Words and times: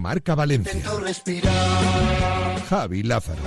Directo 0.00 0.08
Marca 0.08 0.34
Valencia. 0.34 0.72
Javi 2.68 3.02
Lázaro. 3.02 3.42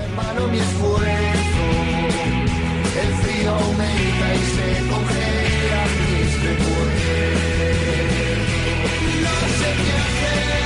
No 9.16 9.36
sé 9.58 9.70
qué 9.78 9.94
hacer. 9.98 10.62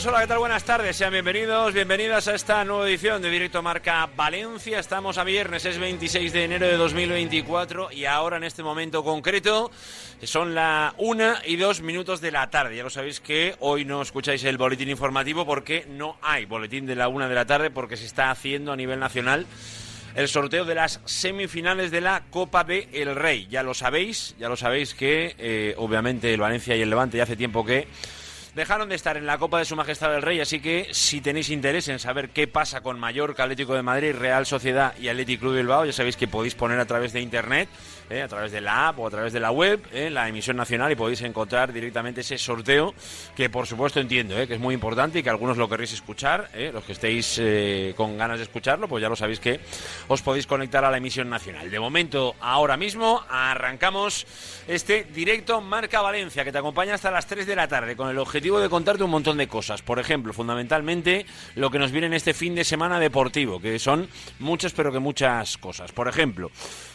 Saludos, 0.00 0.14
hola, 0.14 0.22
¿qué 0.22 0.28
tal? 0.28 0.38
Buenas 0.38 0.64
tardes, 0.64 0.96
sean 0.96 1.12
bienvenidos, 1.12 1.74
bienvenidas 1.74 2.26
a 2.26 2.34
esta 2.34 2.64
nueva 2.64 2.88
edición 2.88 3.20
de 3.20 3.28
Directo 3.28 3.60
Marca 3.60 4.08
Valencia. 4.16 4.78
Estamos 4.78 5.18
a 5.18 5.24
viernes, 5.24 5.66
es 5.66 5.78
26 5.78 6.32
de 6.32 6.44
enero 6.44 6.66
de 6.66 6.78
2024 6.78 7.92
y 7.92 8.06
ahora 8.06 8.38
en 8.38 8.44
este 8.44 8.62
momento 8.62 9.04
concreto 9.04 9.70
son 10.22 10.54
la 10.54 10.94
una 10.96 11.42
y 11.44 11.56
dos 11.56 11.82
minutos 11.82 12.22
de 12.22 12.30
la 12.30 12.48
tarde. 12.48 12.76
Ya 12.76 12.82
lo 12.82 12.88
sabéis 12.88 13.20
que 13.20 13.56
hoy 13.60 13.84
no 13.84 14.00
escucháis 14.00 14.42
el 14.44 14.56
boletín 14.56 14.88
informativo 14.88 15.44
porque 15.44 15.84
no 15.86 16.16
hay 16.22 16.46
boletín 16.46 16.86
de 16.86 16.96
la 16.96 17.08
una 17.08 17.28
de 17.28 17.34
la 17.34 17.44
tarde 17.44 17.70
porque 17.70 17.98
se 17.98 18.06
está 18.06 18.30
haciendo 18.30 18.72
a 18.72 18.76
nivel 18.76 19.00
nacional 19.00 19.46
el 20.14 20.28
sorteo 20.28 20.64
de 20.64 20.76
las 20.76 21.00
semifinales 21.04 21.90
de 21.90 22.00
la 22.00 22.22
Copa 22.30 22.64
de 22.64 22.88
El 22.92 23.14
Rey. 23.14 23.48
Ya 23.50 23.62
lo 23.62 23.74
sabéis, 23.74 24.34
ya 24.38 24.48
lo 24.48 24.56
sabéis 24.56 24.94
que 24.94 25.34
eh, 25.36 25.74
obviamente 25.76 26.32
el 26.32 26.40
Valencia 26.40 26.74
y 26.74 26.80
el 26.80 26.88
Levante 26.88 27.18
ya 27.18 27.24
hace 27.24 27.36
tiempo 27.36 27.66
que 27.66 27.86
dejaron 28.54 28.88
de 28.88 28.94
estar 28.94 29.16
en 29.16 29.26
la 29.26 29.38
Copa 29.38 29.58
de 29.58 29.64
Su 29.64 29.76
Majestad 29.76 30.14
el 30.14 30.22
Rey, 30.22 30.40
así 30.40 30.60
que 30.60 30.88
si 30.92 31.20
tenéis 31.20 31.50
interés 31.50 31.88
en 31.88 31.98
saber 31.98 32.30
qué 32.30 32.46
pasa 32.46 32.80
con 32.80 32.98
Mallorca, 32.98 33.44
Atlético 33.44 33.74
de 33.74 33.82
Madrid, 33.82 34.14
Real 34.14 34.46
Sociedad 34.46 34.94
y 34.98 35.08
Atlético 35.08 35.42
Club 35.42 35.56
Bilbao, 35.56 35.84
ya 35.84 35.92
sabéis 35.92 36.16
que 36.16 36.28
podéis 36.28 36.54
poner 36.54 36.78
a 36.78 36.86
través 36.86 37.12
de 37.12 37.20
internet, 37.20 37.68
eh, 38.10 38.22
a 38.22 38.28
través 38.28 38.50
de 38.50 38.60
la 38.60 38.88
app 38.88 38.98
o 38.98 39.06
a 39.06 39.10
través 39.10 39.32
de 39.32 39.38
la 39.38 39.52
web, 39.52 39.80
eh, 39.92 40.10
la 40.10 40.28
emisión 40.28 40.56
nacional 40.56 40.90
y 40.90 40.96
podéis 40.96 41.22
encontrar 41.22 41.72
directamente 41.72 42.22
ese 42.22 42.38
sorteo 42.38 42.92
que 43.36 43.48
por 43.48 43.68
supuesto 43.68 44.00
entiendo 44.00 44.36
eh, 44.36 44.48
que 44.48 44.54
es 44.54 44.60
muy 44.60 44.74
importante 44.74 45.20
y 45.20 45.22
que 45.22 45.30
algunos 45.30 45.56
lo 45.56 45.68
querréis 45.68 45.92
escuchar, 45.92 46.50
los 46.72 46.82
que 46.82 46.92
estéis 46.92 47.40
con 47.96 48.18
ganas 48.18 48.38
de 48.38 48.44
escucharlo, 48.44 48.88
pues 48.88 49.00
ya 49.00 49.08
lo 49.08 49.14
sabéis 49.14 49.38
que 49.38 49.60
os 50.08 50.22
podéis 50.22 50.46
conectar 50.46 50.84
a 50.84 50.90
la 50.90 50.96
emisión 50.96 51.30
nacional. 51.30 51.70
De 51.70 51.78
momento, 51.78 52.34
ahora 52.40 52.76
mismo, 52.76 53.22
arrancamos 53.28 54.26
este 54.66 55.04
directo 55.04 55.60
Marca 55.60 56.00
Valencia 56.00 56.44
que 56.44 56.52
te 56.52 56.58
acompaña 56.58 56.94
hasta 56.94 57.10
las 57.10 57.26
3 57.26 57.46
de 57.46 57.56
la 57.56 57.68
tarde 57.68 57.96
con 57.96 58.10
el 58.10 58.18
objetivo 58.18 58.58
de 58.58 58.68
contarte 58.68 59.04
un 59.04 59.10
montón 59.10 59.36
de 59.36 59.46
cosas. 59.46 59.82
Por 59.82 59.98
ejemplo, 59.98 60.32
fundamentalmente 60.32 61.26
lo 61.54 61.70
que 61.70 61.78
nos 61.78 61.92
viene 61.92 62.08
en 62.08 62.14
este 62.14 62.34
fin 62.34 62.54
de 62.54 62.64
semana 62.64 62.98
deportivo, 62.98 63.60
que 63.60 63.78
son 63.78 64.08
muchas 64.40 64.72
pero 64.72 64.92
que 64.92 64.98
muchas 64.98 65.56
cosas. 65.58 65.92
Por 65.92 66.08
ejemplo, 66.08 66.50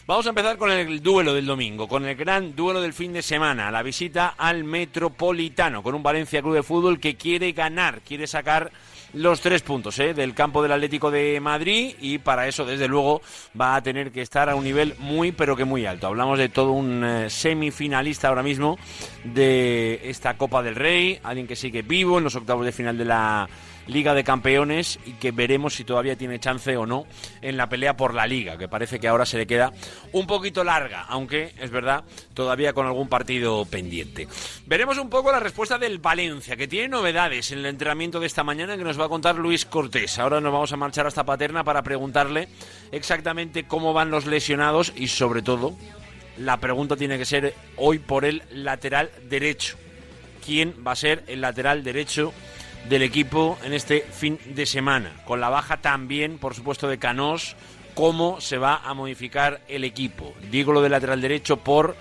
vamos 0.07 0.25
a 0.25 0.29
empezar 0.29 0.57
con 0.57 0.71
el 0.71 1.01
duelo 1.01 1.33
del 1.33 1.45
domingo, 1.45 1.87
con 1.87 2.05
el 2.05 2.15
gran 2.15 2.55
duelo 2.55 2.81
del 2.81 2.93
fin 2.93 3.13
de 3.13 3.21
semana, 3.21 3.71
la 3.71 3.83
visita 3.83 4.35
al 4.37 4.63
Metropolitano, 4.63 5.81
con 5.81 5.95
un 5.95 6.03
Valencia 6.03 6.41
Club 6.41 6.55
de 6.55 6.63
Fútbol 6.63 6.99
que 6.99 7.15
quiere 7.15 7.51
ganar, 7.53 8.01
quiere 8.01 8.27
sacar 8.27 8.71
los 9.13 9.39
tres 9.39 9.61
puntos 9.61 9.97
¿eh? 9.99 10.13
del 10.13 10.33
campo 10.33 10.61
del 10.61 10.73
Atlético 10.73 11.09
de 11.09 11.39
Madrid 11.39 11.95
y 12.01 12.17
para 12.17 12.47
eso 12.47 12.65
desde 12.65 12.87
luego 12.87 13.21
va 13.59 13.75
a 13.75 13.81
tener 13.81 14.11
que 14.11 14.21
estar 14.21 14.49
a 14.49 14.55
un 14.55 14.63
nivel 14.63 14.95
muy 14.99 15.31
pero 15.31 15.55
que 15.55 15.63
muy 15.63 15.85
alto. 15.85 16.07
Hablamos 16.07 16.37
de 16.37 16.49
todo 16.49 16.71
un 16.71 17.03
eh, 17.03 17.29
semifinalista 17.29 18.27
ahora 18.27 18.43
mismo 18.43 18.77
de 19.23 20.01
esta 20.03 20.37
Copa 20.37 20.61
del 20.61 20.75
Rey, 20.75 21.19
alguien 21.23 21.47
que 21.47 21.55
sigue 21.55 21.81
vivo 21.81 22.17
en 22.17 22.25
los 22.25 22.35
octavos 22.35 22.65
de 22.65 22.71
final 22.71 22.97
de 22.97 23.05
la 23.05 23.47
Liga 23.87 24.13
de 24.13 24.23
Campeones 24.23 24.99
y 25.05 25.13
que 25.13 25.31
veremos 25.31 25.75
si 25.75 25.83
todavía 25.83 26.15
tiene 26.15 26.39
chance 26.39 26.75
o 26.77 26.85
no 26.85 27.05
en 27.41 27.57
la 27.57 27.69
pelea 27.69 27.95
por 27.95 28.13
la 28.13 28.27
Liga, 28.27 28.57
que 28.57 28.67
parece 28.67 28.99
que 28.99 29.07
ahora 29.07 29.25
se 29.25 29.37
le 29.37 29.47
queda 29.47 29.71
un 30.11 30.27
poquito 30.27 30.63
larga, 30.63 31.03
aunque 31.03 31.53
es 31.59 31.69
verdad, 31.69 32.03
todavía 32.33 32.73
con 32.73 32.85
algún 32.85 33.07
partido 33.07 33.65
pendiente. 33.65 34.27
Veremos 34.65 34.97
un 34.97 35.09
poco 35.09 35.31
la 35.31 35.39
respuesta 35.39 35.77
del 35.77 35.99
Valencia, 35.99 36.55
que 36.55 36.67
tiene 36.67 36.87
novedades 36.87 37.51
en 37.51 37.59
el 37.59 37.65
entrenamiento 37.67 38.19
de 38.19 38.27
esta 38.27 38.43
mañana 38.43 38.77
que 38.77 38.83
nos 38.83 38.99
va 38.99 39.05
a 39.05 39.09
contar 39.09 39.35
Luis 39.35 39.65
Cortés. 39.65 40.17
Ahora 40.19 40.41
nos 40.41 40.51
vamos 40.51 40.71
a 40.71 40.77
marchar 40.77 41.07
hasta 41.07 41.25
Paterna 41.25 41.63
para 41.63 41.83
preguntarle 41.83 42.47
exactamente 42.91 43.65
cómo 43.65 43.93
van 43.93 44.11
los 44.11 44.25
lesionados 44.25 44.93
y 44.95 45.07
sobre 45.07 45.41
todo 45.41 45.75
la 46.37 46.59
pregunta 46.59 46.95
tiene 46.95 47.17
que 47.17 47.25
ser 47.25 47.53
hoy 47.77 47.99
por 47.99 48.25
el 48.25 48.43
lateral 48.51 49.09
derecho. 49.29 49.77
¿Quién 50.45 50.75
va 50.85 50.91
a 50.91 50.95
ser 50.95 51.23
el 51.27 51.41
lateral 51.41 51.83
derecho? 51.83 52.33
Del 52.89 53.01
equipo 53.01 53.57
en 53.63 53.73
este 53.73 54.01
fin 54.01 54.39
de 54.45 54.65
semana. 54.65 55.11
Con 55.25 55.39
la 55.39 55.49
baja 55.49 55.77
también, 55.77 56.37
por 56.37 56.53
supuesto, 56.53 56.87
de 56.87 56.99
Canós, 56.99 57.55
cómo 57.93 58.41
se 58.41 58.57
va 58.57 58.81
a 58.83 58.93
modificar 58.93 59.61
el 59.67 59.83
equipo. 59.83 60.33
Digo 60.51 60.73
lo 60.73 60.81
del 60.81 60.91
lateral 60.91 61.21
derecho 61.21 61.57
por 61.57 61.95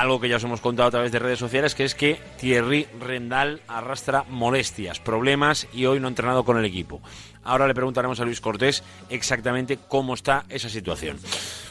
algo 0.00 0.18
que 0.18 0.28
ya 0.28 0.36
os 0.36 0.44
hemos 0.44 0.60
contado 0.60 0.88
a 0.88 0.90
través 0.90 1.12
de 1.12 1.18
redes 1.18 1.38
sociales, 1.38 1.74
que 1.74 1.84
es 1.84 1.94
que 1.94 2.18
Thierry 2.38 2.86
Rendal 2.98 3.60
arrastra 3.68 4.24
molestias, 4.28 4.98
problemas 4.98 5.68
y 5.74 5.84
hoy 5.84 6.00
no 6.00 6.06
ha 6.06 6.10
entrenado 6.10 6.44
con 6.44 6.56
el 6.56 6.64
equipo. 6.64 7.02
Ahora 7.42 7.66
le 7.66 7.74
preguntaremos 7.74 8.18
a 8.18 8.24
Luis 8.24 8.40
Cortés 8.40 8.82
exactamente 9.10 9.78
cómo 9.88 10.14
está 10.14 10.44
esa 10.48 10.70
situación. 10.70 11.18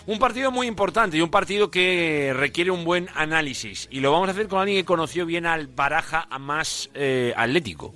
Un 0.06 0.20
partido 0.20 0.52
muy 0.52 0.68
importante 0.68 1.18
y 1.18 1.22
un 1.22 1.30
partido 1.30 1.72
que 1.72 2.32
requiere 2.36 2.70
un 2.70 2.86
buen 2.86 3.10
análisis. 3.16 3.88
Y 3.92 4.00
lo 4.00 4.12
vamos 4.12 4.28
a 4.28 4.32
hacer 4.32 4.48
con 4.48 4.60
alguien 4.60 4.78
que 4.78 4.86
conoció 4.86 5.26
bien 5.26 5.46
al 5.46 5.68
Baraja 5.68 6.28
a 6.30 6.38
más 6.38 6.90
eh, 6.94 7.34
atlético. 7.36 7.94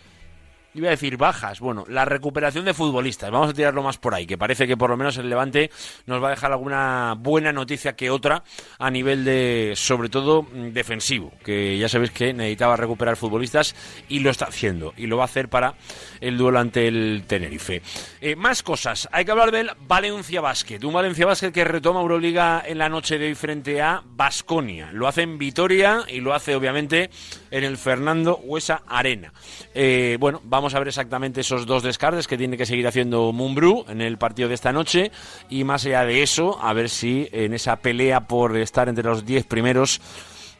iba 0.76 0.88
a 0.88 0.90
decir 0.90 1.16
bajas, 1.16 1.60
bueno, 1.60 1.84
la 1.88 2.04
recuperación 2.04 2.64
de 2.64 2.74
futbolistas, 2.74 3.30
vamos 3.30 3.50
a 3.50 3.54
tirarlo 3.54 3.82
más 3.82 3.98
por 3.98 4.14
ahí, 4.14 4.26
que 4.26 4.38
parece 4.38 4.66
que 4.66 4.76
por 4.76 4.90
lo 4.90 4.96
menos 4.96 5.16
el 5.16 5.28
Levante 5.28 5.70
nos 6.06 6.22
va 6.22 6.28
a 6.28 6.30
dejar 6.30 6.52
alguna 6.52 7.14
buena 7.18 7.52
noticia 7.52 7.96
que 7.96 8.10
otra 8.10 8.42
a 8.78 8.90
nivel 8.90 9.24
de, 9.24 9.72
sobre 9.76 10.08
todo, 10.08 10.42
mm, 10.42 10.72
defensivo, 10.72 11.32
que 11.44 11.78
ya 11.78 11.88
sabéis 11.88 12.10
que 12.10 12.32
necesitaba 12.32 12.76
recuperar 12.76 13.16
futbolistas 13.16 13.74
y 14.08 14.20
lo 14.20 14.30
está 14.30 14.46
haciendo, 14.46 14.92
y 14.96 15.06
lo 15.06 15.16
va 15.16 15.24
a 15.24 15.26
hacer 15.26 15.48
para 15.48 15.74
el 16.20 16.36
duelo 16.36 16.58
ante 16.58 16.88
el 16.88 17.24
Tenerife. 17.26 17.82
Eh, 18.20 18.36
más 18.36 18.62
cosas, 18.62 19.08
hay 19.12 19.24
que 19.24 19.30
hablar 19.30 19.50
del 19.50 19.70
Valencia 19.86 20.40
Basket, 20.40 20.82
un 20.84 20.92
Valencia 20.92 21.26
Basket 21.26 21.52
que 21.52 21.64
retoma 21.64 22.00
Euroliga 22.00 22.62
en 22.66 22.78
la 22.78 22.88
noche 22.88 23.18
de 23.18 23.26
hoy 23.26 23.34
frente 23.34 23.80
a 23.80 24.02
Basconia, 24.04 24.90
lo 24.92 25.08
hace 25.08 25.22
en 25.22 25.38
Vitoria 25.38 26.04
y 26.08 26.20
lo 26.20 26.34
hace 26.34 26.54
obviamente 26.54 27.10
en 27.50 27.64
el 27.64 27.76
Fernando 27.76 28.36
Huesa 28.36 28.82
Arena. 28.86 29.32
Eh, 29.74 30.16
bueno, 30.20 30.40
vamos 30.44 30.74
a 30.74 30.78
ver 30.78 30.88
exactamente 30.88 31.40
esos 31.40 31.66
dos 31.66 31.82
descartes 31.82 32.26
que 32.26 32.38
tiene 32.38 32.56
que 32.56 32.66
seguir 32.66 32.86
haciendo 32.86 33.32
Mumbrú 33.32 33.84
en 33.88 34.00
el 34.00 34.18
partido 34.18 34.48
de 34.48 34.54
esta 34.54 34.72
noche 34.72 35.10
y 35.48 35.64
más 35.64 35.84
allá 35.86 36.04
de 36.04 36.22
eso, 36.22 36.58
a 36.62 36.72
ver 36.72 36.88
si 36.88 37.28
en 37.32 37.54
esa 37.54 37.76
pelea 37.76 38.26
por 38.26 38.56
estar 38.56 38.88
entre 38.88 39.04
los 39.04 39.24
10 39.24 39.46
primeros 39.46 40.00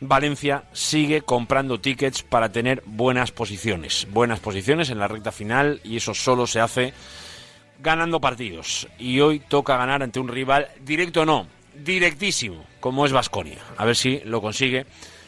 Valencia 0.01 0.65
sigue 0.73 1.23
comprando 1.23 1.81
tickets 1.81 2.23
para 2.23 2.53
tener 2.53 2.83
buenas 2.85 3.33
posiciones, 3.33 4.07
buenas 4.11 4.41
posiciones 4.41 4.91
en 4.91 4.99
la 4.99 5.09
recta 5.09 5.33
final 5.33 5.81
y 5.85 5.97
eso 5.97 6.13
solo 6.13 6.47
se 6.47 6.61
hace 6.61 6.93
ganando 7.79 8.21
partidos. 8.21 8.89
Y 8.99 9.21
hoy 9.21 9.41
toca 9.41 9.77
ganar 9.77 10.03
ante 10.03 10.21
un 10.21 10.29
rival 10.29 10.69
directo 10.85 11.23
o 11.23 11.25
no, 11.25 11.47
directísimo, 11.75 12.65
como 12.81 13.07
es 13.07 13.13
Vasconia. 13.13 13.59
A 13.77 13.85
ver 13.85 13.97
si 13.97 14.21
lo 14.25 14.43
consigue 14.43 14.87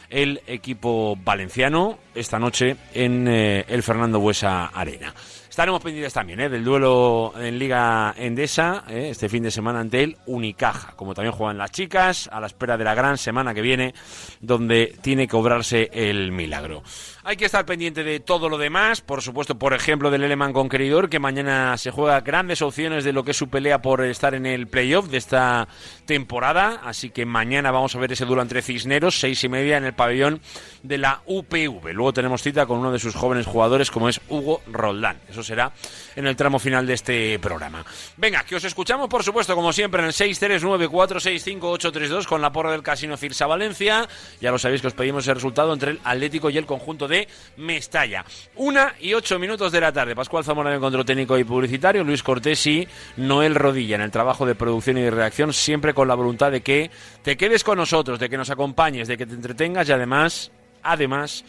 el 0.09 0.41
equipo 0.47 1.17
valenciano 1.23 1.99
esta 2.15 2.39
noche 2.39 2.75
en 2.93 3.27
eh, 3.27 3.65
el 3.67 3.83
Fernando 3.83 4.19
Buesa 4.19 4.67
Arena. 4.67 5.13
Estaremos 5.49 5.81
pendientes 5.81 6.13
también 6.13 6.39
¿eh? 6.39 6.47
del 6.47 6.63
duelo 6.63 7.33
en 7.37 7.59
Liga 7.59 8.13
Endesa, 8.15 8.85
¿eh? 8.87 9.09
este 9.09 9.27
fin 9.27 9.43
de 9.43 9.51
semana 9.51 9.81
ante 9.81 10.03
el 10.03 10.15
Unicaja, 10.27 10.93
como 10.95 11.13
también 11.13 11.33
juegan 11.33 11.57
las 11.57 11.71
chicas, 11.71 12.29
a 12.31 12.39
la 12.39 12.47
espera 12.47 12.77
de 12.77 12.85
la 12.85 12.95
gran 12.95 13.17
semana 13.17 13.53
que 13.53 13.61
viene, 13.61 13.93
donde 14.39 14.95
tiene 15.01 15.27
que 15.27 15.35
obrarse 15.35 15.89
el 15.91 16.31
milagro. 16.31 16.81
Hay 17.29 17.37
que 17.37 17.45
estar 17.45 17.63
pendiente 17.63 18.03
de 18.03 18.19
todo 18.19 18.49
lo 18.49 18.57
demás, 18.57 19.01
por 19.01 19.21
supuesto, 19.21 19.53
por 19.53 19.75
ejemplo, 19.75 20.09
del 20.09 20.23
Eleman 20.23 20.51
Conqueridor, 20.51 21.11
que 21.11 21.19
mañana 21.19 21.77
se 21.77 21.91
juega 21.91 22.21
grandes 22.21 22.63
opciones 22.63 23.03
de 23.03 23.13
lo 23.13 23.23
que 23.23 23.29
es 23.31 23.37
su 23.37 23.49
pelea 23.49 23.83
por 23.83 24.03
estar 24.03 24.33
en 24.33 24.47
el 24.47 24.65
playoff 24.65 25.09
de 25.09 25.19
esta 25.19 25.67
temporada. 26.07 26.81
Así 26.83 27.11
que 27.11 27.27
mañana 27.27 27.69
vamos 27.69 27.95
a 27.95 27.99
ver 27.99 28.13
ese 28.13 28.25
duelo 28.25 28.41
entre 28.41 28.63
Cisneros, 28.63 29.19
seis 29.19 29.43
y 29.43 29.49
media, 29.49 29.77
en 29.77 29.85
el 29.85 29.93
pabellón 29.93 30.41
de 30.81 30.97
la 30.97 31.21
UPV. 31.27 31.93
Luego 31.93 32.13
tenemos 32.13 32.41
cita 32.41 32.65
con 32.65 32.79
uno 32.79 32.91
de 32.91 32.97
sus 32.97 33.13
jóvenes 33.13 33.45
jugadores, 33.45 33.91
como 33.91 34.09
es 34.09 34.19
Hugo 34.27 34.63
Roldán. 34.65 35.19
Eso 35.29 35.43
será 35.43 35.71
en 36.15 36.25
el 36.25 36.35
tramo 36.35 36.57
final 36.57 36.87
de 36.87 36.95
este 36.95 37.37
programa. 37.37 37.85
Venga, 38.17 38.43
que 38.43 38.55
os 38.55 38.63
escuchamos, 38.63 39.07
por 39.07 39.23
supuesto, 39.23 39.53
como 39.53 39.71
siempre, 39.71 40.01
en 40.01 40.07
el 40.07 40.13
639465832 40.13 42.25
con 42.25 42.41
la 42.41 42.51
porra 42.51 42.71
del 42.71 42.81
Casino 42.81 43.17
Cirsa 43.17 43.45
Valencia. 43.45 44.09
Ya 44.41 44.49
lo 44.49 44.57
sabéis 44.57 44.81
que 44.81 44.87
os 44.87 44.95
pedimos 44.95 45.27
el 45.27 45.35
resultado 45.35 45.73
entre 45.73 45.91
el 45.91 45.99
Atlético 46.03 46.49
y 46.49 46.57
el 46.57 46.65
conjunto 46.65 47.07
de 47.07 47.18
Mestalla. 47.57 48.25
Una 48.55 48.95
y 48.99 49.13
ocho 49.13 49.39
minutos 49.39 49.71
de 49.71 49.81
la 49.81 49.91
tarde. 49.91 50.15
Pascual 50.15 50.43
Zamora 50.43 50.73
en 50.73 50.79
control 50.79 51.05
técnico 51.05 51.37
y 51.37 51.43
publicitario, 51.43 52.03
Luis 52.03 52.23
Cortés 52.23 52.65
y 52.67 52.87
Noel 53.17 53.55
Rodilla 53.55 53.95
en 53.95 54.01
el 54.01 54.11
trabajo 54.11 54.45
de 54.45 54.55
producción 54.55 54.97
y 54.97 55.01
de 55.01 55.11
redacción, 55.11 55.53
siempre 55.53 55.93
con 55.93 56.07
la 56.07 56.15
voluntad 56.15 56.51
de 56.51 56.61
que 56.61 56.91
te 57.23 57.37
quedes 57.37 57.63
con 57.63 57.77
nosotros, 57.77 58.19
de 58.19 58.29
que 58.29 58.37
nos 58.37 58.49
acompañes, 58.49 59.07
de 59.07 59.17
que 59.17 59.25
te 59.25 59.33
entretengas 59.33 59.87
y 59.89 59.91
además, 59.91 60.51
además, 60.83 61.43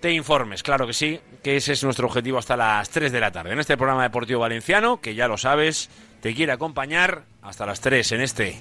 te 0.00 0.12
informes. 0.12 0.62
Claro 0.62 0.86
que 0.86 0.92
sí, 0.92 1.18
que 1.42 1.56
ese 1.56 1.72
es 1.72 1.82
nuestro 1.82 2.06
objetivo 2.06 2.38
hasta 2.38 2.56
las 2.56 2.90
3 2.90 3.10
de 3.10 3.20
la 3.20 3.32
tarde. 3.32 3.52
En 3.52 3.60
este 3.60 3.76
programa 3.76 4.02
deportivo 4.02 4.40
valenciano, 4.40 5.00
que 5.00 5.14
ya 5.14 5.28
lo 5.28 5.38
sabes, 5.38 5.88
te 6.20 6.34
quiere 6.34 6.52
acompañar 6.52 7.24
hasta 7.40 7.64
las 7.64 7.80
3 7.80 8.12
en 8.12 8.20
este 8.20 8.60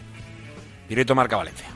directo 0.88 1.16
Marca 1.16 1.36
Valencia. 1.36 1.73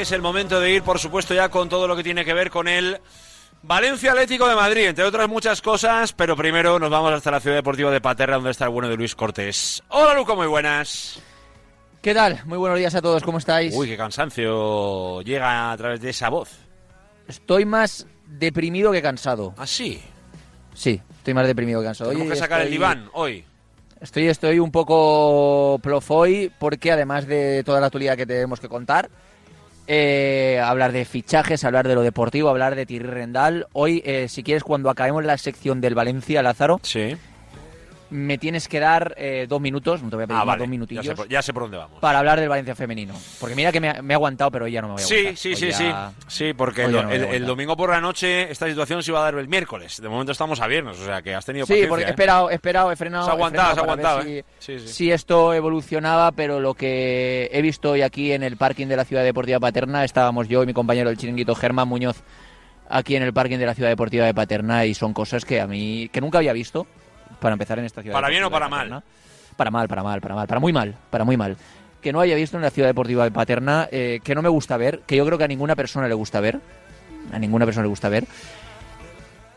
Es 0.00 0.12
el 0.12 0.22
momento 0.22 0.60
de 0.60 0.72
ir, 0.72 0.82
por 0.82 0.98
supuesto, 0.98 1.34
ya 1.34 1.48
con 1.48 1.68
todo 1.68 1.86
lo 1.86 1.96
que 1.96 2.02
tiene 2.02 2.24
que 2.24 2.32
ver 2.34 2.50
con 2.50 2.68
el 2.68 2.98
Valencia 3.62 4.12
Atlético 4.12 4.48
de 4.48 4.54
Madrid, 4.54 4.86
entre 4.86 5.04
otras 5.04 5.28
muchas 5.28 5.60
cosas, 5.60 6.12
pero 6.12 6.36
primero 6.36 6.78
nos 6.78 6.90
vamos 6.90 7.12
hasta 7.12 7.30
la 7.30 7.40
ciudad 7.40 7.56
deportiva 7.56 7.90
de 7.90 8.00
Paterra, 8.00 8.36
donde 8.36 8.50
está 8.52 8.64
el 8.64 8.70
bueno 8.70 8.88
de 8.88 8.96
Luis 8.96 9.14
Cortés. 9.14 9.82
Hola, 9.88 10.14
Luco, 10.14 10.34
muy 10.36 10.46
buenas. 10.46 11.20
¿Qué 12.00 12.14
tal? 12.14 12.40
Muy 12.46 12.56
buenos 12.56 12.78
días 12.78 12.94
a 12.94 13.02
todos, 13.02 13.22
¿cómo 13.22 13.36
estáis? 13.38 13.74
Uy, 13.76 13.88
qué 13.88 13.96
cansancio 13.98 15.20
llega 15.20 15.70
a 15.72 15.76
través 15.76 16.00
de 16.00 16.10
esa 16.10 16.30
voz. 16.30 16.50
Estoy 17.28 17.66
más 17.66 18.06
deprimido 18.26 18.90
que 18.92 19.02
cansado. 19.02 19.54
¿Ah, 19.58 19.66
sí? 19.66 20.00
Sí, 20.72 21.00
estoy 21.18 21.34
más 21.34 21.46
deprimido 21.46 21.80
que 21.80 21.86
cansado. 21.86 22.10
Tenemos 22.10 22.32
que 22.32 22.38
sacar 22.38 22.60
el 22.62 22.68
estoy- 22.68 22.78
diván 22.78 23.10
hoy. 23.12 23.44
Estoy, 24.00 24.28
estoy 24.28 24.58
un 24.60 24.72
poco 24.72 25.78
plofoy 25.82 26.50
porque 26.58 26.90
además 26.90 27.26
de 27.26 27.62
toda 27.64 27.80
la 27.80 27.86
actualidad 27.88 28.16
que 28.16 28.24
tenemos 28.24 28.58
que 28.58 28.66
contar, 28.68 29.10
eh, 29.92 30.62
hablar 30.64 30.92
de 30.92 31.04
fichajes, 31.04 31.64
hablar 31.64 31.88
de 31.88 31.96
lo 31.96 32.02
deportivo, 32.02 32.48
hablar 32.48 32.76
de 32.76 32.86
Thierry 32.86 33.08
Rendal. 33.08 33.66
Hoy, 33.72 34.02
eh, 34.06 34.28
si 34.28 34.44
quieres, 34.44 34.62
cuando 34.62 34.88
acabemos 34.88 35.24
la 35.24 35.36
sección 35.36 35.80
del 35.80 35.96
Valencia, 35.96 36.42
Lázaro, 36.44 36.78
Sí. 36.84 37.16
Me 38.10 38.38
tienes 38.38 38.66
que 38.68 38.80
dar 38.80 39.14
eh, 39.16 39.46
dos 39.48 39.60
minutos, 39.60 40.02
no 40.02 40.10
te 40.10 40.16
voy 40.16 40.24
a 40.24 40.26
pedir 40.26 40.40
Ah, 40.40 40.44
vale. 40.44 40.58
dos 40.58 40.66
Ya 40.66 40.70
minutillos, 40.70 41.06
sé, 41.06 41.14
por, 41.14 41.28
ya 41.28 41.42
sé 41.42 41.52
por 41.52 41.62
dónde 41.62 41.76
vamos. 41.78 42.00
para 42.00 42.18
hablar 42.18 42.40
del 42.40 42.48
Valencia 42.48 42.74
femenino. 42.74 43.14
Porque 43.38 43.54
mira 43.54 43.70
que 43.72 43.80
me, 43.80 43.88
he 43.88 44.14
aguantado, 44.14 44.50
pero 44.50 44.64
hoy 44.64 44.72
ya 44.72 44.80
no 44.82 44.88
me 44.88 44.94
voy 44.94 45.02
a 45.02 45.06
Sí, 45.06 45.14
aguantar. 45.14 45.36
sí, 45.36 45.48
Hoy 45.50 45.56
sí, 45.56 45.68
ya- 45.70 45.76
sí. 45.76 46.16
Sí, 46.26 46.52
porque 46.54 46.84
el, 46.84 46.92
no 46.92 47.10
el- 47.10 47.24
el 47.24 47.46
domingo 47.46 47.76
por 47.76 47.90
la 47.90 48.00
noche 48.00 48.50
esta 48.50 48.66
situación 48.66 49.02
se 49.02 49.10
iba 49.12 49.20
a 49.20 49.22
dar 49.24 49.34
el 49.34 49.48
miércoles. 49.48 50.00
De 50.02 50.08
momento 50.08 50.32
estamos 50.32 50.60
a 50.60 50.66
viernes, 50.66 50.98
o 50.98 51.04
sea 51.04 51.22
que 51.22 51.34
has 51.34 51.44
tenido 51.44 51.66
Sí, 51.66 51.72
paciencia, 51.72 51.88
porque 51.88 52.04
he 52.04 52.06
¿eh? 52.08 52.10
esperado, 52.10 52.50
he 52.50 52.54
esperado, 52.54 52.90
he 52.92 52.96
frenado. 52.96 53.28
He 53.28 53.30
aguantado, 53.30 53.74
ver 53.76 53.84
aguantado, 53.84 54.20
¿eh? 54.22 54.44
si, 54.58 54.78
Sí, 54.78 54.86
sí. 54.86 54.92
si 54.92 55.12
esto 55.12 55.54
evolucionaba, 55.54 56.32
pero 56.32 56.58
lo 56.60 56.74
que 56.74 57.48
he 57.52 57.62
visto 57.62 57.92
hoy 57.92 58.02
aquí 58.02 58.32
en 58.32 58.42
el 58.42 58.56
parking 58.56 58.86
de 58.88 58.96
la 58.96 59.04
Ciudad 59.04 59.22
Deportiva 59.22 59.60
Paterna, 59.60 60.04
estábamos 60.04 60.48
yo 60.48 60.62
y 60.62 60.66
mi 60.66 60.72
compañero 60.74 61.08
del 61.08 61.18
chiringuito 61.18 61.54
Germán 61.54 61.86
Muñoz 61.88 62.22
aquí 62.88 63.14
en 63.14 63.22
el 63.22 63.32
parking 63.32 63.58
de 63.58 63.66
la 63.66 63.74
Ciudad 63.74 63.88
Deportiva 63.90 64.26
de 64.26 64.34
Paterna 64.34 64.84
y 64.84 64.94
son 64.94 65.12
cosas 65.14 65.44
que 65.44 65.60
a 65.60 65.66
mí, 65.68 66.08
que 66.12 66.20
nunca 66.20 66.38
había 66.38 66.52
visto, 66.52 66.86
para 67.40 67.54
empezar 67.54 67.78
en 67.78 67.84
esta 67.84 68.02
ciudad. 68.02 68.14
¿Para 68.14 68.28
bien 68.28 68.44
o 68.44 68.50
para 68.50 68.68
mal? 68.68 68.88
Paterna. 68.88 69.02
Para 69.56 69.70
mal, 69.70 69.88
para 69.88 70.02
mal, 70.02 70.20
para 70.20 70.34
mal, 70.34 70.46
para 70.46 70.60
muy 70.60 70.72
mal, 70.72 70.94
para 71.10 71.24
muy 71.24 71.36
mal. 71.36 71.56
Que 72.00 72.12
no 72.12 72.20
haya 72.20 72.34
visto 72.34 72.56
en 72.56 72.62
la 72.62 72.70
Ciudad 72.70 72.88
Deportiva 72.88 73.24
de 73.24 73.30
Paterna, 73.30 73.88
eh, 73.90 74.20
que 74.22 74.34
no 74.34 74.42
me 74.42 74.48
gusta 74.48 74.76
ver, 74.76 75.00
que 75.06 75.16
yo 75.16 75.26
creo 75.26 75.36
que 75.36 75.44
a 75.44 75.48
ninguna 75.48 75.76
persona 75.76 76.08
le 76.08 76.14
gusta 76.14 76.40
ver, 76.40 76.60
a 77.32 77.38
ninguna 77.38 77.66
persona 77.66 77.82
le 77.82 77.90
gusta 77.90 78.08
ver, 78.08 78.26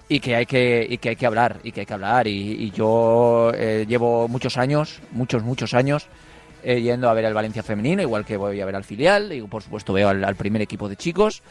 y 0.09 0.19
que 0.19 0.35
hay 0.35 0.45
que 0.45 0.85
y 0.89 0.97
que 0.97 1.09
hay 1.09 1.15
que 1.15 1.25
hablar 1.25 1.59
y 1.63 1.71
que 1.71 1.81
hay 1.81 1.85
que 1.85 1.93
hablar 1.93 2.27
y, 2.27 2.65
y 2.65 2.71
yo 2.71 3.51
eh, 3.55 3.85
llevo 3.87 4.27
muchos 4.27 4.57
años 4.57 4.99
muchos 5.11 5.43
muchos 5.43 5.73
años 5.73 6.07
eh, 6.61 6.81
yendo 6.81 7.09
a 7.09 7.13
ver 7.13 7.25
al 7.25 7.33
Valencia 7.33 7.63
femenino 7.63 8.01
igual 8.01 8.25
que 8.25 8.35
voy 8.35 8.59
a 8.59 8.65
ver 8.65 8.75
al 8.75 8.83
filial 8.83 9.31
y 9.31 9.41
por 9.43 9.63
supuesto 9.63 9.93
veo 9.93 10.09
al, 10.09 10.23
al 10.23 10.35
primer 10.35 10.61
equipo 10.61 10.89
de 10.89 10.97
chicos 10.97 11.41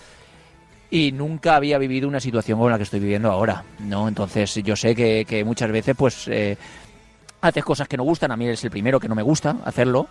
y 0.93 1.11
nunca 1.11 1.57
había 1.57 1.79
vivido 1.79 2.07
una 2.07 2.21
situación 2.21 2.59
como 2.59 2.69
la 2.69 2.77
que 2.77 2.83
estoy 2.83 3.01
viviendo 3.01 3.33
ahora, 3.33 3.65
¿no? 3.79 4.09
Entonces 4.09 4.55
yo 4.57 4.77
sé 4.77 4.95
que, 4.95 5.43
muchas 5.43 5.73
veces 5.73 5.97
pues 5.97 6.29
eh, 6.29 6.59
haces 7.41 7.65
cosas 7.65 7.89
que 7.89 7.97
no 7.97 8.03
gustan, 8.03 8.31
a 8.31 8.37
mí 8.37 8.47
es 8.47 8.63
el 8.63 8.71
primero 8.71 9.01
que 9.01 9.09
no 9.09 9.15
me 9.15 9.23
gusta 9.23 9.57
hacerlo, 9.65 10.07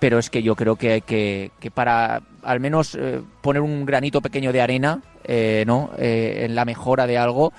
pero 0.00 0.18
es 0.18 0.30
que 0.30 0.42
yo 0.42 0.56
creo 0.56 0.74
que, 0.74 1.02
que, 1.02 1.52
que 1.60 1.70
para 1.70 2.22
al 2.42 2.58
menos 2.58 2.96
eh, 2.96 3.22
poner 3.40 3.62
un 3.62 3.86
granito 3.86 4.20
pequeño 4.20 4.52
de 4.52 4.62
arena, 4.62 5.00
eh, 5.22 5.62
¿no? 5.64 5.92
Eh, 5.96 6.42
en 6.44 6.56
la 6.56 6.64
mejora 6.64 7.06
de 7.06 7.16
algo, 7.16 7.52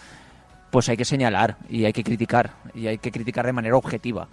pues 0.72 0.90
hay 0.90 0.98
que 0.98 1.06
señalar 1.06 1.56
y 1.70 1.86
hay 1.86 1.94
que 1.94 2.04
criticar 2.04 2.52
y 2.74 2.88
hay 2.88 2.98
que 2.98 3.12
criticar 3.14 3.46
de 3.46 3.54
manera 3.54 3.78
objetiva 3.78 4.28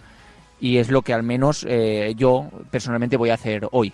y 0.63 0.77
es 0.77 0.89
lo 0.89 1.01
que 1.01 1.13
al 1.13 1.23
menos 1.23 1.65
eh, 1.67 2.13
yo 2.15 2.49
personalmente 2.71 3.17
voy 3.17 3.31
a 3.31 3.33
hacer 3.33 3.67
hoy 3.71 3.91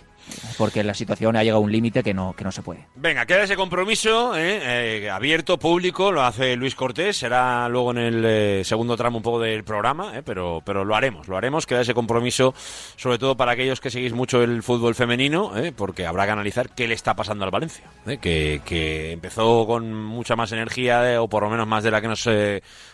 porque 0.58 0.84
la 0.84 0.94
situación 0.94 1.36
ha 1.36 1.42
llegado 1.42 1.60
a 1.60 1.64
un 1.64 1.72
límite 1.72 2.02
que 2.02 2.14
no, 2.14 2.34
que 2.34 2.44
no 2.44 2.52
se 2.52 2.62
puede. 2.62 2.86
Venga, 2.96 3.26
queda 3.26 3.44
ese 3.44 3.56
compromiso 3.56 4.36
¿eh? 4.36 4.60
Eh, 4.62 5.10
abierto, 5.10 5.58
público, 5.58 6.12
lo 6.12 6.22
hace 6.22 6.56
Luis 6.56 6.74
Cortés, 6.74 7.16
será 7.16 7.68
luego 7.68 7.90
en 7.92 7.98
el 7.98 8.24
eh, 8.24 8.62
segundo 8.64 8.96
tramo 8.96 9.18
un 9.18 9.22
poco 9.22 9.40
del 9.40 9.64
programa, 9.64 10.16
¿eh? 10.18 10.22
pero, 10.24 10.62
pero 10.64 10.84
lo 10.84 10.94
haremos, 10.94 11.28
lo 11.28 11.36
haremos, 11.36 11.66
queda 11.66 11.80
ese 11.80 11.94
compromiso, 11.94 12.54
sobre 12.96 13.18
todo 13.18 13.36
para 13.36 13.52
aquellos 13.52 13.80
que 13.80 13.90
seguís 13.90 14.12
mucho 14.12 14.42
el 14.42 14.62
fútbol 14.62 14.94
femenino, 14.94 15.56
¿eh? 15.56 15.72
porque 15.72 16.06
habrá 16.06 16.26
que 16.26 16.32
analizar 16.32 16.70
qué 16.70 16.88
le 16.88 16.94
está 16.94 17.14
pasando 17.14 17.44
al 17.44 17.50
Valencia, 17.50 17.84
que, 18.20 18.60
que 18.64 19.12
empezó 19.12 19.66
con 19.66 19.92
mucha 19.92 20.36
más 20.36 20.52
energía, 20.52 21.20
o 21.22 21.28
por 21.28 21.42
lo 21.42 21.50
menos 21.50 21.66
más 21.66 21.84
de 21.84 21.90
la 21.90 22.00
que 22.00 22.08
nos 22.08 22.28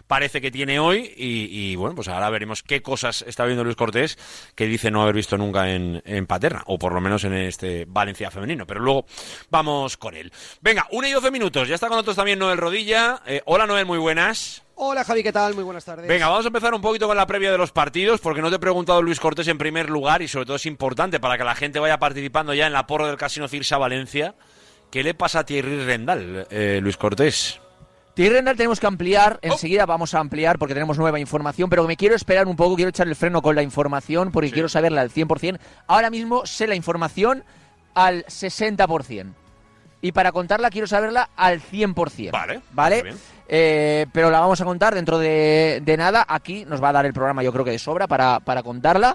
parece 0.07 0.41
que 0.41 0.51
tiene 0.51 0.79
hoy, 0.79 1.13
y, 1.17 1.49
y, 1.51 1.77
bueno, 1.77 1.95
pues 1.95 2.09
ahora 2.09 2.31
veremos 2.31 2.63
qué 2.63 2.83
cosas 2.83 3.25
está 3.27 3.45
viendo 3.45 3.65
Luis 3.65 3.77
Cortés 3.77 4.19
que 4.55 4.67
dice 4.67 4.91
no 4.91 5.03
haber 5.03 5.15
visto 5.15 5.37
nunca 5.37 5.71
en, 5.71 6.03
en 6.05 6.27
Paterna, 6.27 6.63
o 6.67 6.79
por 6.79 6.93
lo 6.93 7.01
menos 7.01 7.25
en 7.27 7.35
este 7.35 7.85
Valencia 7.89 8.31
femenino, 8.31 8.67
pero 8.67 8.81
luego 8.81 9.07
vamos 9.51 9.97
con 9.97 10.15
él. 10.17 10.33
Venga, 10.61 10.87
una 10.91 11.09
y 11.09 11.13
doce 11.13 11.31
minutos, 11.31 11.69
ya 11.69 11.75
está 11.75 11.89
con 11.89 11.97
nosotros 11.97 12.17
también 12.17 12.39
Noel 12.39 12.59
Rodilla. 12.59 13.23
Eh, 13.27 13.43
hola 13.47 13.67
Noel, 13.67 13.87
muy 13.87 13.99
buenas. 13.99 14.63
Hola 14.75 15.05
Javi, 15.05 15.23
¿qué 15.23 15.33
tal? 15.33 15.55
Muy 15.55 15.65
buenas 15.65 15.85
tardes. 15.85 16.07
Venga, 16.07 16.29
vamos 16.29 16.45
a 16.45 16.49
empezar 16.49 16.75
un 16.75 16.83
poquito 16.83 17.07
con 17.07 17.17
la 17.17 17.27
previa 17.27 17.51
de 17.51 17.57
los 17.57 17.73
partidos, 17.73 18.21
porque 18.21 18.43
no 18.43 18.51
te 18.51 18.57
he 18.57 18.59
preguntado 18.59 19.01
Luis 19.01 19.21
Cortés 19.21 19.49
en 19.49 19.57
primer 19.57 19.89
lugar, 19.89 20.21
y 20.21 20.29
sobre 20.29 20.45
todo 20.45 20.57
es 20.57 20.67
importante 20.67 21.19
para 21.19 21.39
que 21.39 21.45
la 21.45 21.55
gente 21.55 21.79
vaya 21.79 21.99
participando 21.99 22.53
ya 22.53 22.67
en 22.67 22.75
la 22.75 22.87
porra 22.87 23.07
del 23.07 23.17
Casino 23.17 23.49
Cirsa 23.49 23.79
Valencia. 23.79 24.35
¿Qué 24.91 25.03
le 25.03 25.15
pasa 25.15 25.41
a 25.41 25.47
Thierry 25.47 25.85
Rendal, 25.85 26.47
eh, 26.51 26.81
Luis 26.83 26.97
Cortés? 26.97 27.59
Thierry 28.17 28.35
Rendal 28.37 28.57
tenemos 28.57 28.81
que 28.81 28.87
ampliar, 28.87 29.39
enseguida 29.43 29.85
vamos 29.85 30.15
a 30.15 30.21
ampliar 30.21 30.59
porque 30.59 30.73
tenemos 30.73 30.97
nueva 30.97 31.21
información, 31.21 31.69
pero 31.69 31.87
me 31.87 31.99
quiero 31.99 32.15
esperar 32.17 32.47
un 32.47 32.57
poco, 32.57 32.75
quiero 32.75 32.89
echar 32.89 33.07
el 33.07 33.15
freno 33.15 33.43
con 33.43 33.55
la 33.55 33.63
información 33.63 34.33
porque 34.33 34.49
Sí. 34.49 34.55
quiero 34.55 34.71
saberla 34.71 35.03
al 35.03 35.11
100%. 35.11 35.59
Ahora 35.87 36.09
mismo 36.09 36.47
sé 36.47 36.67
la 36.67 36.75
información 36.75 37.45
al 37.95 38.25
60%. 38.25 39.35
Y 40.01 40.13
para 40.13 40.33
contarla 40.33 40.71
quiero 40.71 40.87
saberla 40.87 41.29
al 41.37 41.61
100%. 41.61 42.31
Vale, 42.33 42.61
¿Vale? 42.73 43.15
Eh, 43.49 44.07
pero 44.13 44.31
la 44.31 44.41
vamos 44.41 44.63
a 44.63 44.65
contar 44.65 44.95
dentro 44.95 45.19
de, 45.19 45.83
de 45.85 45.97
nada. 45.99 46.25
Aquí 46.27 46.65
nos 46.65 46.83
va 46.83 46.89
a 46.89 46.93
dar 46.93 47.05
el 47.05 47.13
programa, 47.13 47.43
yo 47.43 47.53
creo 47.53 47.67
que 47.67 47.71
de 47.73 47.79
sobra, 47.79 48.07
para, 48.07 48.41
para 48.41 48.63
contarla. 48.63 49.15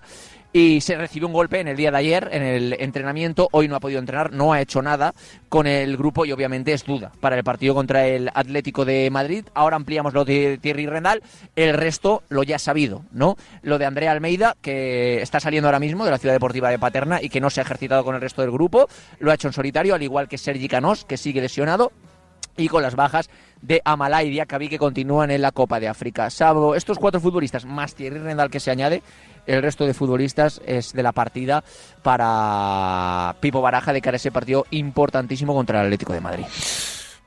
Y 0.54 0.82
se 0.82 0.98
recibió 0.98 1.28
un 1.28 1.34
golpe 1.34 1.62
en 1.62 1.70
el 1.70 1.78
día 1.78 1.92
de 1.92 1.98
ayer 1.98 2.28
en 2.32 2.44
el 2.44 2.74
entrenamiento. 2.74 3.48
Hoy 3.54 3.70
no 3.70 3.78
ha 3.78 3.80
podido 3.80 4.00
entrenar, 4.00 4.34
no 4.34 4.52
ha 4.52 4.60
hecho 4.60 4.82
nada 4.82 5.14
con 5.48 5.66
el 5.66 5.96
grupo 5.96 6.26
y 6.26 6.34
obviamente 6.34 6.74
es 6.74 6.84
duda 6.84 7.14
para 7.22 7.38
el 7.38 7.44
partido 7.44 7.74
contra 7.74 8.06
el 8.06 8.30
Atlético 8.34 8.84
de 8.84 9.10
Madrid. 9.12 9.46
Ahora 9.54 9.78
ampliamos 9.78 10.14
lo 10.14 10.26
de 10.26 10.58
Thierry 10.62 10.88
Rendal. 10.88 11.24
El 11.56 11.74
resto 11.74 12.24
lo 12.28 12.44
ya 12.44 12.60
sabido, 12.60 13.04
¿no? 13.14 13.38
Lo 13.62 13.78
de 13.78 13.86
Andrea 13.86 14.12
Almeida, 14.12 14.58
que 14.62 15.22
está 15.22 15.40
saliendo 15.40 15.70
ahora 15.70 15.80
mismo 15.80 16.04
de 16.04 16.12
la 16.12 16.18
Ciudad 16.18 16.36
Deportiva 16.36 16.70
de 16.70 16.80
Paterna 16.80 17.22
y 17.22 17.30
que 17.30 17.40
no 17.40 17.50
se 17.50 17.62
ha 17.62 17.64
ejercitado 17.64 18.04
con 18.04 18.16
el 18.16 18.22
resto 18.22 18.42
del 18.42 18.52
grupo. 18.52 18.90
Lo 19.20 19.32
ha 19.32 19.36
hecho 19.36 19.48
en 19.48 19.54
solitario, 19.54 19.96
al 19.96 20.04
igual 20.04 20.28
que 20.28 20.38
Sergi 20.38 20.68
Canós, 20.68 21.06
que 21.06 21.16
sigue 21.16 21.40
lesionado 21.40 21.94
y 22.58 22.68
con 22.68 22.84
las 22.84 22.96
bajas 22.96 23.30
de 23.62 23.82
Amalá 23.86 24.24
y 24.24 24.30
Diakabi 24.30 24.70
que 24.70 24.78
continúan 24.80 25.32
en 25.32 25.42
la 25.42 25.52
Copa 25.52 25.80
de 25.80 25.88
África. 25.88 26.30
Salvo 26.30 26.76
estos 26.76 26.98
cuatro 26.98 27.22
futbolistas, 27.22 27.66
más 27.66 27.96
Thierry 27.96 28.20
Rendal 28.20 28.50
que 28.50 28.60
se 28.60 28.72
añade, 28.72 29.04
el 29.46 29.62
resto 29.62 29.86
de 29.86 29.94
futbolistas 29.94 30.62
es 30.66 30.94
de 30.94 31.04
la 31.04 31.12
partida 31.12 31.64
para 32.04 33.36
Pipo 33.40 33.62
Baraja 33.62 33.94
de 33.94 34.02
cara 34.02 34.16
a 34.16 34.18
ese 34.18 34.32
partido 34.32 34.66
importantísimo 34.72 35.54
contra 35.54 35.80
el 35.80 35.88
Atlético 35.88 36.14
de 36.14 36.22
Madrid. 36.22 36.46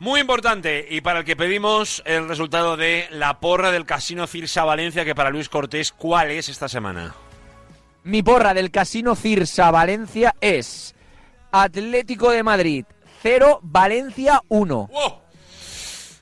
Muy 0.01 0.21
importante, 0.21 0.87
y 0.91 1.01
para 1.01 1.21
el 1.21 1.25
que 1.25 1.37
pedimos 1.37 2.03
el 2.05 2.29
resultado 2.29 2.77
de 2.77 3.07
la 3.11 3.41
porra 3.41 3.71
del 3.71 3.87
Casino 3.87 4.27
Cirsa 4.27 4.65
Valencia, 4.65 5.05
que 5.05 5.15
para 5.15 5.31
Luis 5.31 5.49
Cortés, 5.49 5.93
¿cuál 5.93 6.31
es 6.31 6.49
esta 6.49 6.69
semana? 6.69 7.15
Mi 8.03 8.23
porra 8.23 8.53
del 8.53 8.71
Casino 8.71 9.15
Cirsa 9.15 9.71
Valencia 9.71 10.35
es 10.41 10.95
Atlético 11.53 12.31
de 12.31 12.43
Madrid 12.43 12.85
0, 13.23 13.61
Valencia 13.63 14.43
1. 14.49 14.91
¡Wow! 14.93 15.24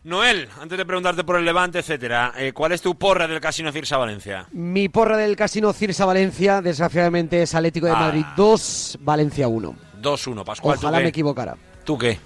Noel, 0.04 0.48
antes 0.60 0.76
de 0.76 0.84
preguntarte 0.84 1.22
por 1.22 1.36
el 1.36 1.44
Levante, 1.44 1.78
etcétera, 1.78 2.32
eh, 2.36 2.52
¿cuál 2.52 2.72
es 2.72 2.82
tu 2.82 2.96
porra 2.96 3.28
del 3.28 3.40
Casino 3.40 3.70
Cirsa 3.70 3.96
Valencia? 3.98 4.46
Mi 4.50 4.88
porra 4.88 5.16
del 5.16 5.36
Casino 5.36 5.72
Cirsa 5.72 6.04
Valencia, 6.06 6.60
desgraciadamente 6.60 7.42
es 7.42 7.54
Atlético 7.54 7.86
de 7.86 7.92
Ah. 7.92 8.00
Madrid 8.00 8.24
2, 8.36 8.98
Valencia 9.02 9.46
1. 9.46 9.76
2-1, 10.00 10.44
Pascual. 10.44 10.76
¿tú 10.80 10.86
Ojalá 10.86 10.98
me 11.00 11.08
equivocara. 11.10 11.56
¿Tú 11.84 11.96
qué? 11.96 12.18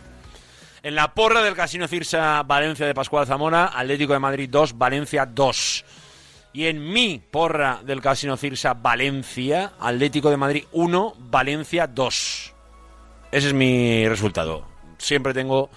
En 0.82 0.94
la 0.94 1.12
porra 1.12 1.42
del 1.42 1.54
Casino 1.54 1.86
Cirsa 1.86 2.42
Valencia 2.44 2.86
de 2.86 2.94
Pascual 2.94 3.26
Zamora, 3.26 3.66
Atlético 3.74 4.14
de 4.14 4.20
Madrid 4.20 4.48
2, 4.50 4.78
Valencia 4.78 5.26
2. 5.26 5.84
Y 6.54 6.66
en 6.68 6.90
mi 6.90 7.18
porra 7.30 7.80
del 7.84 8.00
Casino 8.00 8.38
Cirsa 8.38 8.72
Valencia, 8.72 9.72
Atlético 9.78 10.30
de 10.30 10.38
Madrid 10.38 10.64
1, 10.72 11.14
Valencia 11.18 11.86
2. 11.86 12.54
Ese 13.32 13.48
es 13.48 13.52
mi 13.52 14.08
resultado. 14.08 14.64
Siempre 14.96 15.34
tengo 15.34 15.68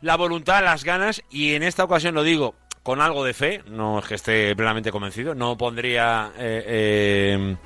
la 0.00 0.16
voluntad, 0.16 0.62
las 0.62 0.84
ganas 0.84 1.22
y 1.30 1.54
en 1.54 1.62
esta 1.62 1.84
ocasión 1.84 2.14
lo 2.14 2.22
digo 2.22 2.54
con 2.82 3.00
algo 3.00 3.24
de 3.24 3.34
fe, 3.34 3.62
no 3.66 3.98
es 3.98 4.04
que 4.06 4.14
esté 4.14 4.54
plenamente 4.54 4.92
convencido, 4.92 5.34
no 5.34 5.56
pondría... 5.56 6.30
eh, 6.38 6.64
eh, 6.66 7.56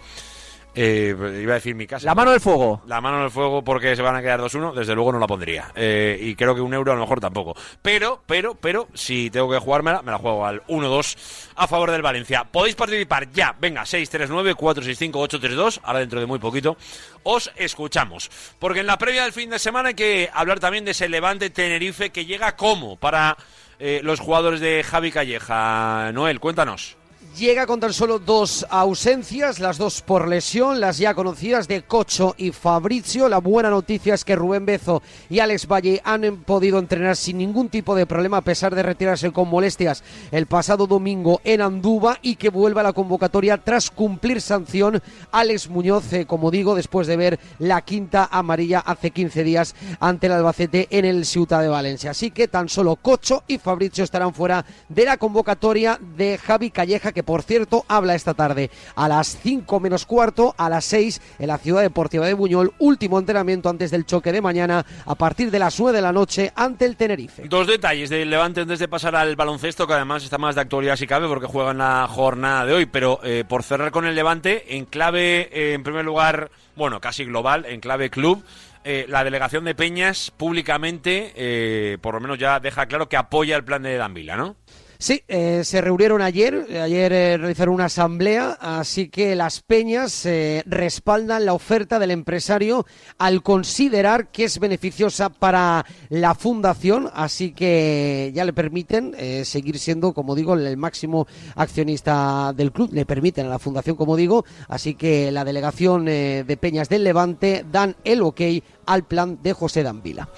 eh, 0.83 1.15
iba 1.43 1.53
a 1.53 1.57
decir 1.57 1.75
mi 1.75 1.87
casa. 1.87 2.07
La 2.07 2.15
mano 2.15 2.31
del 2.31 2.41
fuego. 2.41 2.81
La 2.87 3.03
mano 3.03 3.19
en 3.19 3.25
el 3.25 3.31
fuego 3.31 3.63
porque 3.63 3.95
se 3.95 4.01
van 4.01 4.17
a 4.17 4.23
quedar 4.23 4.41
2-1, 4.41 4.73
desde 4.73 4.95
luego 4.95 5.13
no 5.13 5.19
la 5.19 5.27
pondría. 5.27 5.73
Eh, 5.75 6.19
y 6.19 6.35
creo 6.35 6.55
que 6.55 6.63
un 6.63 6.73
euro 6.73 6.93
a 6.93 6.95
lo 6.95 7.03
mejor 7.03 7.21
tampoco. 7.21 7.55
Pero, 7.83 8.23
pero, 8.27 8.55
pero, 8.55 8.89
si 8.95 9.29
tengo 9.29 9.51
que 9.51 9.59
jugármela, 9.59 10.01
me 10.01 10.11
la 10.11 10.17
juego 10.19 10.47
al 10.47 10.63
1-2 10.69 11.53
a 11.57 11.67
favor 11.67 11.91
del 11.91 12.01
Valencia. 12.01 12.45
Podéis 12.45 12.77
participar 12.77 13.31
ya. 13.31 13.55
Venga, 13.61 13.83
639-465-832. 13.83 15.81
Ahora 15.83 15.99
dentro 15.99 16.19
de 16.19 16.27
muy 16.27 16.39
poquito 16.39 16.79
os 17.23 17.53
escuchamos. 17.57 18.31
Porque 18.59 18.81
en 18.81 18.87
la 18.87 18.97
previa 18.97 19.25
del 19.25 19.33
fin 19.33 19.51
de 19.51 19.59
semana 19.59 19.91
hay 19.91 19.95
que 19.95 20.31
hablar 20.33 20.61
también 20.61 20.87
de 20.87 20.93
ese 20.93 21.11
Levante 21.11 21.51
Tenerife 21.51 22.09
que 22.09 22.25
llega 22.25 22.57
como 22.57 22.97
para 22.97 23.37
eh, 23.79 24.01
los 24.03 24.21
jugadores 24.21 24.61
de 24.61 24.83
Javi 24.83 25.13
Calleja. 25.13 26.11
Noel, 26.13 26.41
cuéntanos. 26.41 27.00
Llega 27.39 27.67
con 27.67 27.81
tan 27.81 27.93
solo 27.93 28.19
dos 28.19 28.67
ausencias, 28.69 29.61
las 29.61 29.79
dos 29.79 30.03
por 30.03 30.29
lesión, 30.29 30.81
las 30.81 30.99
ya 30.99 31.15
conocidas 31.15 31.69
de 31.69 31.83
Cocho 31.83 32.35
y 32.37 32.51
Fabrizio. 32.51 33.29
La 33.29 33.39
buena 33.39 33.71
noticia 33.71 34.15
es 34.15 34.25
que 34.25 34.37
Rubén 34.37 34.67
Bezo 34.67 35.01
y 35.31 35.39
Alex 35.39 35.67
Valle 35.67 36.03
han 36.05 36.43
podido 36.45 36.79
entrenar 36.79 37.17
sin 37.17 37.39
ningún 37.39 37.69
tipo 37.69 37.95
de 37.95 38.05
problema 38.05 38.39
a 38.39 38.43
pesar 38.43 38.75
de 38.75 38.83
retirarse 38.83 39.31
con 39.31 39.49
molestias 39.49 40.03
el 40.33 40.47
pasado 40.47 40.87
domingo 40.87 41.41
en 41.45 41.63
Andúba 41.63 42.19
y 42.21 42.35
que 42.35 42.51
vuelva 42.51 42.81
a 42.81 42.85
la 42.85 42.93
convocatoria 42.93 43.59
tras 43.59 43.91
cumplir 43.91 44.41
sanción 44.41 45.01
Alex 45.31 45.71
Muñoz, 45.71 46.13
eh, 46.13 46.27
como 46.27 46.51
digo, 46.51 46.75
después 46.75 47.07
de 47.07 47.17
ver 47.17 47.41
la 47.59 47.81
quinta 47.83 48.29
amarilla 48.31 48.81
hace 48.81 49.13
15 49.13 49.45
días 49.45 49.75
ante 50.01 50.27
el 50.27 50.33
Albacete 50.33 50.89
en 50.91 51.05
el 51.05 51.25
Ciutat 51.25 51.63
de 51.63 51.69
Valencia. 51.69 52.11
Así 52.11 52.33
que 52.33 52.49
tan 52.49 52.69
solo 52.69 52.97
Cocho 52.97 53.45
y 53.47 53.59
Fabrizio 53.59 54.05
estarán 54.05 54.35
fuera 54.35 54.67
de 54.89 55.05
la 55.05 55.17
convocatoria 55.17 55.99
de 56.17 56.37
Javi 56.37 56.71
Calleja, 56.71 57.10
que 57.13 57.23
por 57.23 57.43
cierto 57.43 57.85
habla 57.89 58.15
esta 58.15 58.35
tarde 58.35 58.71
a 58.95 59.09
las 59.09 59.39
5 59.43 59.81
menos 59.81 60.07
cuarto, 60.07 60.55
a 60.57 60.69
las 60.69 60.85
6 60.87 61.21
en 61.39 61.49
la 61.49 61.59
Ciudad 61.59 61.83
Deportiva 61.83 62.27
de 62.27 62.35
Buñol, 62.35 62.73
último 62.79 63.19
entrenamiento 63.19 63.69
antes 63.69 63.91
del 63.91 64.07
choque 64.07 64.33
de 64.33 64.41
mañana 64.41 64.85
a 65.07 65.15
partir 65.15 65.51
de 65.51 65.59
las 65.59 65.79
9 65.79 65.97
de 65.97 66.03
la 66.03 66.13
noche 66.13 66.53
ante 66.55 66.85
el 66.85 66.97
Tenerife. 66.97 67.45
Dos 67.49 67.67
detalles 67.67 68.11
del 68.11 68.31
Levante 68.31 68.61
antes 68.61 68.79
de 68.79 68.89
pasar 68.89 69.17
al 69.17 69.37
baloncesto, 69.37 69.87
que 69.87 69.95
además 69.95 70.25
está 70.25 70.39
más 70.39 70.55
de 70.55 70.61
actualidad 70.61 70.97
si 70.97 71.07
cabe, 71.07 71.29
porque 71.29 71.47
juega 71.47 71.73
en 71.73 71.79
la 71.79 72.07
jornada 72.09 72.67
de 72.67 72.73
hoy. 72.73 72.87
Pero 72.87 73.21
eh, 73.25 73.45
por 73.49 73.63
cerrar 73.63 73.91
con 73.91 74.05
el 74.07 74.15
Levante, 74.15 74.77
en 74.77 74.85
clave, 74.85 75.49
eh, 75.53 75.75
en 75.75 75.83
primer 75.83 76.05
lugar, 76.05 76.51
bueno, 76.77 77.01
casi 77.01 77.25
global, 77.25 77.67
en 77.67 77.81
clave 77.81 78.11
club, 78.11 78.43
eh, 78.85 79.07
la 79.09 79.25
delegación 79.25 79.65
de 79.65 79.75
Peñas 79.75 80.31
públicamente, 80.31 81.99
por 82.01 82.15
lo 82.15 82.21
menos 82.21 82.39
ya 82.39 82.61
deja 82.61 82.87
claro 82.87 83.09
que 83.09 83.17
apoya 83.17 83.57
el 83.57 83.65
plan 83.65 83.83
de 83.83 83.97
Danvila, 83.97 84.37
¿no? 84.37 84.57
Sí, 85.01 85.23
eh, 85.29 85.63
se 85.65 85.81
reunieron 85.81 86.21
ayer, 86.21 86.67
ayer 86.79 87.11
eh, 87.15 87.39
realizaron 87.39 87.77
una 87.77 87.87
asamblea, 87.87 88.59
así 88.61 89.09
que 89.09 89.35
las 89.35 89.63
peñas 89.63 90.27
eh, 90.27 90.63
respaldan 90.67 91.47
la 91.47 91.55
oferta 91.55 91.99
del 91.99 92.11
empresario 92.11 92.85
al 93.17 93.43
considerar 93.43 94.29
que 94.31 94.45
es 94.45 94.59
beneficiosa 94.59 95.31
para 95.31 95.87
la 96.11 96.35
fundación, 96.35 97.09
así 97.15 97.53
que 97.53 98.31
ya 98.35 98.45
le 98.45 98.53
permiten 98.53 99.15
eh, 99.17 99.47
seguir 99.47 99.79
siendo, 99.79 100.13
como 100.13 100.35
digo, 100.35 100.53
el 100.53 100.77
máximo 100.77 101.27
accionista 101.55 102.53
del 102.55 102.71
club, 102.71 102.91
le 102.93 103.07
permiten 103.07 103.47
a 103.47 103.49
la 103.49 103.59
fundación, 103.59 103.97
como 103.97 104.17
digo, 104.17 104.45
así 104.69 104.97
que 104.97 105.33
la 105.33 105.47
delegación 105.47 106.05
de 106.05 106.59
peñas 106.61 106.91
del 106.91 107.05
Levante 107.05 107.65
dan 107.73 107.97
el 108.05 108.21
ok 108.21 108.43
al 108.85 109.05
plan 109.05 109.39
de 109.43 109.55
José 109.55 109.83
Danvila. 109.83 110.29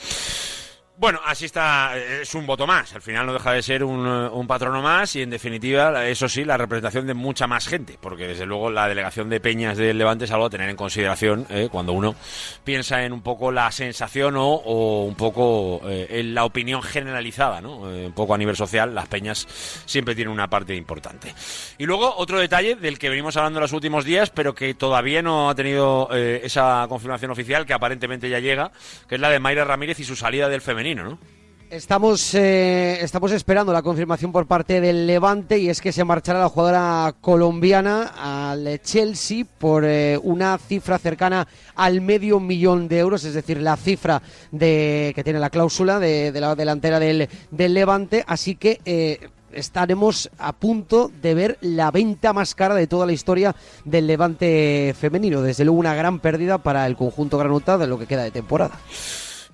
Bueno, 1.03 1.19
así 1.25 1.47
está, 1.47 1.99
es 1.99 2.33
un 2.33 2.47
voto 2.47 2.65
más. 2.65 2.95
Al 2.95 3.03
final 3.03 3.27
no 3.27 3.33
deja 3.33 3.51
de 3.51 3.61
ser 3.61 3.83
un, 3.83 4.07
eh, 4.07 4.29
un, 4.29 4.47
patrono 4.47 4.81
más 4.83 5.17
y, 5.17 5.23
en 5.23 5.31
definitiva, 5.31 6.07
eso 6.07 6.29
sí, 6.29 6.45
la 6.45 6.57
representación 6.57 7.09
de 7.09 7.15
mucha 7.15 7.49
más 7.49 7.67
gente, 7.67 7.99
porque 8.01 8.29
desde 8.29 8.47
luego 8.47 8.71
la 8.71 8.87
delegación 8.87 9.29
de 9.29 9.41
Peñas 9.41 9.77
del 9.77 9.99
Levante 9.99 10.27
es 10.27 10.31
algo 10.31 10.47
a 10.47 10.51
tener 10.51 10.71
en 10.71 10.77
consideración 10.77 11.45
eh, 11.51 11.69
cuando 11.73 11.93
uno 11.93 12.15
piensa 12.63 13.03
en 13.05 13.13
un 13.13 13.21
poco 13.21 13.51
la 13.51 13.73
sensación 13.73 14.37
o, 14.37 14.47
o 14.47 15.05
un 15.05 15.17
poco 15.17 15.81
eh, 15.89 16.07
en 16.09 16.37
la 16.37 16.45
opinión 16.45 16.83
generalizada, 16.83 17.61
¿no? 17.61 17.93
Eh, 17.93 18.07
un 18.07 18.13
poco 18.13 18.35
a 18.35 18.39
nivel 18.39 18.55
social, 18.55 18.95
las 18.95 19.09
Peñas 19.09 19.49
siempre 19.87 20.15
tienen 20.15 20.33
una 20.33 20.49
parte 20.49 20.77
importante. 20.77 21.35
Y 21.79 21.85
luego 21.85 22.15
otro 22.17 22.39
detalle 22.39 22.77
del 22.77 23.01
que 23.01 23.11
venimos 23.11 23.37
hablando 23.37 23.59
los 23.59 23.73
últimos 23.73 24.05
días, 24.05 24.31
pero 24.31 24.55
que 24.55 24.75
todavía 24.75 25.21
no 25.21 25.51
ha 25.51 25.57
tenido 25.57 26.09
eh, 26.13 26.43
esa 26.45 26.87
confirmación 26.89 27.33
oficial, 27.33 27.67
que 27.67 27.73
aparentemente 27.73 28.31
ya 28.31 28.39
llega, 28.39 28.71
que 29.09 29.17
es 29.17 29.21
la 29.21 29.31
de 29.31 29.41
Mayra 29.41 29.65
Ramírez 29.65 29.99
y 29.99 30.05
su 30.05 30.15
salida 30.15 30.49
del 30.49 30.61
femenino. 30.61 30.92
Estamos, 31.71 32.35
eh, 32.35 32.99
estamos 33.01 33.33
esperando 33.33 33.73
la 33.73 33.81
confirmación 33.81 34.31
por 34.31 34.47
parte 34.47 34.79
del 34.79 35.07
Levante 35.07 35.59
y 35.59 35.71
es 35.71 35.81
que 35.81 35.91
se 35.91 36.05
marchará 36.05 36.39
la 36.39 36.51
jugadora 36.51 37.15
colombiana 37.19 38.13
al 38.53 38.79
Chelsea 38.83 39.47
por 39.59 39.87
eh, 39.87 40.19
una 40.23 40.59
cifra 40.59 40.99
cercana 40.99 41.49
al 41.75 42.03
medio 42.03 42.41
millón 42.41 42.89
de 42.89 42.99
euros, 42.99 43.25
es 43.25 43.33
decir, 43.33 43.59
la 43.59 43.79
cifra 43.79 44.21
de 44.51 45.13
que 45.15 45.25
tiene 45.25 45.39
la 45.39 45.49
cláusula 45.49 45.99
de, 45.99 46.31
de 46.31 46.41
la 46.43 46.55
delantera 46.55 47.01
del, 47.01 47.27
del 47.51 47.73
Levante. 47.73 48.23
Así 48.27 48.57
que 48.57 48.83
eh, 48.85 49.31
estaremos 49.51 50.31
a 50.37 50.53
punto 50.53 51.11
de 51.23 51.33
ver 51.33 51.59
la 51.63 51.91
venta 51.91 52.35
más 52.35 52.55
cara 52.55 52.75
de 52.75 52.87
toda 52.87 53.07
la 53.07 53.13
historia 53.13 53.57
del 53.87 54.07
Levante 54.07 54.95
femenino. 55.01 55.41
Desde 55.41 55.65
luego 55.65 55.81
una 55.81 55.95
gran 55.95 56.21
pérdida 56.21 56.59
para 56.59 56.87
el 56.87 56.97
conjunto 56.97 57.39
granota 57.39 57.79
de 57.79 57.87
lo 57.87 57.99
que 57.99 58.07
queda 58.07 58.25
de 58.25 58.31
temporada. 58.31 58.79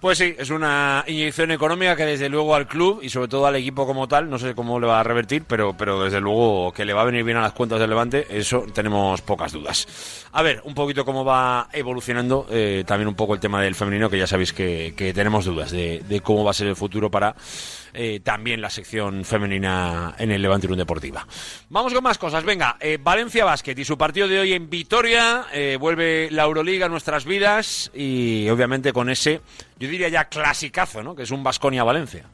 Pues 0.00 0.18
sí, 0.18 0.32
es 0.38 0.50
una 0.50 1.04
inyección 1.08 1.50
económica 1.50 1.96
que 1.96 2.04
desde 2.06 2.28
luego 2.28 2.54
al 2.54 2.68
club 2.68 3.00
y 3.02 3.08
sobre 3.08 3.26
todo 3.26 3.46
al 3.46 3.56
equipo 3.56 3.84
como 3.84 4.06
tal, 4.06 4.30
no 4.30 4.38
sé 4.38 4.54
cómo 4.54 4.78
le 4.78 4.86
va 4.86 5.00
a 5.00 5.02
revertir, 5.02 5.42
pero, 5.44 5.76
pero 5.76 6.04
desde 6.04 6.20
luego 6.20 6.72
que 6.72 6.84
le 6.84 6.92
va 6.92 7.02
a 7.02 7.04
venir 7.04 7.24
bien 7.24 7.36
a 7.36 7.40
las 7.40 7.52
cuentas 7.52 7.80
del 7.80 7.90
Levante, 7.90 8.24
eso 8.30 8.64
tenemos 8.72 9.20
pocas 9.22 9.50
dudas. 9.50 9.88
A 10.30 10.42
ver, 10.42 10.62
un 10.64 10.74
poquito 10.74 11.04
cómo 11.04 11.24
va 11.24 11.68
evolucionando 11.72 12.46
eh, 12.48 12.84
también 12.86 13.08
un 13.08 13.16
poco 13.16 13.34
el 13.34 13.40
tema 13.40 13.60
del 13.60 13.74
femenino, 13.74 14.08
que 14.08 14.18
ya 14.18 14.28
sabéis 14.28 14.52
que, 14.52 14.94
que 14.96 15.12
tenemos 15.12 15.46
dudas 15.46 15.72
de, 15.72 16.04
de, 16.08 16.20
cómo 16.20 16.44
va 16.44 16.52
a 16.52 16.54
ser 16.54 16.68
el 16.68 16.76
futuro 16.76 17.10
para 17.10 17.34
eh, 18.00 18.20
también 18.20 18.60
la 18.60 18.70
sección 18.70 19.24
femenina 19.24 20.14
en 20.20 20.30
el 20.30 20.40
Levante 20.40 20.68
Unión 20.68 20.78
Deportiva. 20.78 21.26
Vamos 21.68 21.92
con 21.92 22.04
más 22.04 22.16
cosas, 22.16 22.44
venga, 22.44 22.76
eh, 22.78 22.96
Valencia 23.02 23.44
Basket 23.44 23.76
y 23.76 23.84
su 23.84 23.98
partido 23.98 24.28
de 24.28 24.38
hoy 24.38 24.52
en 24.52 24.70
Vitoria, 24.70 25.46
eh, 25.52 25.76
vuelve 25.80 26.28
la 26.30 26.44
Euroliga 26.44 26.86
a 26.86 26.88
nuestras 26.88 27.24
vidas 27.24 27.90
y 27.92 28.48
obviamente 28.50 28.92
con 28.92 29.10
ese 29.10 29.40
yo 29.80 29.88
diría 29.88 30.08
ya 30.10 30.26
clasicazo, 30.26 31.02
¿no? 31.02 31.16
Que 31.16 31.24
es 31.24 31.32
un 31.32 31.42
Basconia-Valencia. 31.42 32.26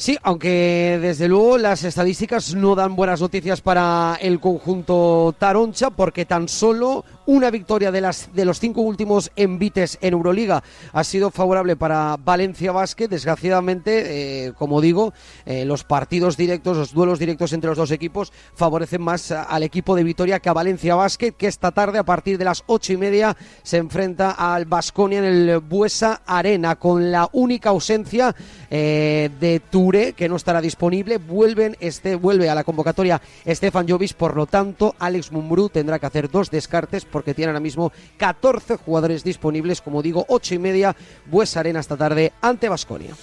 Sí, 0.00 0.16
aunque 0.22 0.96
desde 1.02 1.26
luego 1.26 1.58
las 1.58 1.82
estadísticas 1.82 2.54
no 2.54 2.76
dan 2.76 2.94
buenas 2.94 3.20
noticias 3.20 3.60
para 3.60 4.16
el 4.20 4.38
conjunto 4.38 5.34
Taroncha, 5.36 5.90
porque 5.90 6.24
tan 6.24 6.46
solo 6.46 7.04
una 7.26 7.50
victoria 7.50 7.90
de, 7.90 8.00
las, 8.00 8.32
de 8.32 8.44
los 8.44 8.60
cinco 8.60 8.82
últimos 8.82 9.32
envites 9.34 9.98
en 10.00 10.14
Euroliga 10.14 10.62
ha 10.92 11.02
sido 11.02 11.32
favorable 11.32 11.74
para 11.74 12.16
Valencia 12.16 12.70
Basket. 12.70 13.08
Desgraciadamente, 13.08 14.46
eh, 14.46 14.52
como 14.52 14.80
digo, 14.80 15.12
eh, 15.44 15.64
los 15.64 15.82
partidos 15.82 16.36
directos, 16.36 16.76
los 16.76 16.94
duelos 16.94 17.18
directos 17.18 17.52
entre 17.52 17.68
los 17.68 17.76
dos 17.76 17.90
equipos 17.90 18.32
favorecen 18.54 19.02
más 19.02 19.32
al 19.32 19.64
equipo 19.64 19.96
de 19.96 20.04
Vitoria 20.04 20.38
que 20.38 20.48
a 20.48 20.52
Valencia 20.52 20.94
Basket, 20.94 21.32
que 21.32 21.48
esta 21.48 21.72
tarde 21.72 21.98
a 21.98 22.04
partir 22.04 22.38
de 22.38 22.44
las 22.44 22.62
ocho 22.68 22.92
y 22.92 22.96
media 22.96 23.36
se 23.64 23.78
enfrenta 23.78 24.30
al 24.30 24.64
Basconia 24.64 25.18
en 25.18 25.24
el 25.24 25.58
Buesa 25.58 26.22
Arena, 26.24 26.76
con 26.76 27.10
la 27.10 27.28
única 27.32 27.70
ausencia 27.70 28.34
eh, 28.70 29.28
de 29.40 29.58
Que 29.88 30.28
no 30.28 30.36
estará 30.36 30.60
disponible. 30.60 31.16
Vuelven 31.16 31.76
este, 31.80 32.14
vuelve 32.14 32.50
a 32.50 32.54
la 32.54 32.64
convocatoria 32.64 33.22
Estefan 33.44 33.88
Jovis, 33.88 34.12
por 34.12 34.36
lo 34.36 34.46
tanto, 34.46 34.94
Alex 34.98 35.32
Mumbrú 35.32 35.70
tendrá 35.70 35.98
que 35.98 36.06
hacer 36.06 36.30
dos 36.30 36.50
descartes 36.50 37.04
porque 37.04 37.32
tiene 37.32 37.50
ahora 37.50 37.60
mismo 37.60 37.90
14 38.18 38.76
jugadores 38.76 39.24
disponibles, 39.24 39.80
como 39.80 40.02
digo, 40.02 40.26
ocho 40.28 40.54
y 40.54 40.58
media, 40.58 40.94
Buesa 41.26 41.60
Arena 41.60 41.80
esta 41.80 41.96
tarde 41.96 42.32
ante 42.42 42.68
Basconia. 42.68 43.14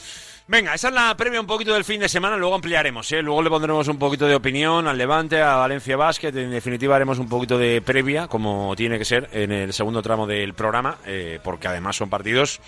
Venga, 0.48 0.76
esa 0.76 0.90
es 0.90 0.94
la 0.94 1.18
previa 1.18 1.42
un 1.42 1.48
poquito 1.48 1.74
del 1.74 1.84
fin 1.84 2.00
de 2.00 2.08
semana, 2.08 2.38
luego 2.38 2.54
ampliaremos, 2.54 3.12
¿eh? 3.12 3.24
luego 3.24 3.42
le 3.42 3.50
pondremos 3.50 3.88
un 3.88 3.98
poquito 3.98 4.28
de 4.28 4.36
opinión 4.36 4.88
al 4.88 4.96
Levante, 4.96 5.42
a 5.42 5.56
Valencia 5.56 5.98
Basket, 5.98 6.28
en 6.28 6.52
definitiva 6.52 6.96
haremos 6.96 7.18
un 7.18 7.28
poquito 7.28 7.58
de 7.58 7.82
previa, 7.82 8.28
como 8.28 8.76
tiene 8.76 9.00
que 9.00 9.06
ser 9.06 9.28
en 9.32 9.52
el 9.52 9.74
segundo 9.74 10.04
tramo 10.04 10.28
del 10.28 10.54
programa, 10.54 11.00
eh, 11.08 11.40
porque 11.44 11.68
además 11.68 11.96
son 11.96 12.12
partidos 12.12 12.62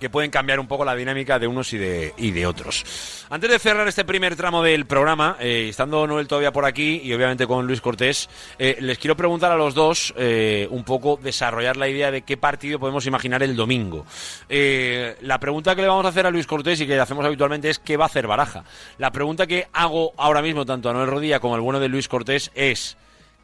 que 0.00 0.10
pueden 0.10 0.30
cambiar 0.30 0.58
un 0.58 0.66
poco 0.66 0.84
la 0.84 0.96
dinámica 0.96 1.38
de 1.38 1.46
unos 1.46 1.72
y 1.72 1.78
de, 1.78 2.14
y 2.16 2.30
de 2.32 2.46
otros. 2.46 3.26
Antes 3.28 3.50
de 3.50 3.58
cerrar 3.58 3.86
este 3.86 4.04
primer 4.04 4.34
tramo 4.34 4.62
del 4.62 4.86
programa, 4.86 5.36
eh, 5.38 5.66
estando 5.68 6.06
Noel 6.06 6.26
todavía 6.26 6.52
por 6.52 6.64
aquí 6.64 7.02
y 7.04 7.12
obviamente 7.12 7.46
con 7.46 7.66
Luis 7.66 7.80
Cortés, 7.80 8.28
eh, 8.58 8.78
les 8.80 8.98
quiero 8.98 9.16
preguntar 9.16 9.52
a 9.52 9.56
los 9.56 9.74
dos 9.74 10.14
eh, 10.16 10.66
un 10.70 10.82
poco 10.84 11.20
desarrollar 11.22 11.76
la 11.76 11.88
idea 11.88 12.10
de 12.10 12.22
qué 12.22 12.36
partido 12.38 12.80
podemos 12.80 13.06
imaginar 13.06 13.42
el 13.42 13.54
domingo. 13.54 14.06
La 14.48 15.38
pregunta 15.38 15.76
que 15.76 15.82
le 15.82 15.88
vamos 15.88 16.06
a 16.06 16.08
hacer 16.08 16.26
a 16.26 16.30
Luis 16.30 16.46
Cortés 16.46 16.80
y 16.80 16.86
que 16.86 16.98
hacemos 16.98 17.24
habitualmente 17.24 17.68
es 17.68 17.78
qué 17.78 17.96
va 17.96 18.04
a 18.04 18.06
hacer 18.06 18.26
Baraja. 18.26 18.64
La 18.98 19.12
pregunta 19.12 19.46
que 19.46 19.68
hago 19.72 20.12
ahora 20.16 20.40
mismo 20.40 20.64
tanto 20.64 20.88
a 20.88 20.94
Noel 20.94 21.08
Rodilla 21.08 21.40
como 21.40 21.54
al 21.54 21.60
bueno 21.60 21.78
de 21.78 21.88
Luis 21.88 22.08
Cortés 22.08 22.50
es 22.54 22.96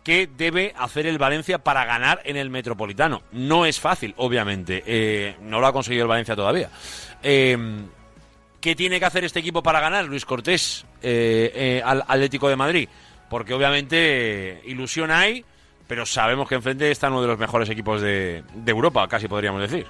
qué 0.06 0.28
debe 0.38 0.72
hacer 0.78 1.04
el 1.08 1.18
Valencia 1.18 1.58
para 1.58 1.84
ganar 1.84 2.20
en 2.24 2.36
el 2.36 2.48
Metropolitano. 2.48 3.22
No 3.32 3.66
es 3.66 3.80
fácil, 3.80 4.14
obviamente. 4.18 4.84
Eh, 4.86 5.34
no 5.42 5.58
lo 5.58 5.66
ha 5.66 5.72
conseguido 5.72 6.04
el 6.04 6.08
Valencia 6.08 6.36
todavía. 6.36 6.70
Eh, 7.24 7.58
¿Qué 8.60 8.76
tiene 8.76 9.00
que 9.00 9.04
hacer 9.04 9.24
este 9.24 9.40
equipo 9.40 9.64
para 9.64 9.80
ganar, 9.80 10.04
Luis 10.04 10.24
Cortés, 10.24 10.86
eh, 11.02 11.82
al 11.84 12.04
Atlético 12.06 12.48
de 12.48 12.54
Madrid? 12.54 12.88
Porque 13.28 13.52
obviamente 13.52 14.62
ilusión 14.66 15.10
hay, 15.10 15.44
pero 15.88 16.06
sabemos 16.06 16.48
que 16.48 16.54
enfrente 16.54 16.88
está 16.92 17.08
uno 17.08 17.22
de 17.22 17.26
los 17.26 17.38
mejores 17.40 17.68
equipos 17.68 18.00
de 18.00 18.44
Europa, 18.64 19.08
casi 19.08 19.26
podríamos 19.26 19.60
decir. 19.60 19.86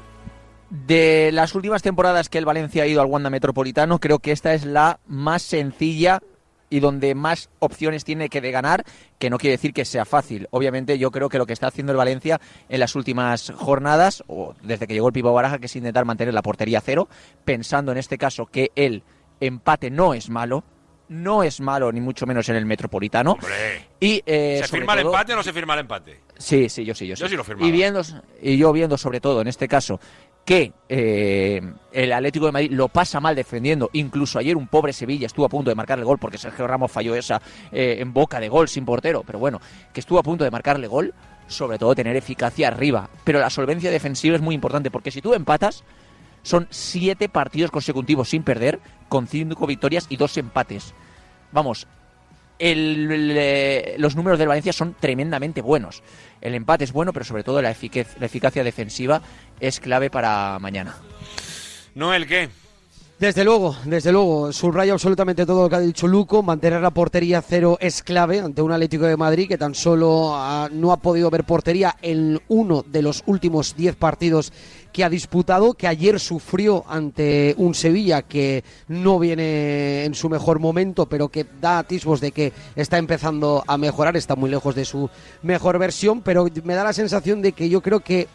De 0.71 1.29
las 1.31 1.55
últimas 1.55 1.83
temporadas 1.83 2.31
que 2.31 2.39
el 2.39 2.47
Valencia 2.47 2.85
ha 2.85 2.87
ido 2.87 3.03
al 3.03 3.07
Wanda 3.07 3.29
Metropolitano, 3.29 3.99
creo 3.99 4.19
que 4.19 4.33
esta 4.33 4.55
es 4.55 4.65
la 4.65 4.99
más 5.07 5.43
sencilla 5.43 6.23
y 6.71 6.81
donde 6.81 7.15
más 7.15 7.49
opciones 7.59 8.05
tiene 8.05 8.29
que 8.29 8.41
de 8.41 8.51
ganar, 8.51 8.85
que 9.19 9.31
no 9.31 9.39
quiere 9.39 9.57
decir 9.57 9.73
que 9.73 9.85
sea 9.85 10.05
fácil. 10.05 10.49
Obviamente 10.51 10.99
yo 10.99 11.11
creo 11.11 11.29
que 11.29 11.39
lo 11.39 11.47
que 11.47 11.53
está 11.53 11.69
haciendo 11.69 11.93
el 11.93 11.99
Valencia 11.99 12.41
en 12.69 12.81
las 12.81 12.95
últimas 12.95 13.53
jornadas, 13.57 14.25
o 14.27 14.55
desde 14.63 14.87
que 14.87 14.95
llegó 14.95 15.09
el 15.09 15.13
Pipo 15.13 15.33
Baraja, 15.33 15.59
que 15.59 15.67
es 15.67 15.77
intentar 15.77 16.05
mantener 16.05 16.35
la 16.35 16.43
portería 16.43 16.81
cero, 16.81 17.09
pensando 17.45 17.93
en 17.93 17.99
este 17.99 18.19
caso 18.19 18.47
que 18.47 18.73
el 18.75 19.03
empate 19.41 19.91
no 19.91 20.15
es 20.15 20.31
malo, 20.31 20.65
no 21.09 21.43
es 21.43 21.61
malo 21.61 21.93
ni 21.93 22.01
mucho 22.01 22.27
menos 22.27 22.49
en 22.49 22.57
el 22.57 22.67
Metropolitano. 22.67 23.33
Hombre. 23.33 23.87
Y, 24.01 24.23
eh, 24.27 24.61
¿Se 24.63 24.69
firma 24.69 24.95
el 24.95 25.01
empate 25.01 25.33
o 25.33 25.37
no 25.37 25.43
se 25.43 25.53
firma 25.53 25.75
el 25.75 25.81
empate? 25.81 26.21
Sí, 26.37 26.69
sí, 26.69 26.85
yo 26.85 26.95
sí, 26.95 27.07
yo 27.07 27.17
sí. 27.17 27.23
Yo 27.23 27.29
sí 27.29 27.37
lo 27.37 27.45
firmaba. 27.45 27.67
y, 27.67 27.71
viendo, 27.71 28.03
y 28.43 28.57
yo 28.57 28.73
viendo 28.73 28.99
sobre 28.99 29.21
todo 29.21 29.41
en 29.41 29.49
este 29.49 29.69
caso 29.69 30.01
que 30.47 30.73
eh, 30.89 31.61
el 31.93 32.13
Atlético 32.13 32.47
de 32.47 32.53
Madrid 32.53 32.71
lo 32.71 32.87
pasa 32.87 33.19
mal 33.19 33.35
defendiendo, 33.35 33.91
incluso 33.93 34.39
ayer 34.39 34.57
un 34.57 34.69
pobre 34.69 34.93
Sevilla 34.93 35.27
estuvo 35.27 35.45
a 35.45 35.49
punto 35.49 35.71
de 35.71 35.75
marcar 35.75 35.99
el 35.99 36.05
gol 36.05 36.19
porque 36.19 36.39
Sergio 36.39 36.69
Ramos 36.69 36.93
falló 36.93 37.17
esa 37.17 37.43
eh, 37.73 37.97
en 37.99 38.13
boca 38.13 38.39
de 38.39 38.49
gol 38.49 38.69
sin 38.69 38.85
portero, 38.85 39.25
pero 39.27 39.41
bueno, 39.41 39.61
que 39.93 39.99
estuvo 39.99 40.21
a 40.21 40.23
punto 40.23 40.45
de 40.45 40.53
marcarle 40.53 40.87
gol, 40.87 41.13
sobre 41.49 41.79
todo 41.79 41.97
tener 41.97 42.15
eficacia 42.15 42.69
arriba, 42.69 43.11
pero 43.25 43.41
la 43.41 43.51
solvencia 43.51 43.91
defensiva 43.91 44.37
es 44.37 44.41
muy 44.41 44.55
importante 44.55 44.89
porque 44.89 45.11
si 45.11 45.21
tú 45.21 45.35
empatas 45.35 45.83
son 46.45 46.69
siete 46.71 47.29
partidos 47.29 47.73
consecutivos 47.73 48.31
sin 48.31 48.45
perder, 48.45 48.79
con 49.09 49.27
cinco 49.27 49.67
victorias 49.67 50.07
y 50.11 50.17
dos 50.17 50.37
empates. 50.39 50.95
Vamos, 51.51 51.89
el- 52.59 53.11
el, 53.11 54.01
los 54.01 54.17
números 54.17 54.39
del 54.39 54.49
Valencia 54.49 54.73
son 54.73 54.95
tremendamente 54.99 55.61
buenos. 55.61 56.03
El 56.41 56.55
empate 56.55 56.85
es 56.85 56.93
bueno, 56.93 57.13
pero 57.13 57.25
sobre 57.25 57.43
todo 57.45 57.61
la, 57.63 57.71
eficacia 57.71 58.63
defensiva 58.65 59.23
es 59.61 59.81
clave 59.81 60.11
para 60.11 60.59
mañana. 60.61 60.95
Noel, 61.95 62.27
¿qué? 62.27 62.49
Desde 63.19 63.45
luego, 63.45 63.75
desde 63.87 64.13
luego, 64.13 64.53
subraya 64.53 64.93
absolutamente 64.93 65.47
todo 65.47 65.63
lo 65.63 65.69
que 65.71 65.77
ha 65.77 65.81
dicho 65.81 66.07
Luco. 66.07 66.43
Mantener 66.43 66.83
la 66.83 66.91
portería 66.91 67.41
cero 67.41 67.79
es 67.81 68.03
clave 68.03 68.41
ante 68.41 68.61
un 68.61 68.71
Atlético 68.73 69.07
de 69.07 69.17
Madrid 69.17 69.49
que 69.49 69.57
tan 69.57 69.75
solo 69.75 70.33
ah, 70.35 70.69
no 70.71 70.93
ha 70.93 70.99
podido 70.99 71.31
ver 71.31 71.45
portería 71.45 71.97
en 72.03 72.39
uno 72.49 72.85
de 72.87 73.01
los 73.01 73.23
últimos 73.25 73.75
diez 73.75 73.97
partidos 73.97 74.53
que 74.97 75.05
ha 75.05 75.11
disputado, 75.11 75.75
que 75.75 75.87
ayer 75.87 76.19
sufrió 76.19 76.83
ante 76.89 77.55
un 77.59 77.75
Sevilla 77.75 78.23
que 78.23 78.65
no 78.89 79.19
viene 79.19 80.07
en 80.07 80.15
su 80.15 80.31
mejor 80.31 80.59
momento, 80.59 81.05
pero 81.05 81.29
que 81.29 81.45
da 81.61 81.81
atisbos 81.81 82.19
de 82.23 82.33
que 82.33 82.55
está 82.77 82.97
empezando 82.97 83.63
a 83.67 83.77
mejorar, 83.77 84.17
está 84.17 84.37
muy 84.37 84.49
lejos 84.49 84.75
de 84.75 84.87
su 84.87 85.11
mejor 85.43 85.79
versión, 85.79 86.23
pero 86.23 86.47
me 86.65 86.73
da 86.73 86.83
la 86.83 86.95
sensación 86.95 87.43
de 87.43 87.53
que 87.53 87.69
yo 87.69 87.83
creo 87.83 88.01
que 88.01 88.27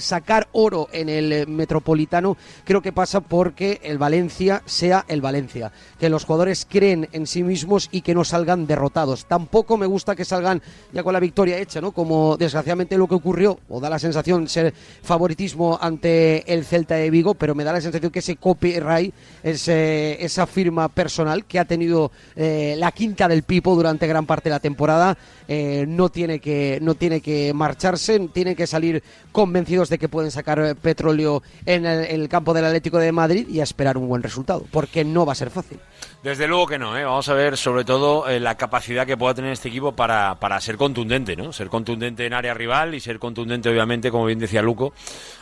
sacar 0.00 0.48
oro 0.52 0.88
en 0.92 1.08
el 1.08 1.32
eh, 1.32 1.46
Metropolitano 1.46 2.36
creo 2.64 2.82
que 2.82 2.92
pasa 2.92 3.20
porque 3.20 3.80
el 3.82 3.98
Valencia 3.98 4.62
sea 4.66 5.04
el 5.08 5.20
Valencia, 5.20 5.72
que 5.98 6.08
los 6.08 6.24
jugadores 6.24 6.66
creen 6.68 7.08
en 7.12 7.26
sí 7.26 7.42
mismos 7.42 7.88
y 7.92 8.00
que 8.02 8.14
no 8.14 8.24
salgan 8.24 8.66
derrotados. 8.66 9.26
Tampoco 9.26 9.76
me 9.76 9.86
gusta 9.86 10.16
que 10.16 10.24
salgan 10.24 10.62
ya 10.92 11.02
con 11.02 11.12
la 11.12 11.20
victoria 11.20 11.58
hecha, 11.58 11.80
¿no? 11.80 11.92
Como 11.92 12.36
desgraciadamente 12.36 12.98
lo 12.98 13.08
que 13.08 13.14
ocurrió, 13.14 13.58
o 13.68 13.80
da 13.80 13.90
la 13.90 13.98
sensación 13.98 14.48
ser 14.48 14.74
favoritismo 15.02 15.78
ante 15.80 16.52
el 16.52 16.64
Celta 16.64 16.96
de 16.96 17.10
Vigo, 17.10 17.34
pero 17.34 17.54
me 17.54 17.64
da 17.64 17.72
la 17.72 17.80
sensación 17.80 18.10
que 18.10 18.20
ese 18.20 18.36
copyright, 18.36 19.14
ese, 19.42 20.24
esa 20.24 20.46
firma 20.46 20.88
personal 20.88 21.44
que 21.44 21.58
ha 21.58 21.64
tenido 21.64 22.10
eh, 22.34 22.74
la 22.78 22.92
quinta 22.92 23.28
del 23.28 23.42
Pipo 23.42 23.74
durante 23.74 24.06
gran 24.06 24.26
parte 24.26 24.48
de 24.48 24.54
la 24.54 24.60
temporada, 24.60 25.16
eh, 25.48 25.84
no, 25.88 26.08
tiene 26.08 26.40
que, 26.40 26.78
no 26.82 26.94
tiene 26.94 27.20
que 27.20 27.52
marcharse, 27.54 28.18
tienen 28.32 28.54
que 28.54 28.66
salir 28.66 29.02
convencidos 29.32 29.85
de 29.88 29.98
que 29.98 30.08
pueden 30.08 30.30
sacar 30.30 30.58
eh, 30.58 30.74
petróleo 30.74 31.42
en 31.64 31.86
el, 31.86 32.28
campo 32.28 32.54
del 32.54 32.64
Atlético 32.64 32.98
de 32.98 33.12
Madrid 33.12 33.48
y 33.48 33.60
esperar 33.60 33.96
un 33.96 34.08
buen 34.08 34.22
resultado, 34.22 34.64
porque 34.70 35.04
no 35.04 35.24
va 35.24 35.32
a 35.32 35.36
ser 35.36 35.50
fácil. 35.50 35.78
Desde 36.22 36.48
luego 36.48 36.66
que 36.66 36.78
no, 36.78 36.96
¿eh? 36.98 37.04
vamos 37.04 37.28
a 37.28 37.34
ver 37.34 37.56
sobre 37.56 37.84
todo 37.84 38.28
eh, 38.28 38.40
la 38.40 38.56
capacidad 38.56 39.06
que 39.06 39.16
pueda 39.16 39.34
tener 39.34 39.52
este 39.52 39.68
equipo 39.68 39.92
para, 39.92 40.36
para 40.40 40.60
ser 40.60 40.76
contundente, 40.76 41.36
¿no? 41.36 41.52
Ser 41.52 41.68
contundente 41.68 42.26
en 42.26 42.32
área 42.32 42.52
rival 42.52 42.94
y 42.94 43.00
ser 43.00 43.18
contundente, 43.18 43.68
obviamente, 43.68 44.10
como 44.10 44.26
bien 44.26 44.38
decía 44.38 44.62
Luco, 44.62 44.92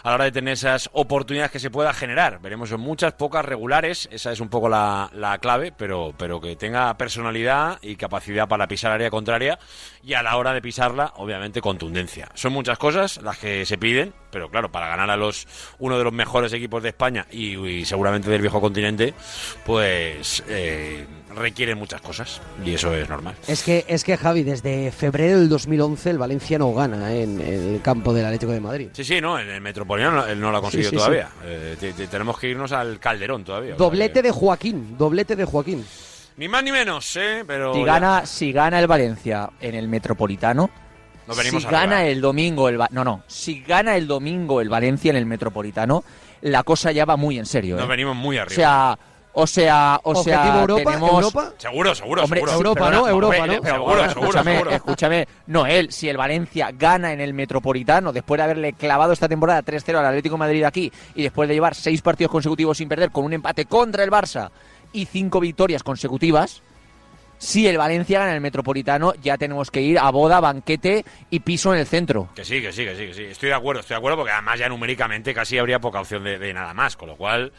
a 0.02 0.10
la 0.10 0.14
hora 0.16 0.24
de 0.24 0.32
tener 0.32 0.54
esas 0.54 0.90
oportunidades 0.92 1.50
que 1.50 1.58
se 1.58 1.70
pueda 1.70 1.94
generar. 1.94 2.40
Veremos 2.40 2.70
en 2.72 2.80
muchas, 2.80 3.14
pocas 3.14 3.44
regulares, 3.44 4.08
esa 4.12 4.32
es 4.32 4.40
un 4.40 4.48
poco 4.48 4.68
la, 4.68 5.10
la 5.14 5.38
clave, 5.38 5.72
pero, 5.76 6.12
pero 6.18 6.40
que 6.40 6.56
tenga 6.56 6.94
personalidad 6.98 7.78
y 7.80 7.96
capacidad 7.96 8.48
para 8.48 8.68
pisar 8.68 8.92
área 8.92 9.10
contraria 9.10 9.58
y 10.02 10.14
a 10.14 10.22
la 10.22 10.36
hora 10.36 10.52
de 10.52 10.60
pisarla, 10.60 11.12
obviamente, 11.16 11.60
contundencia. 11.60 12.28
Son 12.34 12.52
muchas 12.52 12.78
cosas 12.78 13.20
las 13.22 13.38
que 13.38 13.64
se 13.64 13.78
piden, 13.78 14.12
pero 14.34 14.50
claro, 14.50 14.70
para 14.70 14.88
ganar 14.88 15.08
a 15.08 15.16
los 15.16 15.46
uno 15.78 15.96
de 15.96 16.04
los 16.04 16.12
mejores 16.12 16.52
equipos 16.52 16.82
de 16.82 16.90
España 16.90 17.26
y, 17.30 17.56
y 17.56 17.84
seguramente 17.86 18.28
del 18.28 18.42
viejo 18.42 18.60
continente, 18.60 19.14
pues 19.64 20.42
eh, 20.48 21.06
requieren 21.34 21.78
muchas 21.78 22.00
cosas 22.00 22.40
y 22.64 22.74
eso 22.74 22.94
es 22.94 23.08
normal. 23.08 23.34
Es 23.48 23.62
que, 23.62 23.84
es 23.88 24.04
que 24.04 24.16
Javi, 24.16 24.42
desde 24.42 24.92
febrero 24.92 25.38
del 25.38 25.48
2011 25.48 26.10
el 26.10 26.18
Valencia 26.18 26.58
no 26.58 26.72
gana 26.74 27.12
en, 27.14 27.40
en 27.40 27.74
el 27.74 27.80
campo 27.82 28.12
del 28.12 28.26
Atlético 28.26 28.52
de 28.52 28.60
Madrid. 28.60 28.88
Sí, 28.92 29.04
sí, 29.04 29.20
no, 29.20 29.38
en 29.38 29.48
el 29.48 29.60
Metropolitano 29.60 30.16
no- 30.16 30.26
él 30.26 30.38
no 30.40 30.50
lo 30.50 30.58
ha 30.58 30.60
conseguido 30.60 30.90
sí, 30.90 30.96
sí. 30.96 30.98
todavía. 30.98 31.28
Eh, 31.44 31.76
te- 31.78 31.92
te- 31.92 32.06
tenemos 32.08 32.38
que 32.38 32.48
irnos 32.48 32.72
al 32.72 32.98
Calderón 33.00 33.44
todavía. 33.44 33.74
o 33.74 33.78
sea 33.78 33.84
Doblete 33.86 34.20
de 34.22 34.30
Joaquín, 34.30 34.96
doblete 34.98 35.36
de 35.36 35.44
Joaquín. 35.44 35.84
Ni 36.36 36.48
más 36.48 36.64
ni 36.64 36.72
menos, 36.72 37.14
¿eh? 37.16 37.44
Pero 37.46 37.72
Si 37.74 37.80
ya 37.80 37.86
gana, 37.86 38.26
si 38.26 38.52
gana 38.52 38.80
el 38.80 38.88
Valencia 38.88 39.50
en 39.60 39.76
el 39.76 39.86
Metropolitano, 39.86 40.68
nos 41.26 41.36
venimos 41.36 41.62
si 41.62 41.66
arriba. 41.68 41.80
gana 41.82 42.04
el 42.06 42.20
domingo 42.20 42.68
el 42.68 42.78
no 42.90 43.04
no, 43.04 43.22
si 43.26 43.62
gana 43.62 43.96
el 43.96 44.06
domingo 44.06 44.60
el 44.60 44.68
Valencia 44.68 45.10
en 45.10 45.16
el 45.16 45.26
Metropolitano, 45.26 46.04
la 46.42 46.62
cosa 46.62 46.92
ya 46.92 47.04
va 47.04 47.16
muy 47.16 47.38
en 47.38 47.46
serio. 47.46 47.76
Nos 47.76 47.84
¿eh? 47.86 47.88
venimos 47.88 48.14
muy 48.16 48.38
O 48.38 48.42
arriba. 48.42 48.54
sea, 48.54 48.98
o 49.36 49.46
sea, 49.48 49.98
o 50.04 50.10
Objetivo 50.10 50.42
sea, 50.42 50.60
Europa, 50.60 50.84
tenemos 50.84 51.10
Europa. 51.10 51.52
seguro, 51.58 51.94
seguro, 51.94 52.22
Hombre, 52.22 52.38
seguro. 52.40 52.52
Europa, 52.56 52.80
perdona, 52.84 52.96
¿no? 52.98 53.08
Europa, 53.08 53.46
¿no? 53.46 53.52
Seguro, 53.54 53.68
seguro, 53.72 54.04
escúchame, 54.04 54.52
seguro. 54.52 54.70
escúchame. 54.70 55.28
Noel, 55.48 55.90
si 55.92 56.08
el 56.08 56.16
Valencia 56.16 56.70
gana 56.72 57.12
en 57.12 57.20
el 57.20 57.34
Metropolitano, 57.34 58.12
después 58.12 58.38
de 58.38 58.44
haberle 58.44 58.72
clavado 58.74 59.12
esta 59.12 59.28
temporada 59.28 59.62
3-0 59.64 59.96
al 59.98 60.06
Atlético 60.06 60.34
de 60.36 60.38
Madrid 60.38 60.62
aquí 60.62 60.92
y 61.16 61.22
después 61.24 61.48
de 61.48 61.54
llevar 61.54 61.74
seis 61.74 62.00
partidos 62.00 62.30
consecutivos 62.30 62.78
sin 62.78 62.88
perder 62.88 63.10
con 63.10 63.24
un 63.24 63.32
empate 63.32 63.64
contra 63.64 64.04
el 64.04 64.10
Barça 64.12 64.50
y 64.92 65.06
cinco 65.06 65.40
victorias 65.40 65.82
consecutivas, 65.82 66.62
si 67.44 67.66
el 67.66 67.76
Valencia 67.76 68.20
gana 68.20 68.34
el 68.34 68.40
Metropolitano, 68.40 69.12
ya 69.22 69.36
tenemos 69.36 69.70
que 69.70 69.82
ir 69.82 69.98
a 69.98 70.10
boda, 70.10 70.40
banquete 70.40 71.04
y 71.30 71.40
piso 71.40 71.74
en 71.74 71.80
el 71.80 71.86
centro. 71.86 72.30
Que 72.34 72.44
sí, 72.44 72.62
que 72.62 72.72
sí, 72.72 72.84
que 72.84 72.96
sí, 72.96 73.06
que 73.06 73.14
sí. 73.14 73.24
Estoy 73.24 73.50
de 73.50 73.54
acuerdo, 73.54 73.80
estoy 73.80 73.94
de 73.94 73.98
acuerdo 73.98 74.16
porque 74.16 74.32
además 74.32 74.58
ya 74.58 74.68
numéricamente 74.68 75.34
casi 75.34 75.58
habría 75.58 75.78
poca 75.78 76.00
opción 76.00 76.24
de 76.24 76.54
nada 76.54 76.72
más, 76.72 76.96
con 76.96 77.08
lo 77.08 77.16
cual 77.16 77.52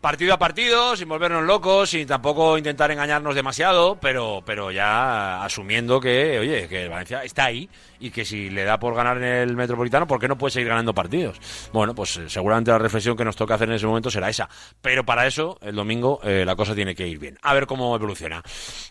partido 0.00 0.32
a 0.32 0.38
partido, 0.38 0.94
sin 0.96 1.08
volvernos 1.08 1.44
locos, 1.44 1.90
sin 1.90 2.06
tampoco 2.06 2.56
intentar 2.56 2.90
engañarnos 2.92 3.34
demasiado, 3.34 3.96
pero, 4.00 4.42
pero 4.46 4.70
ya 4.70 5.42
asumiendo 5.44 6.00
que, 6.00 6.38
oye, 6.38 6.68
que 6.68 6.84
el 6.84 6.88
Valencia 6.88 7.24
está 7.24 7.46
ahí 7.46 7.68
y 7.98 8.10
que 8.10 8.24
si 8.24 8.48
le 8.48 8.62
da 8.62 8.78
por 8.78 8.94
ganar 8.94 9.16
en 9.16 9.24
el 9.24 9.56
Metropolitano, 9.56 10.06
¿por 10.06 10.20
qué 10.20 10.28
no 10.28 10.38
puede 10.38 10.52
seguir 10.52 10.68
ganando 10.68 10.94
partidos? 10.94 11.40
Bueno, 11.72 11.96
pues 11.96 12.16
eh, 12.16 12.28
seguramente 12.30 12.70
la 12.70 12.78
reflexión 12.78 13.16
que 13.16 13.24
nos 13.24 13.34
toca 13.34 13.54
hacer 13.54 13.68
en 13.68 13.74
ese 13.74 13.86
momento 13.86 14.08
será 14.08 14.28
esa. 14.28 14.48
Pero 14.80 15.04
para 15.04 15.26
eso, 15.26 15.58
el 15.62 15.74
domingo, 15.74 16.20
eh, 16.22 16.44
la 16.46 16.54
cosa 16.54 16.76
tiene 16.76 16.94
que 16.94 17.08
ir 17.08 17.18
bien. 17.18 17.36
A 17.42 17.52
ver 17.54 17.66
cómo 17.66 17.96
evoluciona. 17.96 18.40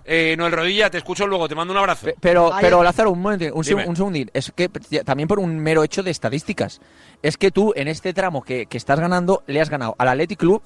Eh, 0.04 0.36
Noel 0.38 0.52
Rodilla, 0.52 0.90
te 0.90 0.98
escucho 0.98 1.26
luego, 1.26 1.48
te 1.48 1.56
mando 1.56 1.72
un 1.72 1.78
abrazo. 1.80 2.06
Pe- 2.08 2.16
Pero, 2.20 2.52
pero 2.60 2.84
Lázaro, 2.84 3.12
un 3.12 3.22
momento, 3.22 3.46
un, 3.56 3.64
seg- 3.64 3.88
un 3.88 3.96
segundín. 3.96 4.30
Es 4.34 4.52
que 4.54 4.68
también 5.06 5.30
por 5.30 5.40
un 5.40 5.58
mero 5.58 5.84
hecho 5.84 6.04
de 6.04 6.12
estadísticas. 6.12 6.82
Es 7.24 7.38
que 7.38 7.50
tú, 7.50 7.72
en 7.78 7.88
este 7.88 8.14
tramo 8.14 8.42
que, 8.44 8.66
que 8.66 8.76
estás 8.78 9.00
ganando, 9.00 9.44
le 9.48 9.62
has 9.62 9.70
ganado 9.70 9.96
al 9.98 10.10
Athletic 10.10 10.38
Club, 10.40 10.62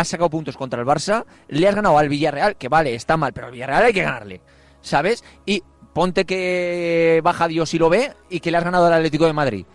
has 0.00 0.08
sacado 0.08 0.30
puntos 0.30 0.56
contra 0.56 0.80
el 0.80 0.86
Barça, 0.86 1.24
le 1.48 1.66
has 1.68 1.74
ganado 1.74 1.98
al 1.98 2.08
Villarreal, 2.08 2.56
que 2.56 2.68
vale, 2.68 2.94
está 2.94 3.16
mal, 3.16 3.32
pero 3.32 3.46
al 3.48 3.52
Villarreal 3.52 3.84
hay 3.84 3.92
que 3.92 4.02
ganarle. 4.02 4.40
¿Sabes? 4.80 5.24
Y 5.44 5.62
ponte 5.92 6.24
que 6.24 7.20
baja 7.24 7.48
Dios 7.48 7.74
y 7.74 7.78
lo 7.78 7.88
ve 7.90 8.12
y 8.30 8.40
que 8.40 8.50
le 8.50 8.58
has 8.58 8.64
ganado 8.64 8.86
al 8.86 8.92
Atlético 8.92 9.26
de 9.26 9.32
Madrid. 9.32 9.66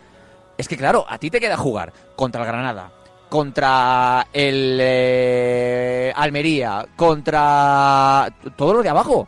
Es 0.57 0.67
que 0.67 0.77
claro, 0.77 1.05
a 1.09 1.17
ti 1.17 1.29
te 1.29 1.39
queda 1.39 1.57
jugar 1.57 1.91
contra 2.15 2.41
el 2.41 2.47
Granada, 2.47 2.91
contra 3.27 4.27
el 4.31 4.77
eh, 4.81 6.13
Almería, 6.15 6.86
contra 6.95 8.29
todo 8.55 8.73
lo 8.75 8.83
de 8.83 8.89
abajo. 8.89 9.27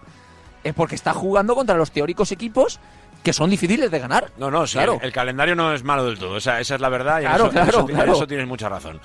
Es 0.64 0.74
porque 0.74 0.96
está 0.96 1.14
jugando 1.14 1.56
contra 1.56 1.76
los 1.76 1.92
teóricos 1.92 2.32
equipos 2.32 2.80
que 3.24 3.34
son 3.34 3.50
difíciles 3.50 3.90
de 3.92 4.00
ganar. 4.00 4.32
No, 4.38 4.50
no, 4.52 4.66
sí, 4.68 4.74
Claro. 4.78 4.94
el, 5.02 5.08
el 5.08 5.12
calendario 5.12 5.56
no 5.56 5.74
es 5.74 5.84
malo 5.84 6.06
del 6.06 6.18
todo. 6.20 6.38
Esa, 6.38 6.60
esa 6.60 6.76
es 6.76 6.82
la 6.82 6.90
verdad 6.90 7.22
y 7.22 7.26
en 7.26 7.30
Claro, 7.30 7.44
eso, 7.46 7.52
claro, 7.54 7.70
eso, 7.70 7.86
claro. 7.88 8.14
eso 8.14 8.28
tienes 8.28 8.48
mucha 8.48 8.70
razón. 8.70 9.02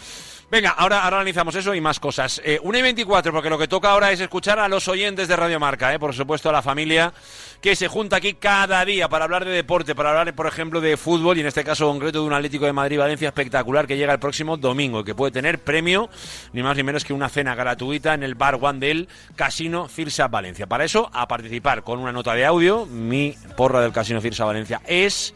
Venga, 0.50 0.70
ahora, 0.70 1.06
analizamos 1.06 1.54
eso 1.54 1.76
y 1.76 1.80
más 1.80 2.00
cosas. 2.00 2.42
Eh, 2.44 2.58
1 2.60 2.78
y 2.78 2.82
24, 2.82 3.32
porque 3.32 3.48
lo 3.48 3.56
que 3.56 3.68
toca 3.68 3.92
ahora 3.92 4.10
es 4.10 4.18
escuchar 4.18 4.58
a 4.58 4.66
los 4.66 4.88
oyentes 4.88 5.28
de 5.28 5.36
Radio 5.36 5.60
Marca, 5.60 5.94
eh, 5.94 5.98
por 6.00 6.12
supuesto 6.12 6.48
a 6.48 6.52
la 6.52 6.60
familia 6.60 7.12
que 7.60 7.76
se 7.76 7.86
junta 7.86 8.16
aquí 8.16 8.34
cada 8.34 8.84
día 8.84 9.08
para 9.08 9.26
hablar 9.26 9.44
de 9.44 9.52
deporte, 9.52 9.94
para 9.94 10.10
hablar, 10.10 10.34
por 10.34 10.48
ejemplo, 10.48 10.80
de 10.80 10.96
fútbol 10.96 11.38
y 11.38 11.42
en 11.42 11.46
este 11.46 11.62
caso 11.62 11.86
concreto 11.86 12.20
de 12.20 12.26
un 12.26 12.32
Atlético 12.32 12.64
de 12.64 12.72
Madrid-Valencia 12.72 13.28
espectacular 13.28 13.86
que 13.86 13.96
llega 13.96 14.12
el 14.12 14.18
próximo 14.18 14.56
domingo 14.56 15.04
que 15.04 15.14
puede 15.14 15.30
tener 15.30 15.60
premio, 15.60 16.10
ni 16.52 16.64
más 16.64 16.76
ni 16.76 16.82
menos 16.82 17.04
que 17.04 17.12
una 17.12 17.28
cena 17.28 17.54
gratuita 17.54 18.14
en 18.14 18.24
el 18.24 18.34
Bar 18.34 18.58
One 18.60 18.80
del 18.80 19.08
Casino 19.36 19.86
Firsa 19.86 20.26
Valencia. 20.26 20.66
Para 20.66 20.84
eso, 20.84 21.10
a 21.12 21.28
participar 21.28 21.84
con 21.84 22.00
una 22.00 22.10
nota 22.10 22.34
de 22.34 22.44
audio, 22.44 22.86
mi 22.86 23.36
porra 23.56 23.80
del 23.82 23.92
Casino 23.92 24.20
Firsa 24.20 24.46
Valencia 24.46 24.80
es 24.84 25.32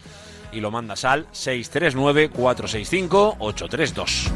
y 0.54 0.60
lo 0.60 0.70
mandas 0.70 1.04
al 1.04 1.26
639-465-832. 1.32 4.30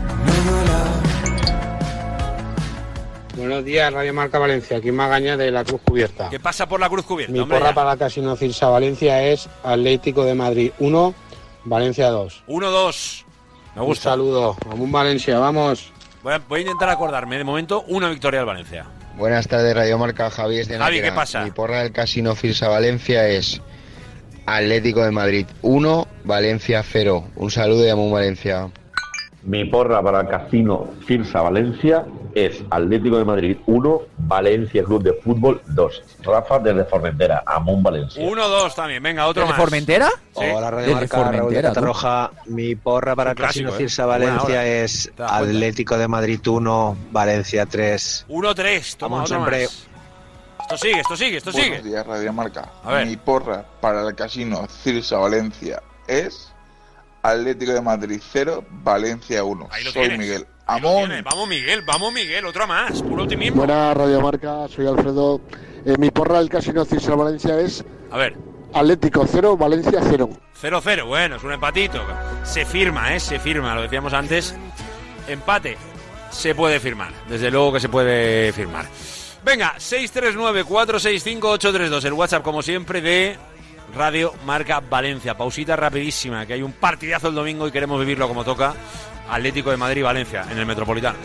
Buenos 3.36 3.64
días, 3.64 3.92
Radio 3.92 4.12
Marca 4.12 4.40
Valencia. 4.40 4.78
Aquí 4.78 4.90
Magaña 4.90 5.36
de 5.36 5.52
la 5.52 5.62
Cruz 5.62 5.80
Cubierta. 5.84 6.28
¿Qué 6.28 6.40
pasa 6.40 6.68
por 6.68 6.80
la 6.80 6.88
cruz 6.88 7.04
cubierta? 7.04 7.32
Mi 7.32 7.38
hombre, 7.38 7.58
porra 7.58 7.70
ya? 7.70 7.74
para 7.74 7.96
Casino 7.96 8.34
Cirsa 8.34 8.66
Valencia 8.68 9.22
es 9.22 9.48
Atlético 9.62 10.24
de 10.24 10.34
Madrid 10.34 10.72
1, 10.80 11.14
Valencia 11.64 12.08
2. 12.08 12.42
1-2. 12.48 13.24
Me 13.76 13.82
Un 13.82 13.94
saludo. 13.94 14.56
Vamos 14.66 14.90
Valencia, 14.90 15.38
vamos. 15.38 15.92
Voy 16.24 16.32
a, 16.32 16.38
voy 16.38 16.58
a 16.58 16.62
intentar 16.62 16.88
acordarme. 16.88 17.38
De 17.38 17.44
momento, 17.44 17.84
una 17.86 18.10
victoria 18.10 18.40
al 18.40 18.46
Valencia. 18.46 18.86
Buenas 19.16 19.46
tardes, 19.46 19.72
Radio 19.74 19.98
Marca. 19.98 20.30
Javi 20.30 20.58
es 20.58 20.66
de 20.66 20.78
Javi. 20.78 21.00
¿qué 21.00 21.12
pasa? 21.12 21.44
Mi 21.44 21.52
porra 21.52 21.82
del 21.82 21.92
Casino 21.92 22.34
Firsa 22.34 22.66
Valencia 22.68 23.28
es 23.28 23.60
Atlético 24.56 25.04
de 25.04 25.10
Madrid 25.10 25.46
1, 25.60 26.08
Valencia 26.24 26.82
0. 26.82 27.24
Un 27.36 27.50
saludo 27.50 27.84
y 27.84 27.90
amo 27.90 28.10
Valencia. 28.10 28.70
Mi 29.42 29.64
porra 29.66 30.02
para 30.02 30.22
el 30.22 30.28
Casino 30.28 30.88
Firsa 31.06 31.42
Valencia 31.42 32.04
es 32.34 32.62
Atlético 32.70 33.18
de 33.18 33.24
Madrid 33.24 33.56
1, 33.66 34.00
Valencia 34.18 34.82
Club 34.82 35.02
de 35.02 35.12
Fútbol 35.14 35.60
2. 35.68 36.02
Rafa 36.22 36.58
desde 36.58 36.84
Formentera, 36.84 37.42
Amón 37.46 37.82
Valencia. 37.82 38.22
1-2 38.22 38.74
también. 38.74 39.02
Venga, 39.02 39.26
otro 39.26 39.42
¿Desde 39.42 39.52
más. 39.52 39.60
Formentera? 39.60 40.08
Sí. 40.08 40.44
Hola 40.54 40.70
Radio 40.70 40.88
Desde 40.88 41.00
Marca, 41.00 41.16
Raúl 41.16 41.30
de 41.30 41.38
Formentera, 41.38 41.68
tú. 41.68 41.74
Catarroja. 41.74 42.30
Mi 42.46 42.74
porra 42.74 43.14
para 43.16 43.30
Un 43.30 43.36
clásico, 43.36 43.70
Casino 43.70 43.74
¿eh? 43.74 43.88
Cirsa 43.88 44.06
Valencia 44.06 44.66
es. 44.66 45.12
Atlético 45.18 45.98
de 45.98 46.08
Madrid 46.08 46.40
1, 46.46 46.96
Valencia 47.12 47.66
3. 47.66 48.26
1-3. 48.28 48.96
Toma 48.96 49.16
Vamos, 49.16 49.30
otro 49.30 49.42
hombre. 49.42 49.64
más. 49.64 49.87
Esto 50.70 50.76
sigue, 50.76 51.00
esto 51.00 51.16
sigue, 51.16 51.36
esto 51.38 51.52
Buenos 51.52 51.78
sigue. 51.78 51.88
días, 51.88 52.06
Radio 52.06 52.32
Marca. 52.32 52.70
A 52.84 52.92
ver. 52.92 53.06
Mi 53.06 53.16
porra 53.16 53.64
para 53.80 54.06
el 54.06 54.14
casino 54.14 54.66
Cirsa 54.68 55.16
Valencia 55.16 55.82
es 56.06 56.52
Atlético 57.22 57.72
de 57.72 57.80
Madrid 57.80 58.20
0, 58.32 58.64
Valencia 58.70 59.44
1. 59.44 59.68
Ahí 59.70 59.84
lo 59.84 59.92
Soy 59.92 60.02
tienes. 60.02 60.18
Miguel. 60.18 60.46
Amón. 60.66 61.10
Vamos, 61.24 61.48
Miguel, 61.48 61.80
vamos, 61.86 62.12
Miguel. 62.12 62.44
Otro 62.44 62.66
más. 62.66 63.02
Puro 63.02 63.22
optimismo. 63.22 63.56
Buenas 63.64 63.96
Radio 63.96 64.20
Marca, 64.20 64.68
soy 64.68 64.86
Alfredo. 64.86 65.40
Eh, 65.86 65.96
mi 65.98 66.10
porra 66.10 66.38
del 66.38 66.50
Casino 66.50 66.84
Cirsa 66.84 67.14
Valencia 67.14 67.58
es 67.58 67.82
A 68.10 68.18
ver. 68.18 68.36
Atlético 68.74 69.24
0, 69.26 69.56
Valencia 69.56 70.00
0. 70.02 70.28
0-0, 70.60 71.06
bueno, 71.06 71.36
es 71.36 71.42
un 71.44 71.52
empatito. 71.52 72.04
Se 72.44 72.66
firma, 72.66 73.14
¿eh? 73.14 73.20
Se 73.20 73.38
firma, 73.38 73.74
lo 73.74 73.80
decíamos 73.80 74.12
antes. 74.12 74.54
Empate, 75.26 75.78
se 76.30 76.54
puede 76.54 76.78
firmar. 76.78 77.12
Desde 77.30 77.50
luego 77.50 77.72
que 77.72 77.80
se 77.80 77.88
puede 77.88 78.52
firmar. 78.52 78.84
Venga, 79.44 79.74
639-465-832, 79.78 82.04
el 82.04 82.12
WhatsApp, 82.12 82.42
como 82.42 82.62
siempre, 82.62 83.00
de 83.00 83.36
Radio 83.94 84.34
Marca 84.44 84.80
Valencia. 84.80 85.36
Pausita 85.36 85.76
rapidísima, 85.76 86.44
que 86.46 86.54
hay 86.54 86.62
un 86.62 86.72
partidazo 86.72 87.28
el 87.28 87.34
domingo 87.34 87.68
y 87.68 87.70
queremos 87.70 88.00
vivirlo 88.00 88.26
como 88.28 88.44
toca. 88.44 88.74
Atlético 89.30 89.70
de 89.70 89.76
Madrid-Valencia 89.76 90.46
en 90.50 90.58
el 90.58 90.66
Metropolitano. 90.66 91.18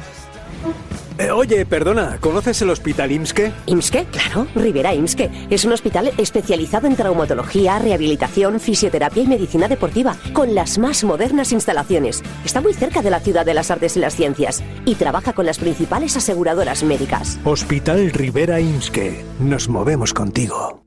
Eh, 1.19 1.29
oye, 1.29 1.65
perdona, 1.65 2.17
¿conoces 2.19 2.61
el 2.63 2.71
hospital 2.71 3.11
IMSKE? 3.11 3.51
IMSKE, 3.67 4.05
claro, 4.05 4.47
Rivera 4.55 4.95
IMSKE. 4.95 5.29
Es 5.49 5.63
un 5.63 5.73
hospital 5.73 6.11
especializado 6.17 6.87
en 6.87 6.95
traumatología, 6.95 7.77
rehabilitación, 7.77 8.59
fisioterapia 8.59 9.23
y 9.23 9.27
medicina 9.27 9.67
deportiva, 9.67 10.15
con 10.33 10.55
las 10.55 10.79
más 10.79 11.03
modernas 11.03 11.51
instalaciones. 11.51 12.23
Está 12.43 12.61
muy 12.61 12.73
cerca 12.73 13.01
de 13.03 13.11
la 13.11 13.19
ciudad 13.19 13.45
de 13.45 13.53
las 13.53 13.69
artes 13.69 13.95
y 13.95 13.99
las 13.99 14.15
ciencias 14.15 14.63
y 14.85 14.95
trabaja 14.95 15.33
con 15.33 15.45
las 15.45 15.59
principales 15.59 16.17
aseguradoras 16.17 16.83
médicas. 16.83 17.39
Hospital 17.43 18.11
Rivera 18.11 18.59
IMSKE. 18.59 19.23
Nos 19.39 19.69
movemos 19.69 20.13
contigo. 20.13 20.82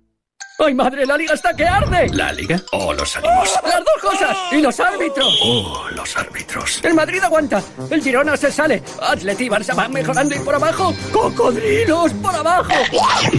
¡Ay, 0.59 0.73
madre! 0.73 1.05
¡La 1.05 1.19
liga 1.19 1.35
está 1.35 1.55
que 1.55 1.67
arde! 1.67 2.09
¿La 2.15 2.33
liga 2.33 2.59
o 2.73 2.95
los 2.95 3.15
ánimos? 3.17 3.51
¡Las 3.63 3.81
dos 3.81 4.11
cosas! 4.11 4.37
¡Y 4.53 4.63
los 4.63 4.81
árbitros! 4.81 5.39
Oh, 5.43 5.87
los 5.91 6.17
árbitros. 6.17 6.81
El 6.83 6.95
Madrid 6.95 7.23
aguanta. 7.23 7.63
El 7.91 8.03
Girona 8.03 8.39
se 8.39 8.51
sale. 8.51 8.83
Atleti 9.03 9.45
y 9.45 9.49
Barça 9.51 9.75
van 9.75 9.93
mejorando 9.93 10.35
y 10.35 10.39
por 10.39 10.55
abajo. 10.55 10.95
¡Cocodrilos 11.13 12.13
por 12.15 12.35
abajo! 12.35 12.73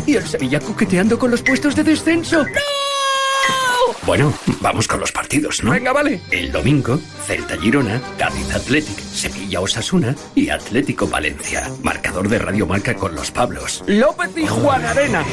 Y 0.05 0.15
el 0.15 0.27
Sevilla 0.27 0.59
coqueteando 0.59 1.17
con 1.17 1.31
los 1.31 1.41
puestos 1.41 1.75
de 1.75 1.83
descenso. 1.83 2.43
¡No! 2.43 3.97
Bueno, 4.05 4.31
vamos 4.61 4.87
con 4.87 4.99
los 4.99 5.11
partidos, 5.11 5.63
¿no? 5.63 5.71
Venga, 5.71 5.91
vale. 5.93 6.21
El 6.29 6.51
domingo, 6.51 6.99
Celta 7.25 7.57
Girona, 7.57 7.99
Cádiz 8.19 8.53
Athletic, 8.53 8.99
Sevilla 8.99 9.59
Osasuna 9.59 10.15
y 10.35 10.49
Atlético 10.49 11.07
Valencia. 11.07 11.69
Marcador 11.81 12.29
de 12.29 12.37
Radio 12.37 12.67
Marca 12.67 12.93
con 12.93 13.15
los 13.15 13.31
Pablos. 13.31 13.83
López 13.87 14.29
y 14.37 14.45
Juan 14.45 14.85
Arena. 14.85 15.25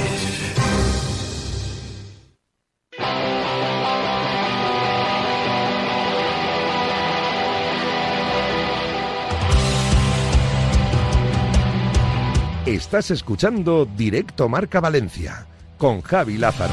Estás 12.66 13.10
escuchando 13.10 13.84
Directo 13.84 14.48
Marca 14.48 14.80
Valencia 14.80 15.46
con 15.76 16.00
Javi 16.00 16.38
Lázaro. 16.38 16.72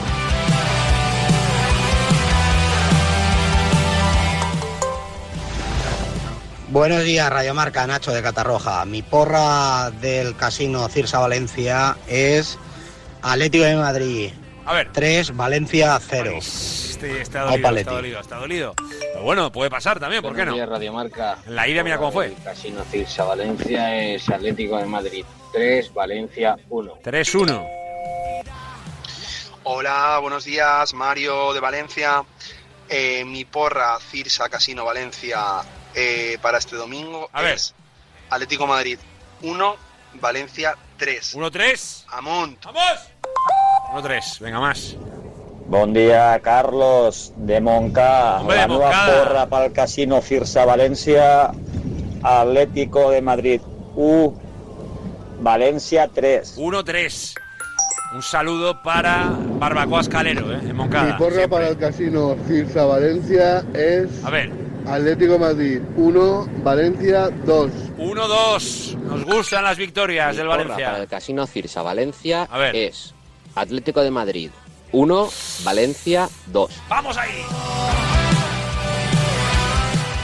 Buenos 6.69 7.03
días, 7.03 7.29
Radio 7.29 7.53
Marca, 7.53 7.85
Nacho 7.87 8.13
de 8.13 8.21
Catarroja. 8.21 8.85
Mi 8.85 9.01
porra 9.01 9.91
del 9.91 10.33
casino 10.37 10.87
Cirsa 10.87 11.19
Valencia 11.19 11.97
es 12.07 12.57
Atlético 13.21 13.65
de 13.65 13.75
Madrid. 13.75 14.29
A 14.65 14.73
ver. 14.73 14.91
3, 14.91 15.35
Valencia 15.35 15.99
0. 15.99 16.37
Este 16.37 17.21
está 17.21 17.41
dolido, 17.41 17.69
está 17.77 17.91
dolido, 17.91 18.19
está 18.19 18.35
dolido. 18.37 18.73
Pero 18.77 19.23
bueno, 19.23 19.51
puede 19.51 19.69
pasar 19.69 19.99
también, 19.99 20.21
¿por 20.21 20.35
qué 20.35 20.45
no? 20.45 20.51
Buenos 20.51 20.55
días, 20.55 20.69
Radio 20.69 20.93
Marca. 20.93 21.37
La 21.47 21.67
ida, 21.67 21.83
mira 21.83 21.97
cómo 21.97 22.11
fue. 22.11 22.27
El 22.27 22.43
Casino 22.43 22.83
Cirsa 22.91 23.23
Valencia 23.23 23.95
es 23.95 24.29
Atlético 24.29 24.77
de 24.77 24.85
Madrid 24.85 25.25
3, 25.53 25.93
Valencia 25.93 26.57
1. 26.69 26.99
3-1. 27.03 27.67
Hola, 29.63 30.19
buenos 30.21 30.45
días, 30.45 30.93
Mario 30.93 31.53
de 31.53 31.59
Valencia. 31.59 32.23
Eh, 32.87 33.23
mi 33.25 33.45
porra 33.45 33.97
Cirsa 33.99 34.49
Casino 34.49 34.83
Valencia 34.85 35.61
eh, 35.95 36.37
para 36.41 36.57
este 36.57 36.75
domingo 36.75 37.29
es 37.41 37.73
Atlético 38.29 38.67
Madrid 38.67 38.99
1, 39.41 39.75
Valencia 40.15 40.77
3. 40.97 41.35
1-3. 41.35 42.05
Amont. 42.09 42.65
¡Vamos! 42.65 43.11
1-3, 43.93 44.39
venga 44.39 44.59
más. 44.59 44.95
Bon 45.67 45.93
dia, 45.93 46.39
Carlos, 46.43 47.33
de 47.37 47.61
Montcà. 47.61 48.39
Hombre, 48.41 48.55
la 48.57 48.61
de 48.63 48.67
Montcada. 48.67 49.23
porra 49.23 49.45
pel 49.49 49.71
Casino 49.73 50.21
Cirsa 50.21 50.65
València, 50.65 51.51
Atlético 52.23 53.09
de 53.11 53.21
Madrid 53.21 53.61
1, 53.95 54.33
València 55.41 56.09
3. 56.13 56.57
1-3. 56.57 57.33
Un 58.13 58.21
saludo 58.21 58.81
para 58.83 59.29
Barbacoa 59.59 60.01
Escalero, 60.01 60.51
¿eh? 60.51 60.59
En 60.61 60.75
Moncada. 60.75 61.05
Mi 61.13 61.17
porra 61.17 61.35
siempre. 61.35 61.47
para 61.47 61.67
el 61.69 61.77
casino 61.77 62.35
Cirsa 62.45 62.83
Valencia 62.83 63.63
es 63.73 64.09
A 64.25 64.29
ver. 64.29 64.51
Atlético 64.85 65.39
Madrid 65.39 65.79
1, 65.95 66.47
Valencia 66.63 67.29
2. 67.45 67.71
1-2. 67.97 68.95
Nos 68.97 69.23
gustan 69.23 69.63
las 69.63 69.77
victorias 69.77 70.35
del 70.35 70.47
porra 70.47 70.57
Valencia. 70.63 70.85
para 70.91 71.03
el 71.03 71.07
Casino 71.07 71.47
Cirsa 71.47 71.81
Valencia 71.83 72.43
A 72.51 72.57
ver. 72.57 72.75
es 72.75 73.13
Atlético 73.55 74.01
de 74.01 74.11
Madrid 74.11 74.51
1, 74.91 75.29
Valencia 75.63 76.29
2. 76.47 76.71
¡Vamos 76.89 77.17
ahí! 77.17 77.43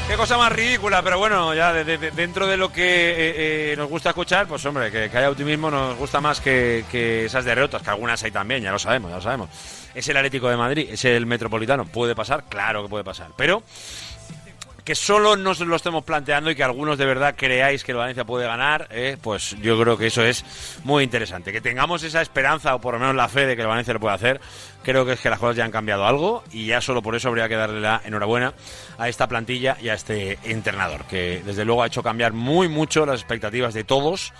Qué 0.07 0.15
cosa 0.15 0.37
más 0.37 0.51
ridícula, 0.53 1.01
pero 1.03 1.17
bueno, 1.19 1.53
ya 1.53 1.73
de- 1.73 1.83
de- 1.83 1.97
de- 1.97 2.11
dentro 2.11 2.47
de 2.47 2.55
lo 2.55 2.71
que 2.71 2.81
eh, 3.11 3.73
eh, 3.73 3.75
nos 3.77 3.89
gusta 3.89 4.09
escuchar, 4.09 4.47
pues 4.47 4.65
hombre, 4.65 4.89
que, 4.89 5.09
que 5.09 5.17
haya 5.17 5.29
optimismo 5.29 5.69
nos 5.69 5.97
gusta 5.97 6.21
más 6.21 6.39
que, 6.39 6.85
que 6.89 7.25
esas 7.25 7.43
derrotas, 7.43 7.81
que 7.81 7.89
algunas 7.89 8.23
hay 8.23 8.31
también, 8.31 8.63
ya 8.63 8.71
lo 8.71 8.79
sabemos, 8.79 9.09
ya 9.11 9.17
lo 9.17 9.21
sabemos. 9.21 9.49
Es 9.93 10.07
el 10.07 10.15
Atlético 10.15 10.47
de 10.47 10.55
Madrid, 10.55 10.87
es 10.91 11.03
el 11.03 11.25
Metropolitano, 11.25 11.85
puede 11.85 12.15
pasar, 12.15 12.45
claro 12.47 12.83
que 12.83 12.89
puede 12.89 13.03
pasar, 13.03 13.31
pero 13.35 13.63
que 14.87 14.95
solo 14.95 15.35
nos 15.35 15.59
lo 15.59 15.75
estemos 15.75 16.05
planteando 16.05 16.49
y 16.49 16.55
que 16.55 16.63
algunos 16.63 16.97
de 16.97 17.05
verdad 17.05 17.35
creáis 17.37 17.83
que 17.83 17.91
el 17.91 17.97
Valencia 17.97 18.23
puede 18.23 18.47
ganar, 18.47 18.87
eh, 18.89 19.17
pues 19.21 19.57
yo 19.61 19.77
creo 19.77 19.97
que 19.97 20.07
eso 20.07 20.23
es 20.23 20.45
muy 20.85 21.03
interesante. 21.03 21.51
Que 21.51 21.59
tengamos 21.59 22.03
esa 22.03 22.21
esperanza 22.21 22.73
o 22.73 22.79
por 22.79 22.93
lo 22.93 23.01
menos 23.01 23.13
la 23.13 23.27
fe 23.27 23.45
de 23.45 23.57
que 23.57 23.63
el 23.63 23.67
Valencia 23.67 23.93
lo 23.93 23.99
puede 23.99 24.15
hacer, 24.15 24.39
creo 24.83 25.05
que 25.05 25.11
es 25.11 25.19
que 25.19 25.29
las 25.29 25.39
cosas 25.39 25.57
ya 25.57 25.65
han 25.65 25.71
cambiado 25.71 26.07
algo 26.07 26.41
y 26.53 26.67
ya 26.67 26.79
solo 26.79 27.01
por 27.01 27.17
eso 27.17 27.27
habría 27.27 27.49
que 27.49 27.55
darle 27.55 27.81
la 27.81 28.01
enhorabuena 28.05 28.53
a 28.97 29.09
esta 29.09 29.27
plantilla 29.27 29.75
y 29.81 29.89
a 29.89 29.93
este 29.93 30.39
entrenador, 30.45 31.03
que 31.03 31.41
desde 31.45 31.65
luego 31.65 31.83
ha 31.83 31.87
hecho 31.87 32.01
cambiar 32.01 32.31
muy 32.31 32.69
mucho 32.69 33.05
las 33.05 33.19
expectativas 33.19 33.73
de 33.73 33.83
todos 33.83 34.31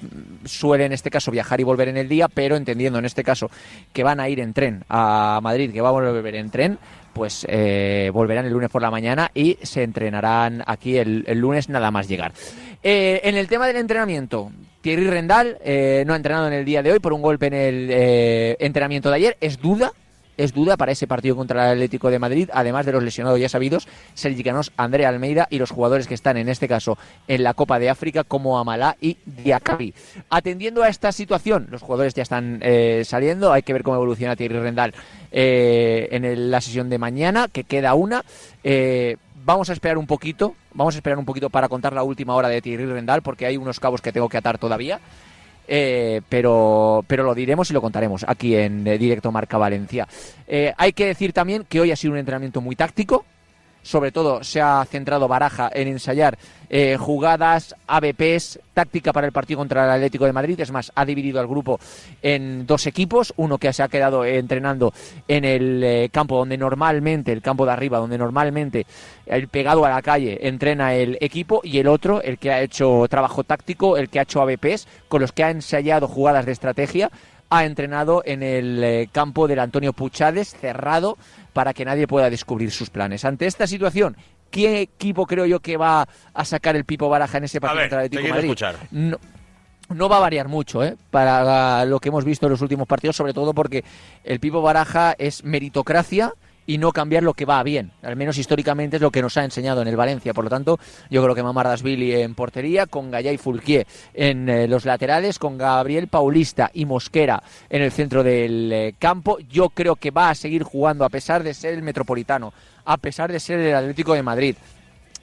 suele 0.45 0.85
en 0.85 0.93
este 0.93 1.11
caso 1.11 1.31
viajar 1.31 1.61
y 1.61 1.65
volver 1.65 1.89
en 1.89 1.97
el 1.97 2.09
día, 2.09 2.29
pero 2.29 2.57
entendiendo 2.57 2.99
en 2.99 3.07
este 3.07 3.25
caso 3.25 3.51
que 3.93 4.05
van 4.05 4.21
a 4.21 4.29
ir 4.29 4.41
en 4.41 4.53
tren 4.53 4.85
a 4.89 5.41
Madrid, 5.43 5.73
que 5.73 5.81
va 5.81 5.89
a 5.89 5.93
volver 5.93 6.35
en 6.35 6.51
tren, 6.51 6.79
pues 7.17 7.47
eh, 7.49 8.11
volverán 8.13 8.45
el 8.45 8.53
lunes 8.53 8.69
por 8.69 8.83
la 8.83 8.91
mañana 8.91 9.31
y 9.33 9.57
se 9.63 9.83
entrenarán 9.83 10.63
aquí 10.67 10.99
el, 10.99 11.25
lunes 11.41 11.71
nada 11.71 11.91
más 11.91 12.09
llegar. 12.09 12.35
Eh, 12.83 13.23
en 13.25 13.37
el 13.37 13.49
tema 13.49 13.67
del 13.67 13.77
entrenamiento, 13.77 14.53
Thierry 14.83 15.09
Rendal 15.09 15.57
eh, 15.65 16.05
no 16.07 16.13
ha 16.13 16.17
entrenado 16.17 16.47
en 16.47 16.53
el 16.53 16.67
día 16.67 16.83
de 16.83 16.93
hoy 16.93 16.99
por 16.99 17.15
un 17.15 17.23
golpe 17.23 17.47
en 17.47 17.55
el 17.55 17.89
eh, 17.91 18.57
entrenamiento 18.61 19.09
de 19.09 19.17
ayer. 19.17 19.37
Es 19.41 19.59
duda, 19.59 19.93
es 20.37 20.53
duda 20.53 20.77
para 20.77 20.93
ese 20.93 21.07
partido 21.07 21.37
contra 21.37 21.67
el 21.67 21.73
Atlético 21.73 22.11
de 22.11 22.19
Madrid, 22.19 22.51
además 22.53 22.87
de 22.87 22.93
los 22.93 23.03
lesionados 23.03 23.41
ya 23.41 23.49
sabidos, 23.49 23.89
Sergi 24.15 24.43
Canós, 24.43 24.73
Andrea 24.77 25.09
Almeida 25.09 25.47
y 25.51 25.59
los 25.59 25.71
jugadores 25.71 26.07
que 26.07 26.15
están 26.15 26.37
en 26.37 26.49
este 26.49 26.69
caso 26.69 26.99
en 27.29 27.43
la 27.43 27.55
Copa 27.55 27.79
de 27.79 27.91
África 27.91 28.25
como 28.25 28.59
Amalá 28.59 28.97
y 29.01 29.17
Diakabi. 29.25 29.95
Atendiendo 30.31 30.83
a 30.83 30.89
esta 30.89 31.13
situación, 31.13 31.69
los 31.71 31.83
jugadores 31.83 32.15
ya 32.15 32.23
están 32.23 32.61
eh, 32.63 33.03
saliendo, 33.05 33.53
hay 33.53 33.63
que 33.63 33.73
ver 33.73 33.83
cómo 33.83 33.97
evoluciona 33.97 34.37
Thierry 34.37 34.59
Rendal 34.59 34.95
eh, 35.33 36.09
en 36.11 36.51
la 36.51 36.61
sesión 36.61 36.89
de 36.89 36.99
mañana, 36.99 37.49
que 37.49 37.65
queda 37.65 37.95
una. 37.95 38.25
Eh, 38.65 39.17
vamos 39.45 39.71
a 39.71 39.73
esperar 39.73 39.99
un 39.99 40.07
poquito, 40.07 40.55
vamos 40.75 40.95
a 40.95 40.99
esperar 40.99 41.19
un 41.19 41.25
poquito 41.25 41.51
para 41.51 41.69
contar 41.69 41.93
la 41.93 42.03
última 42.03 42.35
hora 42.35 42.49
de 42.49 42.61
Thierry 42.61 42.87
Rendal, 42.87 43.23
porque 43.23 43.47
hay 43.47 43.57
unos 43.57 43.81
cabos 43.81 44.01
que 44.01 44.13
tengo 44.13 44.29
que 44.29 44.39
atar 44.39 44.59
todavía. 44.59 45.01
Eh, 45.69 46.23
pero, 46.29 47.05
pero 47.07 47.25
lo 47.25 47.35
diremos 47.35 47.71
y 47.71 47.75
lo 47.75 47.81
contaremos 47.81 48.25
aquí 48.27 48.55
en 48.55 48.87
eh, 48.87 48.99
directo 48.99 49.33
Marca 49.33 49.59
Valencia. 49.59 50.07
Eh, 50.47 50.73
hay 50.77 50.93
que 50.93 51.07
decir 51.07 51.33
también 51.33 51.65
que 51.69 51.81
hoy 51.81 51.91
ha 51.91 51.97
sido 51.97 52.13
un 52.13 52.19
entrenamiento 52.19 52.61
muy 52.61 52.77
táctico. 52.77 53.25
Sobre 53.87 54.11
todo 54.11 54.43
se 54.43 54.61
ha 54.61 54.85
centrado 54.85 55.29
Baraja 55.29 55.71
en 55.73 55.87
ensayar 55.87 56.37
eh, 56.69 56.97
jugadas, 56.99 57.77
ABPs, 57.87 58.59
táctica 58.75 59.13
para 59.13 59.29
el 59.29 59.33
partido 59.33 59.59
contra 59.59 59.85
el 59.85 59.91
Atlético 59.93 60.25
de 60.25 60.33
Madrid. 60.33 60.59
Es 60.59 60.73
más, 60.73 60.91
ha 60.93 61.05
dividido 61.05 61.39
al 61.39 61.47
grupo 61.47 61.79
en 62.21 62.67
dos 62.67 62.89
equipos. 62.89 63.33
Uno 63.37 63.59
que 63.59 63.73
se 63.73 63.85
ha 63.85 63.89
quedado 63.89 64.25
entrenando 64.25 64.93
en 65.29 65.45
el 65.45 65.85
eh, 65.85 66.09
campo 66.11 66.37
donde 66.37 66.59
normalmente, 66.59 67.31
el 67.31 67.43
campo 67.43 67.65
de 67.65 67.71
arriba, 67.71 67.99
donde 67.99 68.19
normalmente 68.19 68.87
el 69.25 69.47
pegado 69.47 69.85
a 69.85 69.91
la 69.91 70.03
calle 70.03 70.49
entrena 70.49 70.93
el 70.95 71.17
equipo. 71.21 71.61
Y 71.63 71.79
el 71.79 71.87
otro, 71.87 72.21
el 72.23 72.39
que 72.39 72.51
ha 72.51 72.63
hecho 72.63 73.07
trabajo 73.09 73.45
táctico, 73.45 73.97
el 73.97 74.09
que 74.09 74.19
ha 74.19 74.23
hecho 74.23 74.43
ABPs, 74.43 74.89
con 75.07 75.21
los 75.21 75.31
que 75.31 75.45
ha 75.45 75.51
ensayado 75.51 76.09
jugadas 76.09 76.45
de 76.45 76.51
estrategia 76.51 77.09
ha 77.51 77.65
entrenado 77.65 78.23
en 78.25 78.43
el 78.43 78.83
eh, 78.83 79.09
campo 79.13 79.47
del 79.47 79.61
Antonio 79.61 79.93
Puchades, 79.93 80.55
cerrado, 80.55 81.17
para 81.57 81.73
que 81.73 81.87
nadie 81.87 82.07
pueda 82.07 82.29
descubrir 82.29 82.71
sus 82.71 82.91
planes. 82.91 83.25
Ante 83.25 83.47
esta 83.47 83.67
situación, 83.67 84.15
¿qué 84.51 84.83
equipo 84.83 85.27
creo 85.27 85.47
yo 85.47 85.61
que 85.61 85.79
va 85.79 86.07
a 86.35 86.45
sacar 86.45 86.77
el 86.77 86.85
Pipo 86.85 87.09
Baraja 87.09 87.39
en 87.39 87.45
ese 87.45 87.63
partido 87.63 87.85
contra 87.85 88.01
el 88.01 88.07
Atlético 88.09 88.29
Madrid? 88.29 88.45
escuchar. 88.45 88.77
No, 88.91 89.17
no 89.89 90.09
va 90.11 90.19
a 90.19 90.21
variar 90.21 90.49
mucho 90.49 90.85
¿eh? 90.85 90.99
para 91.11 91.87
lo 91.87 91.99
que 91.99 92.11
hemos 92.11 92.27
visto 92.27 92.45
en 92.45 92.53
los 92.53 92.61
últimos 92.61 92.87
partidos, 92.87 93.17
sobre 93.17 93.33
todo 93.33 93.55
porque 93.55 93.85
el 94.23 94.39
Pipo 94.39 94.61
Baraja 94.61 95.15
es 95.17 95.45
meritocracia 95.45 96.35
y 96.67 96.79
no 96.79 96.93
cambiar 96.93 97.23
lo 97.23 97.35
que 97.35 97.45
va 97.45 97.63
bien. 97.63 97.93
Al 98.03 98.17
menos 98.17 98.39
históricamente 98.39 98.97
es 98.97 99.03
lo 99.03 99.11
que 99.11 99.23
nos 99.23 99.37
ha 99.37 99.45
enseñado 99.45 99.83
en 99.83 99.89
el 99.89 99.97
Valencia. 99.97 100.35
Por 100.35 100.45
lo 100.45 100.51
tanto, 100.51 100.79
yo 101.11 101.23
creo 101.23 101.35
que 101.35 101.43
Mamardasvili 101.43 102.15
en 102.15 102.35
portería, 102.35 102.87
con 102.87 103.11
Gallay 103.11 103.39
Fulquier 103.39 103.87
en 104.15 104.49
eh, 104.49 104.69
los 104.69 104.85
laterales, 104.85 105.39
con 105.39 105.57
Gabriel 105.57 106.09
Paulista 106.09 106.71
y 106.75 106.85
Mosquera 106.85 107.43
en 107.71 107.83
el 107.83 107.93
centro 107.93 108.23
del 108.23 108.73
eh, 108.73 108.95
campo. 108.99 109.39
Yo 109.49 109.71
creo 109.71 109.97
que 109.97 110.11
va 110.11 110.31
a 110.31 110.35
seguir 110.35 110.63
jugando 110.63 111.05
a 111.05 111.09
pesar 111.09 111.43
de 111.43 111.55
ser 111.55 111.75
el 111.75 111.83
Metropolitano, 111.83 112.53
a 112.85 112.97
pesar 112.97 113.31
de 113.31 113.41
ser 113.41 113.61
el 113.61 113.75
Atlético 113.75 114.15
de 114.15 114.23
Madrid. 114.23 114.57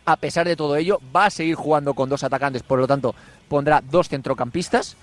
A 0.06 0.18
pesar 0.18 0.46
de 0.46 0.58
todo 0.58 0.76
ello, 0.76 1.00
va 1.16 1.28
a 1.28 1.30
seguir 1.30 1.56
jugando 1.56 1.94
con 1.94 2.10
dos 2.10 2.24
atacantes, 2.24 2.62
por 2.62 2.78
lo 2.78 2.88
tanto, 2.88 3.16
pondrá 3.48 3.82
dos 3.82 4.10
centrocampistas. 4.10 4.98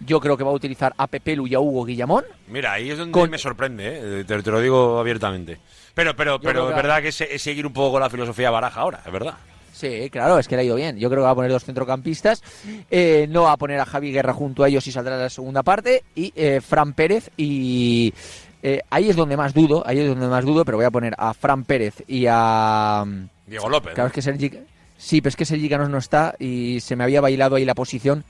Yo 0.00 0.20
creo 0.20 0.36
que 0.36 0.44
va 0.44 0.50
a 0.50 0.54
utilizar 0.54 0.92
a 0.96 1.06
Pepelu 1.06 1.46
y 1.46 1.54
a 1.54 1.60
Hugo 1.60 1.84
Guillamón. 1.84 2.24
Mira, 2.48 2.72
ahí 2.72 2.90
es 2.90 2.98
donde 2.98 3.12
Con- 3.12 3.30
me 3.30 3.38
sorprende, 3.38 4.20
¿eh? 4.20 4.24
te, 4.24 4.42
te 4.42 4.50
lo 4.50 4.60
digo 4.60 4.98
abiertamente. 4.98 5.58
Pero, 5.94 6.14
pero, 6.16 6.40
pero 6.40 6.68
es 6.70 6.76
verdad 6.76 7.00
que 7.00 7.08
es, 7.08 7.20
es 7.20 7.40
seguir 7.40 7.66
un 7.66 7.72
poco 7.72 7.92
con 7.92 8.00
la 8.00 8.10
filosofía 8.10 8.50
baraja 8.50 8.80
ahora, 8.80 9.00
es 9.06 9.12
verdad. 9.12 9.34
Sí, 9.72 10.08
claro, 10.10 10.38
es 10.38 10.46
que 10.46 10.54
le 10.56 10.62
ha 10.62 10.64
ido 10.64 10.76
bien. 10.76 10.98
Yo 10.98 11.08
creo 11.08 11.22
que 11.22 11.26
va 11.26 11.30
a 11.30 11.34
poner 11.34 11.50
dos 11.50 11.64
centrocampistas. 11.64 12.42
Eh, 12.90 13.26
no 13.28 13.42
va 13.42 13.52
a 13.52 13.56
poner 13.56 13.80
a 13.80 13.84
Javi 13.84 14.12
Guerra 14.12 14.32
junto 14.32 14.62
a 14.62 14.68
ellos 14.68 14.86
y 14.86 14.92
saldrá 14.92 15.16
la 15.16 15.28
segunda 15.30 15.62
parte. 15.62 16.04
Y 16.14 16.32
eh, 16.36 16.60
Fran 16.60 16.92
Pérez 16.92 17.30
y... 17.36 18.14
eh, 18.62 18.80
ahí 18.90 19.10
es 19.10 19.16
donde 19.16 19.36
más 19.36 19.52
dudo, 19.52 19.82
ahí 19.84 19.98
es 19.98 20.08
donde 20.08 20.28
más 20.28 20.44
dudo, 20.44 20.64
pero 20.64 20.76
voy 20.78 20.86
a 20.86 20.90
poner 20.92 21.14
a 21.18 21.34
Fran 21.34 21.64
Pérez 21.64 22.02
y 22.06 22.26
a... 22.28 23.04
Diego 23.46 23.68
López. 23.68 23.94
Claro, 23.94 24.08
es 24.08 24.12
que 24.14 24.22
Sergi... 24.22 24.50
Sí, 24.96 25.20
pero 25.20 25.30
es 25.30 25.36
que 25.36 25.44
Sergi 25.44 25.68
Canos 25.68 25.90
no 25.90 25.98
está 25.98 26.34
y 26.38 26.78
se 26.80 26.94
me 26.94 27.02
había 27.02 27.20
bailado 27.20 27.56
ahí 27.56 27.64
la 27.64 27.74
posición 27.74 28.24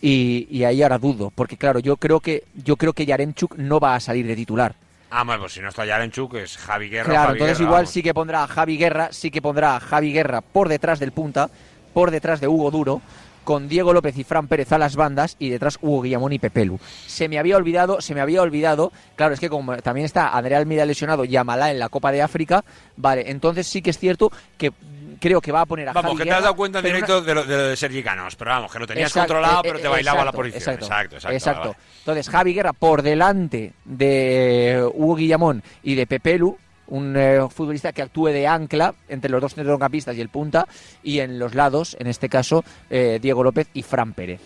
y, 0.00 0.46
y 0.50 0.64
ahí 0.64 0.82
ahora 0.82 0.98
dudo, 0.98 1.32
porque 1.34 1.56
claro, 1.56 1.78
yo 1.80 1.96
creo 1.96 2.20
que 2.20 2.44
yo 2.54 2.76
creo 2.76 2.92
que 2.92 3.06
Yaremchuk 3.06 3.56
no 3.56 3.80
va 3.80 3.94
a 3.94 4.00
salir 4.00 4.26
de 4.26 4.36
titular. 4.36 4.74
Ah, 5.10 5.22
bueno, 5.24 5.42
pues 5.42 5.52
si 5.52 5.60
no 5.60 5.68
está 5.68 5.86
Yarenchuk, 5.86 6.34
es 6.34 6.56
Javi 6.56 6.88
Guerra. 6.88 7.10
Claro, 7.10 7.20
Javi 7.28 7.32
entonces 7.34 7.58
Guerra, 7.58 7.68
igual 7.68 7.82
vamos. 7.82 7.90
sí 7.90 8.02
que 8.02 8.14
pondrá 8.14 8.42
a 8.44 8.46
Javi 8.48 8.76
Guerra, 8.76 9.08
sí 9.12 9.30
que 9.30 9.40
pondrá 9.40 9.76
a 9.76 9.80
Javi 9.80 10.12
Guerra 10.12 10.40
por 10.40 10.68
detrás 10.68 10.98
del 10.98 11.12
punta, 11.12 11.48
por 11.94 12.10
detrás 12.10 12.40
de 12.40 12.48
Hugo 12.48 12.70
Duro, 12.70 13.00
con 13.44 13.68
Diego 13.68 13.92
López 13.92 14.18
y 14.18 14.24
Fran 14.24 14.48
Pérez 14.48 14.72
a 14.72 14.78
las 14.78 14.96
bandas 14.96 15.36
y 15.38 15.50
detrás 15.50 15.78
Hugo 15.80 16.02
Guillamón 16.02 16.32
y 16.32 16.40
Pepelu. 16.40 16.80
Se 17.06 17.28
me 17.28 17.38
había 17.38 17.56
olvidado, 17.56 18.00
se 18.00 18.12
me 18.12 18.20
había 18.20 18.42
olvidado, 18.42 18.92
claro, 19.14 19.34
es 19.34 19.40
que 19.40 19.48
como 19.48 19.76
también 19.76 20.04
está 20.04 20.36
Andrea 20.36 20.58
Almeida 20.58 20.84
lesionado 20.84 21.24
y 21.24 21.36
Amalá 21.36 21.70
en 21.70 21.78
la 21.78 21.88
Copa 21.88 22.10
de 22.10 22.22
África, 22.22 22.64
vale, 22.96 23.30
entonces 23.30 23.68
sí 23.68 23.82
que 23.82 23.90
es 23.90 23.98
cierto 23.98 24.32
que 24.58 24.72
creo 25.20 25.40
que 25.40 25.52
va 25.52 25.62
a 25.62 25.66
poner 25.66 25.88
a 25.88 25.92
Vamos, 25.92 26.12
Javi 26.12 26.18
que 26.24 26.28
te 26.30 26.34
has 26.34 26.42
dado 26.42 26.56
cuenta 26.56 26.78
en 26.80 26.84
una- 26.86 26.94
directo 26.94 27.22
de, 27.22 27.34
lo, 27.34 27.44
de 27.44 27.56
lo 27.56 27.62
de 27.68 27.76
Sergi 27.76 28.02
Canos, 28.02 28.36
pero 28.36 28.50
vamos, 28.50 28.72
que 28.72 28.78
lo 28.78 28.86
tenías 28.86 29.10
Exacto, 29.10 29.34
controlado, 29.34 29.60
eh, 29.60 29.68
pero 29.68 29.78
te 29.80 29.86
eh, 29.86 29.90
bailaba 29.90 30.24
la 30.24 30.32
posición. 30.32 30.58
Exacto, 30.74 30.84
Exacto, 30.86 31.14
exacto. 31.16 31.34
exacto. 31.36 31.60
vale, 31.60 31.70
vale. 31.74 31.84
Entonces, 32.00 32.28
Javi 32.28 32.54
Guerra 32.54 32.72
por 32.72 33.02
delante 33.02 33.72
de 33.84 34.88
Hugo 34.94 35.14
Guillamón 35.16 35.62
y 35.82 35.94
de 35.94 36.06
Pepelu, 36.06 36.56
un 36.88 37.16
eh, 37.16 37.40
futbolista 37.50 37.92
que 37.92 38.02
actúe 38.02 38.26
de 38.28 38.46
ancla 38.46 38.94
entre 39.08 39.30
los 39.30 39.40
dos 39.40 39.54
centrocampistas 39.54 40.16
y 40.16 40.20
el 40.20 40.28
punta, 40.28 40.66
y 41.02 41.18
en 41.18 41.38
los 41.38 41.54
lados, 41.54 41.96
en 41.98 42.06
este 42.06 42.28
caso, 42.28 42.64
eh, 42.90 43.18
Diego 43.20 43.42
López 43.42 43.68
y 43.74 43.82
Fran 43.82 44.12
Pérez. 44.12 44.40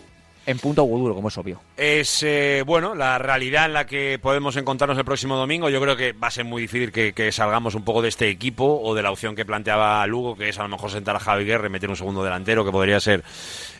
En 0.45 0.57
punto 0.57 0.83
Hugo 0.83 0.97
Duro, 0.97 1.15
como 1.15 1.27
es 1.27 1.37
obvio. 1.37 1.61
Es, 1.77 2.23
eh, 2.23 2.63
bueno, 2.65 2.95
la 2.95 3.19
realidad 3.19 3.67
en 3.67 3.73
la 3.73 3.85
que 3.85 4.17
podemos 4.19 4.55
encontrarnos 4.57 4.97
el 4.97 5.05
próximo 5.05 5.35
domingo. 5.35 5.69
Yo 5.69 5.79
creo 5.79 5.95
que 5.95 6.13
va 6.13 6.29
a 6.29 6.31
ser 6.31 6.45
muy 6.45 6.63
difícil 6.63 6.91
que, 6.91 7.13
que 7.13 7.31
salgamos 7.31 7.75
un 7.75 7.83
poco 7.83 8.01
de 8.01 8.09
este 8.09 8.27
equipo 8.29 8.81
o 8.81 8.95
de 8.95 9.03
la 9.03 9.11
opción 9.11 9.35
que 9.35 9.45
planteaba 9.45 10.05
Lugo, 10.07 10.35
que 10.35 10.49
es 10.49 10.57
a 10.57 10.63
lo 10.63 10.69
mejor 10.69 10.89
sentar 10.89 11.15
a 11.15 11.19
Javi 11.19 11.45
Guerra 11.45 11.67
y 11.67 11.69
meter 11.69 11.89
un 11.89 11.95
segundo 11.95 12.23
delantero, 12.23 12.65
que 12.65 12.71
podría 12.71 12.99
ser 12.99 13.23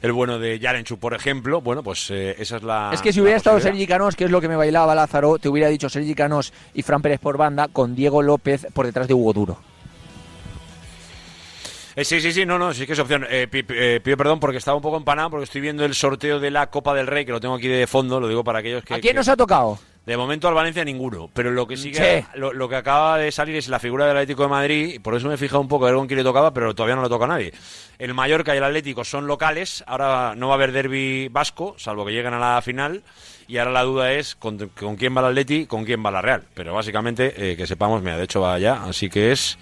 el 0.02 0.12
bueno 0.12 0.38
de 0.38 0.60
Yarenchuk, 0.60 1.00
por 1.00 1.16
ejemplo. 1.16 1.62
Bueno, 1.62 1.82
pues 1.82 2.12
eh, 2.12 2.36
esa 2.38 2.58
es 2.58 2.64
la. 2.64 2.92
es 2.94 3.02
que 3.02 3.12
si 3.12 3.22
hubiera 3.22 3.38
estado. 3.38 3.60
Sergi 3.60 3.88
Canós, 3.88 4.16
que 4.16 4.26
es 4.26 4.32
lo 4.32 4.40
que 4.40 4.48
me 4.48 4.56
bailaba 4.56 4.94
Lázaro, 4.94 5.40
te 5.40 5.50
hubiera 5.50 5.68
dicho 5.68 5.90
Sergi 5.90 6.14
Canós 6.14 6.54
y 6.74 6.84
Fran 6.84 7.02
Pérez 7.02 7.20
por 7.20 7.38
banda, 7.38 7.68
con 7.70 7.96
Diego 7.96 8.22
López 8.22 8.68
por 8.74 8.86
detrás 8.86 9.08
de 9.08 9.14
Hugo 9.14 9.34
Duro. 9.34 9.71
Eh, 11.96 12.06
sí, 12.06 12.22
sí, 12.22 12.32
sí, 12.32 12.46
no, 12.46 12.58
no, 12.58 12.74
sí 12.74 12.86
que 12.88 12.94
es 12.94 13.00
opción. 13.00 13.26
Eh, 13.30 13.48
eh, 13.52 14.00
pido 14.04 14.18
perdón 14.18 14.40
porque 14.40 14.58
estaba 14.58 14.76
un 14.76 14.82
poco 14.84 14.98
empanado 14.98 15.30
porque 15.32 15.44
estoy 15.46 15.62
viendo 15.62 15.84
el 15.86 15.94
sorteo 15.96 16.40
de 16.40 16.52
la 16.52 16.68
Copa 16.70 16.94
del 16.94 17.08
Rey, 17.08 17.26
que 17.26 17.32
lo 17.32 17.40
tengo 17.40 17.56
aquí 17.56 17.68
de 17.68 17.88
fondo, 17.88 18.20
lo 18.20 18.28
digo 18.28 18.44
para 18.44 18.60
aquellos 18.60 18.84
que... 18.84 18.94
¿A 18.94 19.00
quién 19.00 19.12
que- 19.14 19.18
nos 19.18 19.28
ha 19.28 19.36
tocado? 19.38 19.78
De 20.06 20.18
momento 20.18 20.48
al 20.48 20.56
Valencia 20.56 20.84
ninguno, 20.84 21.30
pero 21.32 21.52
lo 21.52 21.68
que 21.68 21.78
sí 21.78 21.92
que 21.92 22.26
lo, 22.34 22.54
lo 22.54 22.68
que 22.68 22.76
acaba 22.76 23.20
de 23.20 23.32
salir 23.32 23.56
es 23.58 23.68
la 23.68 23.78
figura 23.78 24.08
del 24.08 24.18
Atlético 24.18 24.42
de 24.42 24.50
Madrid, 24.50 24.94
y 24.96 25.00
por 25.00 25.14
eso 25.14 25.28
me 25.28 25.36
he 25.36 25.38
fijado 25.38 25.62
un 25.62 25.68
poco 25.68 25.86
a 25.86 25.90
ver 25.90 25.96
con 25.96 26.08
quién 26.08 26.18
le 26.18 26.24
tocaba, 26.24 26.52
pero 26.52 26.74
todavía 26.74 26.96
no 26.96 27.04
le 27.04 27.08
toca 27.10 27.26
a 27.26 27.28
nadie. 27.28 27.54
El 28.00 28.16
Mallorca 28.16 28.56
y 28.56 28.58
el 28.58 28.64
Atlético 28.64 29.04
son 29.04 29.28
locales, 29.28 29.84
ahora 29.86 30.34
no 30.36 30.48
va 30.48 30.54
a 30.54 30.56
haber 30.56 30.72
derby 30.72 31.28
vasco, 31.28 31.76
salvo 31.78 32.04
que 32.04 32.14
lleguen 32.14 32.34
a 32.34 32.40
la 32.40 32.60
final, 32.64 33.04
y 33.48 33.60
ahora 33.60 33.70
la 33.72 33.84
duda 33.84 34.12
es 34.14 34.34
con, 34.36 34.58
con 34.70 34.96
quién 34.96 35.16
va 35.16 35.20
el 35.22 35.28
Atleti, 35.28 35.68
con 35.68 35.86
quién 35.86 36.04
va 36.04 36.10
la 36.10 36.22
Real. 36.24 36.46
Pero 36.56 36.74
básicamente, 36.74 37.52
eh, 37.52 37.56
que 37.56 37.68
sepamos, 37.68 38.02
mira, 38.02 38.18
de 38.18 38.24
hecho 38.24 38.42
va 38.42 38.56
allá, 38.56 38.82
así 38.86 39.08
que 39.08 39.32
es 39.32 39.60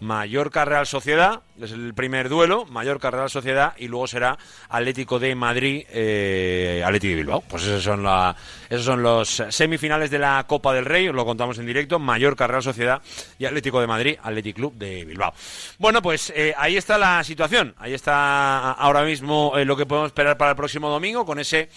Mallorca 0.00 0.64
Real 0.64 0.86
Sociedad, 0.86 1.40
es 1.60 1.72
el 1.72 1.94
primer 1.94 2.28
duelo, 2.28 2.64
Mallorca 2.66 3.10
Real 3.10 3.28
Sociedad 3.28 3.74
y 3.76 3.88
luego 3.88 4.06
será 4.06 4.38
Atlético 4.68 5.18
de 5.18 5.34
Madrid, 5.34 5.84
eh, 5.90 6.82
Atlético 6.84 7.10
de 7.10 7.16
Bilbao. 7.16 7.40
Pues 7.42 7.64
esos 7.64 7.82
son, 7.82 8.02
la, 8.02 8.34
esos 8.68 8.86
son 8.86 9.02
los 9.02 9.42
semifinales 9.50 10.10
de 10.10 10.18
la 10.18 10.44
Copa 10.46 10.72
del 10.72 10.86
Rey, 10.86 11.08
os 11.08 11.14
lo 11.14 11.24
contamos 11.24 11.58
en 11.58 11.66
directo, 11.66 11.98
Mallorca 11.98 12.46
Real 12.46 12.62
Sociedad 12.62 13.02
y 13.38 13.44
Atlético 13.44 13.80
de 13.80 13.86
Madrid, 13.86 14.16
Atlético 14.22 14.56
Club 14.56 14.74
de 14.74 15.04
Bilbao. 15.04 15.34
Bueno, 15.78 16.00
pues 16.00 16.32
eh, 16.34 16.54
ahí 16.56 16.76
está 16.76 16.96
la 16.96 17.22
situación, 17.22 17.74
ahí 17.78 17.92
está 17.92 18.72
ahora 18.72 19.02
mismo 19.02 19.52
eh, 19.56 19.64
lo 19.64 19.76
que 19.76 19.86
podemos 19.86 20.08
esperar 20.08 20.36
para 20.38 20.52
el 20.52 20.56
próximo 20.56 20.88
domingo 20.88 21.26
con 21.26 21.38
ese 21.38 21.68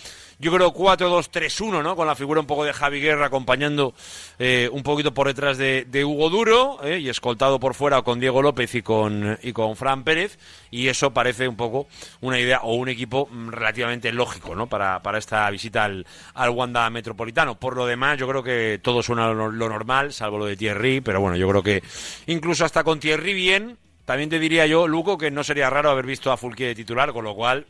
yo 0.43 0.51
creo 0.51 0.73
4-2-3-1, 0.73 1.81
¿no? 1.81 1.95
Con 1.95 2.05
la 2.05 2.15
figura 2.15 2.41
un 2.41 2.45
poco 2.45 2.65
de 2.65 2.73
Javi 2.73 2.99
Guerra 2.99 3.27
acompañando 3.27 3.95
eh, 4.37 4.69
un 4.71 4.83
poquito 4.83 5.13
por 5.13 5.27
detrás 5.27 5.57
de, 5.57 5.85
de 5.85 6.03
Hugo 6.03 6.29
Duro 6.29 6.79
eh, 6.83 6.99
y 6.99 7.09
escoltado 7.09 7.59
por 7.59 7.73
fuera 7.73 8.01
con 8.01 8.19
Diego 8.19 8.41
López 8.41 8.75
y 8.75 8.81
con, 8.81 9.39
y 9.41 9.53
con 9.53 9.75
Fran 9.75 10.03
Pérez. 10.03 10.37
Y 10.69 10.89
eso 10.89 11.11
parece 11.11 11.47
un 11.47 11.55
poco 11.55 11.87
una 12.21 12.39
idea 12.39 12.59
o 12.63 12.75
un 12.75 12.89
equipo 12.89 13.27
mm, 13.31 13.49
relativamente 13.49 14.11
lógico, 14.11 14.53
¿no? 14.53 14.67
Para, 14.67 15.01
para 15.01 15.17
esta 15.17 15.49
visita 15.49 15.85
al, 15.85 16.05
al 16.33 16.49
Wanda 16.49 16.89
Metropolitano. 16.89 17.57
Por 17.57 17.77
lo 17.77 17.85
demás, 17.85 18.19
yo 18.19 18.27
creo 18.27 18.43
que 18.43 18.79
todo 18.83 19.01
suena 19.01 19.31
lo, 19.31 19.49
lo 19.49 19.69
normal, 19.69 20.11
salvo 20.11 20.37
lo 20.37 20.45
de 20.45 20.57
Thierry, 20.57 20.99
pero 20.99 21.21
bueno, 21.21 21.37
yo 21.37 21.47
creo 21.47 21.63
que 21.63 21.81
incluso 22.27 22.65
hasta 22.65 22.83
con 22.83 22.99
Thierry 22.99 23.33
bien. 23.33 23.77
También 24.05 24.29
te 24.29 24.37
diría 24.37 24.65
yo, 24.65 24.85
Luco, 24.85 25.17
que 25.17 25.31
no 25.31 25.45
sería 25.45 25.69
raro 25.69 25.89
haber 25.89 26.05
visto 26.05 26.29
a 26.29 26.35
Fulquier 26.35 26.67
de 26.67 26.75
titular, 26.75 27.13
con 27.13 27.23
lo 27.23 27.35
cual 27.35 27.65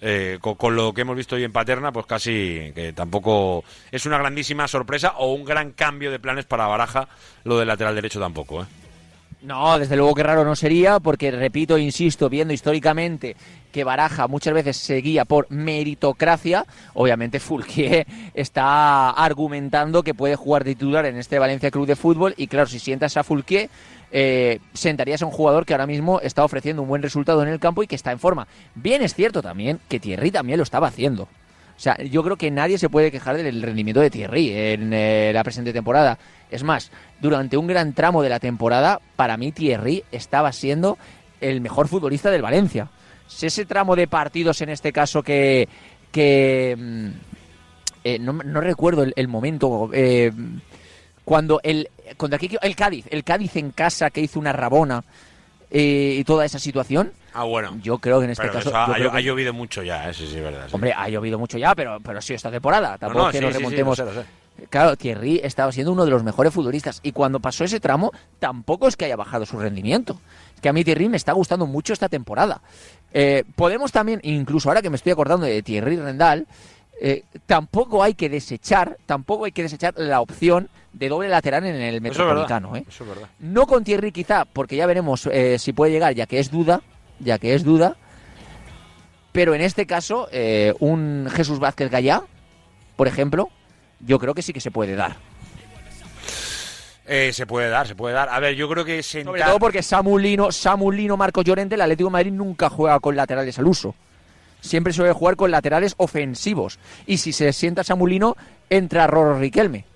eh, 0.00 0.38
con, 0.40 0.74
lo 0.74 0.92
que 0.92 1.02
hemos 1.02 1.16
visto 1.16 1.36
hoy 1.36 1.44
en 1.44 1.52
Paterna, 1.52 1.92
pues 1.92 2.06
casi 2.06 2.72
que 2.74 2.92
tampoco 2.94 3.64
es 3.90 4.06
una 4.06 4.18
grandísima 4.18 4.66
sorpresa 4.66 5.14
o 5.18 5.32
un 5.32 5.44
gran 5.44 5.72
cambio 5.72 6.10
de 6.10 6.18
planes 6.18 6.46
para 6.46 6.66
Baraja, 6.66 7.08
lo 7.44 7.58
del 7.58 7.68
lateral 7.68 7.94
derecho 7.94 8.18
tampoco. 8.18 8.62
¿eh? 8.62 8.66
No, 9.42 9.78
desde 9.78 9.96
luego 9.96 10.14
que 10.14 10.22
raro 10.22 10.44
no 10.44 10.54
sería, 10.54 11.00
porque 11.00 11.30
repito, 11.30 11.78
insisto, 11.78 12.28
viendo 12.28 12.52
históricamente 12.52 13.36
que 13.72 13.84
Baraja 13.84 14.26
muchas 14.28 14.52
veces 14.52 14.76
se 14.76 14.96
guía 14.96 15.24
por 15.24 15.50
meritocracia, 15.50 16.66
obviamente 16.92 17.40
Fulquier 17.40 18.06
está 18.34 19.10
argumentando 19.10 20.02
que 20.02 20.12
puede 20.12 20.36
jugar 20.36 20.64
titular 20.64 21.06
en 21.06 21.16
este 21.16 21.38
Valencia 21.38 21.70
Club 21.70 21.86
de 21.86 21.96
Fútbol 21.96 22.34
y 22.36 22.48
claro, 22.48 22.66
si 22.66 22.78
sientas 22.78 23.16
a 23.16 23.24
Fulquier, 23.24 23.70
eh, 24.12 24.60
sentarías 24.72 25.22
a 25.22 25.26
un 25.26 25.32
jugador 25.32 25.64
que 25.64 25.74
ahora 25.74 25.86
mismo 25.86 26.20
está 26.20 26.44
ofreciendo 26.44 26.82
un 26.82 26.88
buen 26.88 27.02
resultado 27.02 27.42
en 27.42 27.48
el 27.48 27.60
campo 27.60 27.82
y 27.82 27.86
que 27.86 27.94
está 27.94 28.12
en 28.12 28.18
forma. 28.18 28.46
Bien 28.74 29.02
es 29.02 29.14
cierto 29.14 29.42
también 29.42 29.80
que 29.88 30.00
Thierry 30.00 30.30
también 30.30 30.58
lo 30.58 30.64
estaba 30.64 30.88
haciendo. 30.88 31.24
O 31.24 31.82
sea, 31.82 31.96
yo 31.96 32.22
creo 32.22 32.36
que 32.36 32.50
nadie 32.50 32.76
se 32.76 32.90
puede 32.90 33.10
quejar 33.10 33.36
del 33.38 33.62
rendimiento 33.62 34.00
de 34.00 34.10
Thierry 34.10 34.52
en 34.52 34.92
eh, 34.92 35.30
la 35.32 35.42
presente 35.42 35.72
temporada. 35.72 36.18
Es 36.50 36.62
más, 36.62 36.90
durante 37.20 37.56
un 37.56 37.66
gran 37.66 37.94
tramo 37.94 38.22
de 38.22 38.28
la 38.28 38.38
temporada, 38.38 39.00
para 39.16 39.36
mí 39.38 39.50
Thierry 39.50 40.04
estaba 40.12 40.52
siendo 40.52 40.98
el 41.40 41.62
mejor 41.62 41.88
futbolista 41.88 42.30
del 42.30 42.42
Valencia. 42.42 42.90
Si 43.26 43.46
ese 43.46 43.64
tramo 43.64 43.96
de 43.96 44.08
partidos, 44.08 44.60
en 44.60 44.68
este 44.68 44.92
caso, 44.92 45.22
que, 45.22 45.68
que 46.12 46.76
mm, 46.78 47.08
eh, 48.04 48.18
no, 48.18 48.60
recuerdo 48.60 49.02
el, 49.02 49.14
el 49.16 49.28
momento, 49.28 49.88
eh, 49.94 50.32
cuando 51.30 51.60
el, 51.62 51.88
contra 52.16 52.38
equipo? 52.38 52.58
el 52.60 52.74
Cádiz, 52.74 53.06
el 53.08 53.22
Cádiz 53.22 53.54
en 53.54 53.70
casa 53.70 54.10
que 54.10 54.20
hizo 54.20 54.40
una 54.40 54.52
rabona 54.52 55.04
eh, 55.70 56.16
y 56.18 56.24
toda 56.24 56.44
esa 56.44 56.58
situación. 56.58 57.12
Ah, 57.32 57.44
bueno. 57.44 57.78
Yo 57.80 57.98
creo 57.98 58.18
que 58.18 58.24
en 58.24 58.32
este 58.32 58.42
Pero 58.42 58.54
caso. 58.54 58.70
ha, 58.76 58.86
yo 58.88 58.92
ha- 58.92 58.94
creo 58.96 59.10
que- 59.12 59.16
ha 59.18 59.20
llovido 59.20 59.52
mucho 59.52 59.84
ya, 59.84 60.10
eso 60.10 60.26
sí 60.26 60.36
es 60.36 60.42
verdad. 60.42 60.64
sí. 60.66 60.74
Hombre, 60.74 60.92
ha 60.92 61.08
llovido 61.08 61.38
mucho 61.38 61.56
ya, 61.56 61.72
pero, 61.76 62.00
pero 62.00 62.18
ha 62.18 62.20
sido 62.20 62.34
esta 62.34 62.50
temporada. 62.50 62.98
Tampoco 62.98 63.22
no, 63.22 63.28
es 63.28 63.32
que 63.32 63.38
sí, 63.38 63.44
nos 63.44 63.52
sí, 63.52 63.58
sí, 63.58 63.58
remontemos. 63.62 63.98
lo 64.00 64.06
sé, 64.08 64.14
lo 64.16 64.22
sé. 64.22 64.28
Claro, 64.70 64.96
Thierry 64.96 65.40
estaba 65.44 65.70
siendo 65.70 65.92
uno 65.92 66.04
de 66.04 66.10
los 66.10 66.24
mejores 66.24 66.52
futbolistas. 66.52 66.98
Y 67.04 67.12
cuando 67.12 67.38
pasó 67.38 67.62
ese 67.62 67.78
tramo, 67.78 68.10
tampoco 68.40 68.88
es 68.88 68.96
que 68.96 69.04
haya 69.04 69.14
bajado 69.14 69.46
su 69.46 69.56
rendimiento. 69.56 70.20
Es 70.56 70.60
que 70.60 70.68
a 70.68 70.72
mí 70.72 70.82
Thierry 70.82 71.08
me 71.08 71.16
está 71.16 71.30
gustando 71.32 71.64
mucho 71.66 71.92
esta 71.92 72.08
temporada. 72.08 72.60
Eh, 73.14 73.44
podemos 73.54 73.92
también, 73.92 74.18
incluso 74.24 74.68
ahora 74.68 74.82
que 74.82 74.90
me 74.90 74.96
estoy 74.96 75.12
acordando 75.12 75.46
de 75.46 75.62
Thierry 75.62 75.96
Rendal, 75.96 76.48
eh, 77.00 77.22
tampoco 77.46 78.02
hay 78.02 78.14
que 78.14 78.28
desechar, 78.28 78.98
tampoco 79.06 79.44
hay 79.44 79.52
que 79.52 79.62
desechar 79.62 79.94
la 79.96 80.20
opción 80.20 80.68
de 80.92 81.08
doble 81.08 81.28
lateral 81.28 81.64
en 81.64 81.76
el 81.76 81.94
Eso 81.94 81.96
es 81.96 82.02
verdad, 82.02 82.02
Metropolitano. 82.02 82.76
¿eh? 82.76 82.84
Eso 82.88 83.04
es 83.04 83.10
verdad. 83.10 83.28
No 83.38 83.66
con 83.66 83.84
Thierry 83.84 84.12
quizá, 84.12 84.44
porque 84.44 84.76
ya 84.76 84.86
veremos 84.86 85.26
eh, 85.26 85.58
si 85.58 85.72
puede 85.72 85.92
llegar, 85.92 86.14
ya 86.14 86.26
que 86.26 86.38
es 86.38 86.50
duda, 86.50 86.82
ya 87.18 87.38
que 87.38 87.54
es 87.54 87.64
duda. 87.64 87.96
Pero 89.32 89.54
en 89.54 89.60
este 89.60 89.86
caso, 89.86 90.28
eh, 90.32 90.74
un 90.80 91.28
Jesús 91.32 91.60
Vázquez 91.60 91.90
Gallá, 91.90 92.22
por 92.96 93.06
ejemplo, 93.06 93.48
yo 94.00 94.18
creo 94.18 94.34
que 94.34 94.42
sí 94.42 94.52
que 94.52 94.60
se 94.60 94.70
puede 94.70 94.96
dar. 94.96 95.16
Eh, 97.06 97.32
se 97.32 97.46
puede 97.46 97.68
dar, 97.68 97.88
se 97.88 97.94
puede 97.94 98.14
dar. 98.14 98.28
A 98.28 98.38
ver, 98.38 98.54
yo 98.54 98.68
creo 98.68 98.84
que 98.84 99.02
sentar... 99.02 99.32
Sobre 99.32 99.42
todo 99.42 99.58
porque 99.58 99.82
Samulino, 99.82 100.52
Samulino, 100.52 101.16
Marco 101.16 101.42
Llorente, 101.42 101.74
el 101.74 101.80
Atlético 101.80 102.08
de 102.08 102.12
Madrid 102.12 102.32
nunca 102.32 102.70
juega 102.70 103.00
con 103.00 103.16
laterales 103.16 103.58
al 103.58 103.66
uso. 103.66 103.94
Siempre 104.60 104.92
suele 104.92 105.12
jugar 105.12 105.36
con 105.36 105.50
laterales 105.50 105.94
ofensivos. 105.96 106.78
Y 107.06 107.16
si 107.16 107.32
se 107.32 107.52
sienta 107.52 107.82
Samulino, 107.82 108.36
entra 108.68 109.06
Roro 109.06 109.38
Riquelme. 109.38 109.86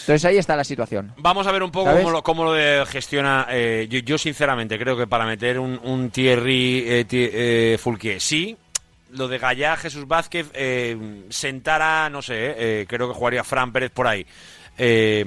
Entonces 0.00 0.24
ahí 0.24 0.38
está 0.38 0.56
la 0.56 0.64
situación. 0.64 1.12
Vamos 1.18 1.46
a 1.46 1.52
ver 1.52 1.62
un 1.62 1.70
poco 1.70 1.86
¿Sabes? 1.86 2.02
cómo 2.02 2.10
lo, 2.12 2.22
cómo 2.22 2.44
lo 2.44 2.52
de- 2.52 2.84
gestiona. 2.86 3.46
eh, 3.50 3.86
yo, 3.90 3.98
yo, 4.00 4.18
sinceramente 4.18 4.78
creo 4.78 4.96
que 4.96 5.06
para 5.06 5.24
meter 5.26 5.58
un, 5.58 5.80
un 5.82 6.10
Thierry 6.10 6.84
eh, 6.86 7.06
eh, 7.10 7.78
Fulquier, 7.80 8.20
sí. 8.20 8.56
Lo 9.12 9.26
de 9.26 9.38
Gallá, 9.38 9.76
Jesús 9.76 10.06
Vázquez, 10.06 10.46
eh, 10.54 11.24
sentara, 11.30 12.08
no 12.10 12.22
sé, 12.22 12.34
eh, 12.34 12.54
eh, 12.58 12.86
creo 12.88 13.08
que 13.08 13.14
jugaría 13.14 13.42
Fran 13.42 13.72
Pérez 13.72 13.90
por 13.90 14.06
ahí. 14.06 14.24
Eh, 14.78 15.24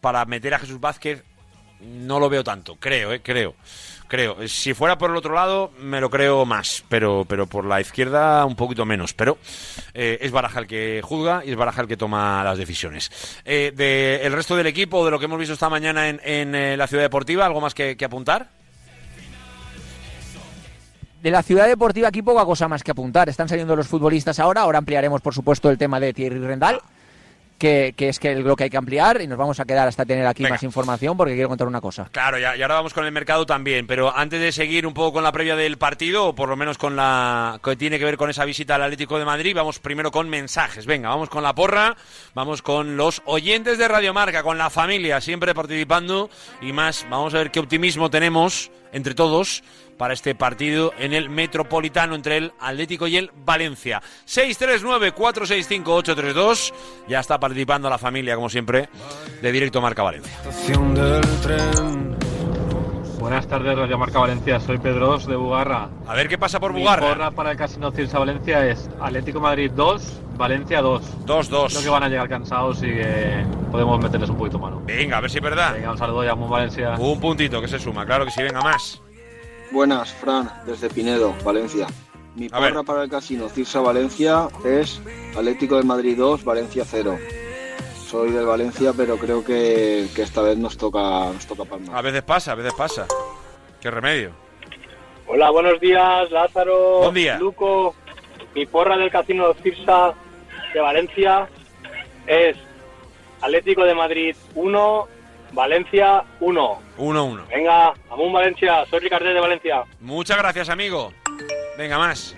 para 0.00 0.24
meter 0.24 0.54
a 0.54 0.58
Jesús 0.60 0.80
Vázquez, 0.80 1.22
no 1.80 2.20
lo 2.20 2.28
veo 2.30 2.44
tanto, 2.44 2.76
creo, 2.76 3.12
eh, 3.12 3.20
creo. 3.22 3.54
Creo. 4.08 4.36
Si 4.46 4.74
fuera 4.74 4.98
por 4.98 5.10
el 5.10 5.16
otro 5.16 5.34
lado, 5.34 5.70
me 5.80 6.00
lo 6.00 6.10
creo 6.10 6.44
más, 6.44 6.84
pero, 6.88 7.24
pero 7.26 7.46
por 7.46 7.64
la 7.64 7.80
izquierda 7.80 8.44
un 8.44 8.54
poquito 8.54 8.84
menos. 8.84 9.14
Pero 9.14 9.38
eh, 9.94 10.18
es 10.20 10.30
Baraja 10.30 10.60
el 10.60 10.66
que 10.66 11.00
juzga 11.02 11.42
y 11.44 11.50
es 11.50 11.56
Baraja 11.56 11.82
el 11.82 11.88
que 11.88 11.96
toma 11.96 12.44
las 12.44 12.58
decisiones. 12.58 13.10
Eh, 13.44 13.72
de 13.74 14.20
el 14.22 14.32
resto 14.32 14.56
del 14.56 14.66
equipo, 14.66 15.04
de 15.04 15.10
lo 15.10 15.18
que 15.18 15.24
hemos 15.24 15.38
visto 15.38 15.54
esta 15.54 15.70
mañana 15.70 16.08
en, 16.08 16.20
en, 16.22 16.54
eh, 16.54 16.76
la 16.76 16.86
ciudad 16.86 17.02
deportiva, 17.02 17.46
¿algo 17.46 17.60
más 17.60 17.74
que, 17.74 17.96
apuntar? 18.04 18.48
De 21.22 21.30
la 21.30 21.42
ciudad 21.42 21.66
deportiva 21.66 22.08
aquí 22.08 22.20
poca 22.20 22.44
cosa 22.44 22.68
más 22.68 22.82
que 22.82 22.90
apuntar. 22.90 23.30
Están 23.30 23.48
saliendo 23.48 23.74
los 23.74 23.88
futbolistas 23.88 24.38
ahora. 24.38 24.60
Ahora 24.60 24.78
ampliaremos, 24.78 25.22
por 25.22 25.32
supuesto, 25.32 25.70
el 25.70 25.78
tema 25.78 25.98
de 25.98 26.12
Thierry 26.12 26.38
Rendal, 26.38 26.78
que, 27.58 27.94
que 27.96 28.08
es 28.08 28.18
que 28.18 28.34
lo 28.36 28.56
que 28.56 28.64
hay 28.64 28.70
que 28.70 28.76
ampliar 28.76 29.20
y 29.22 29.26
nos 29.26 29.38
vamos 29.38 29.60
a 29.60 29.64
quedar 29.64 29.86
hasta 29.88 30.04
tener 30.04 30.26
aquí 30.26 30.42
más 30.42 30.62
información 30.62 31.16
porque 31.16 31.34
quiero 31.34 31.48
contar 31.48 31.66
una 31.68 31.80
cosa. 31.80 32.08
Claro, 32.12 32.38
ya- 32.38 32.56
y 32.56 32.62
ahora 32.62 32.74
vamos 32.74 32.92
con 32.94 33.04
el 33.04 33.12
mercado 33.12 33.46
también, 33.46 33.86
pero 33.86 34.14
antes 34.16 34.40
de 34.40 34.52
seguir 34.52 34.86
un 34.86 34.94
poco 34.94 35.14
con 35.14 35.24
la 35.24 35.32
previa 35.32 35.56
del 35.56 35.78
partido, 35.78 36.26
o 36.26 36.34
por 36.34 36.48
lo 36.48 36.56
menos 36.56 36.78
con 36.78 36.96
la 36.96 37.58
que 37.62 37.76
tiene 37.76 37.98
que 37.98 38.04
ver 38.04 38.16
con 38.16 38.28
esa 38.30 38.44
visita 38.44 38.74
al 38.74 38.82
Atlético 38.82 39.18
de 39.18 39.24
Madrid, 39.24 39.54
vamos 39.54 39.78
primero 39.78 40.10
con 40.10 40.28
mensajes. 40.28 40.86
Venga, 40.86 41.08
vamos 41.08 41.28
con 41.28 41.42
la 41.42 41.54
porra, 41.54 41.96
vamos 42.34 42.62
con 42.62 42.96
los 42.96 43.22
oyentes 43.24 43.78
de 43.78 43.88
Radio 43.88 44.12
Marca, 44.12 44.42
con 44.42 44.58
la 44.58 44.70
familia, 44.70 45.20
siempre 45.20 45.54
participando 45.54 46.30
y 46.60 46.72
más. 46.72 47.06
Vamos 47.08 47.34
a 47.34 47.38
ver 47.38 47.50
qué 47.50 47.60
optimismo 47.60 48.10
tenemos 48.10 48.70
entre 48.94 49.14
todos 49.14 49.62
para 49.98 50.14
este 50.14 50.34
partido 50.34 50.94
en 50.98 51.12
el 51.12 51.28
Metropolitano 51.28 52.14
entre 52.14 52.38
el 52.38 52.54
Atlético 52.58 53.06
y 53.06 53.18
el 53.18 53.30
Valencia. 53.44 54.00
639-465-832. 54.26 56.72
Ya 57.08 57.20
está 57.20 57.38
participando 57.38 57.90
la 57.90 57.98
familia, 57.98 58.34
como 58.34 58.48
siempre, 58.48 58.88
de 59.42 59.52
Directo 59.52 59.82
Marca 59.82 60.02
Valencia. 60.02 60.32
Buenas 63.24 63.46
tardes, 63.46 63.74
Radio 63.74 63.96
Marca 63.96 64.18
Valencia. 64.18 64.60
Soy 64.60 64.76
Pedros 64.76 65.26
de 65.26 65.34
Bugarra. 65.34 65.88
A 66.06 66.14
ver 66.14 66.28
qué 66.28 66.36
pasa 66.36 66.60
por 66.60 66.74
Mi 66.74 66.80
Bugarra. 66.80 67.08
porra 67.08 67.30
para 67.30 67.52
el 67.52 67.56
Casino 67.56 67.90
Cirsa 67.90 68.18
Valencia 68.18 68.68
es 68.68 68.90
Atlético 69.00 69.40
Madrid 69.40 69.70
2, 69.74 70.20
Valencia 70.36 70.82
2. 70.82 71.24
2-2. 71.24 71.68
Creo 71.70 71.82
que 71.84 71.88
van 71.88 72.02
a 72.02 72.10
llegar 72.10 72.28
cansados 72.28 72.82
y 72.82 72.88
que 72.88 73.42
podemos 73.70 73.98
meterles 73.98 74.28
un 74.28 74.36
poquito 74.36 74.58
mano. 74.58 74.82
Venga, 74.84 75.16
a 75.16 75.20
ver 75.22 75.30
si 75.30 75.38
es 75.38 75.42
verdad. 75.42 75.72
Venga, 75.72 75.92
un 75.92 75.96
saludo 75.96 76.22
ya, 76.22 76.34
muy 76.34 76.50
Valencia. 76.50 76.96
Un 76.98 77.18
puntito 77.18 77.62
que 77.62 77.68
se 77.68 77.78
suma, 77.78 78.04
claro 78.04 78.26
que 78.26 78.30
sí, 78.30 78.42
venga 78.42 78.60
más. 78.60 79.00
Buenas, 79.72 80.12
Fran, 80.12 80.50
desde 80.66 80.90
Pinedo, 80.90 81.34
Valencia. 81.42 81.86
Mi 82.36 82.48
A 82.52 82.60
ver. 82.60 82.74
porra 82.74 82.82
para 82.82 83.04
el 83.04 83.08
casino 83.08 83.48
Cirsa 83.48 83.80
Valencia 83.80 84.48
es 84.66 85.00
Atlético 85.34 85.78
de 85.78 85.84
Madrid 85.84 86.14
2, 86.18 86.44
Valencia 86.44 86.84
0. 86.86 87.16
Soy 88.04 88.30
del 88.30 88.44
Valencia, 88.46 88.92
pero 88.96 89.16
creo 89.16 89.44
que, 89.44 90.06
que 90.14 90.22
esta 90.22 90.42
vez 90.42 90.56
nos 90.58 90.76
toca, 90.76 91.00
nos 91.32 91.46
toca 91.46 91.64
palmar. 91.64 91.96
A 91.96 92.02
veces 92.02 92.22
pasa, 92.22 92.52
a 92.52 92.54
veces 92.54 92.74
pasa. 92.74 93.06
Qué 93.80 93.90
remedio. 93.90 94.32
Hola, 95.26 95.50
buenos 95.50 95.80
días, 95.80 96.30
Lázaro. 96.30 97.00
Buen 97.00 97.14
día. 97.14 97.38
Luco. 97.38 97.94
Mi 98.54 98.66
porra 98.66 98.96
del 98.96 99.10
Casino 99.10 99.52
Cirsa 99.62 100.14
de 100.72 100.80
Valencia 100.80 101.48
es 102.26 102.56
Atlético 103.40 103.84
de 103.84 103.94
Madrid 103.94 104.36
1, 104.54 105.08
Valencia 105.52 106.24
1. 106.40 106.82
1-1. 106.98 107.48
Venga, 107.48 107.94
Amun 108.10 108.32
Valencia, 108.32 108.84
soy 108.86 109.00
Ricardo 109.00 109.28
de 109.28 109.40
Valencia. 109.40 109.84
Muchas 110.00 110.38
gracias, 110.38 110.68
amigo. 110.68 111.12
Venga, 111.76 111.98
más. 111.98 112.36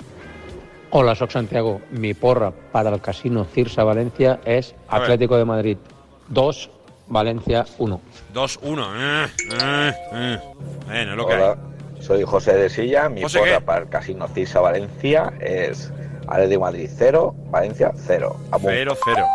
Hola, 0.90 1.14
soy 1.16 1.28
Santiago. 1.28 1.80
Mi 1.90 2.14
porra 2.14 2.52
para 2.72 2.90
el 2.90 3.00
casino 3.00 3.44
Cirsa 3.44 3.82
Valencia 3.82 4.40
es. 4.44 4.74
Atlético 4.88 5.36
de 5.36 5.44
Madrid 5.44 5.78
2, 6.28 6.70
Valencia 7.08 7.66
1. 7.78 8.00
2-1. 8.32 8.86
Eh, 8.94 9.26
eh, 9.50 9.92
eh. 10.12 10.38
Bueno, 10.86 11.10
es 11.10 11.16
lo 11.16 11.26
que 11.26 11.34
hay. 11.34 11.42
Hola, 11.42 11.56
soy 12.00 12.22
José 12.22 12.54
de 12.56 12.70
Silla. 12.70 13.08
Mi 13.08 13.22
José, 13.22 13.40
porra 13.40 13.58
¿qué? 13.58 13.64
para 13.64 13.82
el 13.82 13.88
Casino 13.88 14.28
Cisa 14.28 14.60
Valencia 14.60 15.32
es 15.40 15.92
Atlético 16.28 16.48
de 16.50 16.58
Madrid 16.58 16.90
0, 16.94 17.34
Valencia 17.50 17.92
0. 17.94 18.36
0-0. 18.52 19.26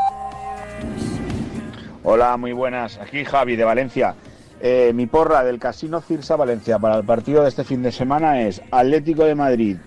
Hola, 2.03 2.37
muy 2.37 2.53
buenas. 2.53 2.97
Aquí 2.97 3.25
Javi 3.25 3.57
de 3.57 3.63
Valencia. 3.65 4.15
Eh, 4.61 4.91
mi 4.93 5.05
porra 5.05 5.43
del 5.43 5.59
Casino 5.59 6.01
Cirsa 6.01 6.35
Valencia 6.35 6.79
para 6.79 6.95
el 6.95 7.03
partido 7.03 7.43
de 7.43 7.49
este 7.49 7.63
fin 7.63 7.83
de 7.83 7.91
semana 7.91 8.41
es 8.41 8.61
Atlético 8.71 9.25
de 9.25 9.35
Madrid 9.35 9.77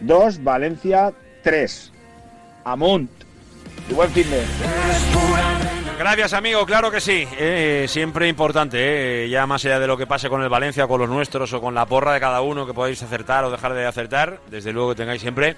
2, 0.00 0.42
Valencia 0.42 1.12
3. 1.42 1.92
Amunt. 2.64 3.10
Y 3.88 3.94
buen 3.94 4.10
fin 4.10 4.30
de. 4.30 4.44
Gracias, 5.98 6.32
amigo, 6.32 6.64
claro 6.64 6.90
que 6.90 7.00
sí. 7.00 7.26
Eh, 7.38 7.86
siempre 7.88 8.28
importante, 8.28 9.24
eh, 9.24 9.28
ya 9.28 9.46
más 9.46 9.64
allá 9.64 9.80
de 9.80 9.86
lo 9.86 9.96
que 9.96 10.06
pase 10.06 10.28
con 10.28 10.42
el 10.42 10.48
Valencia, 10.48 10.86
con 10.86 11.00
los 11.00 11.08
nuestros 11.08 11.52
o 11.52 11.60
con 11.60 11.74
la 11.74 11.86
porra 11.86 12.12
de 12.12 12.20
cada 12.20 12.40
uno 12.40 12.66
que 12.66 12.74
podáis 12.74 13.02
acertar 13.02 13.44
o 13.44 13.50
dejar 13.50 13.74
de 13.74 13.84
acertar, 13.84 14.38
desde 14.48 14.72
luego 14.72 14.90
que 14.90 14.96
tengáis 14.96 15.20
siempre 15.20 15.56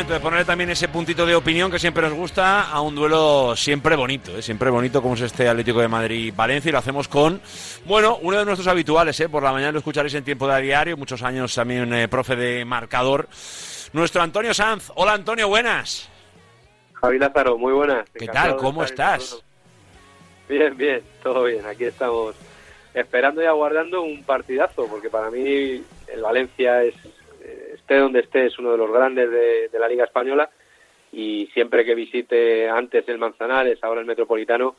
momento 0.00 0.14
de 0.14 0.20
ponerle 0.20 0.46
también 0.46 0.70
ese 0.70 0.88
puntito 0.88 1.26
de 1.26 1.34
opinión 1.34 1.70
que 1.70 1.78
siempre 1.78 2.02
nos 2.04 2.14
gusta 2.14 2.70
a 2.70 2.80
un 2.80 2.94
duelo 2.94 3.54
siempre 3.54 3.96
bonito, 3.96 4.34
¿eh? 4.34 4.40
siempre 4.40 4.70
bonito 4.70 5.02
como 5.02 5.12
es 5.12 5.20
este 5.20 5.46
Atlético 5.46 5.82
de 5.82 5.88
Madrid-Valencia 5.88 6.70
y 6.70 6.72
lo 6.72 6.78
hacemos 6.78 7.06
con, 7.06 7.38
bueno, 7.84 8.18
uno 8.22 8.38
de 8.38 8.46
nuestros 8.46 8.66
habituales, 8.66 9.20
¿eh? 9.20 9.28
por 9.28 9.42
la 9.42 9.52
mañana 9.52 9.72
lo 9.72 9.78
escucharéis 9.80 10.14
en 10.14 10.24
tiempo 10.24 10.48
de 10.48 10.62
diario, 10.62 10.96
muchos 10.96 11.22
años 11.22 11.54
también 11.54 11.92
eh, 11.92 12.08
profe 12.08 12.34
de 12.34 12.64
marcador, 12.64 13.28
nuestro 13.92 14.22
Antonio 14.22 14.54
Sanz. 14.54 14.90
Hola 14.94 15.12
Antonio, 15.12 15.48
buenas. 15.48 16.08
Javi 16.94 17.18
Lázaro, 17.18 17.58
muy 17.58 17.74
buenas. 17.74 18.08
¿Qué 18.08 18.26
tal? 18.26 18.56
¿Cómo 18.56 18.82
estás? 18.82 19.44
Bien, 20.48 20.74
bien, 20.78 21.02
todo 21.22 21.44
bien. 21.44 21.66
Aquí 21.66 21.84
estamos 21.84 22.34
esperando 22.94 23.42
y 23.42 23.44
aguardando 23.44 24.00
un 24.00 24.22
partidazo, 24.24 24.86
porque 24.86 25.10
para 25.10 25.30
mí 25.30 25.84
el 26.08 26.22
Valencia 26.22 26.84
es 26.84 26.94
esté 27.90 27.98
donde 27.98 28.20
esté, 28.20 28.46
es 28.46 28.58
uno 28.58 28.70
de 28.70 28.78
los 28.78 28.92
grandes 28.92 29.28
de, 29.28 29.78
la 29.78 29.88
Liga 29.88 30.04
Española 30.04 30.48
y 31.12 31.48
siempre 31.52 31.84
que 31.84 31.96
visite 31.96 32.68
antes 32.68 33.08
el 33.08 33.18
Manzanares, 33.18 33.82
ahora 33.82 34.00
el 34.00 34.06
Metropolitano, 34.06 34.76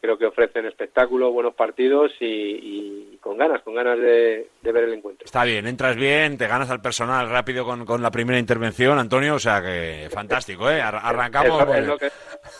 creo 0.00 0.16
que 0.16 0.26
ofrecen 0.26 0.66
espectáculo, 0.66 1.32
buenos 1.32 1.54
partidos 1.54 2.12
y, 2.20 3.18
con 3.20 3.36
ganas, 3.36 3.62
con 3.62 3.74
ganas 3.74 3.98
de, 3.98 4.46
ver 4.62 4.84
el 4.84 4.94
encuentro. 4.94 5.24
Está 5.24 5.42
bien, 5.44 5.66
entras 5.66 5.96
bien, 5.96 6.38
te 6.38 6.46
ganas 6.46 6.70
al 6.70 6.80
personal 6.80 7.28
rápido 7.28 7.64
con, 7.64 8.00
la 8.00 8.10
primera 8.12 8.38
intervención, 8.38 8.96
Antonio, 8.96 9.34
o 9.34 9.40
sea 9.40 9.60
que 9.60 10.08
fantástico, 10.10 10.70
¿eh? 10.70 10.80
Arrancamos. 10.80 11.68
Es, 11.76 11.86
lo, 11.86 11.98
que, 11.98 12.10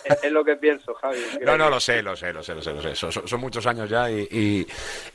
es, 0.05 0.33
lo 0.33 0.45
que 0.45 0.57
pienso, 0.57 0.95
Javi. 0.95 1.19
No, 1.45 1.57
no, 1.57 1.71
lo 1.71 1.81
sé, 1.81 2.03
lo 2.03 2.17
sé, 2.17 2.33
lo 2.33 2.43
sé, 2.43 2.55
lo 2.55 2.63
sé, 2.63 2.73
lo 2.73 2.83
sé. 2.83 2.95
Son, 2.95 3.41
muchos 3.41 3.67
años 3.67 3.89
ya 3.89 4.11
y, 4.11 4.67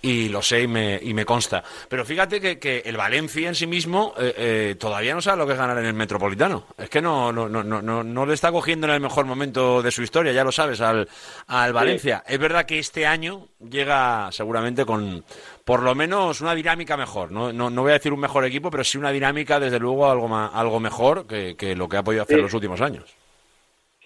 y, 0.01 0.29
lo 0.29 0.41
sé 0.41 0.61
y 0.61 0.67
me, 0.67 0.99
y 1.01 1.13
me 1.13 1.25
consta. 1.25 1.63
Pero 1.87 2.05
fíjate 2.05 2.39
que, 2.39 2.59
que 2.59 2.83
el 2.85 2.97
Valencia 2.97 3.47
en 3.47 3.55
sí 3.55 3.67
mismo 3.67 4.13
eh, 4.17 4.33
eh, 4.37 4.75
todavía 4.79 5.13
no 5.13 5.21
sabe 5.21 5.37
lo 5.37 5.47
que 5.47 5.53
es 5.53 5.59
ganar 5.59 5.77
en 5.77 5.85
el 5.85 5.93
Metropolitano. 5.93 6.67
Es 6.77 6.89
que 6.89 7.01
no, 7.01 7.31
no, 7.31 7.47
no, 7.47 7.63
no, 7.63 8.03
no 8.03 8.25
le 8.25 8.33
está 8.33 8.51
cogiendo 8.51 8.87
en 8.87 8.93
el 8.93 9.01
mejor 9.01 9.25
momento 9.25 9.81
de 9.81 9.91
su 9.91 10.03
historia, 10.03 10.31
ya 10.31 10.43
lo 10.43 10.51
sabes, 10.51 10.81
al, 10.81 11.07
al 11.47 11.73
Valencia 11.73 12.23
es 12.25 12.39
verdad 12.39 12.65
que 12.65 12.79
este 12.79 13.05
año 13.05 13.47
llega 13.69 14.31
seguramente 14.31 14.85
con 14.85 15.23
por 15.65 15.83
lo 15.83 15.95
menos 15.95 16.41
una 16.41 16.55
dinámica 16.55 16.95
mejor. 16.95 17.31
No, 17.31 17.51
no, 17.51 17.81
voy 17.81 17.91
a 17.91 17.93
decir 17.93 18.13
un 18.13 18.19
mejor 18.19 18.45
equipo, 18.45 18.71
pero 18.71 18.83
sí 18.83 18.97
una 18.97 19.11
dinámica, 19.11 19.59
desde 19.59 19.79
luego, 19.79 20.09
algo, 20.09 20.33
algo 20.35 20.79
mejor 20.79 21.27
que, 21.27 21.75
lo 21.75 21.89
que 21.89 21.97
ha 21.97 22.03
podido 22.03 22.23
hacer 22.23 22.39
los 22.39 22.53
últimos 22.53 22.81
años. 22.81 23.15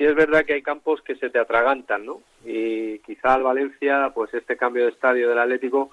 Sí, 0.02 0.08
es 0.08 0.16
verdad 0.16 0.46
que 0.46 0.54
hay 0.54 0.64
campos 0.64 1.00
que 1.04 1.14
se 1.14 1.30
te 1.30 1.38
atragantan, 1.38 2.04
¿no? 2.08 2.24
Y 2.44 2.98
quizá 3.02 3.36
al 3.36 3.44
Valencia, 3.44 4.12
pues 4.16 4.34
este 4.34 4.58
cambio 4.58 4.86
de 4.86 4.90
estadio 4.90 5.30
del 5.30 5.38
Atlético 5.38 5.92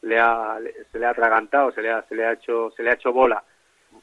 le 0.00 0.18
ha, 0.18 0.56
se 0.90 0.98
le 0.98 1.04
ha 1.04 1.10
atragantado, 1.10 1.70
se 1.70 1.82
le 1.82 1.90
ha, 1.90 2.00
se 2.08 2.14
le 2.14 2.24
ha 2.24 2.32
hecho, 2.32 2.70
se 2.74 2.82
le 2.82 2.88
ha 2.88 2.94
hecho 2.94 3.12
bola. 3.12 3.44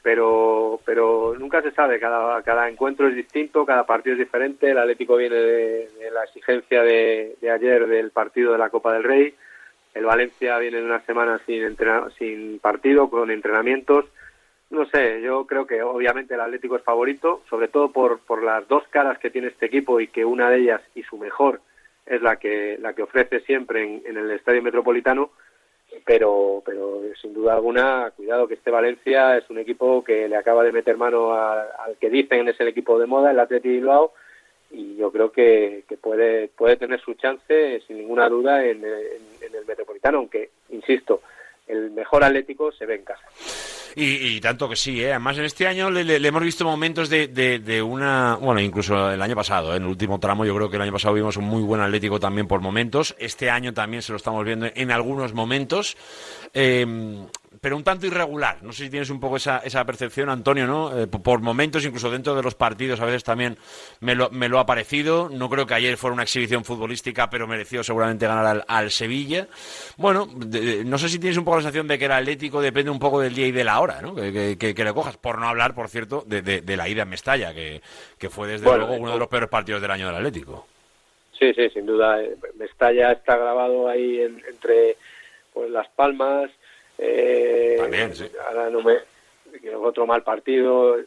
Pero 0.00 0.78
pero 0.84 1.34
nunca 1.36 1.60
se 1.60 1.72
sabe 1.72 1.98
cada 1.98 2.40
cada 2.42 2.68
encuentro 2.68 3.08
es 3.08 3.16
distinto 3.16 3.66
cada 3.66 3.84
partido 3.84 4.12
es 4.12 4.20
diferente. 4.20 4.70
El 4.70 4.78
Atlético 4.78 5.16
viene 5.16 5.34
de, 5.34 5.88
la 6.12 6.22
exigencia 6.22 6.84
de, 6.84 7.36
ayer 7.52 7.88
del 7.88 8.12
partido 8.12 8.52
de 8.52 8.58
la 8.58 8.70
Copa 8.70 8.92
del 8.92 9.02
Rey. 9.02 9.34
El 9.92 10.04
Valencia 10.04 10.56
viene 10.58 10.78
de 10.78 10.84
una 10.84 11.00
semana 11.00 11.40
sin 11.46 11.76
sin 12.16 12.60
partido 12.60 13.10
con 13.10 13.28
entrenamientos 13.32 14.04
no 14.70 14.86
sé 14.86 15.22
yo 15.22 15.46
creo 15.46 15.66
que 15.66 15.82
obviamente 15.82 16.34
el 16.34 16.40
Atlético 16.40 16.76
es 16.76 16.82
favorito 16.82 17.42
sobre 17.48 17.68
todo 17.68 17.90
por 17.90 18.20
por 18.20 18.42
las 18.42 18.66
dos 18.68 18.84
caras 18.88 19.18
que 19.18 19.30
tiene 19.30 19.48
este 19.48 19.66
equipo 19.66 20.00
y 20.00 20.08
que 20.08 20.24
una 20.24 20.50
de 20.50 20.58
ellas 20.58 20.82
y 20.94 21.02
su 21.02 21.16
mejor 21.16 21.60
es 22.06 22.20
la 22.22 22.36
que 22.36 22.78
la 22.80 22.92
que 22.92 23.02
ofrece 23.02 23.40
siempre 23.40 23.82
en, 23.82 24.02
en 24.06 24.16
el 24.16 24.30
Estadio 24.30 24.62
Metropolitano 24.62 25.30
pero 26.04 26.62
pero 26.64 27.00
sin 27.20 27.32
duda 27.32 27.54
alguna 27.54 28.12
cuidado 28.14 28.46
que 28.46 28.54
este 28.54 28.70
Valencia 28.70 29.38
es 29.38 29.48
un 29.48 29.58
equipo 29.58 30.04
que 30.04 30.28
le 30.28 30.36
acaba 30.36 30.62
de 30.62 30.72
meter 30.72 30.96
mano 30.96 31.32
al 31.32 31.96
que 31.98 32.10
dicen 32.10 32.46
es 32.48 32.60
el 32.60 32.68
equipo 32.68 32.98
de 32.98 33.06
moda 33.06 33.30
el 33.30 33.40
Atleti 33.40 33.68
Bilbao 33.68 34.12
y 34.70 34.96
yo 34.96 35.10
creo 35.10 35.32
que, 35.32 35.84
puede 36.02 36.48
puede 36.48 36.76
tener 36.76 37.00
su 37.00 37.14
chance 37.14 37.80
sin 37.86 37.96
ninguna 37.96 38.28
duda 38.28 38.66
en, 38.66 38.84
en 38.84 39.54
el 39.54 39.64
Metropolitano 39.66 40.18
aunque 40.18 40.50
insisto 40.68 41.22
el 41.66 41.90
mejor 41.90 42.22
Atlético 42.22 42.70
se 42.70 42.84
ve 42.84 42.96
en 42.96 43.04
casa 43.04 43.26
y, 43.96 44.40
tanto 44.40 44.68
que 44.68 44.76
sí, 44.76 45.02
¿eh? 45.02 45.10
además 45.10 45.38
en 45.38 45.44
este 45.44 45.66
año 45.66 45.90
le, 45.90 46.16
hemos 46.16 46.42
visto 46.42 46.64
momentos 46.64 47.08
de, 47.08 47.28
de, 47.28 47.82
una, 47.82 48.36
bueno, 48.36 48.60
incluso 48.60 49.10
el 49.10 49.20
año 49.20 49.34
pasado, 49.34 49.72
¿eh? 49.72 49.76
en 49.76 49.82
el 49.82 49.88
último 49.88 50.18
tramo, 50.18 50.44
yo 50.44 50.54
creo 50.54 50.70
que 50.70 50.76
el 50.76 50.82
año 50.82 50.92
pasado 50.92 51.14
vimos 51.14 51.36
un 51.36 51.44
muy 51.44 51.62
buen 51.62 51.80
Atlético 51.80 52.20
también 52.20 52.46
por 52.46 52.60
momentos, 52.60 53.14
este 53.18 53.50
año 53.50 53.72
también 53.72 54.02
se 54.02 54.12
lo 54.12 54.16
estamos 54.16 54.44
viendo 54.44 54.66
en 54.74 54.90
algunos 54.90 55.32
momentos. 55.34 55.96
Eh, 56.54 56.86
pero 57.60 57.76
un 57.76 57.84
tanto 57.84 58.06
irregular. 58.06 58.62
No 58.62 58.72
sé 58.72 58.84
si 58.84 58.90
tienes 58.90 59.10
un 59.10 59.20
poco 59.20 59.36
esa, 59.36 59.58
esa 59.58 59.84
percepción, 59.84 60.28
Antonio, 60.28 60.66
¿no? 60.66 60.98
Eh, 60.98 61.06
por 61.06 61.40
momentos, 61.40 61.84
incluso 61.84 62.10
dentro 62.10 62.34
de 62.34 62.42
los 62.42 62.54
partidos, 62.54 63.00
a 63.00 63.04
veces 63.04 63.24
también 63.24 63.56
me 64.00 64.14
lo, 64.14 64.30
me 64.30 64.48
lo 64.48 64.58
ha 64.58 64.66
parecido. 64.66 65.28
No 65.28 65.48
creo 65.48 65.66
que 65.66 65.74
ayer 65.74 65.96
fuera 65.96 66.14
una 66.14 66.22
exhibición 66.22 66.64
futbolística, 66.64 67.30
pero 67.30 67.46
mereció 67.46 67.82
seguramente 67.82 68.26
ganar 68.26 68.64
al, 68.66 68.90
Sevilla. 68.90 69.48
Bueno, 69.96 70.28
no 70.84 70.98
sé 70.98 71.08
si 71.08 71.18
tienes 71.18 71.36
un 71.36 71.44
poco 71.44 71.58
la 71.58 71.62
sensación 71.62 71.88
de 71.88 71.98
que 71.98 72.06
el 72.06 72.12
Atlético 72.12 72.60
depende 72.60 72.90
un 72.90 72.98
poco 72.98 73.20
del 73.20 73.34
día 73.34 73.46
y 73.46 73.52
de 73.52 73.64
la 73.64 73.80
hora, 73.80 74.00
¿no? 74.00 74.14
Que, 74.14 74.56
que, 74.58 74.84
le 74.84 74.92
cojas. 74.92 75.16
Por 75.16 75.38
no 75.38 75.48
hablar, 75.48 75.74
por 75.74 75.88
cierto, 75.88 76.24
de, 76.26 76.42
de, 76.42 76.76
la 76.76 76.88
ida 76.88 77.02
en 77.02 77.08
Mestalla, 77.08 77.52
que, 77.54 77.80
que 78.18 78.30
fue 78.30 78.48
desde 78.48 78.64
luego 78.64 78.94
uno 78.94 79.12
de 79.12 79.18
los 79.18 79.28
peores 79.28 79.48
partidos 79.48 79.82
del 79.82 79.90
año 79.90 80.06
del 80.06 80.16
Atlético. 80.16 80.66
Sí, 81.38 81.52
sí, 81.54 81.68
sin 81.70 81.86
duda. 81.86 82.22
Eh, 82.22 82.36
Mestalla 82.56 83.12
está 83.12 83.36
grabado 83.36 83.88
ahí 83.88 84.20
entre 84.20 84.96
pues, 85.52 85.70
Las 85.70 85.88
Palmas, 85.90 86.50
eh, 86.98 87.76
También, 87.78 88.14
sí. 88.14 88.30
Ahora 88.46 88.70
no 88.70 88.82
me. 88.82 88.96
Otro 89.76 90.06
mal 90.06 90.22
partido. 90.22 90.98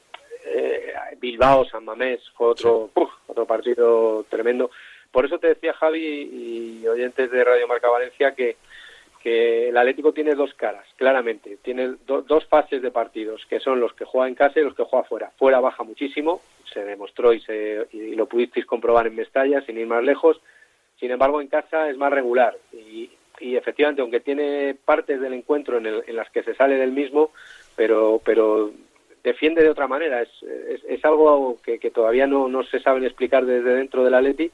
Eh, 0.45 0.93
Bilbao, 1.19 1.65
San 1.65 1.85
Mamés, 1.85 2.21
fue 2.35 2.47
otro, 2.47 2.89
otro 3.27 3.45
partido 3.45 4.25
tremendo. 4.29 4.71
Por 5.11 5.25
eso 5.25 5.37
te 5.39 5.49
decía 5.49 5.73
Javi 5.73 6.79
y 6.81 6.87
oyentes 6.87 7.29
de 7.29 7.43
Radio 7.43 7.67
Marca 7.67 7.89
Valencia 7.89 8.33
que, 8.33 8.55
que 9.21 9.69
el 9.69 9.77
Atlético 9.77 10.13
tiene 10.13 10.33
dos 10.33 10.53
caras, 10.53 10.85
claramente. 10.95 11.57
Tiene 11.61 11.95
dos 12.05 12.45
fases 12.45 12.81
de 12.81 12.91
partidos, 12.91 13.45
que 13.45 13.59
son 13.59 13.79
los 13.79 13.93
que 13.93 14.05
juega 14.05 14.27
en 14.27 14.35
casa 14.35 14.59
y 14.59 14.63
los 14.63 14.75
que 14.75 14.83
juega 14.83 15.07
fuera. 15.07 15.31
Fuera 15.37 15.59
baja 15.59 15.83
muchísimo, 15.83 16.41
se 16.73 16.83
demostró 16.83 17.33
y, 17.33 17.41
se, 17.41 17.87
y 17.91 18.15
lo 18.15 18.25
pudisteis 18.25 18.65
comprobar 18.65 19.07
en 19.07 19.15
Mestalla, 19.15 19.61
sin 19.61 19.77
ir 19.77 19.87
más 19.87 20.03
lejos. 20.03 20.41
Sin 20.99 21.11
embargo, 21.11 21.41
en 21.41 21.47
casa 21.47 21.89
es 21.89 21.97
más 21.97 22.11
regular 22.11 22.57
y, 22.71 23.09
y 23.41 23.55
efectivamente, 23.55 24.01
aunque 24.01 24.19
tiene 24.19 24.75
partes 24.85 25.19
del 25.19 25.33
encuentro 25.33 25.77
en, 25.77 26.15
las 26.15 26.29
que 26.29 26.43
se 26.43 26.55
sale 26.55 26.75
del 26.75 26.91
mismo, 26.91 27.31
pero, 27.75 28.21
pero 28.23 28.71
defiende 29.23 29.63
de 29.63 29.69
otra 29.69 29.87
manera. 29.87 30.21
Es, 30.21 30.29
es, 30.87 31.03
algo 31.05 31.57
que, 31.63 31.77
todavía 31.91 32.27
no, 32.27 32.47
no 32.47 32.63
se 32.63 32.79
sabe 32.79 33.05
explicar 33.05 33.45
desde 33.45 33.75
dentro 33.75 34.03
del 34.03 34.13
Atleti, 34.13 34.51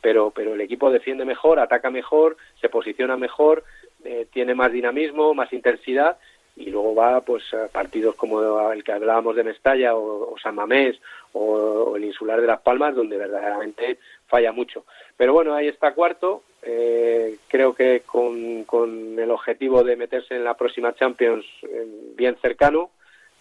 pero, 0.00 0.30
pero 0.30 0.54
el 0.54 0.60
equipo 0.60 0.90
defiende 0.90 1.24
mejor, 1.24 1.58
ataca 1.58 1.90
mejor, 1.90 2.36
se 2.60 2.68
posiciona 2.68 3.16
mejor, 3.16 3.64
eh, 4.04 4.26
tiene 4.32 4.54
más 4.54 4.72
dinamismo, 4.72 5.34
más 5.34 5.52
intensidad 5.52 6.18
y 6.56 6.70
luego 6.70 6.94
va 6.94 7.20
pues 7.20 7.42
a 7.54 7.68
partidos 7.68 8.14
como 8.16 8.70
el 8.70 8.84
que 8.84 8.92
hablábamos 8.92 9.36
de 9.36 9.44
Mestalla 9.44 9.94
o, 9.94 10.34
San 10.42 10.54
Mamés 10.54 11.00
o, 11.32 11.96
el 11.96 12.04
Insular 12.04 12.40
de 12.40 12.46
Las 12.46 12.60
Palmas 12.60 12.94
donde 12.94 13.16
verdaderamente 13.16 13.98
falla 14.26 14.52
mucho. 14.52 14.84
Pero 15.16 15.32
bueno, 15.32 15.54
ahí 15.54 15.68
está 15.68 15.92
cuarto, 15.94 16.42
eh, 16.62 17.38
creo 17.48 17.74
que 17.74 18.02
con, 18.04 18.64
con, 18.64 19.18
el 19.18 19.30
objetivo 19.30 19.82
de 19.82 19.96
meterse 19.96 20.36
en 20.36 20.44
la 20.44 20.54
próxima 20.54 20.94
Champions 20.94 21.44
eh, 21.62 21.86
bien 22.16 22.36
cercano, 22.40 22.90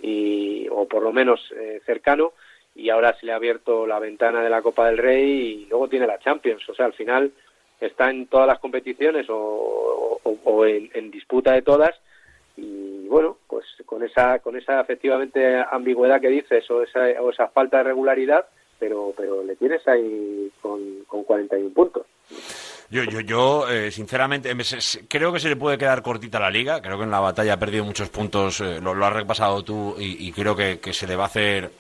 y, 0.02 0.68
o 0.72 0.88
por 0.88 1.04
lo 1.04 1.12
menos 1.12 1.42
eh, 1.56 1.82
cercano, 1.86 2.34
y 2.76 2.90
ahora 2.90 3.18
se 3.20 3.26
le 3.26 3.34
ha 3.34 3.36
abierto 3.36 3.86
la 3.86 4.00
ventana 4.00 4.42
de 4.42 4.50
la 4.50 4.62
Copa 4.62 4.88
del 4.88 4.98
Rey 4.98 5.64
y 5.64 5.66
luego 5.66 5.90
tiene 5.90 6.08
la 6.08 6.20
Champions. 6.20 6.68
O 6.70 6.74
sea, 6.74 6.86
al 6.86 6.94
final 6.94 7.32
está 7.80 8.10
en 8.10 8.28
todas 8.28 8.48
las 8.48 8.60
competiciones 8.60 9.28
o, 9.30 10.20
o, 10.24 10.66
en, 10.66 11.12
disputa 11.12 11.54
de 11.54 11.62
todas 11.62 11.96
y 12.58 13.08
bueno 13.08 13.38
pues 13.48 13.66
con 13.86 14.04
esa 14.04 14.40
con 14.40 14.58
esa 14.58 14.82
efectivamente 14.82 15.64
ambigüedad 15.72 16.20
que 16.20 16.28
dices 16.28 16.70
o 16.70 16.84
esa, 16.84 17.00
o 17.22 17.30
esa 17.30 17.48
falta 17.48 17.78
de 17.78 17.84
regularidad 17.84 18.48
pero 18.78 19.14
pero 19.16 19.44
le 19.44 19.56
tienes 19.56 19.88
ahí 19.88 20.52
con, 20.62 21.06
con 21.08 21.24
41 21.24 21.74
puntos 21.74 22.06
Yo, 22.92 23.04
yo, 23.04 23.20
yo 23.20 23.70
eh, 23.70 23.92
sinceramente, 23.92 24.52
creo 25.08 25.32
que 25.32 25.40
se 25.40 25.48
le 25.48 25.56
puede 25.56 25.78
quedar 25.78 26.02
cortita 26.02 26.40
la 26.40 26.50
liga. 26.50 26.82
Creo 26.82 26.98
que 26.98 27.04
en 27.04 27.12
la 27.12 27.20
batalla 27.20 27.54
ha 27.54 27.60
perdido 27.60 27.86
muchos 27.86 28.10
puntos, 28.10 28.62
eh, 28.62 28.80
lo, 28.82 29.06
has 29.06 29.14
repasado 29.14 29.64
tú, 29.64 29.96
y, 30.00 30.32
creo 30.32 30.56
que, 30.56 30.80
se 30.92 31.06
le 31.06 31.16
va 31.16 31.24
a 31.24 31.28
hacer 31.28 31.72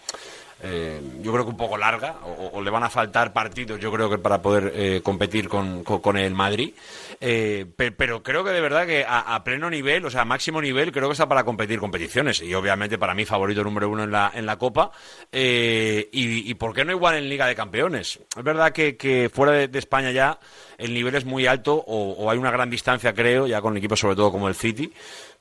eh, 0.61 1.01
yo 1.21 1.31
creo 1.31 1.45
que 1.45 1.51
un 1.51 1.57
poco 1.57 1.77
larga, 1.77 2.17
o, 2.25 2.61
le 2.61 2.69
van 2.69 2.83
a 2.83 2.89
faltar 2.89 3.31
partidos, 3.31 3.79
yo 3.79 3.91
creo 3.91 4.09
que 4.09 4.17
para 4.17 4.41
poder 4.41 4.73
eh, 4.75 5.01
competir 5.01 5.47
con, 5.47 6.17
el 6.17 6.33
Madrid. 6.33 6.73
Eh, 7.21 7.65
pero, 7.75 8.21
creo 8.21 8.43
que 8.43 8.51
de 8.51 8.61
verdad 8.61 8.85
que 8.85 9.05
a, 9.07 9.41
pleno 9.43 9.69
nivel, 9.69 10.05
o 10.05 10.09
sea, 10.09 10.25
máximo 10.25 10.61
nivel, 10.61 10.91
creo 10.91 11.07
que 11.07 11.13
está 11.13 11.27
para 11.27 11.43
competir 11.43 11.79
competiciones. 11.79 12.41
Y 12.41 12.53
obviamente 12.53 12.97
para 12.97 13.13
mí 13.13 13.25
favorito 13.25 13.63
número 13.63 13.89
uno 13.89 14.03
en 14.03 14.11
la, 14.11 14.31
en 14.33 14.45
la 14.45 14.57
Copa. 14.57 14.91
y, 15.31 16.53
por 16.55 16.73
qué 16.73 16.83
no 16.83 16.91
igual 16.91 17.15
en 17.15 17.29
Liga 17.29 17.47
de 17.47 17.55
Campeones? 17.55 18.19
Es 18.35 18.43
verdad 18.43 18.73
que, 18.73 19.29
fuera 19.33 19.53
de, 19.53 19.79
España 19.79 20.11
ya 20.11 20.39
el 20.77 20.93
nivel 20.93 21.15
es 21.15 21.23
muy 21.23 21.45
alto, 21.45 21.75
o, 21.75 22.11
o 22.13 22.29
hay 22.29 22.37
una 22.37 22.51
gran 22.51 22.69
distancia, 22.69 23.13
creo, 23.13 23.47
ya 23.47 23.61
con 23.61 23.77
equipos 23.77 23.99
sobre 23.99 24.15
todo 24.15 24.31
como 24.31 24.47
el 24.47 24.55
City 24.55 24.91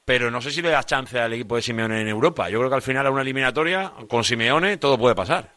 pero 0.09 0.31
no 0.31 0.41
sé 0.41 0.51
si 0.51 0.63
le 0.63 0.71
das 0.71 0.87
chance 0.87 1.21
al 1.21 1.35
equipo 1.35 1.57
de 1.57 1.61
Simeone 1.61 2.01
en 2.01 2.09
Europa. 2.09 2.49
Yo 2.49 2.59
creo 2.61 2.71
que 2.71 2.77
al 2.77 2.83
final 2.83 3.07
a 3.07 3.11
una 3.11 3.21
eliminatoria 3.21 3.93
con 4.09 4.25
Simeone 4.25 4.79
todo 4.79 4.97
puede 4.97 5.15
pasar. 5.15 5.51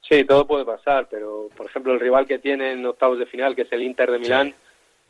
Sí, 0.00 0.24
todo 0.24 0.46
puede 0.46 0.64
pasar, 0.64 1.08
pero 1.10 1.50
por 1.54 1.66
ejemplo 1.66 1.92
el 1.92 2.00
rival 2.00 2.26
que 2.26 2.38
tiene 2.38 2.72
en 2.72 2.86
octavos 2.86 3.18
de 3.18 3.26
final, 3.26 3.54
que 3.54 3.62
es 3.62 3.72
el 3.72 3.82
Inter 3.82 4.10
de 4.10 4.18
Milán, 4.18 4.54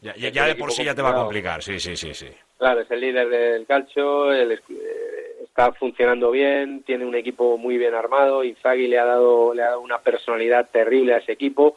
ya, 0.01 0.47
de 0.47 0.57
por 0.57 0.72
sí 0.72 0.83
ya 0.83 0.97
te 0.97 1.03
va 1.03 1.11
a 1.11 1.14
complicar, 1.14 1.62
sí, 1.62 1.78
sí, 1.78 1.95
sí, 1.95 2.12
sí. 2.12 2.26
Claro, 2.59 2.80
es 2.80 2.91
el 2.91 3.01
líder 3.01 3.28
del 3.28 3.66
calcio, 3.66 4.35
eh, 4.35 4.59
está 5.45 5.72
funcionando 5.74 6.33
bien, 6.33 6.83
tiene 6.83 7.07
un 7.07 7.14
equipo 7.14 7.57
muy 7.57 7.78
bien 7.78 7.95
armado, 7.95 8.43
Inzaghi 8.43 8.89
le 8.89 8.99
ha 8.99 9.05
dado 9.05 9.55
le 9.55 9.62
ha 9.62 9.66
dado 9.66 9.80
una 9.80 10.01
personalidad 10.01 10.68
terrible 10.72 11.14
a 11.14 11.18
ese 11.18 11.30
equipo 11.30 11.76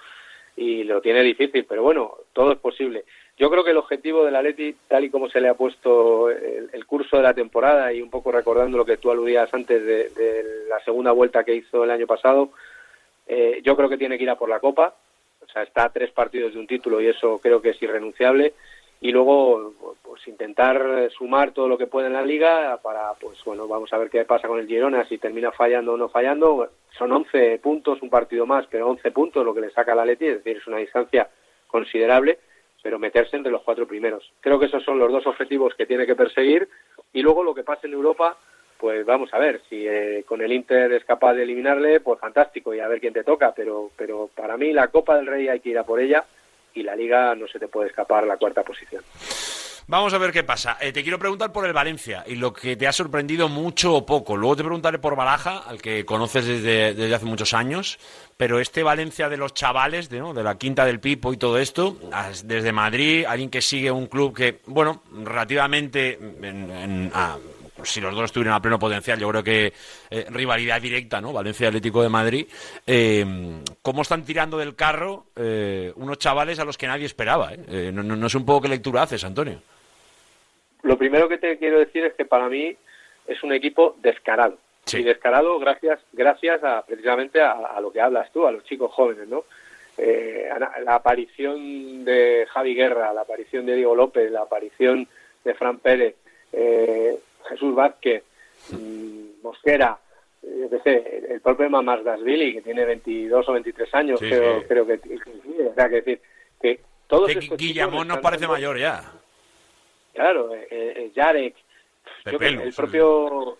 y 0.58 0.84
lo 0.86 1.02
tiene 1.02 1.22
difícil, 1.22 1.66
pero 1.66 1.84
bueno, 1.84 2.16
todo 2.34 2.52
es 2.54 2.58
posible. 2.58 3.06
Yo 3.38 3.50
creo 3.50 3.66
que 3.66 3.72
el 3.72 3.78
objetivo 3.78 4.24
del 4.24 4.36
Atleti, 4.36 4.76
tal 4.88 5.04
y 5.04 5.10
como 5.10 5.30
se 5.30 5.42
le 5.42 5.50
ha 5.50 5.56
puesto 5.56 6.30
el, 6.30 6.86
curso 6.86 7.18
de 7.18 7.24
la 7.24 7.34
temporada 7.34 7.92
y 7.92 8.02
un 8.02 8.10
poco 8.10 8.32
recordando 8.32 8.78
lo 8.78 8.86
que 8.86 8.96
tú 8.96 9.12
aludías 9.12 9.54
antes 9.54 9.86
de, 9.86 10.66
la 10.70 10.80
segunda 10.86 11.12
vuelta 11.12 11.44
que 11.44 11.56
hizo 11.56 11.84
el 11.84 11.92
año 11.92 12.08
pasado, 12.08 12.52
eh, 13.28 13.60
yo 13.64 13.76
creo 13.76 13.90
que 13.90 13.98
tiene 13.98 14.18
que 14.18 14.24
ir 14.24 14.30
a 14.30 14.38
por 14.38 14.48
la 14.48 14.62
Copa. 14.62 14.94
O 15.42 15.48
sea, 15.52 15.64
está 15.64 15.84
a 15.86 15.92
tres 15.92 16.12
partidos 16.12 16.54
de 16.54 16.60
un 16.60 16.68
título 16.68 17.02
y 17.02 17.08
eso 17.08 17.40
creo 17.40 17.62
que 17.62 17.72
es 17.72 17.82
irrenunciable. 17.82 18.54
Y 19.02 19.12
luego, 19.12 19.74
pues 20.02 20.26
intentar 20.28 21.12
sumar 21.12 21.52
todo 21.52 21.68
lo 21.68 21.78
que 21.78 21.88
puede 21.88 22.08
en 22.08 22.14
la 22.14 22.22
Liga 22.22 22.80
para, 22.82 23.14
pues 23.16 23.44
bueno, 23.44 23.68
vamos 23.68 23.92
a 23.92 23.98
ver 23.98 24.10
qué 24.10 24.24
pasa 24.24 24.48
con 24.48 24.60
el 24.60 24.68
Girona, 24.68 25.06
si 25.06 25.18
termina 25.18 25.52
fallando 25.52 25.94
o 25.94 25.98
no 25.98 26.08
fallando. 26.08 26.70
Son 26.98 27.12
11 27.12 27.60
puntos, 27.60 28.02
un 28.02 28.10
partido 28.10 28.46
más, 28.46 28.66
pero 28.68 28.88
11 28.88 29.12
puntos 29.12 29.46
lo 29.46 29.54
que 29.54 29.62
le 29.62 29.72
saca 29.72 29.92
al 29.92 30.00
Atleti, 30.00 30.28
es 30.28 30.38
decir, 30.38 30.58
es 30.58 30.68
una 30.68 30.78
distancia 30.78 31.30
considerable 31.68 32.40
pero 32.86 33.00
meterse 33.00 33.36
entre 33.36 33.52
los 33.52 33.64
cuatro 33.64 33.88
primeros. 33.88 34.32
Creo 34.42 34.60
que 34.60 34.68
esos 34.68 34.84
son 34.84 35.00
los 35.00 35.12
dos 35.12 35.26
objetivos 35.26 35.74
que 35.74 35.88
tiene 35.88 36.06
que 36.06 36.16
perseguir 36.16 36.70
y 37.14 37.24
luego 37.24 37.44
lo 37.44 37.56
que 37.56 37.64
pase 37.64 37.88
en 37.88 37.94
Europa, 37.94 38.38
pues 38.78 39.04
vamos 39.08 39.34
a 39.34 39.40
ver, 39.40 39.60
si 39.68 39.88
eh, 39.88 40.24
con 40.28 40.40
el 40.40 40.52
Inter 40.52 40.92
es 40.92 41.04
capaz 41.04 41.34
de 41.34 41.42
eliminarle, 41.42 42.00
pues 42.00 42.20
fantástico 42.20 42.76
y 42.76 42.82
a 42.82 42.88
ver 42.88 43.00
quién 43.00 43.12
te 43.12 43.24
toca, 43.24 43.56
pero, 43.56 43.90
pero 43.98 44.30
para 44.36 44.56
mí 44.56 44.72
la 44.72 44.90
Copa 44.90 45.16
del 45.16 45.26
Rey 45.26 45.48
hay 45.48 45.62
que 45.62 45.70
ir 45.70 45.80
a 45.80 45.84
por 45.84 46.00
ella 46.00 46.26
y 46.76 46.84
la 46.84 46.96
Liga 46.96 47.34
no 47.34 47.48
se 47.48 47.58
te 47.58 47.68
puede 47.68 47.90
escapar 47.90 48.28
la 48.28 48.38
cuarta 48.38 48.64
posición. 48.64 49.02
Vamos 49.88 50.16
a 50.16 50.18
ver 50.18 50.32
qué 50.32 50.44
pasa. 50.44 50.78
Eh, 50.82 50.92
te 50.92 51.04
quiero 51.04 51.20
preguntar 51.20 51.52
por 51.52 51.64
el 51.66 51.72
Valencia 51.72 52.24
y 52.26 52.36
lo 52.36 52.52
que 52.52 52.76
te 52.76 52.88
ha 52.88 52.92
sorprendido 52.92 53.50
mucho 53.50 53.94
o 53.94 54.06
poco. 54.06 54.36
Luego 54.36 54.56
te 54.56 54.64
preguntaré 54.64 54.98
por 54.98 55.16
Baraja, 55.16 55.60
al 55.60 55.80
que 55.80 56.04
conoces 56.06 56.48
desde, 56.48 57.14
hace 57.14 57.26
muchos 57.26 57.54
años. 57.54 58.00
Pero 58.36 58.60
este 58.60 58.82
Valencia 58.82 59.30
de 59.30 59.38
los 59.38 59.54
chavales, 59.54 60.10
de, 60.10 60.22
de 60.22 60.44
la 60.44 60.58
quinta 60.58 60.86
del 60.86 61.00
Pipo 61.00 61.34
y 61.34 61.38
todo 61.38 61.60
esto, 61.60 61.98
desde 62.44 62.72
Madrid, 62.72 63.26
alguien 63.28 63.52
que 63.52 63.62
sigue 63.62 63.92
un 63.92 64.08
club 64.08 64.36
que, 64.36 64.60
bueno, 64.66 65.04
relativamente 65.24 66.18
si 67.84 68.02
los 68.02 68.14
dos 68.14 68.26
estuvieran 68.26 68.56
a 68.56 68.62
pleno 68.62 68.80
potencial, 68.80 69.20
yo 69.20 69.30
creo 69.30 69.44
que 69.44 69.74
eh, 70.10 70.26
rivalidad 70.30 70.82
directa, 70.82 71.22
¿no? 71.22 71.34
Valencia 71.34 71.68
Atlético 71.68 72.02
de 72.02 72.10
Madrid. 72.10 72.48
Eh, 72.86 73.26
¿Cómo 73.82 74.02
están 74.02 74.24
tirando 74.24 74.58
del 74.58 74.76
carro 74.76 75.26
unos 75.96 76.18
chavales 76.18 76.60
a 76.60 76.66
los 76.66 76.78
que 76.78 76.88
nadie 76.88 77.06
esperaba? 77.06 77.52
No, 77.56 78.04
no, 78.04 78.16
no, 78.16 78.28
es 78.28 78.36
un 78.36 78.46
poco 78.46 78.62
qué 78.62 78.68
lectura 78.70 79.04
haces, 79.04 79.24
Antonio. 79.24 79.62
Lo 80.84 80.98
primero 80.98 81.28
que 81.28 81.38
te 81.38 81.58
quiero 81.58 81.80
decir 81.80 82.06
es 82.06 82.14
que 82.14 82.26
para 82.26 82.48
mí 82.48 82.76
es 83.28 83.44
un 83.44 83.54
equipo 83.54 83.96
descarado. 84.02 84.58
Y 84.94 85.04
descarado 85.04 85.58
gracias, 85.58 86.00
gracias 86.14 86.64
a, 86.64 86.84
precisamente 86.86 87.42
a, 87.42 87.80
lo 87.82 87.92
que 87.92 88.02
hablas 88.02 88.32
tú, 88.32 88.46
a 88.46 88.52
los 88.52 88.64
chicos 88.66 88.92
jóvenes, 88.92 89.28
¿no? 89.28 89.44
Eh, 89.98 90.48
la 90.84 90.96
aparición 90.96 92.06
de 92.06 92.46
Javi 92.50 92.76
Guerra, 92.76 93.14
la 93.14 93.22
aparición 93.22 93.66
de 93.66 93.76
Diego 93.76 93.96
López, 93.96 94.30
la 94.30 94.42
aparición 94.42 95.08
de 95.44 95.54
Fran 95.54 95.80
Pérez, 95.80 96.16
eh, 96.52 97.18
Jesús 97.50 97.76
Vázquez, 97.76 98.24
mm, 98.72 99.44
Mosquera, 99.44 99.98
yo 100.44 100.70
qué 100.70 100.80
sé, 100.80 101.26
el 101.30 101.42
propio 101.42 101.70
Billy, 102.24 102.54
que 102.54 102.62
tiene 102.62 102.86
22 102.86 103.50
o 103.50 103.54
23 103.54 103.94
años, 103.96 104.20
creo, 104.20 104.64
creo 104.68 104.86
que, 104.86 105.00
que, 105.00 105.16
o 105.68 105.74
sea, 105.74 105.90
que 105.90 105.96
decir, 105.96 106.22
que 106.62 106.80
todos 107.08 107.30
estos 107.36 107.58
Guillamón 107.58 108.08
nos 108.08 108.20
parece 108.20 108.48
mayor 108.48 108.78
ya. 108.78 109.04
Claro, 110.14 110.56
eh, 110.56 110.68
eh, 110.72 111.12
Yarek, 111.14 111.56
el 112.26 112.74
propio 112.74 113.58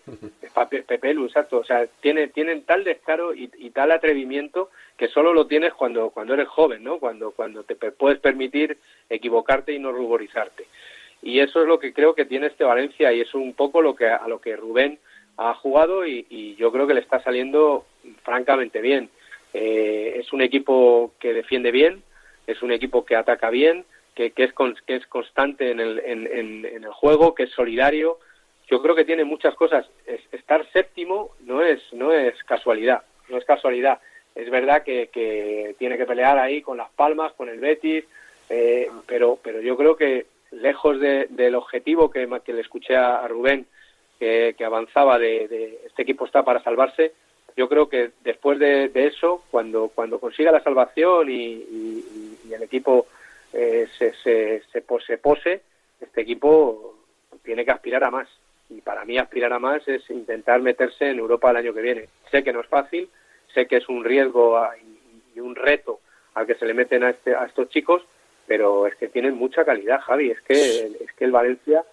Pepelu, 0.86 1.26
exacto. 1.26 1.58
O 1.58 1.64
sea, 1.64 1.86
tiene, 2.00 2.28
tienen 2.28 2.62
tal 2.62 2.82
descaro 2.84 3.34
y, 3.34 3.48
tal 3.70 3.92
atrevimiento 3.92 4.70
que 4.96 5.08
solo 5.08 5.32
lo 5.32 5.46
tienes 5.46 5.74
cuando, 5.74 6.10
cuando 6.10 6.34
eres 6.34 6.48
joven, 6.48 6.82
¿no? 6.82 6.98
Cuando, 6.98 7.32
cuando 7.32 7.62
te 7.64 7.74
puedes 7.74 8.18
permitir 8.18 8.78
equivocarte 9.10 9.72
y 9.72 9.78
no 9.78 9.92
ruborizarte. 9.92 10.66
Y 11.26 11.40
eso 11.40 11.60
es 11.60 11.66
lo 11.66 11.80
que 11.80 11.92
creo 11.92 12.14
que 12.14 12.24
tiene 12.24 12.46
este 12.46 12.62
Valencia 12.62 13.12
y 13.12 13.20
es 13.20 13.34
un 13.34 13.52
poco 13.52 13.82
lo 13.82 13.96
que, 13.96 14.06
a 14.06 14.28
lo 14.28 14.40
que 14.40 14.54
Rubén 14.54 15.00
ha 15.36 15.54
jugado 15.54 16.06
y, 16.06 16.54
yo 16.56 16.70
creo 16.70 16.86
que 16.86 16.94
le 16.94 17.00
está 17.00 17.20
saliendo 17.20 17.84
francamente 18.22 18.80
bien. 18.80 19.10
Eh, 19.52 20.18
es 20.20 20.32
un 20.32 20.40
equipo 20.40 21.14
que 21.18 21.34
defiende 21.34 21.72
bien, 21.72 22.04
es 22.46 22.62
un 22.62 22.70
equipo 22.70 23.04
que 23.04 23.16
ataca 23.16 23.50
bien, 23.50 23.84
que, 24.14 24.32
es, 24.36 24.52
que 24.86 24.94
es 24.94 25.06
constante 25.08 25.72
en 25.72 25.80
el, 25.80 25.98
en, 25.98 26.64
el 26.64 26.92
juego, 26.92 27.34
que 27.34 27.42
es 27.42 27.50
solidario. 27.50 28.20
Yo 28.70 28.80
creo 28.80 28.94
que 28.94 29.04
tiene 29.04 29.24
muchas 29.24 29.56
cosas. 29.56 29.84
estar 30.30 30.64
séptimo 30.70 31.32
no 31.40 31.60
es, 31.60 31.82
no 31.92 32.12
es 32.12 32.40
casualidad, 32.44 33.02
no 33.28 33.38
es 33.38 33.44
casualidad. 33.44 33.98
Es 34.36 34.48
verdad 34.48 34.84
que, 34.84 35.74
tiene 35.76 35.98
que 35.98 36.06
pelear 36.06 36.38
ahí 36.38 36.62
con 36.62 36.76
las 36.76 36.90
palmas, 36.90 37.32
con 37.32 37.48
el 37.48 37.58
Betis, 37.58 38.04
eh, 38.48 38.88
pero, 39.08 39.40
pero 39.42 39.60
yo 39.60 39.76
creo 39.76 39.96
que 39.96 40.35
lejos 40.50 41.00
del 41.00 41.54
objetivo 41.54 42.10
que, 42.10 42.28
que, 42.44 42.52
le 42.52 42.60
escuché 42.60 42.96
a 42.96 43.26
Rubén, 43.28 43.66
que, 44.18 44.54
avanzaba 44.64 45.18
de, 45.18 45.80
este 45.86 46.02
equipo 46.02 46.26
está 46.26 46.42
para 46.42 46.62
salvarse, 46.62 47.12
yo 47.56 47.68
creo 47.68 47.88
que 47.88 48.10
después 48.22 48.58
de, 48.58 48.90
eso, 48.94 49.42
cuando, 49.50 49.90
cuando 49.94 50.18
consiga 50.18 50.52
la 50.52 50.62
salvación 50.62 51.30
y 51.30 52.04
el 52.50 52.62
equipo 52.62 53.06
eh, 53.52 53.88
se, 53.98 54.12
se, 54.22 54.62
se, 54.70 54.82
pose, 54.82 55.62
este 56.00 56.20
equipo 56.20 56.94
tiene 57.42 57.64
que 57.64 57.70
aspirar 57.70 58.04
a 58.04 58.10
más. 58.10 58.28
Y 58.68 58.82
para 58.82 59.04
mí 59.06 59.16
aspirar 59.16 59.52
a 59.52 59.58
más 59.58 59.86
es 59.88 60.08
intentar 60.10 60.60
meterse 60.60 61.08
en 61.08 61.18
Europa 61.18 61.50
el 61.50 61.56
año 61.56 61.72
que 61.72 61.80
viene. 61.80 62.08
Sé 62.30 62.42
que 62.44 62.52
no 62.52 62.60
es 62.60 62.66
fácil, 62.66 63.08
sé 63.54 63.66
que 63.66 63.76
es 63.76 63.88
un 63.88 64.04
riesgo 64.04 64.60
y 65.34 65.40
un 65.40 65.54
reto 65.54 66.00
al 66.34 66.46
que 66.46 66.56
se 66.56 66.66
le 66.66 66.74
meten 66.74 67.04
a, 67.04 67.10
este, 67.10 67.34
a 67.34 67.46
estos 67.46 67.70
chicos, 67.70 68.02
pero 68.46 68.86
es 68.86 68.94
que 68.96 69.08
tienen 69.08 69.34
mucha 69.34 69.64
calidad, 69.64 70.00
Javi. 70.00 70.30
Es 70.30 70.40
que, 70.42 70.54
es 70.56 71.12
que 71.16 71.24
el 71.24 71.32
Valencia, 71.32 71.84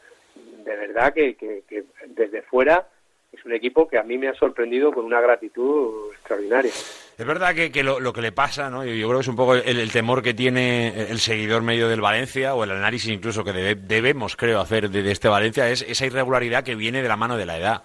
de 0.64 0.76
verdad 0.76 1.14
que, 1.14 1.36
que, 1.36 1.64
que 1.68 1.84
desde 2.08 2.42
fuera 2.44 2.88
es 3.34 3.44
un 3.46 3.54
equipo 3.54 3.88
que 3.88 3.98
a 3.98 4.04
mí 4.04 4.18
me 4.18 4.28
ha 4.28 4.36
sorprendido 4.36 4.92
con 4.92 5.06
una 5.06 5.20
gratitud 5.20 6.12
extraordinaria. 6.14 6.72
Es 7.16 7.26
verdad 7.26 7.54
que, 7.54 7.84
lo, 7.84 8.14
que 8.14 8.22
le 8.22 8.32
pasa, 8.32 8.70
¿no? 8.70 8.86
Yo, 8.86 9.08
creo 9.08 9.20
que 9.20 9.22
es 9.22 9.28
un 9.28 9.36
poco 9.36 9.56
el, 9.56 9.92
temor 9.92 10.22
que 10.22 10.34
tiene 10.34 11.10
el 11.12 11.20
seguidor 11.20 11.62
medio 11.62 11.88
del 11.88 12.02
Valencia, 12.02 12.56
o 12.56 12.64
el 12.64 12.72
análisis 12.72 13.12
incluso 13.12 13.44
que 13.44 13.52
debemos, 13.52 14.36
creo, 14.36 14.60
hacer 14.60 14.90
de, 14.90 15.12
este 15.12 15.28
Valencia, 15.28 15.70
es 15.70 15.84
esa 15.84 16.06
irregularidad 16.06 16.64
que 16.64 16.76
viene 16.76 17.02
de 17.02 17.08
la 17.08 17.18
mano 17.18 17.38
de 17.38 17.46
la 17.46 17.58
edad. 17.58 17.84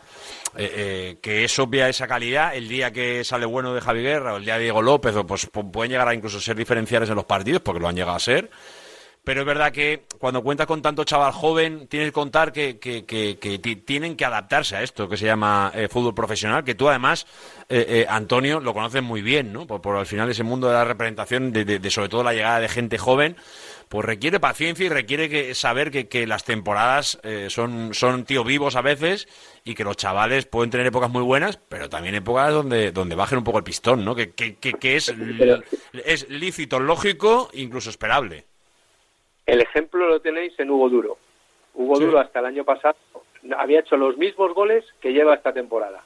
Eh, 0.56 0.72
eh, 0.74 1.18
que 1.20 1.44
es 1.44 1.58
obvia 1.58 1.88
esa 1.88 2.08
calidad, 2.08 2.56
el 2.56 2.68
día 2.68 2.90
que 2.90 3.22
sale 3.22 3.44
bueno 3.44 3.74
de 3.74 3.80
Javi 3.80 4.02
Guerra, 4.02 4.34
o 4.34 4.36
el 4.38 4.44
día 4.44 4.54
de 4.54 4.64
Diego 4.64 4.80
López, 4.80 5.14
o 5.14 5.26
pues 5.26 5.46
pueden 5.46 5.92
llegar 5.92 6.08
a 6.08 6.14
incluso 6.14 6.40
ser 6.40 6.56
diferenciales 6.56 7.08
en 7.10 7.16
los 7.16 7.26
partidos, 7.26 7.62
porque 7.62 7.80
lo 7.80 7.88
han 7.88 7.96
llegado 7.96 8.16
a 8.16 8.20
ser 8.20 8.50
pero 9.24 9.40
es 9.40 9.46
verdad 9.46 9.72
que 9.72 10.04
cuando 10.18 10.42
cuentas 10.42 10.66
con 10.66 10.80
tanto 10.80 11.04
chaval 11.04 11.32
joven, 11.32 11.86
tienes 11.86 12.08
que 12.08 12.12
contar 12.12 12.50
que, 12.50 13.82
tienen 13.84 14.16
que 14.16 14.24
adaptarse 14.24 14.76
a 14.76 14.82
esto 14.82 15.08
que 15.08 15.16
se 15.16 15.26
llama 15.26 15.70
eh, 15.74 15.88
fútbol 15.88 16.14
profesional, 16.14 16.64
que 16.64 16.74
tú 16.74 16.88
además, 16.88 17.26
eh, 17.68 17.84
eh, 17.88 18.06
Antonio, 18.08 18.58
lo 18.60 18.72
conoces 18.72 19.02
muy 19.02 19.20
bien, 19.20 19.52
¿no? 19.52 19.66
Por, 19.66 19.96
al 19.96 20.06
final 20.06 20.30
ese 20.30 20.44
mundo 20.44 20.68
de 20.68 20.74
la 20.74 20.84
representación, 20.84 21.52
de, 21.52 21.90
sobre 21.90 22.08
todo 22.08 22.22
la 22.22 22.32
llegada 22.32 22.60
de 22.60 22.68
gente 22.68 22.96
joven, 22.96 23.36
pues 23.90 24.04
requiere 24.04 24.40
paciencia 24.40 24.86
y 24.86 24.88
requiere 24.88 25.28
que, 25.28 25.54
saber 25.54 25.90
que, 26.08 26.26
las 26.26 26.44
temporadas 26.44 27.18
son, 27.48 27.94
son 27.94 28.24
tío 28.24 28.44
vivos 28.44 28.76
a 28.76 28.82
veces 28.82 29.28
y 29.64 29.74
que 29.74 29.84
los 29.84 29.96
chavales 29.96 30.46
pueden 30.46 30.70
tener 30.70 30.86
épocas 30.86 31.10
muy 31.10 31.22
buenas, 31.22 31.58
pero 31.68 31.88
también 31.88 32.14
épocas 32.14 32.52
donde, 32.52 32.92
donde 32.92 33.14
bajen 33.14 33.38
un 33.38 33.44
poco 33.44 33.58
el 33.58 33.64
pistón, 33.64 34.04
¿no? 34.04 34.14
Que, 34.14 34.32
que, 34.32 34.96
es, 34.96 35.14
es 36.04 36.28
lícito, 36.28 36.80
lógico, 36.80 37.50
incluso 37.52 37.90
esperable. 37.90 38.46
El 39.48 39.62
ejemplo 39.62 40.06
lo 40.06 40.20
tenéis 40.20 40.52
en 40.60 40.70
Hugo 40.70 40.90
Duro. 40.90 41.18
Hugo 41.74 41.98
Duro 41.98 42.18
hasta 42.18 42.40
el 42.40 42.46
año 42.46 42.64
pasado 42.64 42.96
había 43.56 43.80
hecho 43.80 43.96
los 43.96 44.18
mismos 44.18 44.52
goles 44.54 44.84
que 45.00 45.12
lleva 45.12 45.34
esta 45.34 45.54
temporada 45.54 46.02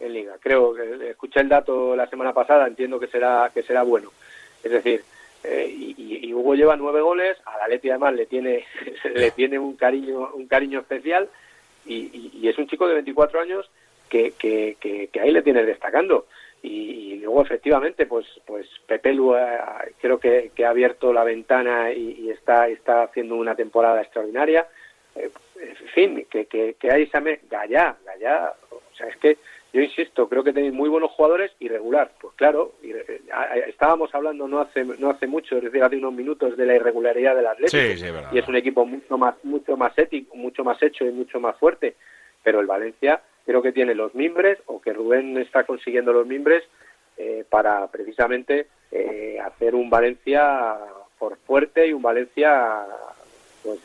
en 0.00 0.12
Liga. 0.12 0.36
Creo 0.38 0.74
que 0.74 1.10
escuché 1.10 1.40
el 1.40 1.48
dato 1.48 1.96
la 1.96 2.06
semana 2.08 2.34
pasada, 2.34 2.66
entiendo 2.66 3.00
que 3.00 3.06
será 3.06 3.50
que 3.54 3.62
será 3.62 3.82
bueno. 3.84 4.12
Es 4.62 4.70
decir, 4.70 5.02
eh, 5.44 5.66
y, 5.74 6.32
Hugo 6.34 6.54
lleva 6.54 6.76
nueve 6.76 7.00
goles, 7.00 7.38
a 7.46 7.56
la 7.56 7.68
Leti 7.68 7.88
además 7.88 8.14
le 8.14 8.26
tiene 8.26 8.66
le 9.14 9.30
tiene 9.30 9.58
un 9.58 9.76
cariño 9.76 10.30
un 10.34 10.46
cariño 10.46 10.80
especial 10.80 11.28
y, 11.86 12.46
es 12.46 12.58
un 12.58 12.66
chico 12.66 12.86
de 12.86 12.94
24 12.94 13.40
años 13.40 13.70
que, 14.10 14.32
que, 14.32 14.76
que, 14.78 15.20
ahí 15.20 15.30
le 15.30 15.42
tiene 15.42 15.64
destacando. 15.64 16.26
Y, 16.66 17.16
luego 17.16 17.42
efectivamente 17.42 18.06
pues 18.06 18.26
pues 18.46 18.66
Pepe 18.86 19.12
Lu 19.12 19.34
creo 20.00 20.18
que, 20.18 20.50
ha 20.64 20.68
abierto 20.68 21.12
la 21.12 21.24
ventana 21.24 21.92
y, 21.92 22.30
está 22.30 22.68
está 22.68 23.04
haciendo 23.04 23.36
una 23.36 23.54
temporada 23.54 24.02
extraordinaria 24.02 24.66
eh, 25.16 25.30
en 25.58 25.88
fin 25.94 26.26
que, 26.30 26.44
que, 26.46 26.76
que 26.78 26.90
hay 26.90 27.04
esa 27.04 27.20
Gallá 27.20 27.96
Gallá 28.04 28.52
o 28.70 28.94
sea 28.94 29.08
es 29.08 29.16
que 29.16 29.38
yo 29.74 29.80
insisto, 29.80 30.28
creo 30.28 30.44
que 30.44 30.52
tenéis 30.52 30.72
muy 30.72 30.88
buenos 30.88 31.10
jugadores 31.10 31.50
y 31.58 31.66
regular. 31.66 32.12
Pues 32.20 32.32
claro, 32.36 32.74
eh, 32.80 33.22
estábamos 33.66 34.14
hablando 34.14 34.46
no 34.46 34.60
hace 34.60 34.84
no 34.84 35.10
hace 35.10 35.26
mucho, 35.26 35.56
es 35.56 35.64
decir, 35.64 35.82
hace 35.82 35.96
unos 35.96 36.14
minutos 36.14 36.56
de 36.56 36.64
la 36.64 36.76
irregularidad 36.76 37.34
del 37.34 37.48
Atlético. 37.48 37.82
y 38.32 38.38
es 38.38 38.46
un 38.46 38.54
equipo 38.54 38.86
mucho 38.86 39.18
más 39.18 39.34
mucho 39.42 39.76
más 39.76 39.98
ético, 39.98 40.36
mucho 40.36 40.62
más 40.62 40.80
hecho 40.80 41.04
y 41.04 41.10
mucho 41.10 41.40
más 41.40 41.56
fuerte. 41.58 41.96
Pero 42.44 42.60
el 42.60 42.68
Valencia 42.68 43.20
creo 43.44 43.62
que 43.62 43.72
tiene 43.72 43.94
los 43.94 44.14
mimbres 44.14 44.58
o 44.66 44.80
que 44.80 44.92
Rubén 44.92 45.36
está 45.38 45.64
consiguiendo 45.64 46.12
los 46.12 46.26
mimbres 46.26 46.64
eh, 47.16 47.44
para 47.48 47.86
precisamente 47.88 48.66
eh, 48.90 49.38
hacer 49.44 49.74
un 49.74 49.90
Valencia 49.90 50.76
por 51.18 51.36
fuerte 51.38 51.86
y 51.86 51.92
un 51.92 52.02
Valencia 52.02 52.86
pues, 53.62 53.80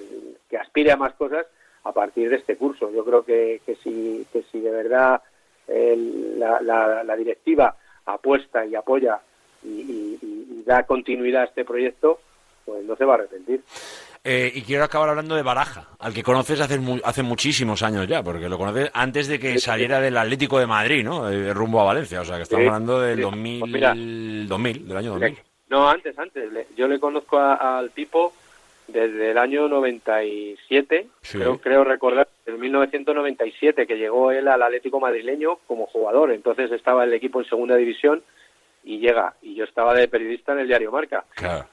que 0.50 0.58
aspire 0.58 0.92
a 0.92 0.98
más 0.98 1.14
cosas 1.14 1.46
a 1.84 1.92
partir 1.92 2.30
de 2.30 2.38
este 2.38 2.58
curso. 2.58 2.92
Yo 2.92 3.06
creo 3.06 3.24
que, 3.24 3.62
que 3.66 3.76
si 3.76 4.26
que 4.32 4.44
si 4.52 4.60
de 4.60 4.72
verdad 4.72 5.22
la, 5.68 7.16
directiva 7.18 7.76
apuesta 8.06 8.66
y 8.66 8.76
apoya 8.76 9.20
y, 9.64 10.64
da 10.66 10.84
continuidad 10.84 11.44
a 11.44 11.46
este 11.46 11.66
proyecto, 11.66 12.20
pues 12.64 12.84
no 12.86 12.96
se 12.96 13.06
va 13.06 13.14
a 13.14 13.16
arrepentir. 13.18 13.64
Eh, 14.24 14.52
y 14.54 14.62
quiero 14.64 14.84
acabar 14.84 15.10
hablando 15.10 15.36
de 15.36 15.42
Baraja, 15.42 15.88
al 16.00 16.14
que 16.14 16.24
conoces 16.24 16.60
hace, 16.60 16.80
hace 17.04 17.24
muchísimos 17.24 17.82
años 17.84 18.08
ya, 18.08 18.22
porque 18.22 18.50
lo 18.50 18.58
conoces 18.58 18.92
antes 18.94 19.28
de 19.28 19.40
que 19.40 19.58
saliera 19.60 20.02
del 20.02 20.18
Atlético 20.18 20.60
de 20.60 20.68
Madrid, 20.68 21.04
¿no? 21.04 21.30
Eh, 21.30 21.54
rumbo 21.54 21.82
a 21.82 21.86
Valencia, 21.86 22.22
o 22.22 22.26
sea, 22.26 22.36
que 22.36 22.44
estamos 22.44 22.68
hablando 22.68 23.00
del 23.00 23.22
2000, 23.22 24.48
2000, 24.48 24.78
pues 24.78 24.88
del 24.88 24.98
año 24.98 25.12
2000. 25.12 25.38
No, 25.70 25.90
antes, 25.90 26.18
antes. 26.18 26.50
Yo 26.76 26.88
le 26.88 27.00
conozco 27.00 27.40
al 27.40 27.92
Pipo 27.92 28.34
desde 28.88 29.32
el 29.32 29.38
año 29.38 29.68
97, 29.68 31.08
creo, 31.32 31.60
creo 31.60 31.84
recordar, 31.84 32.28
en 32.46 32.60
1997 32.60 33.86
que 33.86 33.98
llegó 33.98 34.32
él 34.32 34.48
al 34.48 34.64
Atlético 34.64 35.00
madrileño 35.00 35.60
como 35.68 35.86
jugador, 35.86 36.32
entonces 36.32 36.72
estaba 36.72 37.04
el 37.04 37.14
equipo 37.14 37.40
en 37.40 37.48
segunda 37.48 37.76
división 37.76 38.24
y 38.90 38.98
llega, 38.98 39.36
y 39.44 39.54
yo 39.54 39.66
estaba 39.66 39.94
de 39.94 40.08
periodista 40.08 40.54
en 40.54 40.62
el 40.62 40.68
diario 40.68 40.92
Marca. 40.92 41.24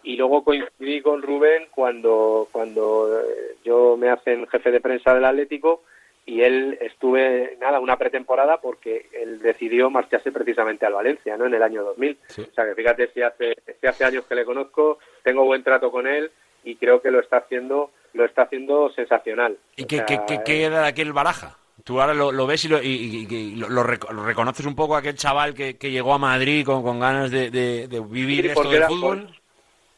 Y 0.02 0.18
luego 0.18 0.44
coincidí 0.44 1.00
con 1.00 1.22
Rubén 1.22 1.66
cuando, 1.70 2.46
cuando 2.52 3.08
eh, 3.18 3.56
yo 3.64 3.96
me 3.96 4.10
hacen 4.10 4.46
jefe 4.48 4.70
de 4.70 4.82
prensa 4.82 5.14
del 5.14 5.24
Atlético 5.24 5.82
y 6.26 6.42
él 6.42 6.76
estuve, 6.78 7.56
nada, 7.58 7.80
una 7.80 7.96
pretemporada 7.96 8.60
porque 8.60 9.08
él 9.14 9.40
decidió 9.40 9.88
marcharse 9.88 10.30
precisamente 10.30 10.84
al 10.84 10.92
Valencia, 10.92 11.38
¿no? 11.38 11.46
En 11.46 11.54
el 11.54 11.62
año 11.62 11.84
2000. 11.84 12.18
O 12.28 12.54
sea 12.54 12.66
que 12.66 12.74
fíjate 12.74 13.08
si 13.14 13.22
hace, 13.22 13.56
si 13.80 13.86
hace 13.86 14.04
años 14.04 14.26
que 14.26 14.34
le 14.34 14.44
conozco, 14.44 14.98
tengo 15.22 15.46
buen 15.46 15.62
trato 15.62 15.90
con 15.90 16.06
él 16.06 16.30
y 16.64 16.76
creo 16.76 17.00
que 17.00 17.10
lo 17.10 17.20
está 17.20 17.38
haciendo 17.38 17.92
lo 18.12 18.26
está 18.26 18.42
haciendo 18.42 18.90
sensacional. 18.90 19.56
¿Y 19.74 19.86
qué, 19.86 20.04
qué, 20.44 20.64
era 20.64 20.82
de 20.82 20.88
aquel 20.88 21.14
Baraja? 21.14 21.56
Tú 21.86 22.00
ahora 22.00 22.14
lo, 22.14 22.46
ves 22.48 22.64
y, 22.64 22.68
lo, 22.68 22.82
y, 22.82 23.54
lo, 23.54 23.84
reconoces 23.84 24.66
un 24.66 24.74
poco 24.74 24.96
a 24.96 24.98
aquel 24.98 25.14
chaval 25.14 25.54
que, 25.54 25.74
llegó 25.74 26.14
a 26.14 26.18
Madrid 26.18 26.66
con, 26.66 26.82
con 26.82 26.98
ganas 26.98 27.30
de, 27.30 27.88
vivir 28.10 28.46
esto 28.46 28.68
del 28.68 28.82
fútbol. 28.82 29.28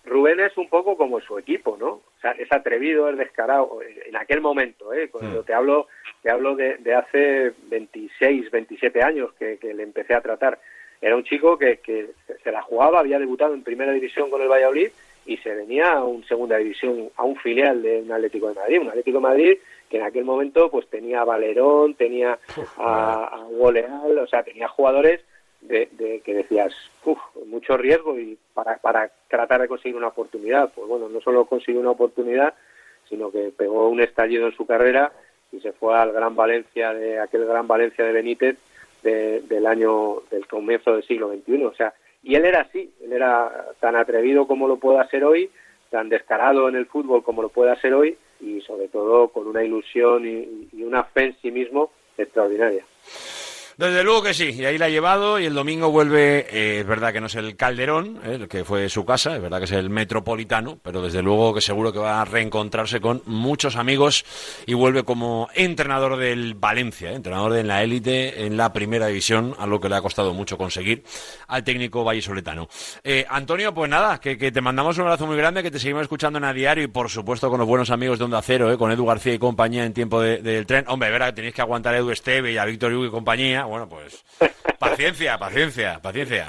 Rubén 0.05 0.39
es 0.39 0.55
un 0.59 0.69
poco 0.69 0.99
como 0.99 1.19
su 1.23 1.39
equipo, 1.39 1.79
¿no? 1.81 1.89
O 1.89 2.21
sea, 2.21 2.33
es 2.33 2.53
atrevido, 2.53 3.09
es 3.09 3.17
descarado. 3.17 3.79
En 4.05 4.17
aquel 4.17 4.43
momento, 4.43 4.93
¿eh? 4.93 5.09
Cuando 5.09 5.41
mm. 5.41 5.45
te 5.47 5.55
hablo, 5.55 5.87
te 6.23 6.31
hablo 6.31 6.57
de, 6.57 6.95
hace 6.95 7.55
26, 7.71 8.51
27 8.51 9.03
años 9.03 9.33
que, 9.39 9.57
que, 9.57 9.73
le 9.73 9.83
empecé 9.83 10.13
a 10.13 10.21
tratar. 10.21 10.61
Era 11.01 11.17
un 11.17 11.25
chico 11.25 11.57
que, 11.57 11.79
que 11.79 12.11
se 12.45 12.53
la 12.53 12.61
jugaba, 12.61 13.01
había 13.01 13.19
debutado 13.19 13.55
en 13.55 13.63
primera 13.63 13.93
división 13.93 14.29
con 14.29 14.43
el 14.43 14.49
Valladolid 14.49 14.91
y 15.25 15.39
se 15.39 15.55
venía 15.55 15.93
a 15.93 16.05
un 16.05 16.23
segunda 16.27 16.59
división, 16.59 17.09
a 17.17 17.25
un 17.25 17.37
filial 17.37 17.81
de 17.81 18.03
un 18.03 18.13
Atlético 18.13 18.49
de 18.49 18.57
Madrid, 18.57 18.81
un 18.81 18.89
Atlético 18.89 19.17
de 19.17 19.23
Madrid 19.23 19.59
que 19.89 19.99
en 19.99 20.05
aquel 20.05 20.25
momento 20.25 20.71
pues 20.71 20.87
tenía 20.89 21.23
a 21.23 21.25
Valerón, 21.25 21.95
tenía 21.95 22.39
a, 22.77 23.25
a 23.25 23.45
Goleal, 23.45 24.19
o 24.19 24.27
sea, 24.27 24.43
tenía 24.43 24.69
jugadores 24.69 25.21
de, 25.61 26.23
que 26.25 26.35
decías, 26.35 26.73
uff, 27.05 27.19
mucho 27.47 27.77
riesgo 27.77 28.19
y 28.19 28.39
para, 28.55 28.77
para 28.77 29.11
tratar 29.29 29.61
de 29.61 29.69
conseguir 29.69 29.97
una 29.97 30.09
oportunidad. 30.09 30.73
Pues 30.75 30.87
bueno, 30.87 31.09
no 31.09 31.21
solo 31.21 31.45
consiguió 31.47 31.81
una 31.81 31.91
oportunidad, 31.91 32.55
sino 33.09 33.31
que 33.31 33.53
pegó 33.57 33.89
un 33.89 34.01
estallido 34.01 34.47
en 34.47 34.55
su 34.55 34.67
carrera 34.67 35.13
y 35.51 35.61
se 35.61 35.73
fue 35.73 35.97
al 35.97 36.13
Gran 36.13 36.37
Valencia, 36.37 36.93
de 36.93 37.19
aquel 37.19 37.47
Gran 37.47 37.67
Valencia 37.67 38.05
de 38.05 38.13
Benítez 38.13 38.59
del 39.03 39.67
año, 39.67 40.23
del 40.31 40.47
comienzo 40.47 40.93
del 40.93 41.05
siglo 41.05 41.33
XXI. 41.33 41.65
O 41.65 41.75
sea, 41.75 41.95
y 42.23 42.35
él 42.35 42.45
era 42.45 42.61
así, 42.61 42.93
él 43.03 43.13
era 43.13 43.67
tan 43.81 43.97
atrevido 43.97 44.47
como 44.47 44.69
lo 44.69 44.77
pueda 44.77 45.09
ser 45.09 45.25
hoy, 45.25 45.51
tan 45.91 46.09
descarado 46.09 46.69
en 46.69 46.77
el 46.77 46.87
fútbol 46.87 47.23
como 47.23 47.41
lo 47.41 47.49
pueda 47.49 47.75
ser 47.81 47.95
hoy 47.95 48.19
y 48.41 48.61
sobre 48.63 48.89
todo 48.89 49.29
con 49.29 49.47
una 49.47 49.65
ilusión 49.65 50.27
y, 50.27 50.69
y 50.73 50.83
una 50.83 51.05
fe 51.05 51.25
en 51.25 51.37
sí 51.41 51.51
mismo 51.51 51.91
extraordinaria. 52.17 52.85
Desde 53.79 54.03
luego 54.03 54.25
que 54.25 54.35
sí, 54.35 54.51
y 54.59 54.65
ahí 54.65 54.77
la 54.77 54.87
ha 54.87 54.89
llevado 54.89 55.39
y 55.39 55.47
el 55.47 55.55
domingo 55.55 55.89
vuelve, 55.93 56.49
eh, 56.51 56.81
es 56.81 56.85
verdad 56.85 57.13
que 57.13 57.21
no 57.21 57.29
es 57.29 57.37
el 57.37 57.55
Calderón, 57.55 58.19
eh, 58.25 58.49
que 58.51 58.65
fue 58.65 58.89
su 58.89 59.05
casa, 59.05 59.37
es 59.37 59.41
verdad 59.41 59.59
que 59.59 59.67
es 59.67 59.71
el 59.71 59.89
Metropolitano, 59.89 60.81
pero 60.83 61.01
desde 61.01 61.23
luego 61.23 61.55
que 61.55 61.61
seguro 61.61 61.93
que 61.93 62.01
va 62.01 62.21
a 62.21 62.25
reencontrarse 62.25 63.01
con 63.01 63.23
muchos 63.27 63.77
amigos 63.77 64.25
y 64.67 64.75
vuelve 64.75 65.05
como 65.05 65.49
entrenador 65.55 66.17
del 66.17 66.55
Valencia, 66.55 67.13
eh, 67.13 67.15
entrenador 67.15 67.53
de 67.53 67.63
la 67.63 67.85
élite 67.85 68.47
en 68.47 68.57
la 68.57 68.73
primera 68.73 69.07
división, 69.07 69.55
a 69.61 69.67
lo 69.69 69.79
que 69.79 69.89
le 69.89 69.95
ha 69.95 70.03
costado 70.03 70.35
mucho 70.35 70.59
conseguir 70.59 71.05
al 71.47 71.63
técnico 71.63 72.03
vallisoletano. 72.03 72.69
Antonio, 73.29 73.73
pues 73.73 73.89
nada, 73.89 74.19
que, 74.19 74.37
te 74.37 74.61
mandamos 74.61 74.99
un 74.99 75.05
abrazo 75.05 75.29
muy 75.29 75.37
grande, 75.37 75.63
que 75.63 75.71
te 75.71 75.79
seguimos 75.79 76.03
escuchando 76.03 76.39
en 76.39 76.45
a 76.45 76.53
diario 76.53 76.83
y 76.83 76.89
por 76.89 77.11
supuesto 77.11 77.49
con 77.49 77.61
los 77.61 77.69
buenos 77.69 77.91
amigos 77.91 78.19
de 78.19 78.25
Onda 78.25 78.43
Cero, 78.43 78.77
con 78.77 78.91
Edu 78.91 79.07
García 79.07 79.35
y 79.35 79.39
compañía 79.39 79.85
en 79.85 79.93
tiempo 79.93 80.21
del 80.21 80.67
tren. 80.67 80.85
Hombre, 80.89 81.13
verá, 81.13 81.33
tenéis 81.33 81.55
que 81.55 81.61
aguantar 81.61 81.95
a 81.95 81.99
Edu 81.99 82.11
Esteve 82.11 82.51
y 82.51 82.59
a 82.59 82.65
Víctor 82.65 82.93
Hugo 82.93 83.07
y 83.07 83.11
compañía 83.11 83.68
bueno, 83.69 83.89
pues 83.89 84.25
paciencia, 84.79 85.39
paciencia, 85.39 86.01
paciencia. 86.01 86.49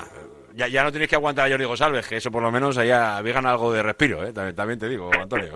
Ya, 0.54 0.68
ya 0.68 0.84
no 0.84 0.92
tienes 0.92 1.10
que 1.10 1.16
aguantar 1.16 1.48
a 1.48 1.50
Jordi 1.50 1.66
González, 1.66 2.08
que 2.08 2.18
eso 2.18 2.32
por 2.32 2.42
lo 2.42 2.52
menos 2.52 2.78
allá 2.78 3.18
hagan 3.18 3.46
algo 3.46 3.72
de 3.72 3.84
respiro, 3.84 4.26
¿eh? 4.26 4.34
también, 4.34 4.80
te 4.80 4.90
digo, 4.90 5.10
Antonio. 5.14 5.54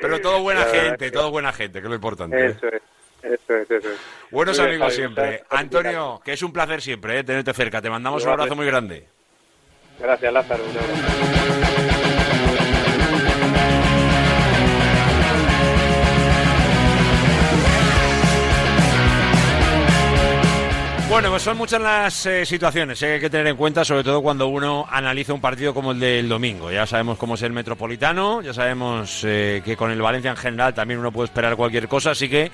Pero 0.00 0.20
todo 0.20 0.42
buena 0.42 0.64
gente, 0.64 1.10
todo 1.10 1.30
buena 1.30 1.52
gente, 1.52 1.80
que 1.80 1.86
es 1.86 1.88
lo 1.88 1.94
importante. 1.94 2.36
¿eh? 2.36 2.56
Eso 2.56 2.66
es. 2.66 2.82
Eso 3.22 3.54
es, 3.54 3.70
eso 3.70 3.88
es. 3.88 3.98
Buenos 4.32 4.58
amigos 4.58 4.94
siempre. 4.94 5.44
Antonio, 5.48 6.20
que 6.24 6.32
es 6.32 6.42
un 6.42 6.52
placer 6.52 6.82
siempre 6.82 7.20
¿eh? 7.20 7.24
tenerte 7.24 7.52
cerca. 7.54 7.80
Te 7.80 7.88
mandamos 7.88 8.24
un 8.24 8.30
abrazo 8.30 8.56
muy 8.56 8.66
grande. 8.66 9.06
Gracias, 10.00 10.32
Lázaro. 10.32 10.64
Bueno, 21.12 21.28
pues 21.28 21.42
son 21.42 21.58
muchas 21.58 21.78
las 21.78 22.24
eh, 22.24 22.46
situaciones 22.46 22.98
que 22.98 23.04
hay 23.04 23.20
que 23.20 23.28
tener 23.28 23.46
en 23.46 23.56
cuenta, 23.56 23.84
sobre 23.84 24.02
todo 24.02 24.22
cuando 24.22 24.46
uno 24.46 24.86
analiza 24.90 25.34
un 25.34 25.42
partido 25.42 25.74
como 25.74 25.92
el 25.92 26.00
del 26.00 26.26
domingo. 26.26 26.72
Ya 26.72 26.86
sabemos 26.86 27.18
cómo 27.18 27.34
es 27.34 27.42
el 27.42 27.52
Metropolitano, 27.52 28.40
ya 28.40 28.54
sabemos 28.54 29.22
eh, 29.24 29.60
que 29.62 29.76
con 29.76 29.90
el 29.90 30.00
Valencia 30.00 30.30
en 30.30 30.38
general 30.38 30.72
también 30.72 30.98
uno 30.98 31.12
puede 31.12 31.26
esperar 31.26 31.54
cualquier 31.54 31.86
cosa, 31.86 32.12
así 32.12 32.30
que 32.30 32.50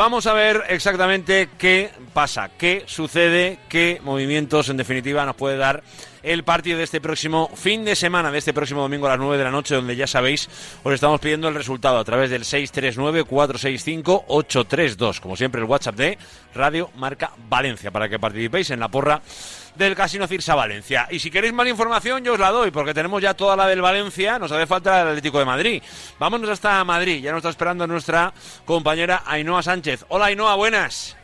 vamos 0.00 0.26
a 0.26 0.32
ver 0.32 0.64
exactamente 0.70 1.50
qué 1.58 1.90
pasa, 2.14 2.48
qué 2.56 2.84
sucede, 2.86 3.58
qué 3.68 4.00
movimientos 4.02 4.70
en 4.70 4.78
definitiva 4.78 5.26
nos 5.26 5.36
puede 5.36 5.58
dar 5.58 5.82
el 6.22 6.42
partido 6.42 6.78
de 6.78 6.84
este 6.84 7.02
próximo 7.02 7.50
fin 7.54 7.84
de 7.84 7.94
semana, 7.94 8.32
de 8.32 8.38
este 8.38 8.54
próximo 8.54 8.80
domingo 8.80 9.08
a 9.08 9.10
las 9.10 9.18
9 9.18 9.36
de 9.36 9.44
la 9.44 9.50
noche, 9.50 9.74
donde 9.74 9.96
ya 9.96 10.06
sabéis, 10.06 10.48
os 10.84 10.94
estamos 10.94 11.20
pidiendo 11.20 11.48
el 11.48 11.54
resultado 11.54 11.98
a 11.98 12.04
través 12.04 12.30
del 12.30 12.44
639-465-832. 12.44 15.20
Como 15.20 15.36
siempre, 15.36 15.60
el 15.60 15.66
WhatsApp 15.66 15.96
de 15.96 16.16
Radio 16.54 16.88
Marca 16.96 17.32
Valencia, 17.50 17.90
para 17.90 18.08
que 18.08 18.18
participéis 18.18 18.70
en 18.70 18.80
la 18.80 18.88
porra 18.88 19.20
del 19.74 19.94
Casino 19.94 20.26
Cirsa 20.26 20.54
Valencia. 20.54 21.06
Y 21.10 21.18
si 21.18 21.30
queréis 21.30 21.52
más 21.52 21.66
información, 21.66 22.22
yo 22.24 22.34
os 22.34 22.38
la 22.40 22.50
doy, 22.50 22.70
porque 22.70 22.94
tenemos 22.94 23.22
ya 23.22 23.34
toda 23.34 23.56
la 23.56 23.66
del 23.66 23.80
Valencia, 23.80 24.38
nos 24.38 24.52
hace 24.52 24.66
falta 24.66 25.02
el 25.02 25.08
Atlético 25.08 25.38
de 25.38 25.44
Madrid. 25.44 25.82
Vámonos 26.18 26.50
hasta 26.50 26.82
Madrid, 26.84 27.22
ya 27.22 27.30
nos 27.32 27.38
está 27.38 27.50
esperando 27.50 27.86
nuestra 27.86 28.32
compañera 28.64 29.22
Ainhoa 29.26 29.62
Sánchez. 29.62 30.04
Hola 30.08 30.26
Ainhoa, 30.26 30.54
buenas. 30.56 31.16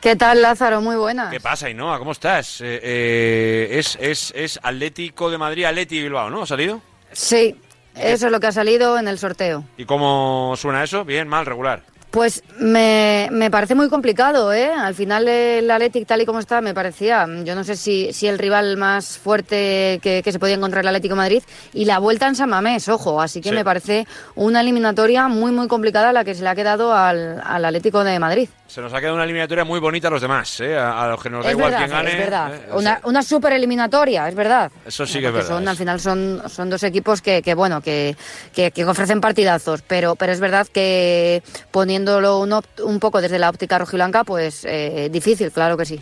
¿Qué 0.00 0.16
tal, 0.16 0.42
Lázaro? 0.42 0.80
Muy 0.80 0.96
buenas. 0.96 1.30
¿Qué 1.30 1.38
pasa, 1.40 1.66
Ainhoa? 1.66 1.98
¿Cómo 1.98 2.10
estás? 2.12 2.60
Eh, 2.60 2.80
eh, 2.82 3.78
es, 3.78 3.96
es, 4.00 4.32
es 4.34 4.58
Atlético 4.62 5.30
de 5.30 5.38
Madrid, 5.38 5.64
Atleti 5.64 6.02
Bilbao, 6.02 6.28
¿no? 6.28 6.42
¿Ha 6.42 6.46
salido? 6.46 6.80
Sí, 7.12 7.54
Eso 7.94 8.26
es 8.26 8.32
lo 8.32 8.40
que 8.40 8.46
ha 8.48 8.52
salido 8.52 8.98
en 8.98 9.06
el 9.06 9.18
sorteo. 9.18 9.64
¿Y 9.76 9.84
cómo 9.84 10.54
suena 10.56 10.82
eso? 10.82 11.04
¿Bien, 11.04 11.28
mal, 11.28 11.46
regular? 11.46 11.82
Pues 12.12 12.42
me, 12.58 13.28
me, 13.32 13.50
parece 13.50 13.74
muy 13.74 13.88
complicado, 13.88 14.52
¿eh? 14.52 14.66
Al 14.70 14.94
final 14.94 15.26
el 15.28 15.70
Athletic 15.70 16.06
tal 16.06 16.20
y 16.20 16.26
como 16.26 16.40
está 16.40 16.60
me 16.60 16.74
parecía, 16.74 17.26
yo 17.42 17.54
no 17.54 17.64
sé 17.64 17.74
si, 17.74 18.12
si 18.12 18.26
el 18.26 18.38
rival 18.38 18.76
más 18.76 19.16
fuerte 19.16 19.98
que, 20.02 20.20
que 20.22 20.30
se 20.30 20.38
podía 20.38 20.56
encontrar 20.56 20.84
el 20.84 20.88
Atlético 20.88 21.16
Madrid 21.16 21.42
y 21.72 21.86
la 21.86 21.98
vuelta 22.00 22.28
en 22.28 22.34
San 22.34 22.50
Mamés, 22.50 22.86
ojo, 22.90 23.18
así 23.22 23.40
que 23.40 23.48
Sí. 23.48 23.54
me 23.54 23.64
parece 23.64 24.06
una 24.34 24.60
eliminatoria 24.60 25.26
muy 25.28 25.52
muy 25.52 25.68
complicada 25.68 26.12
la 26.12 26.22
que 26.22 26.34
se 26.34 26.42
le 26.42 26.50
ha 26.50 26.54
quedado 26.54 26.94
al, 26.94 27.40
al 27.42 27.64
Atlético 27.64 28.04
de 28.04 28.18
Madrid. 28.18 28.48
Se 28.72 28.80
nos 28.80 28.90
ha 28.94 29.00
quedado 29.00 29.16
una 29.16 29.24
eliminatoria 29.24 29.64
muy 29.64 29.78
bonita 29.80 30.08
a 30.08 30.10
los 30.10 30.22
demás, 30.22 30.58
¿eh? 30.60 30.74
a, 30.78 31.04
a 31.04 31.08
los 31.08 31.22
que 31.22 31.28
nos 31.28 31.44
da 31.44 31.50
es 31.50 31.56
igual 31.56 31.72
verdad, 31.72 31.86
quién 31.86 31.90
gane. 31.90 32.10
es 32.12 32.18
verdad. 32.18 32.54
¿eh? 32.54 32.68
Una, 32.72 33.00
una 33.04 33.22
super 33.22 33.52
eliminatoria, 33.52 34.26
es 34.26 34.34
verdad. 34.34 34.72
Eso 34.86 35.04
sí 35.04 35.20
que 35.20 35.26
es 35.26 35.32
verdad. 35.34 35.48
son, 35.48 35.68
al 35.68 35.76
final 35.76 36.00
son, 36.00 36.42
son 36.48 36.70
dos 36.70 36.82
equipos 36.82 37.20
que, 37.20 37.42
que 37.42 37.52
bueno, 37.52 37.82
que, 37.82 38.16
que, 38.54 38.70
que 38.70 38.84
ofrecen 38.86 39.20
partidazos, 39.20 39.82
pero, 39.82 40.16
pero 40.16 40.32
es 40.32 40.40
verdad 40.40 40.66
que 40.72 41.42
poniéndolo 41.70 42.38
un, 42.40 42.58
un 42.82 42.98
poco 42.98 43.20
desde 43.20 43.38
la 43.38 43.50
óptica 43.50 43.76
rojiblanca, 43.76 44.24
pues 44.24 44.64
eh, 44.64 45.10
difícil, 45.12 45.52
claro 45.52 45.76
que 45.76 45.84
sí. 45.84 46.00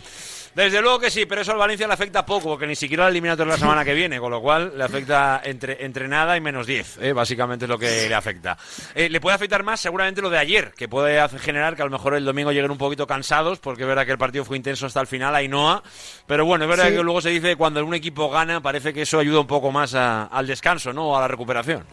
Desde 0.53 0.81
luego 0.81 0.99
que 0.99 1.09
sí, 1.09 1.25
pero 1.25 1.41
eso 1.41 1.53
al 1.53 1.57
Valencia 1.57 1.87
le 1.87 1.93
afecta 1.93 2.25
poco, 2.25 2.49
porque 2.49 2.67
ni 2.67 2.75
siquiera 2.75 3.03
la 3.05 3.09
eliminatoria 3.09 3.53
la 3.53 3.57
semana 3.59 3.85
que 3.85 3.93
viene, 3.93 4.19
con 4.19 4.31
lo 4.31 4.41
cual 4.41 4.73
le 4.77 4.83
afecta 4.83 5.41
entre, 5.45 5.85
entre 5.85 6.09
nada 6.09 6.35
y 6.35 6.41
menos 6.41 6.67
10, 6.67 6.97
¿eh? 7.01 7.13
básicamente 7.13 7.63
es 7.65 7.69
lo 7.69 7.79
que 7.79 8.09
le 8.09 8.13
afecta. 8.15 8.57
Eh, 8.93 9.07
le 9.09 9.21
puede 9.21 9.35
afectar 9.35 9.63
más 9.63 9.79
seguramente 9.79 10.21
lo 10.21 10.29
de 10.29 10.37
ayer, 10.37 10.73
que 10.75 10.89
puede 10.89 11.25
generar 11.39 11.75
que 11.77 11.83
a 11.83 11.85
lo 11.85 11.91
mejor 11.91 12.15
el 12.15 12.25
domingo 12.25 12.51
lleguen 12.51 12.69
un 12.71 12.77
poquito 12.77 13.07
cansados, 13.07 13.59
porque 13.59 13.83
es 13.83 13.87
verdad 13.87 14.05
que 14.05 14.11
el 14.11 14.17
partido 14.17 14.43
fue 14.43 14.57
intenso 14.57 14.85
hasta 14.85 14.99
el 14.99 15.07
final, 15.07 15.33
Ainhoa, 15.35 15.81
pero 16.27 16.45
bueno, 16.45 16.65
es 16.65 16.69
verdad 16.69 16.87
Sí. 16.89 16.95
que 16.97 17.03
luego 17.03 17.21
se 17.21 17.29
dice 17.29 17.47
que 17.49 17.55
cuando 17.55 17.85
un 17.85 17.93
equipo 17.93 18.29
gana, 18.29 18.61
parece 18.61 18.93
que 18.93 19.03
eso 19.03 19.19
ayuda 19.19 19.39
un 19.39 19.47
poco 19.47 19.71
más 19.71 19.95
a- 19.95 20.25
al 20.25 20.47
descanso, 20.47 20.91
¿no? 20.91 21.07
O 21.11 21.17
a 21.17 21.21
la 21.21 21.27
recuperación. 21.29 21.85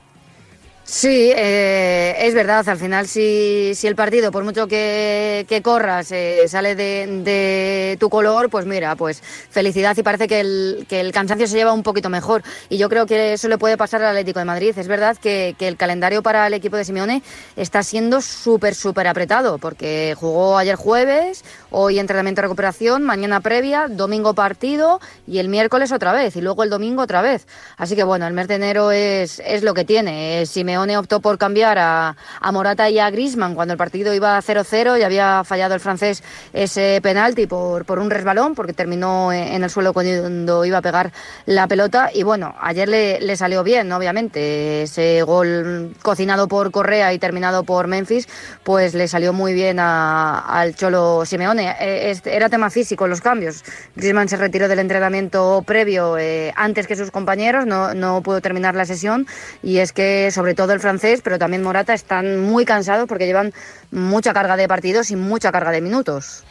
Sí, 0.91 1.31
eh, 1.37 2.17
es 2.19 2.33
verdad. 2.33 2.67
Al 2.67 2.79
final, 2.79 3.07
si, 3.07 3.73
si 3.75 3.87
el 3.87 3.95
partido, 3.95 4.31
por 4.33 4.43
mucho 4.43 4.67
que, 4.67 5.45
que 5.47 5.61
corras, 5.61 6.11
eh, 6.13 6.45
sale 6.49 6.75
de, 6.75 7.07
de 7.25 7.99
tu 8.01 8.09
color, 8.09 8.49
pues 8.49 8.65
mira, 8.65 8.97
pues 8.97 9.21
felicidad 9.51 9.95
y 9.99 10.03
parece 10.03 10.27
que 10.29 10.41
el, 10.41 10.87
que 10.89 11.01
el 11.01 11.13
cansancio 11.13 11.47
se 11.47 11.59
lleva 11.59 11.75
un 11.75 11.83
poquito 11.83 12.09
mejor. 12.09 12.43
Y 12.71 12.79
yo 12.79 12.89
creo 12.89 13.05
que 13.05 13.35
eso 13.35 13.49
le 13.49 13.59
puede 13.59 13.77
pasar 13.77 14.01
al 14.03 14.09
Atlético 14.17 14.39
de 14.39 14.47
Madrid. 14.47 14.73
Es 14.79 14.89
verdad 14.89 15.19
que, 15.19 15.55
que 15.59 15.69
el 15.69 15.77
calendario 15.77 16.23
para 16.23 16.47
el 16.47 16.55
equipo 16.55 16.79
de 16.79 16.87
Simeone 16.87 17.23
está 17.55 17.83
siendo 17.83 18.23
súper, 18.23 18.75
súper 18.75 19.09
apretado, 19.09 19.59
porque 19.59 20.15
jugó 20.19 20.57
ayer 20.57 20.77
jueves, 20.77 21.45
hoy 21.71 21.99
entrenamiento 21.99 22.41
de 22.41 22.47
recuperación, 22.47 23.03
mañana 23.03 23.41
previa, 23.43 23.89
domingo 23.91 24.33
partido 24.33 25.01
y 25.27 25.39
el 25.39 25.49
miércoles 25.51 25.93
otra 25.93 26.15
vez, 26.15 26.35
y 26.37 26.41
luego 26.41 26.63
el 26.63 26.71
domingo 26.71 27.03
otra 27.03 27.21
vez. 27.21 27.47
Así 27.77 27.95
que 27.95 28.05
bueno, 28.05 28.27
el 28.27 28.33
mes 28.33 28.49
de 28.49 28.55
enero 28.55 28.91
es, 28.91 29.43
es 29.45 29.63
lo 29.63 29.75
que 29.75 29.85
tiene. 29.85 30.41
Eh, 30.41 30.47
Simeone 30.79 30.97
optó 30.97 31.21
por 31.21 31.39
cambiar 31.39 31.77
a, 31.79 32.17
a 32.41 32.53
Morata 32.53 32.89
y 32.89 33.01
a 33.01 33.11
Grisman 33.11 33.57
cuando 33.57 33.73
el 33.75 33.79
partido 33.79 34.15
iba 34.15 34.39
0-0 34.41 34.99
y 35.01 35.03
había 35.03 35.43
fallado 35.45 35.75
el 35.75 35.81
francés 35.81 36.23
ese 36.53 37.01
penalti 37.03 37.49
por, 37.49 37.85
por 37.85 37.99
un 37.99 38.11
resbalón, 38.11 38.55
porque 38.55 38.73
terminó 38.73 39.33
en 39.33 39.65
el 39.65 39.71
suelo 39.71 39.93
cuando 39.93 40.65
iba 40.65 40.79
a 40.79 40.83
pegar 40.83 41.11
la 41.47 41.67
pelota. 41.67 42.11
Y 42.15 42.23
bueno, 42.23 42.55
ayer 42.61 42.89
le, 42.89 43.21
le 43.21 43.37
salió 43.37 43.65
bien, 43.65 43.91
obviamente. 43.91 44.83
Ese 44.83 45.23
gol 45.23 45.95
cocinado 46.03 46.47
por 46.47 46.71
Correa 46.71 47.13
y 47.13 47.19
terminado 47.19 47.65
por 47.65 47.89
Memphis, 47.89 48.29
pues 48.63 48.95
le 48.95 49.09
salió 49.09 49.33
muy 49.33 49.55
bien 49.55 49.81
a- 49.81 50.39
al 50.39 50.77
Cholo 50.77 51.25
Simeone. 51.27 51.75
Este- 51.81 52.37
era 52.37 52.49
tema 52.49 52.71
físico 52.71 53.09
los 53.09 53.21
cambios. 53.21 53.65
Griezmann 53.97 54.29
se 54.29 54.37
retiró 54.37 54.69
del 54.69 54.79
entrenamiento 54.79 55.65
previo 55.67 56.17
eh, 56.19 56.53
antes 56.55 56.87
que 56.87 56.95
sus 56.95 57.11
compañeros, 57.11 57.67
no, 57.67 57.95
no 57.95 58.23
pudo 58.23 58.41
terminar 58.41 58.77
la 58.77 58.85
sesión. 58.85 59.27
Y 59.63 59.79
es 59.79 59.93
que, 59.93 60.31
sobre 60.31 60.55
todo 60.55 60.68
el 60.73 60.81
francés, 60.81 61.21
pero 61.23 61.39
también 61.39 61.63
Morata, 61.63 61.95
están 61.95 62.41
muy 62.41 62.65
cansados 62.65 63.07
porque 63.09 63.27
llevan 63.27 63.53
mucha 63.91 64.33
carga 64.33 64.57
de 64.57 64.69
partidos 64.69 65.11
y 65.11 65.17
mucha 65.17 65.53
carga 65.53 65.71
de 65.71 65.81
minutos. 65.81 66.45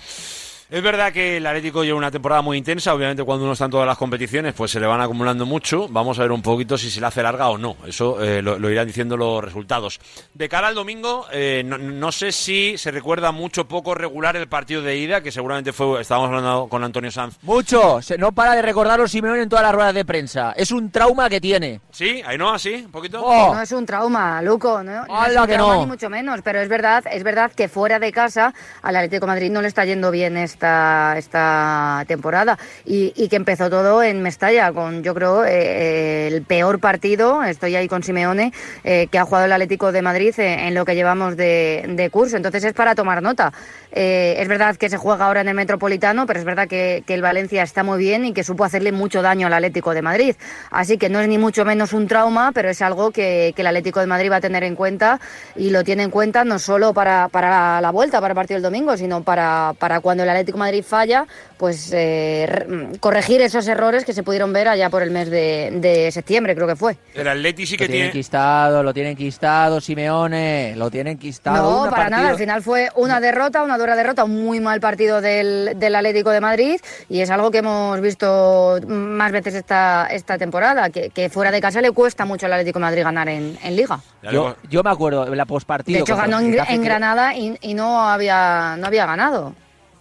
Es 0.70 0.84
verdad 0.84 1.14
que 1.14 1.38
el 1.38 1.48
Atlético 1.48 1.86
lleva 1.86 1.98
una 1.98 2.12
temporada 2.12 2.42
muy 2.42 2.58
intensa, 2.58 2.94
obviamente 2.94 3.24
cuando 3.24 3.46
uno 3.46 3.54
está 3.54 3.66
en 3.66 3.72
todas 3.72 3.88
las 3.88 3.98
competiciones 3.98 4.54
pues 4.54 4.70
se 4.70 4.82
le 4.82 4.86
van 4.86 5.00
acumulando 5.00 5.46
mucho, 5.46 5.88
vamos 5.88 6.20
a 6.20 6.24
ver 6.24 6.34
un 6.34 6.42
poquito 6.42 6.78
si 6.78 6.90
se 6.92 7.00
le 7.00 7.06
hace 7.08 7.24
larga 7.24 7.48
o 7.48 7.58
no, 7.58 7.78
eso 7.86 8.22
eh, 8.22 8.42
lo, 8.42 8.60
lo 8.60 8.70
irán 8.70 8.86
diciendo 8.86 9.16
los 9.16 9.42
resultados. 9.42 9.98
De 10.34 10.50
cara 10.50 10.68
al 10.68 10.76
domingo, 10.76 11.26
eh, 11.32 11.64
no, 11.66 11.78
no 11.78 12.12
sé 12.12 12.34
si 12.34 12.78
se 12.78 12.92
recuerda 12.92 13.32
mucho 13.32 13.66
poco 13.66 13.96
regular 13.96 14.36
el 14.36 14.50
partido 14.50 14.82
de 14.82 14.98
ida, 14.98 15.22
que 15.22 15.32
seguramente 15.32 15.72
fue, 15.72 16.02
estábamos 16.02 16.28
hablando 16.32 16.68
con 16.68 16.84
Antonio 16.84 17.12
Sanz. 17.12 17.38
Mucho. 17.44 18.02
Se- 18.02 18.18
No 18.18 18.34
para 18.34 18.54
de 18.54 18.62
recordarlo 18.62 19.08
Simeone 19.08 19.44
en 19.44 19.48
todas 19.50 19.64
las 19.64 19.74
ruedas 19.74 19.94
de 19.94 20.04
prensa. 20.04 20.52
Es 20.52 20.72
un 20.72 20.92
trauma 20.92 21.30
que 21.30 21.40
tiene. 21.40 21.80
¿Sí? 21.92 22.22
¿Ahí 22.26 22.38
no? 22.38 22.50
¿Así? 22.54 22.74
¿Un 22.74 22.92
poquito? 22.92 23.24
Oh. 23.24 23.54
No 23.56 23.62
es 23.62 23.72
un 23.72 23.86
trauma, 23.86 24.42
Luco, 24.42 24.84
no, 24.84 24.92
no 24.92 25.04
es 25.04 25.10
¡Hala 25.30 25.42
un 25.44 25.48
que 25.48 25.54
trauma 25.54 25.76
no! 25.76 25.80
ni 25.82 25.88
mucho 25.88 26.10
menos, 26.10 26.42
pero 26.44 26.60
es 26.60 26.68
verdad, 26.68 27.06
es 27.10 27.24
verdad 27.24 27.54
que 27.54 27.70
fuera 27.70 28.00
de 28.00 28.12
casa 28.12 28.54
al 28.82 28.98
Atlético 28.98 29.22
de 29.28 29.32
Madrid 29.32 29.50
no 29.50 29.62
le 29.62 29.70
está 29.70 29.86
yendo 29.86 30.12
bien 30.12 30.36
esta, 30.58 31.16
esta 31.18 32.04
temporada 32.08 32.58
y, 32.84 33.14
y 33.16 33.28
que 33.30 33.36
empezó 33.36 33.70
todo 33.70 34.02
en 34.02 34.24
Mestalla 34.24 34.74
con 34.74 35.04
yo 35.04 35.14
creo 35.14 35.46
eh, 35.46 36.28
el 36.28 36.42
peor 36.42 36.80
partido, 36.80 37.44
estoy 37.44 37.76
ahí 37.76 37.88
con 37.88 38.02
Simeone, 38.02 38.52
eh, 38.84 39.08
que 39.12 39.20
ha 39.20 39.26
jugado 39.26 39.46
el 39.46 39.52
Atlético 39.52 39.92
de 39.92 40.02
Madrid 40.02 40.34
eh, 40.40 40.68
en 40.68 40.74
lo 40.74 40.84
que 40.84 40.96
llevamos 40.96 41.38
de, 41.38 41.86
de 41.88 42.10
curso, 42.10 42.38
entonces 42.38 42.64
es 42.64 42.74
para 42.74 42.96
tomar 42.96 43.22
nota. 43.22 43.54
Eh, 43.92 44.36
es 44.40 44.48
verdad 44.48 44.76
que 44.76 44.90
se 44.90 44.98
juega 44.98 45.26
ahora 45.26 45.42
en 45.42 45.48
el 45.48 45.56
Metropolitano, 45.56 46.26
pero 46.26 46.40
es 46.40 46.46
verdad 46.46 46.68
que, 46.68 47.04
que 47.06 47.14
el 47.14 47.22
Valencia 47.22 47.64
está 47.64 47.84
muy 47.84 48.00
bien 48.00 48.26
y 48.26 48.34
que 48.34 48.44
supo 48.44 48.64
hacerle 48.64 48.92
mucho 48.92 49.22
daño 49.22 49.48
al 49.48 49.54
Atlético 49.54 49.94
de 49.94 50.02
Madrid. 50.02 50.36
Así 50.72 50.98
que 50.98 51.10
no 51.10 51.20
es 51.20 51.28
ni 51.28 51.38
mucho 51.38 51.66
menos 51.66 51.94
un 51.94 52.08
trauma, 52.08 52.52
pero 52.52 52.70
es 52.70 52.82
algo 52.82 53.12
que, 53.12 53.54
que 53.56 53.62
el 53.62 53.68
Atlético 53.68 54.00
de 54.00 54.08
Madrid 54.08 54.32
va 54.32 54.38
a 54.38 54.42
tener 54.42 54.64
en 54.64 54.76
cuenta 54.76 55.20
y 55.56 55.70
lo 55.70 55.84
tiene 55.84 56.04
en 56.04 56.12
cuenta 56.12 56.44
no 56.44 56.60
solo 56.60 56.94
para, 56.94 57.28
para 57.30 57.80
la 57.82 57.92
vuelta, 57.92 58.20
para 58.20 58.32
el 58.32 58.36
partido 58.36 58.56
del 58.56 58.64
domingo, 58.64 58.98
sino 58.98 59.24
para, 59.24 59.74
para 59.78 60.00
cuando 60.00 60.24
el 60.24 60.30
Atlético 60.30 60.47
de 60.56 60.60
Madrid 60.60 60.84
falla, 60.88 61.26
pues 61.58 61.92
eh, 61.94 62.46
re- 62.48 63.00
corregir 63.00 63.42
esos 63.42 63.68
errores 63.68 64.06
que 64.06 64.14
se 64.14 64.24
pudieron 64.24 64.54
ver 64.54 64.68
allá 64.68 64.90
por 64.90 65.02
el 65.02 65.12
mes 65.12 65.30
de, 65.30 65.72
de 65.82 66.12
septiembre, 66.12 66.56
creo 66.56 66.68
que 66.68 66.76
fue. 66.76 66.98
El 67.14 67.28
Atleti 67.28 67.66
sí 67.66 67.74
Lo 67.74 67.80
que 67.80 67.86
tiene 67.86 67.94
tiene... 67.94 68.08
enquistado, 68.08 68.84
lo 68.84 68.94
tiene 68.94 69.12
enquistado 69.12 69.82
Simeone, 69.82 70.76
lo 70.76 70.90
tiene 70.92 71.12
enquistado. 71.12 71.86
No, 71.86 71.90
para 71.92 72.10
nada. 72.10 72.30
Al 72.30 72.38
final 72.38 72.62
fue 72.62 72.90
una 72.96 73.20
derrota, 73.20 73.64
una 73.64 73.78
dura 73.78 73.96
derrota, 73.96 74.24
un 74.24 74.44
muy 74.44 74.60
mal 74.60 74.80
partido 74.80 75.22
del, 75.22 75.74
del 75.78 75.96
Atlético 75.96 76.30
de 76.32 76.42
Madrid 76.42 76.80
y 77.10 77.22
es 77.22 77.30
algo 77.30 77.52
que 77.52 77.60
hemos 77.60 78.00
visto 78.02 78.80
más 78.88 79.32
veces 79.32 79.56
esta, 79.56 80.08
esta 80.12 80.38
temporada, 80.38 80.90
que, 80.90 81.10
que 81.10 81.30
fuera 81.30 81.52
de 81.52 81.60
casa 81.62 81.82
le 81.82 81.92
cuesta 81.92 82.26
mucho 82.26 82.46
al 82.46 82.54
Atlético 82.54 82.80
de 82.80 82.86
Madrid 82.86 83.04
ganar 83.04 83.30
en, 83.30 83.58
en 83.64 83.76
Liga. 83.76 84.00
Yo, 84.32 84.56
yo 84.70 84.84
me 84.84 84.90
acuerdo, 84.90 85.34
la 85.34 85.46
pospartido. 85.46 85.96
De 85.98 86.02
hecho, 86.02 86.16
ganó 86.16 86.40
en, 86.40 86.84
Granada 86.84 87.36
y, 87.36 87.58
y 87.62 87.74
no, 87.74 88.08
había, 88.10 88.76
no 88.78 88.88
había 88.88 89.06
ganado. 89.06 89.54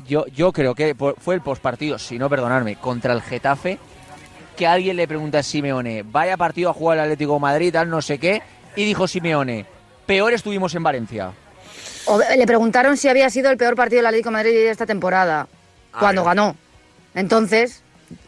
Yo, 0.08 0.26
yo 0.26 0.52
creo 0.52 0.74
que 0.74 0.94
fue 1.18 1.34
el 1.34 1.40
pospartido, 1.40 1.98
si 1.98 2.18
no 2.18 2.28
perdonarme, 2.30 2.76
contra 2.76 3.12
el 3.12 3.22
Getafe, 3.22 3.78
que 4.56 4.66
alguien 4.66 4.96
le 4.96 5.08
pregunta 5.08 5.38
a 5.38 5.42
Simeone, 5.42 6.02
vaya 6.04 6.36
partido 6.36 6.70
a 6.70 6.72
jugar 6.72 6.98
el 6.98 7.04
Atlético 7.04 7.34
de 7.34 7.40
Madrid, 7.40 7.72
tal, 7.72 7.90
no 7.90 8.00
sé 8.00 8.18
qué, 8.18 8.42
y 8.76 8.84
dijo 8.84 9.08
Simeone, 9.08 9.66
peor 10.06 10.32
estuvimos 10.32 10.74
en 10.74 10.82
Valencia. 10.82 11.32
O- 12.06 12.18
le 12.20 12.46
preguntaron 12.46 12.96
si 12.96 13.08
había 13.08 13.28
sido 13.30 13.50
el 13.50 13.56
peor 13.56 13.74
partido 13.74 13.98
del 13.98 14.06
Atlético 14.06 14.30
de 14.30 14.34
Madrid 14.34 14.50
de 14.52 14.70
esta 14.70 14.86
temporada, 14.86 15.48
Ah, 15.92 15.96
cuando 15.98 16.22
ganó. 16.24 16.54
Entonces, 17.14 17.82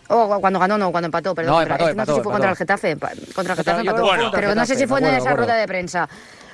o 0.09 0.41
cuando 0.41 0.59
ganó, 0.59 0.79
no, 0.79 0.91
cuando 0.91 1.07
empató, 1.07 1.35
perdón. 1.35 1.53
No, 1.53 1.59
pero 1.77 1.89
empató, 1.91 1.95
no 1.95 2.07
sé 2.07 2.15
si 2.15 2.23
fue 2.23 2.33
contra 2.33 2.51
el. 2.51 2.57
Getafe. 2.57 2.97
Contra 3.35 3.53
el 3.55 3.59
Getafe 3.59 3.81
empató. 3.83 4.31
pero 4.33 4.55
no 4.55 4.67
sé 4.67 4.75
si 4.75 4.87
fue 4.87 4.99
en 5.01 5.07
esa 5.07 5.35
rueda 5.35 5.55
de 5.55 5.67
prensa. 5.67 6.09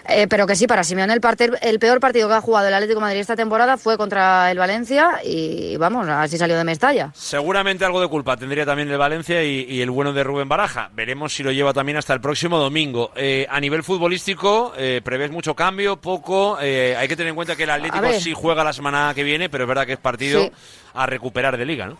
Eh, 0.07 0.27
pero 0.29 0.47
que 0.47 0.55
sí, 0.55 0.67
para 0.67 0.85
Simeone 0.85 1.15
el, 1.15 1.21
el 1.63 1.79
peor 1.79 1.99
partido 2.01 2.29
que 2.29 2.35
ha 2.35 2.41
jugado 2.41 2.69
el 2.69 2.75
Atlético 2.75 3.01
de 3.01 3.07
Madrid 3.07 3.21
esta 3.21 3.37
temporada 3.37 3.77
fue 3.79 3.97
contra 3.97 4.51
el 4.51 4.59
Valencia 4.59 5.21
y 5.25 5.77
vamos, 5.79 6.07
así 6.09 6.37
salió 6.37 6.57
de 6.57 6.65
Mestalla. 6.65 7.11
Seguramente 7.15 7.85
algo 7.85 8.01
de 8.01 8.09
culpa 8.09 8.37
tendría 8.37 8.67
también 8.67 8.91
el 8.91 8.99
Valencia 8.99 9.43
y, 9.43 9.65
y 9.69 9.81
el 9.81 9.91
bueno 9.91 10.13
de 10.13 10.23
Rubén 10.23 10.49
Baraja. 10.49 10.91
Veremos 10.93 11.35
si 11.35 11.43
lo 11.43 11.53
lleva 11.53 11.73
también 11.73 11.97
hasta 11.97 12.13
el 12.13 12.21
próximo 12.21 12.59
domingo. 12.59 13.13
Eh, 13.17 13.47
a 13.49 13.59
nivel 13.61 13.83
futbolístico, 13.83 14.73
eh, 14.77 15.01
¿prevés 15.03 15.31
mucho 15.31 15.55
cambio? 15.55 15.97
¿Poco? 15.97 16.59
Eh, 16.61 16.95
hay 16.99 17.09
que 17.09 17.17
tener 17.17 17.31
en 17.31 17.35
cuenta 17.37 17.57
que 17.57 17.65
el 17.65 17.71
Atlético 17.71 18.13
sí 18.21 18.33
juega 18.35 18.63
la 18.63 18.73
semana 18.73 19.13
que 19.15 19.23
viene, 19.25 19.49
pero 19.49 19.65
es 19.65 19.69
verdad 19.69 19.87
que 19.87 19.95
es 19.95 19.99
partido 19.99 20.43
Sí. 20.43 20.53
a 20.95 21.07
recuperar 21.07 21.57
de 21.57 21.65
liga, 21.65 21.87
¿no? 21.87 21.97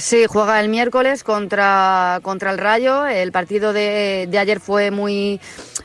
Sí, 0.00 0.24
juega 0.26 0.58
el 0.60 0.70
miércoles 0.70 1.22
contra, 1.22 2.20
contra 2.22 2.50
el 2.52 2.56
Rayo. 2.56 3.06
El 3.06 3.32
partido 3.32 3.74
de, 3.74 4.26
de 4.30 4.38
ayer 4.38 4.58
fue 4.58 4.90
muy, 4.90 5.38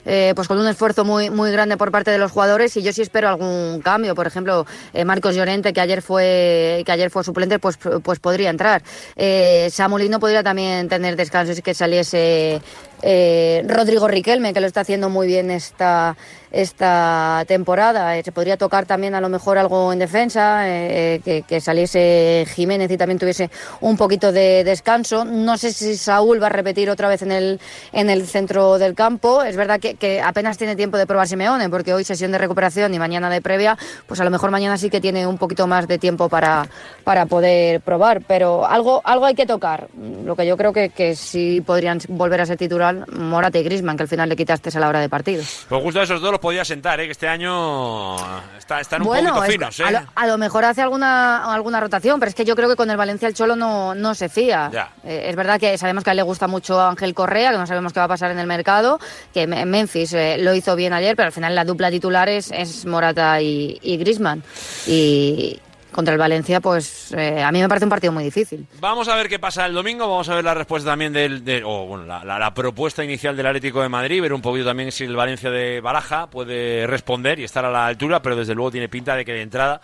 eh, 0.06 0.32
pues 0.38 0.48
con 0.48 0.58
un 0.58 0.68
esfuerzo 0.68 1.04
muy, 1.04 1.30
muy 1.30 1.52
grande 1.52 1.76
por 1.76 1.92
parte 1.92 2.12
de 2.12 2.18
los 2.18 2.32
jugadores 2.32 2.78
y 2.78 2.82
yo 2.82 2.94
sí 2.94 3.02
espero 3.02 3.28
algún 3.28 3.82
cambio. 3.82 4.16
Por 4.16 4.26
ejemplo, 4.26 4.66
eh, 4.94 5.04
Marcos 5.04 5.36
Llorente, 5.36 5.74
que 5.74 5.82
ayer 5.82 6.02
fue, 6.02 6.82
que 6.86 6.92
ayer 6.94 7.10
fue 7.10 7.26
suplente, 7.26 7.60
pues, 7.60 7.78
pues 7.78 8.20
podría 8.20 8.50
entrar. 8.50 8.84
Eh, 9.18 9.68
Samulino 9.70 10.18
podría 10.22 10.44
también 10.44 10.88
tener 10.88 11.18
descanso 11.18 11.54
si 11.54 11.62
que 11.62 11.74
saliese 11.74 12.62
eh, 13.02 13.64
Rodrigo 13.68 14.08
Riquelme, 14.08 14.54
que 14.54 14.62
lo 14.62 14.68
está 14.68 14.82
haciendo 14.82 15.10
muy 15.10 15.28
bien 15.28 15.52
esta, 15.52 16.16
esta 16.56 17.44
temporada. 17.48 18.18
Eh, 18.18 18.24
se 18.24 18.32
podría 18.32 18.56
tocar 18.56 18.86
también 18.86 19.14
a 19.14 19.22
lo 19.22 19.28
mejor 19.28 19.58
algo 19.58 19.92
en 19.92 20.00
defensa, 20.00 20.64
eh, 20.68 21.20
que, 21.24 21.42
que, 21.42 21.60
saliese 21.60 22.46
Jiménez 22.56 22.90
y 22.90 22.98
también 22.98 23.20
tuviese 23.20 23.50
un 23.82 23.98
poquito 23.98 24.32
de 24.32 24.64
descanso. 24.64 25.26
No 25.26 25.58
sé 25.58 25.74
si 25.74 25.98
Saúl 25.98 26.42
va 26.42 26.48
a 26.48 26.50
repetir 26.50 26.90
otra 26.90 27.10
vez 27.10 27.22
en 27.24 27.34
el, 27.34 27.60
en 27.92 28.10
el 28.10 28.26
centro 28.26 28.78
del 28.78 28.96
campo. 28.96 29.44
Es 29.44 29.58
verdad 29.58 29.82
que, 29.82 30.22
apenas 30.22 30.58
tiene 30.58 30.78
tiempo 30.78 30.98
de 30.98 31.06
probar 31.06 31.28
Simeone, 31.28 31.70
porque 31.70 31.94
hoy 31.94 32.06
sesión 32.06 32.32
de 32.32 32.38
recuperación 32.38 32.94
y 32.94 33.00
mañana 33.00 33.30
de 33.30 33.42
previa, 33.42 33.78
pues 34.08 34.22
a 34.22 34.24
lo 34.24 34.32
mejor 34.32 34.50
mañana 34.50 34.78
sí 34.78 34.90
que 34.90 35.02
tiene 35.02 35.28
un 35.28 35.38
poquito 35.38 35.68
más 35.68 35.88
de 35.90 35.98
tiempo 35.98 36.30
para, 36.30 36.70
para 37.04 37.26
poder 37.26 37.82
probar. 37.82 38.22
Pero 38.26 38.66
algo, 38.66 39.02
algo 39.04 39.26
hay 39.26 39.36
que 39.36 39.46
tocar. 39.46 39.90
Lo 40.24 40.38
que 40.38 40.46
yo 40.46 40.56
creo 40.56 40.72
que, 40.72 40.90
que 40.90 41.16
sí 41.16 41.60
podrían 41.60 42.00
volver 42.08 42.40
a 42.40 42.46
ser 42.46 42.58
titular 42.58 43.12
Morata 43.12 43.60
y 43.60 43.64
Grisman, 43.64 43.98
que 43.98 44.04
al 44.04 44.10
final 44.10 44.30
le 44.30 44.38
quitaste 44.38 44.70
a 44.74 44.80
la 44.80 44.88
hora 44.88 45.02
de 45.02 45.10
partido. 45.10 45.44
Pues 45.68 45.96
esos 45.96 46.22
dos 46.22 46.40
podía 46.46 46.64
sentar, 46.64 47.00
¿eh? 47.00 47.06
que 47.06 47.12
este 47.14 47.28
año 47.28 48.18
está, 48.56 48.80
están 48.80 49.02
un 49.02 49.08
poquito 49.08 49.42
finos. 49.42 49.80
¿eh? 49.80 49.84
A, 49.84 49.90
lo, 49.90 50.00
a, 50.14 50.28
lo, 50.28 50.38
mejor 50.38 50.64
hace 50.64 50.80
alguna, 50.80 51.52
alguna 51.52 51.80
rotación, 51.80 52.20
pero 52.20 52.30
es 52.30 52.36
que 52.36 52.46
yo 52.46 52.56
creo 52.56 52.70
que 52.70 52.76
con 52.76 52.88
el 52.92 52.98
Valencia 52.98 53.28
el 53.28 53.34
Cholo 53.34 53.56
no, 53.56 53.96
no 53.96 54.14
se 54.14 54.30
fía. 54.30 54.70
Eh, 55.04 55.26
es 55.28 55.36
verdad 55.36 55.60
que 55.60 55.76
sabemos 55.80 56.04
que 56.04 56.12
a 56.12 56.14
él 56.14 56.18
le 56.18 56.22
gusta 56.22 56.46
mucho 56.48 56.80
Ángel 56.80 57.16
Correa, 57.16 57.52
que 57.52 57.58
no 57.58 57.66
sabemos 57.66 57.94
qué 57.94 58.00
va 58.00 58.06
a 58.06 58.10
pasar 58.10 58.30
en 58.30 58.38
el 58.38 58.46
mercado, 58.46 59.00
que 59.34 59.48
Memphis 59.48 60.14
eh, 60.14 60.38
lo 60.38 60.54
hizo 60.54 60.76
bien 60.76 60.94
ayer, 60.94 61.16
pero 61.16 61.26
al 61.26 61.34
final 61.34 61.56
la 61.56 61.66
dupla 61.66 61.90
titular 61.90 62.30
es, 62.30 62.52
es 62.52 62.86
Morata 62.86 63.42
y, 63.42 63.80
y 63.82 63.98
Grisman. 63.98 64.44
Y, 64.86 65.60
contra 65.96 66.14
el 66.14 66.20
Valencia, 66.20 66.60
pues 66.60 67.14
eh, 67.14 67.42
a 67.42 67.54
mí 67.54 67.62
me 67.62 67.70
parece 67.70 67.86
un 67.86 67.90
partido 67.90 68.12
muy 68.12 68.26
difícil. 68.26 68.68
Vamos 68.82 69.08
a 69.08 69.16
ver 69.16 69.30
qué 69.30 69.40
pasa 69.40 69.66
el 69.66 69.74
domingo, 69.74 70.10
vamos 70.10 70.28
a 70.28 70.36
ver 70.36 70.44
la 70.44 70.54
respuesta 70.54 70.90
también 70.90 71.14
del, 71.14 71.46
de, 71.46 71.64
bueno, 71.64 72.04
la, 72.06 72.54
propuesta 72.54 73.02
inicial 73.02 73.38
del 73.38 73.48
Atlético 73.48 73.82
de 73.82 73.88
Madrid, 73.88 74.22
ver 74.22 74.34
un 74.34 74.42
poquito 74.42 74.66
también 74.66 74.92
si 74.92 75.06
el 75.06 75.16
Valencia 75.16 75.50
de 75.50 75.80
Baraja 75.80 76.30
puede 76.30 76.86
responder 76.86 77.40
y 77.40 77.46
estar 77.46 77.64
a 77.64 77.72
la 77.72 77.88
altura, 77.88 78.22
pero 78.22 78.36
desde 78.36 78.54
luego 78.54 78.72
tiene 78.72 78.90
pinta 78.90 79.16
de 79.16 79.24
que 79.24 79.32
de 79.32 79.42
entrada 79.42 79.80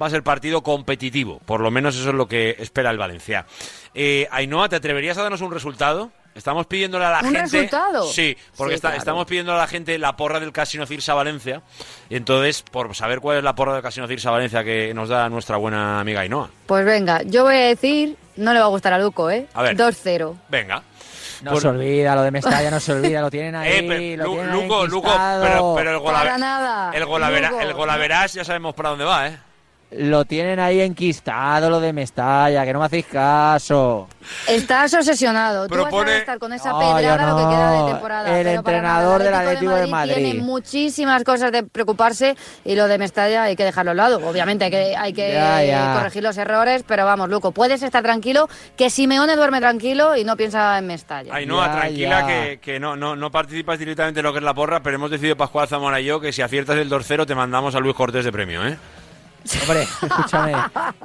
va 0.00 0.06
a 0.06 0.10
ser 0.10 0.22
partido 0.22 0.62
competitivo, 0.62 1.40
por 1.44 1.60
lo 1.60 1.70
menos 1.70 1.94
eso 1.94 2.08
es 2.08 2.14
lo 2.14 2.26
que 2.26 2.56
espera 2.58 2.90
el 2.90 2.96
Valencia. 2.96 3.44
Eh, 3.94 4.26
Ainhoa, 4.30 4.70
¿te 4.70 4.76
atreverías 4.76 5.18
a 5.18 5.22
darnos 5.22 5.42
un 5.42 5.52
resultado? 5.52 6.10
Estamos 6.34 6.66
pidiéndole 6.66 7.04
a 7.04 7.10
la 7.10 7.18
¿Un 7.18 7.24
gente. 7.34 7.40
resultado? 7.40 8.04
Sí, 8.06 8.36
porque 8.56 8.72
Sí, 8.72 8.76
está- 8.76 8.88
claro. 8.88 8.98
estamos 8.98 9.26
pidiendo 9.26 9.52
a 9.52 9.56
la 9.58 9.66
gente 9.66 9.98
la 9.98 10.16
porra 10.16 10.38
del 10.40 10.52
Casino 10.52 10.86
Cirsa 10.86 11.12
Valencia. 11.14 11.60
Y 12.08 12.16
entonces, 12.16 12.62
por 12.62 12.94
saber 12.94 13.20
cuál 13.20 13.38
es 13.38 13.44
la 13.44 13.54
porra 13.54 13.74
del 13.74 13.82
Casino 13.82 14.06
Cirsa 14.06 14.30
Valencia 14.30 14.62
que 14.62 14.94
nos 14.94 15.08
da 15.08 15.28
nuestra 15.28 15.56
buena 15.56 16.00
amiga 16.00 16.20
Ainhoa. 16.20 16.48
Pues 16.66 16.84
venga, 16.84 17.22
yo 17.24 17.42
voy 17.44 17.56
a 17.56 17.66
decir, 17.66 18.16
no 18.36 18.52
le 18.54 18.60
va 18.60 18.66
a 18.66 18.68
gustar 18.68 18.92
a 18.92 18.98
Luco, 18.98 19.28
¿eh? 19.30 19.46
A 19.54 19.62
ver. 19.62 19.76
2-0. 19.76 20.36
Venga. 20.48 20.82
No 21.42 21.52
Pues- 21.52 21.62
se 21.62 21.68
olvida, 21.68 22.14
lo 22.14 22.22
de 22.22 22.30
Mestalla 22.30 22.70
no 22.70 22.78
se 22.80 22.92
olvida, 22.92 23.20
lo 23.22 23.30
tienen 23.30 23.54
ahí. 23.56 23.72
Eh, 23.72 23.84
pero, 23.88 24.22
lo 24.22 24.24
Lu- 24.28 24.34
tienen 24.36 24.50
ahí 24.54 24.62
Luco, 24.62 24.86
Luco, 24.86 25.08
pero, 25.42 25.74
pero 25.76 25.90
el 25.96 26.02
Para 26.02 26.18
golavera- 26.18 26.38
nada. 26.38 26.92
el 26.94 27.04
golavera- 27.06 27.50
Luco. 27.50 27.62
el 27.62 27.72
golaverás 27.74 28.32
ya 28.34 28.44
sabemos 28.44 28.74
para 28.74 28.90
dónde 28.90 29.04
va, 29.04 29.26
¿eh? 29.26 29.38
Lo 29.92 30.24
tienen 30.24 30.60
ahí 30.60 30.80
enquistado, 30.80 31.68
lo 31.68 31.80
de 31.80 31.92
Mestalla, 31.92 32.64
que 32.64 32.72
no 32.72 32.78
me 32.78 32.84
hacéis 32.86 33.06
caso. 33.06 34.06
Estás 34.46 34.94
obsesionado. 34.94 35.66
Tú 35.66 35.74
Propone- 35.74 36.04
vas 36.04 36.14
a 36.14 36.18
estar 36.18 36.38
con 36.38 36.52
esa 36.52 36.70
No, 36.70 36.78
pedrada 36.78 37.26
lo 37.30 37.36
que 37.36 37.42
queda 37.42 37.70
no. 37.72 37.86
de 37.86 37.92
temporada. 37.92 38.40
El 38.40 38.46
entrenador 38.46 39.18
del 39.18 39.28
El 39.28 39.34
Atlético 39.34 39.72
de 39.74 39.86
Madrid. 39.88 40.14
Tiene 40.14 40.34
muchísimas 40.42 41.24
cosas 41.24 41.50
de 41.50 41.64
preocuparse 41.64 42.36
y 42.64 42.76
lo 42.76 42.86
de 42.86 42.98
Mestalla 42.98 43.42
hay 43.44 43.56
que 43.56 43.64
dejarlo 43.64 43.90
a 43.90 43.92
un 43.92 43.96
lado. 43.96 44.28
Obviamente 44.28 44.66
hay 44.66 44.70
que, 44.70 44.96
hay 44.96 45.12
que 45.12 45.32
Ya, 45.32 45.64
ya. 45.64 45.94
corregir 45.96 46.22
los 46.22 46.38
errores, 46.38 46.84
pero 46.86 47.04
vamos, 47.04 47.28
Luco, 47.28 47.50
puedes 47.50 47.82
estar 47.82 48.02
tranquilo, 48.04 48.48
que 48.76 48.90
Simeone 48.90 49.34
duerme 49.34 49.58
tranquilo 49.58 50.14
y 50.14 50.22
no 50.22 50.36
piensa 50.36 50.78
en 50.78 50.86
Mestalla. 50.86 51.34
Ainhoa, 51.34 51.66
Ya, 51.66 51.72
tranquila 51.80 52.20
ya. 52.20 52.26
que, 52.28 52.60
que 52.60 52.78
no, 52.78 52.94
no, 52.94 53.16
no 53.16 53.32
participas 53.32 53.76
directamente 53.80 54.20
en 54.20 54.24
lo 54.26 54.32
que 54.32 54.38
es 54.38 54.44
la 54.44 54.54
porra, 54.54 54.84
pero 54.84 54.94
hemos 54.94 55.10
decidido 55.10 55.36
Pascual 55.36 55.66
Zamora 55.66 56.00
y 56.00 56.04
yo 56.04 56.20
que 56.20 56.32
si 56.32 56.42
aciertas 56.42 56.76
el 56.76 56.88
2-0 56.88 57.26
te 57.26 57.34
mandamos 57.34 57.74
a 57.74 57.80
Luis 57.80 57.96
Cortés 57.96 58.24
de 58.24 58.30
premio, 58.30 58.64
¿eh? 58.64 58.78
Hombre, 59.62 59.82
escúchame. 60.02 60.54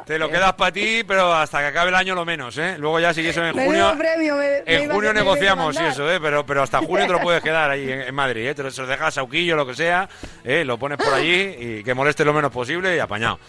Te 0.05 0.19
lo 0.19 0.29
quedas 0.29 0.53
para 0.53 0.71
ti, 0.71 1.03
pero 1.07 1.33
hasta 1.33 1.59
que 1.59 1.65
acabe 1.67 1.89
el 1.89 1.95
año 1.95 2.15
lo 2.15 2.25
menos, 2.25 2.57
¿eh? 2.57 2.75
Luego 2.77 2.99
ya 2.99 3.13
si 3.13 3.25
eso 3.27 3.43
en 3.45 3.53
junio... 3.53 3.95
Premio, 3.97 4.35
me- 4.35 4.61
me 4.65 4.75
En 4.83 4.91
junio 4.91 5.13
negociamos 5.13 5.75
y 5.79 5.83
eso, 5.85 6.09
¿eh? 6.11 6.19
Pero, 6.21 6.45
pero 6.45 6.63
hasta 6.63 6.79
junio 6.79 7.07
te 7.07 7.13
lo 7.13 7.21
puedes 7.21 7.41
quedar 7.41 7.69
ahí 7.71 7.91
en, 7.91 8.01
en 8.01 8.15
Madrid, 8.15 8.47
¿eh? 8.47 8.55
Te 8.55 8.63
lo, 8.63 8.71
se 8.71 8.81
lo 8.81 8.87
dejas 8.87 9.07
a 9.07 9.11
Sauquillo, 9.11 9.55
lo 9.55 9.65
que 9.65 9.73
sea, 9.75 10.07
¿eh? 10.43 10.63
Lo 10.65 10.77
pones 10.77 10.97
por 10.97 11.13
allí 11.13 11.55
y 11.59 11.83
que 11.83 11.93
moleste 11.93 12.23
lo 12.25 12.33
menos 12.33 12.51
posible 12.51 12.95
y 12.95 12.99
apañado. 12.99 13.39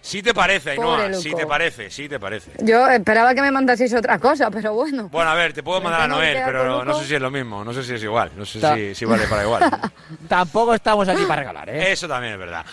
Sí 0.00 0.22
te 0.22 0.32
parece, 0.32 0.70
Ainhoa, 0.70 0.96
Pobre 0.96 1.14
sí 1.14 1.34
te 1.34 1.44
parece, 1.44 1.90
sí 1.90 2.08
te 2.08 2.18
parece. 2.20 2.52
Yo 2.62 2.88
esperaba 2.88 3.34
que 3.34 3.42
me 3.42 3.50
mandaseis 3.50 3.92
otra 3.92 4.18
cosa, 4.18 4.48
pero 4.50 4.72
bueno. 4.72 5.08
Bueno, 5.10 5.28
a 5.30 5.34
ver, 5.34 5.52
te 5.52 5.62
puedo 5.62 5.80
mandar 5.82 6.02
a 6.02 6.08
Noel, 6.08 6.38
pero 6.46 6.64
no 6.64 6.84
Luco. 6.84 7.00
sé 7.00 7.06
si 7.08 7.14
es 7.16 7.20
lo 7.20 7.30
mismo, 7.32 7.64
no 7.64 7.74
sé 7.74 7.82
si 7.82 7.94
es 7.94 8.02
igual, 8.04 8.30
no 8.36 8.46
sé 8.46 8.60
si, 8.60 8.94
si 8.94 9.04
vale 9.04 9.26
para 9.26 9.42
igual. 9.42 9.68
Tampoco 10.28 10.72
estamos 10.72 11.06
aquí 11.08 11.24
para 11.24 11.40
regalar, 11.42 11.68
¿eh? 11.68 11.92
Eso 11.92 12.06
también 12.08 12.34
es 12.34 12.38
verdad. 12.38 12.64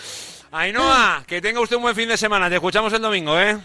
Ainhoa, 0.56 1.22
que 1.26 1.42
tenga 1.42 1.60
usted 1.60 1.76
un 1.76 1.82
buen 1.82 1.94
fin 1.94 2.08
de 2.08 2.16
semana, 2.16 2.48
te 2.48 2.54
escuchamos 2.54 2.90
el 2.94 3.02
domingo, 3.02 3.38
¿eh? 3.38 3.58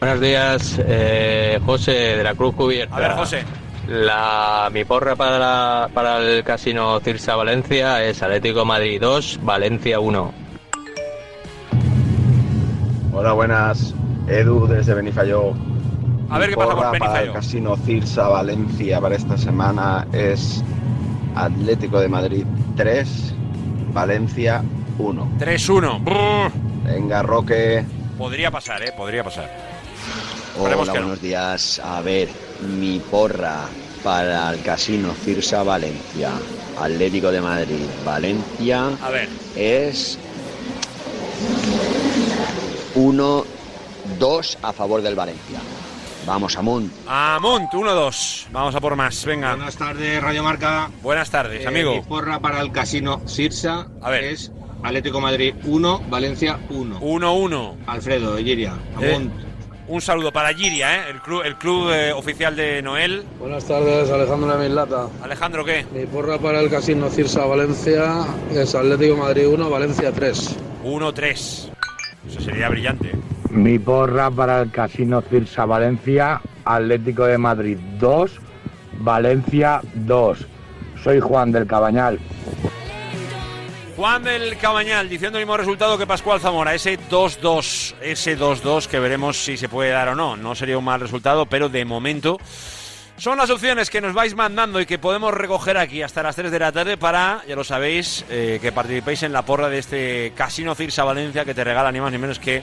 Buenos 0.00 0.20
días, 0.20 0.78
eh, 0.86 1.58
José 1.64 1.92
de 2.16 2.22
la 2.22 2.34
Cruz 2.34 2.54
Cubierta. 2.54 2.96
A 2.96 3.00
ver, 3.00 3.12
José. 3.12 3.44
La, 3.88 4.68
mi 4.72 4.84
porra 4.84 5.16
para, 5.16 5.38
la- 5.38 5.88
para 5.94 6.18
el 6.18 6.42
Casino 6.44 6.98
Cirsa 7.00 7.34
Valencia 7.36 8.04
es 8.04 8.22
Atlético 8.22 8.64
Madrid 8.64 9.00
2, 9.00 9.40
Valencia 9.42 10.00
1. 10.00 10.34
Hola, 13.18 13.32
buenas. 13.32 13.94
Edu 14.28 14.66
desde 14.66 14.92
Benifayó. 14.92 15.54
A 16.28 16.38
ver 16.38 16.50
qué 16.50 16.56
pasa 16.56 16.74
por 16.74 16.84
porra 16.84 16.98
para 16.98 17.20
el 17.22 17.30
Benifayó. 17.30 17.32
Casino 17.32 17.76
Cirsa 17.78 18.28
Valencia 18.28 19.00
para 19.00 19.16
esta 19.16 19.38
semana 19.38 20.06
es 20.12 20.62
Atlético 21.34 21.98
de 21.98 22.08
Madrid 22.08 22.44
3, 22.76 23.34
Valencia 23.94 24.62
1. 24.98 25.28
3-1. 25.38 26.04
Brrr. 26.04 26.52
Venga, 26.84 27.22
Roque. 27.22 27.86
Podría 28.18 28.50
pasar, 28.50 28.82
¿eh? 28.82 28.92
Podría 28.94 29.24
pasar. 29.24 29.50
Hola, 30.58 30.76
que 30.76 30.84
no. 30.84 30.92
buenos 30.92 31.22
días. 31.22 31.80
A 31.82 32.02
ver, 32.02 32.28
mi 32.78 32.98
porra 32.98 33.62
para 34.04 34.52
el 34.52 34.60
Casino 34.60 35.14
Cirsa 35.14 35.62
Valencia, 35.62 36.32
Atlético 36.78 37.32
de 37.32 37.40
Madrid, 37.40 37.86
Valencia, 38.04 38.90
A 39.02 39.08
ver. 39.08 39.30
es 39.56 40.18
1-2 42.96 44.56
a 44.62 44.72
favor 44.72 45.02
del 45.02 45.14
Valencia. 45.14 45.60
Vamos, 46.26 46.56
Amunt. 46.56 46.92
Amunt, 47.06 47.72
1-2. 47.72 48.46
Vamos 48.50 48.74
a 48.74 48.80
por 48.80 48.96
más, 48.96 49.24
venga. 49.24 49.54
Buenas 49.54 49.76
tardes, 49.76 50.20
Radio 50.20 50.42
Marca. 50.42 50.90
Buenas 51.02 51.30
tardes, 51.30 51.62
Eh, 51.64 51.68
amigo. 51.68 51.94
Mi 51.94 52.00
porra 52.02 52.40
para 52.40 52.60
el 52.60 52.72
Casino 52.72 53.20
Sirsa 53.26 53.86
A 54.02 54.10
ver. 54.10 54.24
es 54.24 54.50
Atlético 54.82 55.20
Madrid 55.20 55.54
1, 55.64 56.02
Valencia 56.08 56.58
1. 56.70 56.98
1-1. 57.00 57.76
Alfredo, 57.86 58.36
Egiria. 58.38 58.74
Eh, 59.00 59.14
Amunt. 59.14 59.32
un 59.86 60.00
saludo 60.00 60.32
para 60.32 60.52
Giria, 60.52 60.96
¿eh? 60.96 61.10
el 61.10 61.20
club, 61.20 61.42
el 61.44 61.56
club 61.58 61.90
eh, 61.92 62.12
oficial 62.12 62.56
de 62.56 62.82
Noel. 62.82 63.24
Buenas 63.38 63.64
tardes, 63.64 64.10
Alejandro 64.10 64.56
de 64.56 64.64
Mislata. 64.68 65.06
Alejandro, 65.22 65.64
¿qué? 65.64 65.86
Mi 65.92 66.06
porra 66.06 66.38
para 66.38 66.58
el 66.60 66.68
Casino 66.68 67.08
Cirsa 67.08 67.44
Valencia 67.44 68.24
es 68.52 68.74
Atlético 68.74 69.16
Madrid 69.16 69.46
1, 69.46 69.70
Valencia 69.70 70.10
3. 70.10 70.56
1-3. 70.82 71.70
Eso 72.36 72.50
sería 72.50 72.68
brillante. 72.68 73.12
Mi 73.50 73.78
porra 73.78 74.30
para 74.30 74.60
el 74.60 74.70
Casino 74.70 75.22
Cirsa 75.22 75.64
Valencia, 75.64 76.40
Atlético 76.64 77.24
de 77.24 77.38
Madrid 77.38 77.78
2, 77.98 78.30
Valencia 78.98 79.80
2. 79.94 80.46
Soy 81.02 81.20
Juan 81.20 81.52
del 81.52 81.66
Cabañal. 81.66 82.18
Juan 83.96 84.24
del 84.24 84.58
Cabañal 84.58 85.08
diciendo 85.08 85.38
el 85.38 85.44
mismo 85.44 85.56
resultado 85.56 85.96
que 85.96 86.06
Pascual 86.06 86.38
Zamora, 86.38 86.74
ese 86.74 86.98
2-2, 86.98 87.94
ese 88.02 88.38
2-2 88.38 88.88
que 88.88 89.00
veremos 89.00 89.38
si 89.42 89.56
se 89.56 89.70
puede 89.70 89.90
dar 89.90 90.08
o 90.08 90.14
no. 90.14 90.36
No 90.36 90.54
sería 90.54 90.76
un 90.76 90.84
mal 90.84 91.00
resultado, 91.00 91.46
pero 91.46 91.70
de 91.70 91.86
momento 91.86 92.38
Son 93.18 93.38
las 93.38 93.48
opciones 93.48 93.88
que 93.88 94.02
nos 94.02 94.12
vais 94.12 94.34
mandando 94.34 94.78
y 94.78 94.84
que 94.84 94.98
podemos 94.98 95.32
recoger 95.32 95.78
aquí 95.78 96.02
hasta 96.02 96.22
las 96.22 96.36
3 96.36 96.50
de 96.50 96.58
la 96.58 96.70
tarde 96.70 96.98
para, 96.98 97.42
ya 97.48 97.56
lo 97.56 97.64
sabéis, 97.64 98.26
eh, 98.28 98.58
que 98.60 98.72
participéis 98.72 99.22
en 99.22 99.32
la 99.32 99.40
porra 99.40 99.70
de 99.70 99.78
este 99.78 100.34
Casino 100.36 100.74
Cirsa 100.74 101.02
Valencia 101.02 101.46
que 101.46 101.54
te 101.54 101.64
regala 101.64 101.90
ni 101.90 101.98
más 101.98 102.12
ni 102.12 102.18
menos 102.18 102.38
que 102.38 102.62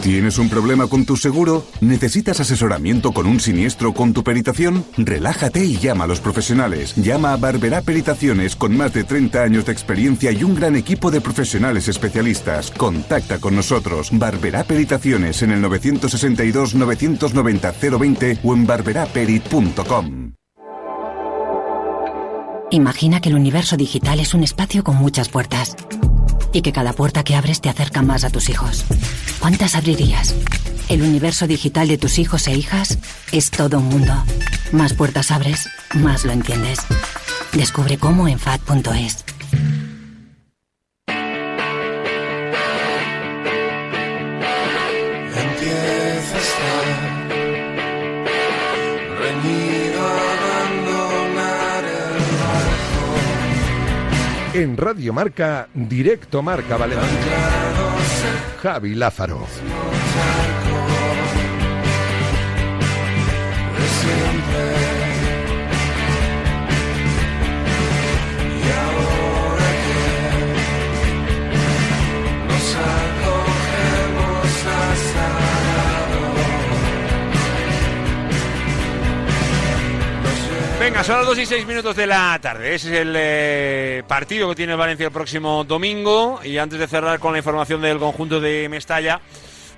¿Tienes 0.06 0.38
un 0.38 0.48
problema 0.48 0.86
con 0.86 1.04
tu 1.04 1.16
seguro? 1.16 1.66
¿Necesitas 1.80 2.38
asesoramiento 2.38 3.10
con 3.10 3.26
un 3.26 3.40
siniestro 3.40 3.92
con 3.92 4.12
tu 4.12 4.22
peritación? 4.22 4.84
Relájate 4.96 5.64
y 5.64 5.78
llama 5.78 6.04
a 6.04 6.06
los 6.06 6.20
profesionales. 6.20 6.94
Llama 6.94 7.32
a 7.32 7.36
Barberá 7.36 7.82
Peritaciones 7.82 8.54
con 8.54 8.76
más 8.76 8.92
de 8.92 9.02
30 9.02 9.42
años 9.42 9.66
de 9.66 9.72
experiencia 9.72 10.30
y 10.30 10.44
un 10.44 10.54
gran 10.54 10.76
equipo 10.76 11.10
de 11.10 11.20
profesionales 11.20 11.88
especialistas. 11.88 12.70
Contacta 12.70 13.40
con 13.40 13.56
nosotros. 13.56 14.10
Barberá 14.12 14.62
Peritaciones 14.62 15.42
en 15.42 15.50
el 15.50 15.60
962 15.60 16.76
990 16.76 17.74
020 17.98 18.38
o 18.44 18.54
en 18.54 18.64
barberaperit.com. 18.64 20.34
Imagina 22.70 23.20
que 23.20 23.28
el 23.30 23.34
universo 23.34 23.76
digital 23.76 24.20
es 24.20 24.34
un 24.34 24.44
espacio 24.44 24.84
con 24.84 24.94
muchas 24.94 25.28
puertas 25.28 25.74
y 26.56 26.62
que 26.62 26.72
cada 26.72 26.94
puerta 26.94 27.22
que 27.22 27.36
abres 27.36 27.60
te 27.60 27.68
acerca 27.68 28.00
más 28.00 28.24
a 28.24 28.30
tus 28.30 28.48
hijos. 28.48 28.86
¿Cuántas 29.40 29.74
abrirías? 29.74 30.34
El 30.88 31.02
universo 31.02 31.46
digital 31.46 31.86
de 31.86 31.98
tus 31.98 32.18
hijos 32.18 32.46
e 32.46 32.54
hijas 32.54 32.98
es 33.30 33.50
todo 33.50 33.78
un 33.78 33.90
mundo. 33.90 34.14
Más 34.72 34.94
puertas 34.94 35.30
abres, 35.30 35.68
más 35.92 36.24
lo 36.24 36.32
entiendes. 36.32 36.78
Descubre 37.52 37.98
cómo 37.98 38.26
en 38.26 38.38
FAD.es. 38.38 39.35
En 54.56 54.74
Radio 54.74 55.12
Marca, 55.12 55.68
Directo 55.74 56.40
Marca 56.40 56.78
Valencia. 56.78 57.04
Javi 58.62 58.94
Lázaro. 58.94 59.46
Venga, 80.78 81.02
son 81.02 81.16
las 81.16 81.26
2 81.26 81.38
y 81.38 81.46
6 81.46 81.66
minutos 81.66 81.96
de 81.96 82.06
la 82.06 82.38
tarde. 82.40 82.74
Ese 82.74 82.92
es 82.94 83.00
el 83.00 83.14
eh, 83.16 84.02
partido 84.06 84.48
que 84.50 84.54
tiene 84.54 84.72
el 84.72 84.78
Valencia 84.78 85.06
el 85.06 85.12
próximo 85.12 85.64
domingo. 85.64 86.38
Y 86.44 86.58
antes 86.58 86.78
de 86.78 86.86
cerrar 86.86 87.18
con 87.18 87.32
la 87.32 87.38
información 87.38 87.80
del 87.80 87.98
conjunto 87.98 88.40
de 88.40 88.68
Mestalla, 88.68 89.20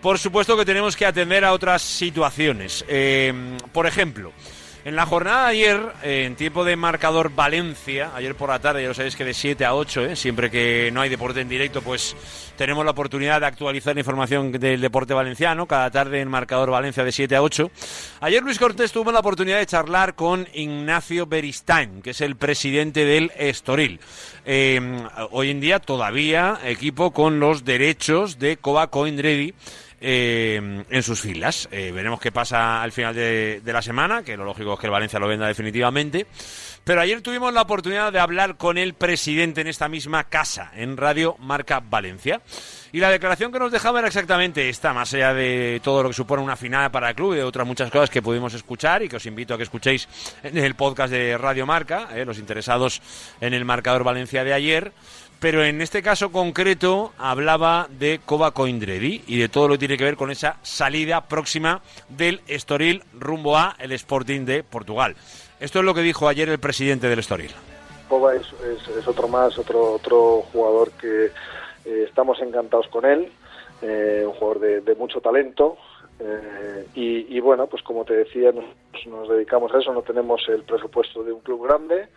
por 0.03 0.19
supuesto 0.19 0.57
que 0.57 0.65
tenemos 0.65 0.97
que 0.97 1.07
atender 1.07 1.45
a 1.45 1.53
otras 1.53 1.83
situaciones. 1.83 2.85
Eh, 2.89 3.33
por 3.73 3.87
ejemplo, 3.87 4.33
en 4.89 4.97
la 4.97 5.05
jornada 5.05 5.45
de 5.45 5.51
ayer, 5.51 5.93
eh, 6.03 6.25
en 6.25 6.35
tiempo 6.35 6.65
de 6.65 6.75
marcador 6.75 7.31
Valencia, 7.35 8.11
ayer 8.15 8.35
por 8.35 8.49
la 8.49 8.59
tarde, 8.59 8.81
ya 8.81 8.89
lo 8.89 8.95
sabéis 8.95 9.17
que 9.17 9.25
de 9.25 9.35
7 9.35 9.67
a 9.67 9.75
8, 9.75 10.07
eh, 10.07 10.17
siempre 10.17 10.51
que 10.51 10.89
no 10.91 11.03
hay 11.03 11.11
deporte 11.11 11.43
en 11.43 11.49
directo, 11.51 11.83
pues 11.83 12.17
tenemos 12.57 12.87
la 12.87 12.93
oportunidad 12.93 13.41
de 13.41 13.47
actualizar 13.49 13.95
la 13.95 14.01
información 14.01 14.51
del 14.51 14.81
deporte 14.81 15.13
valenciano, 15.13 15.67
cada 15.67 15.91
tarde 15.91 16.23
en 16.23 16.29
marcador 16.29 16.71
Valencia 16.71 17.05
de 17.05 17.13
7 17.13 17.37
a 17.37 17.43
8. 17.43 17.71
Ayer 18.21 18.43
Luis 18.43 18.59
Cortés 18.59 18.91
tuvo 18.91 19.13
la 19.13 19.21
oportunidad 19.21 19.59
de 19.59 19.67
charlar 19.67 20.15
con 20.15 20.49
Ignacio 20.55 21.27
Beristain, 21.27 22.01
que 22.01 22.11
es 22.11 22.23
el 22.23 22.37
presidente 22.37 23.05
del 23.05 23.31
Estoril. 23.37 24.01
Eh, 24.47 24.81
hoy 25.33 25.51
en 25.51 25.61
día 25.61 25.81
todavía 25.81 26.61
equipo 26.65 27.11
con 27.11 27.41
los 27.41 27.67
derechos 27.67 28.39
de 28.39 28.57
Coba 28.57 28.87
Coindredi 28.87 29.53
eh, 30.01 30.85
en 30.89 31.03
sus 31.03 31.21
filas. 31.21 31.69
Eh, 31.73 31.91
veremos 31.93 32.21
qué 32.21 32.33
pasa 32.33 32.83
al 32.83 32.93
final 32.93 33.15
de, 33.15 33.61
la 33.65 33.83
semana, 33.83 34.23
que 34.23 34.37
lo 34.37 34.45
lógico 34.45 34.75
es 34.75 34.81
que 34.81 34.87
el 34.87 34.93
Valencia 34.93 35.19
lo 35.19 35.29
venda 35.29 35.47
definitivamente. 35.47 36.27
Pero 36.85 37.01
ayer 37.01 37.21
tuvimos 37.21 37.53
la 37.53 37.63
oportunidad 37.63 38.13
de 38.13 38.19
hablar 38.19 38.57
con 38.57 38.79
el 38.79 38.95
presidente 38.95 39.61
en 39.61 39.67
esta 39.67 39.89
misma 39.89 40.25
casa, 40.25 40.71
en 40.75 40.97
Radio 40.97 41.37
Marca 41.39 41.81
Valencia. 41.81 42.41
Y 42.93 43.01
la 43.01 43.11
declaración 43.11 43.53
que 43.53 43.59
nos 43.59 43.71
dejaba 43.71 43.99
era 43.99 44.09
exactamente 44.09 44.71
esta, 44.71 44.95
más 44.95 45.13
allá 45.13 45.35
de 45.35 45.81
todo 45.85 46.03
lo 46.03 46.09
que 46.09 46.15
supone 46.15 46.43
una 46.43 46.57
final 46.57 46.91
para 46.91 47.11
el 47.11 47.15
club 47.15 47.35
y 47.35 47.37
de 47.37 47.43
otras 47.45 47.67
muchas 47.67 47.91
cosas 47.91 48.09
que 48.09 48.23
pudimos 48.23 48.55
escuchar 48.55 49.03
y 49.03 49.09
que 49.09 49.17
os 49.17 49.27
invito 49.27 49.53
a 49.53 49.59
que 49.59 49.65
escuchéis 49.65 50.09
en 50.43 50.57
el 50.57 50.75
podcast 50.75 51.13
de 51.13 51.37
Radio 51.37 51.67
Marca, 51.67 52.09
eh, 52.15 52.25
los 52.25 52.39
interesados 52.39 53.03
en 53.43 53.53
el 53.53 53.67
marcador 53.67 54.05
Valencia 54.05 54.43
de 54.43 54.55
ayer. 54.55 54.93
Pero 55.41 55.65
en 55.65 55.81
este 55.81 56.03
caso 56.03 56.33
concreto 56.33 57.13
hablaba 57.17 57.87
de 57.91 58.21
Coba 58.25 58.51
Coindredi 58.51 59.23
y 59.29 59.39
de 59.39 59.49
todo 59.49 59.69
lo 59.69 59.75
que 59.75 59.79
tiene 59.79 59.97
que 59.97 60.05
ver 60.05 60.17
con 60.17 60.33
esa 60.33 60.57
salida 60.63 61.29
próxima 61.29 61.81
del 62.09 62.41
Estoril 62.49 63.05
rumbo 63.15 63.57
a 63.57 63.77
el 63.79 63.93
Sporting 63.93 64.45
de 64.45 64.65
Portugal. 64.65 65.15
Esto 65.61 65.79
es 65.79 65.85
lo 65.85 65.95
que 65.95 66.03
dijo 66.03 66.27
ayer 66.27 66.49
el 66.49 66.59
presidente 66.59 67.09
del 67.09 67.21
Estoril. 67.21 67.53
Boba 68.09 68.35
es, 68.35 68.47
otro 69.07 69.29
más, 69.29 69.57
otro, 69.59 69.93
otro 69.93 70.43
jugador 70.53 70.91
que 70.93 71.27
eh, 71.27 72.05
estamos 72.09 72.41
encantados 72.41 72.89
con 72.89 73.05
él, 73.05 73.31
eh, 73.83 74.25
un 74.27 74.33
jugador 74.33 74.83
de, 74.83 74.95
mucho 74.97 75.21
talento. 75.21 75.77
eh, 76.19 76.87
y, 76.95 77.39
bueno, 77.39 77.69
pues 77.69 77.83
como 77.85 78.05
te 78.05 78.15
decía, 78.15 78.51
nos 79.07 79.29
dedicamos 79.29 79.73
a 79.73 79.79
eso, 79.79 79.93
no 79.93 80.03
tenemos 80.03 80.43
el 80.49 80.63
presupuesto 80.63 81.23
de 81.23 81.33
un 81.33 81.41
club 81.41 81.65
grande, 81.65 82.09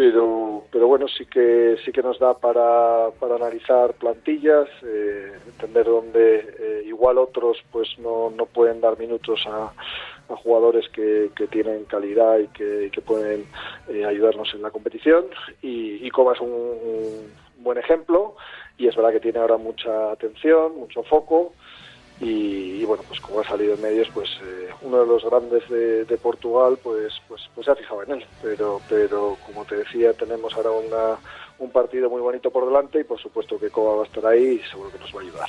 pero, 0.00 0.64
pero 0.72 0.86
bueno, 0.86 1.06
sí 1.08 1.26
que, 1.26 1.76
sí 1.84 1.92
que 1.92 2.02
nos 2.02 2.18
da 2.18 2.32
para, 2.32 3.10
para 3.20 3.34
analizar 3.34 3.92
plantillas, 3.92 4.66
eh, 4.82 5.30
entender 5.46 5.84
dónde 5.84 6.54
eh, 6.58 6.82
igual 6.86 7.18
otros 7.18 7.58
pues 7.70 7.98
no, 7.98 8.30
no 8.30 8.46
pueden 8.46 8.80
dar 8.80 8.98
minutos 8.98 9.46
a, 9.46 9.74
a 10.32 10.36
jugadores 10.36 10.88
que, 10.88 11.30
que 11.36 11.46
tienen 11.48 11.84
calidad 11.84 12.38
y 12.38 12.46
que, 12.46 12.90
que 12.90 13.02
pueden 13.02 13.44
eh, 13.90 14.06
ayudarnos 14.06 14.54
en 14.54 14.62
la 14.62 14.70
competición. 14.70 15.26
Y, 15.60 16.06
y 16.06 16.08
Coba 16.08 16.32
es 16.32 16.40
un 16.40 17.30
buen 17.58 17.76
ejemplo 17.76 18.36
y 18.78 18.88
es 18.88 18.96
verdad 18.96 19.12
que 19.12 19.20
tiene 19.20 19.40
ahora 19.40 19.58
mucha 19.58 20.12
atención, 20.12 20.76
mucho 20.76 21.02
foco. 21.02 21.52
Y, 22.20 22.82
y 22.82 22.84
bueno, 22.84 23.02
pues 23.08 23.18
como 23.20 23.40
ha 23.40 23.44
salido 23.44 23.74
en 23.74 23.82
medios, 23.82 24.08
pues 24.12 24.28
eh, 24.42 24.68
uno 24.82 25.00
de 25.00 25.06
los 25.06 25.24
grandes 25.24 25.66
de, 25.70 26.04
de 26.04 26.16
Portugal, 26.18 26.78
pues, 26.82 27.14
pues, 27.26 27.48
pues 27.54 27.64
se 27.64 27.70
ha 27.70 27.76
fijado 27.76 28.02
en 28.02 28.12
él. 28.12 28.26
Pero, 28.42 28.80
pero 28.88 29.38
como 29.46 29.64
te 29.64 29.76
decía, 29.76 30.12
tenemos 30.12 30.54
ahora 30.54 30.70
una, 30.70 31.18
un 31.58 31.70
partido 31.70 32.10
muy 32.10 32.20
bonito 32.20 32.50
por 32.50 32.66
delante 32.66 33.00
y 33.00 33.04
por 33.04 33.20
supuesto 33.20 33.58
que 33.58 33.70
Coba 33.70 33.96
va 33.96 34.02
a 34.02 34.06
estar 34.06 34.26
ahí 34.26 34.60
y 34.62 34.68
seguro 34.70 34.90
que 34.90 34.98
nos 34.98 35.14
va 35.14 35.20
a 35.20 35.22
ayudar. 35.22 35.48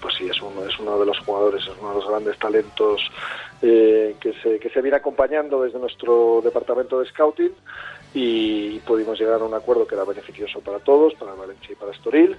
Pues 0.00 0.14
sí, 0.16 0.28
es 0.28 0.40
uno, 0.42 0.64
es 0.66 0.78
uno 0.78 0.98
de 0.98 1.06
los 1.06 1.18
jugadores, 1.20 1.62
es 1.62 1.72
uno 1.80 1.90
de 1.90 1.94
los 1.96 2.08
grandes 2.08 2.38
talentos 2.38 3.00
eh, 3.62 4.16
que, 4.20 4.34
se, 4.34 4.58
que 4.58 4.68
se 4.68 4.82
viene 4.82 4.98
acompañando 4.98 5.62
desde 5.62 5.78
nuestro 5.78 6.42
departamento 6.44 7.00
de 7.00 7.06
scouting 7.06 7.52
y 8.12 8.78
pudimos 8.80 9.18
llegar 9.18 9.40
a 9.40 9.44
un 9.44 9.54
acuerdo 9.54 9.86
que 9.86 9.94
era 9.94 10.04
beneficioso 10.04 10.60
para 10.60 10.78
todos, 10.78 11.14
para 11.14 11.34
Valencia 11.34 11.72
y 11.72 11.74
para 11.74 11.92
Estoril. 11.92 12.36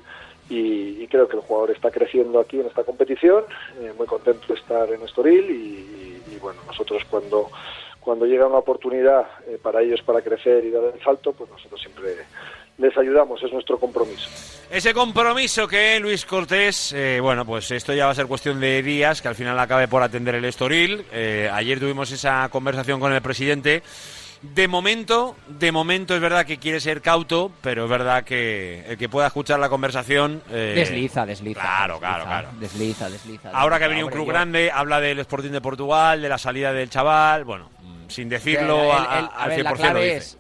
Y, 0.49 1.07
creo 1.07 1.27
que 1.27 1.37
el 1.37 1.41
jugador 1.43 1.71
está 1.71 1.89
creciendo 1.91 2.39
aquí 2.39 2.59
en 2.59 2.67
esta 2.67 2.83
competición, 2.83 3.43
eh, 3.79 3.93
muy 3.97 4.05
contento 4.05 4.45
de 4.47 4.55
estar 4.59 4.91
en 4.91 5.01
Estoril 5.03 5.49
y, 5.49 5.53
y- 5.53 6.35
y, 6.35 6.39
bueno, 6.39 6.59
nosotros 6.67 7.03
cuando, 7.09 7.49
cuando 7.99 8.25
llega 8.25 8.45
una 8.47 8.57
oportunidad 8.57 9.25
eh, 9.47 9.57
para 9.61 9.81
ellos 9.81 10.01
para 10.03 10.21
crecer 10.21 10.65
y 10.65 10.71
dar 10.71 10.83
el 10.93 11.01
salto, 11.03 11.31
pues 11.33 11.49
nosotros 11.49 11.79
siempre 11.79 12.15
les 12.77 12.97
ayudamos, 12.97 13.41
es 13.41 13.51
nuestro 13.53 13.79
compromiso. 13.79 14.27
Ese 14.69 14.93
compromiso 14.93 15.67
que 15.67 15.99
Luis 15.99 16.25
Cortés, 16.25 16.91
eh, 16.93 17.19
bueno, 17.21 17.45
pues 17.45 17.71
esto 17.71 17.93
ya 17.93 18.05
va 18.05 18.11
a 18.11 18.15
ser 18.15 18.25
cuestión 18.27 18.59
de 18.59 18.83
días, 18.83 19.21
que 19.21 19.29
al 19.29 19.35
final 19.35 19.57
acabe 19.59 19.87
por 19.87 20.03
atender 20.03 20.35
el 20.35 20.43
Estoril. 20.45 21.05
Eh, 21.13 21.49
ayer 21.53 21.79
tuvimos 21.79 22.11
esa 22.11 22.49
conversación 22.49 22.99
con 22.99 23.13
el 23.13 23.21
presidente. 23.21 23.81
De 24.41 24.67
momento, 24.67 25.35
de 25.47 25.71
momento 25.71 26.13
es 26.15 26.21
verdad 26.21 26.45
que 26.45 26.57
quiere 26.57 26.79
ser 26.79 27.01
cauto, 27.01 27.51
pero 27.61 27.85
es 27.85 27.89
verdad 27.89 28.23
que 28.23 28.85
el 28.87 28.97
que 28.97 29.09
pueda 29.09 29.27
escuchar 29.27 29.59
la 29.59 29.69
conversación... 29.69 30.41
eh, 30.51 30.73
Desliza, 30.75 31.25
desliza. 31.25 31.61
Claro, 31.61 31.95
desliza, 31.95 32.13
claro, 32.15 32.25
claro. 32.25 32.49
Desliza, 32.59 33.09
desliza. 33.09 33.49
Ahora 33.51 33.79
que 33.79 33.85
ha 33.85 33.87
venido 33.87 34.05
un 34.07 34.11
club 34.13 34.25
yo- 34.27 34.31
grande, 34.33 34.69
habla 34.71 34.99
del 34.99 35.19
Sporting 35.19 35.49
de 35.51 35.61
Portugal, 35.61 36.21
de 36.21 36.29
la 36.29 36.37
salida 36.37 36.73
del 36.73 36.89
chaval, 36.89 37.43
bueno, 37.43 37.69
mm, 37.81 38.09
sin 38.09 38.29
decirlo 38.29 38.79
El- 38.83 38.85
el- 38.85 38.91
a- 38.91 39.19
el- 39.19 39.25
a- 39.25 39.27
a 39.29 39.43
al 39.43 39.49
ver, 39.49 39.59
100% 39.59 39.63
la 39.63 39.71
lo 39.71 39.75
clave 39.77 40.03
dice. 40.03 40.17
es 40.17 40.37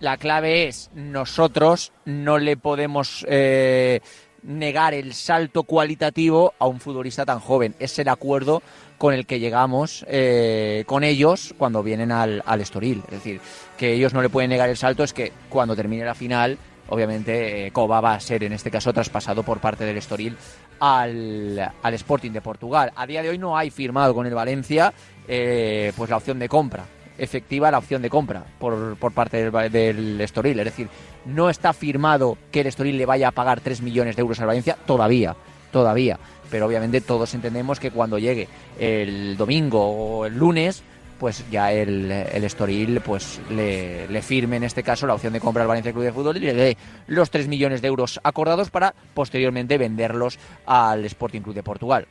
la 0.00 0.16
clave 0.16 0.68
es 0.68 0.90
nosotros 0.94 1.92
no 2.04 2.38
le 2.38 2.56
podemos 2.56 3.24
eh, 3.28 4.00
negar 4.42 4.94
el 4.94 5.12
salto 5.14 5.64
cualitativo 5.64 6.54
a 6.58 6.66
un 6.66 6.78
futbolista 6.80 7.24
tan 7.26 7.40
joven. 7.40 7.74
Es 7.80 7.98
el 7.98 8.08
acuerdo 8.08 8.62
con 8.98 9.14
el 9.14 9.26
que 9.26 9.40
llegamos 9.40 10.04
eh, 10.08 10.84
con 10.86 11.04
ellos 11.04 11.54
cuando 11.56 11.82
vienen 11.82 12.12
al, 12.12 12.42
al 12.44 12.60
Estoril. 12.60 13.02
Es 13.06 13.12
decir, 13.12 13.40
que 13.76 13.94
ellos 13.94 14.12
no 14.12 14.20
le 14.20 14.28
pueden 14.28 14.50
negar 14.50 14.68
el 14.68 14.76
salto, 14.76 15.04
es 15.04 15.14
que 15.14 15.32
cuando 15.48 15.76
termine 15.76 16.04
la 16.04 16.14
final, 16.14 16.58
obviamente 16.88 17.66
eh, 17.66 17.70
Coba 17.70 18.00
va 18.00 18.14
a 18.14 18.20
ser 18.20 18.44
en 18.44 18.52
este 18.52 18.70
caso 18.70 18.92
traspasado 18.92 19.42
por 19.44 19.60
parte 19.60 19.84
del 19.84 19.96
Estoril 19.96 20.36
al, 20.80 21.72
al 21.82 21.94
Sporting 21.94 22.32
de 22.32 22.40
Portugal. 22.40 22.92
A 22.96 23.06
día 23.06 23.22
de 23.22 23.30
hoy 23.30 23.38
no 23.38 23.56
hay 23.56 23.70
firmado 23.70 24.14
con 24.14 24.26
el 24.26 24.34
Valencia 24.34 24.92
eh, 25.26 25.92
pues 25.96 26.10
la 26.10 26.16
opción 26.16 26.38
de 26.38 26.48
compra 26.48 26.84
efectiva 27.18 27.70
la 27.70 27.78
opción 27.78 28.00
de 28.00 28.08
compra 28.08 28.44
por, 28.58 28.96
por 28.96 29.12
parte 29.12 29.50
del, 29.50 29.72
del 29.72 30.20
Estoril. 30.20 30.58
Es 30.60 30.64
decir, 30.64 30.88
no 31.26 31.50
está 31.50 31.72
firmado 31.72 32.38
que 32.50 32.60
el 32.60 32.68
Estoril 32.68 32.96
le 32.96 33.06
vaya 33.06 33.28
a 33.28 33.32
pagar 33.32 33.60
3 33.60 33.82
millones 33.82 34.16
de 34.16 34.22
euros 34.22 34.40
al 34.40 34.46
Valencia 34.46 34.78
todavía, 34.86 35.34
todavía. 35.72 36.18
Pero 36.50 36.66
obviamente 36.66 37.00
todos 37.00 37.34
entendemos 37.34 37.80
que 37.80 37.90
cuando 37.90 38.18
llegue 38.18 38.48
el 38.78 39.36
domingo 39.36 39.84
o 39.84 40.26
el 40.26 40.36
lunes, 40.36 40.82
pues 41.18 41.44
ya 41.50 41.72
el, 41.72 42.10
el 42.10 42.44
Estoril 42.44 43.00
pues 43.00 43.40
le, 43.50 44.08
le 44.08 44.22
firme 44.22 44.56
en 44.56 44.64
este 44.64 44.82
caso 44.82 45.06
la 45.06 45.14
opción 45.14 45.32
de 45.32 45.40
compra 45.40 45.62
al 45.62 45.68
Valencia 45.68 45.92
Club 45.92 46.04
de 46.04 46.12
Fútbol 46.12 46.36
y 46.36 46.40
le 46.40 46.54
dé 46.54 46.76
los 47.06 47.30
3 47.30 47.48
millones 47.48 47.82
de 47.82 47.88
euros 47.88 48.20
acordados 48.22 48.70
para 48.70 48.94
posteriormente 49.14 49.78
venderlos 49.78 50.38
al 50.64 51.04
Sporting 51.04 51.40
Club 51.40 51.54
de 51.54 51.62
Portugal. 51.62 52.06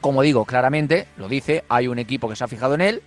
Como 0.00 0.22
digo, 0.22 0.44
claramente, 0.46 1.06
lo 1.18 1.28
dice, 1.28 1.64
hay 1.68 1.88
un 1.88 1.98
equipo 1.98 2.28
que 2.28 2.36
se 2.36 2.44
ha 2.44 2.48
fijado 2.48 2.74
en 2.74 2.80
él, 2.80 3.02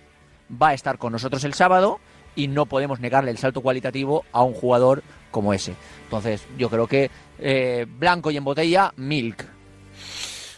va 0.50 0.68
a 0.68 0.74
estar 0.74 0.98
con 0.98 1.12
nosotros 1.12 1.42
el 1.44 1.54
sábado 1.54 1.98
y 2.36 2.48
no 2.48 2.66
podemos 2.66 3.00
negarle 3.00 3.30
el 3.30 3.38
salto 3.38 3.62
cualitativo 3.62 4.24
a 4.32 4.42
un 4.42 4.54
jugador 4.54 5.02
como 5.30 5.54
ese. 5.54 5.74
Entonces, 6.04 6.44
yo 6.56 6.70
creo 6.70 6.86
que 6.86 7.10
eh, 7.38 7.86
blanco 7.88 8.30
y 8.30 8.36
en 8.36 8.44
botella, 8.44 8.92
Milk. 8.96 9.53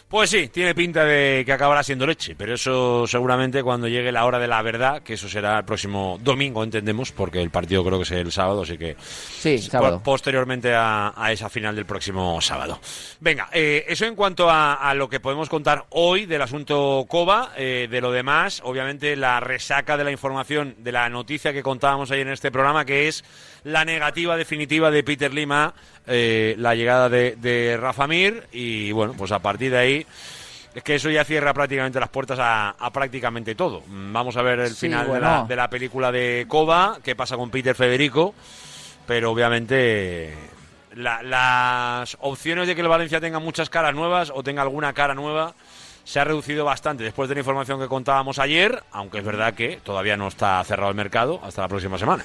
Pues 0.09 0.29
sí, 0.29 0.47
tiene 0.47 0.73
pinta 0.73 1.03
de 1.03 1.43
que 1.45 1.51
acabará 1.51 1.83
siendo 1.83 2.07
leche, 2.07 2.33
pero 2.37 2.53
eso 2.53 3.05
seguramente 3.07 3.61
cuando 3.61 3.89
llegue 3.89 4.09
la 4.13 4.23
hora 4.23 4.39
de 4.39 4.47
la 4.47 4.61
verdad, 4.61 5.01
que 5.03 5.15
eso 5.15 5.27
será 5.27 5.59
el 5.59 5.65
próximo 5.65 6.17
domingo, 6.23 6.63
entendemos, 6.63 7.11
porque 7.11 7.41
el 7.41 7.49
partido 7.49 7.83
creo 7.83 7.97
que 7.97 8.03
es 8.03 8.11
el 8.11 8.31
sábado, 8.31 8.61
así 8.61 8.77
que 8.77 8.95
Sí, 8.99 9.57
sábado. 9.57 10.01
posteriormente 10.01 10.73
a, 10.73 11.11
a 11.13 11.33
esa 11.33 11.49
final 11.49 11.75
del 11.75 11.85
próximo 11.85 12.39
sábado. 12.39 12.79
Venga, 13.19 13.49
eh, 13.51 13.83
eso 13.89 14.05
en 14.05 14.15
cuanto 14.15 14.49
a, 14.49 14.75
a 14.75 14.93
lo 14.93 15.09
que 15.09 15.19
podemos 15.19 15.49
contar 15.49 15.83
hoy 15.89 16.25
del 16.25 16.41
asunto 16.41 17.05
Coba, 17.09 17.51
eh, 17.57 17.89
de 17.91 17.99
lo 17.99 18.09
demás, 18.13 18.61
obviamente 18.63 19.17
la 19.17 19.41
resaca 19.41 19.97
de 19.97 20.05
la 20.05 20.11
información 20.11 20.75
de 20.77 20.93
la 20.93 21.09
noticia 21.09 21.51
que 21.51 21.61
contábamos 21.63 22.11
ayer 22.11 22.25
en 22.27 22.31
este 22.33 22.49
programa, 22.49 22.85
que 22.85 23.09
es 23.09 23.25
la 23.67 23.85
negativa 23.85 24.35
definitiva 24.37 24.89
de 24.91 25.03
Peter 25.03 25.33
Lima, 25.33 25.73
eh, 26.07 26.55
la 26.57 26.73
llegada 26.75 27.09
de, 27.09 27.35
de 27.35 27.77
Rafa 27.77 28.07
Mir, 28.07 28.43
y 28.51 28.91
bueno, 28.91 29.13
pues 29.17 29.31
a 29.31 29.39
partir 29.39 29.71
de 29.71 29.77
ahí 29.77 30.05
es 30.73 30.83
que 30.83 30.95
eso 30.95 31.09
ya 31.09 31.23
cierra 31.25 31.53
prácticamente 31.53 31.99
las 31.99 32.09
puertas 32.09 32.39
a, 32.39 32.69
a 32.71 32.91
prácticamente 32.93 33.55
todo. 33.55 33.81
Mm, 33.87 34.13
Vamos 34.13 34.37
a 34.37 34.41
ver 34.41 34.59
el 34.59 34.69
Sí, 34.69 34.87
final 34.87 35.11
de, 35.11 35.19
la, 35.19 35.43
de 35.47 35.55
la 35.55 35.69
película 35.69 36.11
de 36.11 36.45
Coba, 36.47 36.99
qué 37.03 37.15
pasa 37.15 37.35
con 37.35 37.49
Peter 37.49 37.75
Federico, 37.75 38.33
pero 39.05 39.31
obviamente 39.31 40.33
la- 40.95 41.21
las 41.23 42.17
opciones 42.21 42.67
de 42.67 42.75
que 42.75 42.81
el 42.81 42.87
Valencia 42.87 43.19
tenga 43.19 43.39
muchas 43.39 43.69
caras 43.69 43.93
nuevas 43.95 44.31
o 44.33 44.43
tenga 44.43 44.61
alguna 44.61 44.93
cara 44.93 45.13
nueva 45.13 45.53
se 46.03 46.21
ha 46.21 46.23
reducido 46.23 46.63
bastante 46.63 47.03
después 47.03 47.27
de 47.27 47.35
la 47.35 47.41
información 47.41 47.79
que 47.81 47.87
contábamos 47.87 48.39
ayer, 48.39 48.81
aunque 48.93 49.17
es 49.17 49.25
verdad 49.25 49.53
que 49.53 49.79
todavía 49.83 50.15
no 50.15 50.29
está 50.29 50.63
cerrado 50.63 50.89
el 50.89 50.95
mercado 50.95 51.41
hasta 51.43 51.63
la 51.63 51.67
próxima 51.67 51.97
semana. 51.97 52.23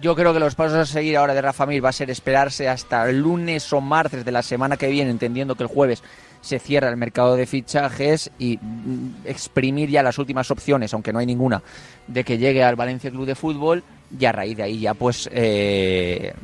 Yo 0.00 0.14
creo 0.14 0.34
que 0.34 0.40
los 0.40 0.54
pasos 0.54 0.76
a 0.76 0.84
seguir 0.86 1.16
ahora 1.16 1.32
de 1.34 1.40
Rafa 1.40 1.64
Mir 1.64 1.82
va 1.84 1.88
a 1.88 1.92
ser 1.92 2.10
esperarse 2.10 2.68
hasta 2.68 3.06
lunes 3.10 3.72
o 3.72 3.80
martes 3.80 4.24
de 4.24 4.32
la 4.32 4.42
semana 4.42 4.76
que 4.76 4.88
viene, 4.88 5.10
entendiendo 5.10 5.54
que 5.54 5.62
el 5.62 5.68
jueves 5.70 6.02
se 6.42 6.58
cierra 6.58 6.90
el 6.90 6.96
mercado 6.98 7.34
de 7.34 7.46
fichajes 7.46 8.30
y 8.38 8.58
mm, 8.60 9.24
exprimir 9.24 9.88
ya 9.88 10.02
las 10.02 10.18
últimas 10.18 10.50
opciones, 10.50 10.92
aunque 10.92 11.12
no 11.12 11.18
hay 11.18 11.26
ninguna, 11.26 11.62
de 12.06 12.24
que 12.24 12.36
llegue 12.36 12.62
al 12.62 12.76
Valencia 12.76 13.10
Club 13.10 13.24
de 13.26 13.34
Fútbol 13.34 13.82
y 14.16 14.24
a 14.26 14.32
raíz 14.32 14.56
de 14.58 14.62
ahí 14.64 14.78
ya 14.80 14.92
pues 14.94 15.28
eh, 15.32 16.34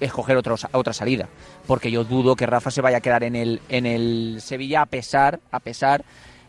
escoger 0.00 0.36
otros- 0.36 0.66
otra 0.72 0.92
salida. 0.92 1.28
Porque 1.66 1.90
yo 1.92 2.02
dudo 2.04 2.34
que 2.36 2.44
Rafa 2.44 2.70
se 2.72 2.82
vaya 2.82 2.98
a 2.98 3.00
quedar 3.00 3.22
en 3.22 3.36
el, 3.36 3.60
en 3.68 3.86
el 3.86 4.38
Sevilla 4.40 4.82
a 4.82 4.86
pesar, 4.86 5.38
a 5.52 5.60
pesar 5.60 6.04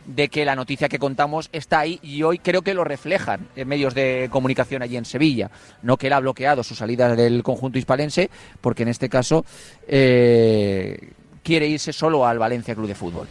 de 0.07 0.29
que 0.29 0.45
la 0.45 0.55
noticia 0.55 0.89
que 0.89 0.97
contamos 0.97 1.49
está 1.51 1.79
ahí 1.79 1.99
y 2.01 2.23
hoy 2.23 2.39
creo 2.39 2.61
que 2.61 2.73
lo 2.73 2.83
reflejan 2.83 3.47
en 3.55 3.67
medios 3.67 3.93
de 3.93 4.29
comunicación 4.31 4.81
allí 4.81 4.97
en 4.97 5.05
Sevilla. 5.05 5.51
No 5.83 5.97
que 5.97 6.07
él 6.07 6.13
ha 6.13 6.19
bloqueado 6.19 6.63
su 6.63 6.73
salida 6.73 7.15
del 7.15 7.43
conjunto 7.43 7.77
hispalense, 7.77 8.29
porque 8.61 8.83
en 8.83 8.89
este 8.89 9.09
caso 9.09 9.45
eh, 9.87 11.11
quiere 11.43 11.67
irse 11.67 11.93
solo 11.93 12.25
al 12.25 12.39
Valencia 12.39 12.73
Club 12.73 12.87
de 12.87 12.95
Fútbol. 12.95 13.27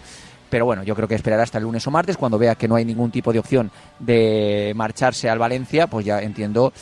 Pero 0.48 0.65
bueno, 0.65 0.85
yo 0.85 0.94
creo 0.94 1.09
que 1.09 1.16
esperará 1.16 1.43
hasta 1.43 1.59
el 1.59 1.65
lunes 1.65 1.86
o 1.86 1.90
martes, 1.90 2.16
cuando 2.16 2.39
vea 2.39 2.55
que 2.55 2.69
no 2.69 2.77
hay 2.77 2.85
ningún 2.85 3.11
tipo 3.11 3.32
de 3.32 3.40
opción 3.40 3.70
de 3.98 4.73
marcharse 4.77 5.28
al 5.28 5.39
Valencia, 5.39 5.89
pues 5.89 6.07
ya 6.07 6.20
entiendo, 6.20 6.73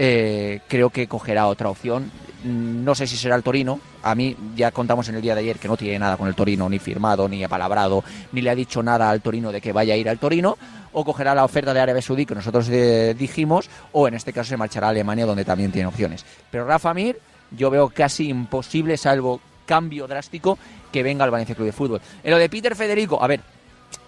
eh, 0.00 0.60
creo 0.68 0.90
que 0.90 1.08
cogerá 1.08 1.48
otra 1.48 1.68
opción. 1.68 2.08
No 2.44 2.94
sé 2.94 3.08
si 3.08 3.16
será 3.16 3.34
el 3.34 3.42
Torino. 3.42 3.80
A 4.04 4.14
mí 4.14 4.36
ya 4.54 4.70
contamos 4.70 5.08
en 5.08 5.16
el 5.16 5.22
día 5.22 5.34
de 5.34 5.40
ayer 5.40 5.58
que 5.58 5.66
no 5.66 5.76
tiene 5.76 5.98
nada 5.98 6.16
con 6.16 6.28
el 6.28 6.36
Torino, 6.36 6.68
ni 6.68 6.78
firmado, 6.78 7.28
ni 7.28 7.42
apalabrado, 7.42 8.04
ni 8.30 8.40
le 8.40 8.50
ha 8.50 8.54
dicho 8.54 8.80
nada 8.80 9.10
al 9.10 9.20
Torino 9.20 9.50
de 9.50 9.60
que 9.60 9.72
vaya 9.72 9.94
a 9.94 9.96
ir 9.96 10.08
al 10.08 10.20
Torino. 10.20 10.56
O 10.92 11.04
cogerá 11.04 11.34
la 11.34 11.44
oferta 11.44 11.74
de 11.74 11.80
Arabia 11.80 12.00
Saudí 12.00 12.26
que 12.26 12.36
nosotros 12.36 12.68
eh, 12.70 13.16
dijimos, 13.18 13.68
o 13.90 14.06
en 14.06 14.14
este 14.14 14.32
caso 14.32 14.50
se 14.50 14.56
marchará 14.56 14.86
a 14.86 14.90
Alemania, 14.90 15.26
donde 15.26 15.44
también 15.44 15.72
tiene 15.72 15.88
opciones. 15.88 16.24
Pero 16.48 16.64
Rafa 16.64 16.94
Mir, 16.94 17.18
yo 17.50 17.68
veo 17.68 17.88
casi 17.88 18.28
imposible, 18.28 18.96
salvo 18.96 19.40
cambio 19.66 20.06
drástico, 20.06 20.58
que 20.92 21.02
venga 21.02 21.24
al 21.24 21.32
Valencia 21.32 21.56
Club 21.56 21.66
de 21.66 21.72
Fútbol. 21.72 22.00
En 22.22 22.30
lo 22.30 22.38
de 22.38 22.48
Peter 22.48 22.76
Federico, 22.76 23.20
a 23.20 23.26
ver, 23.26 23.40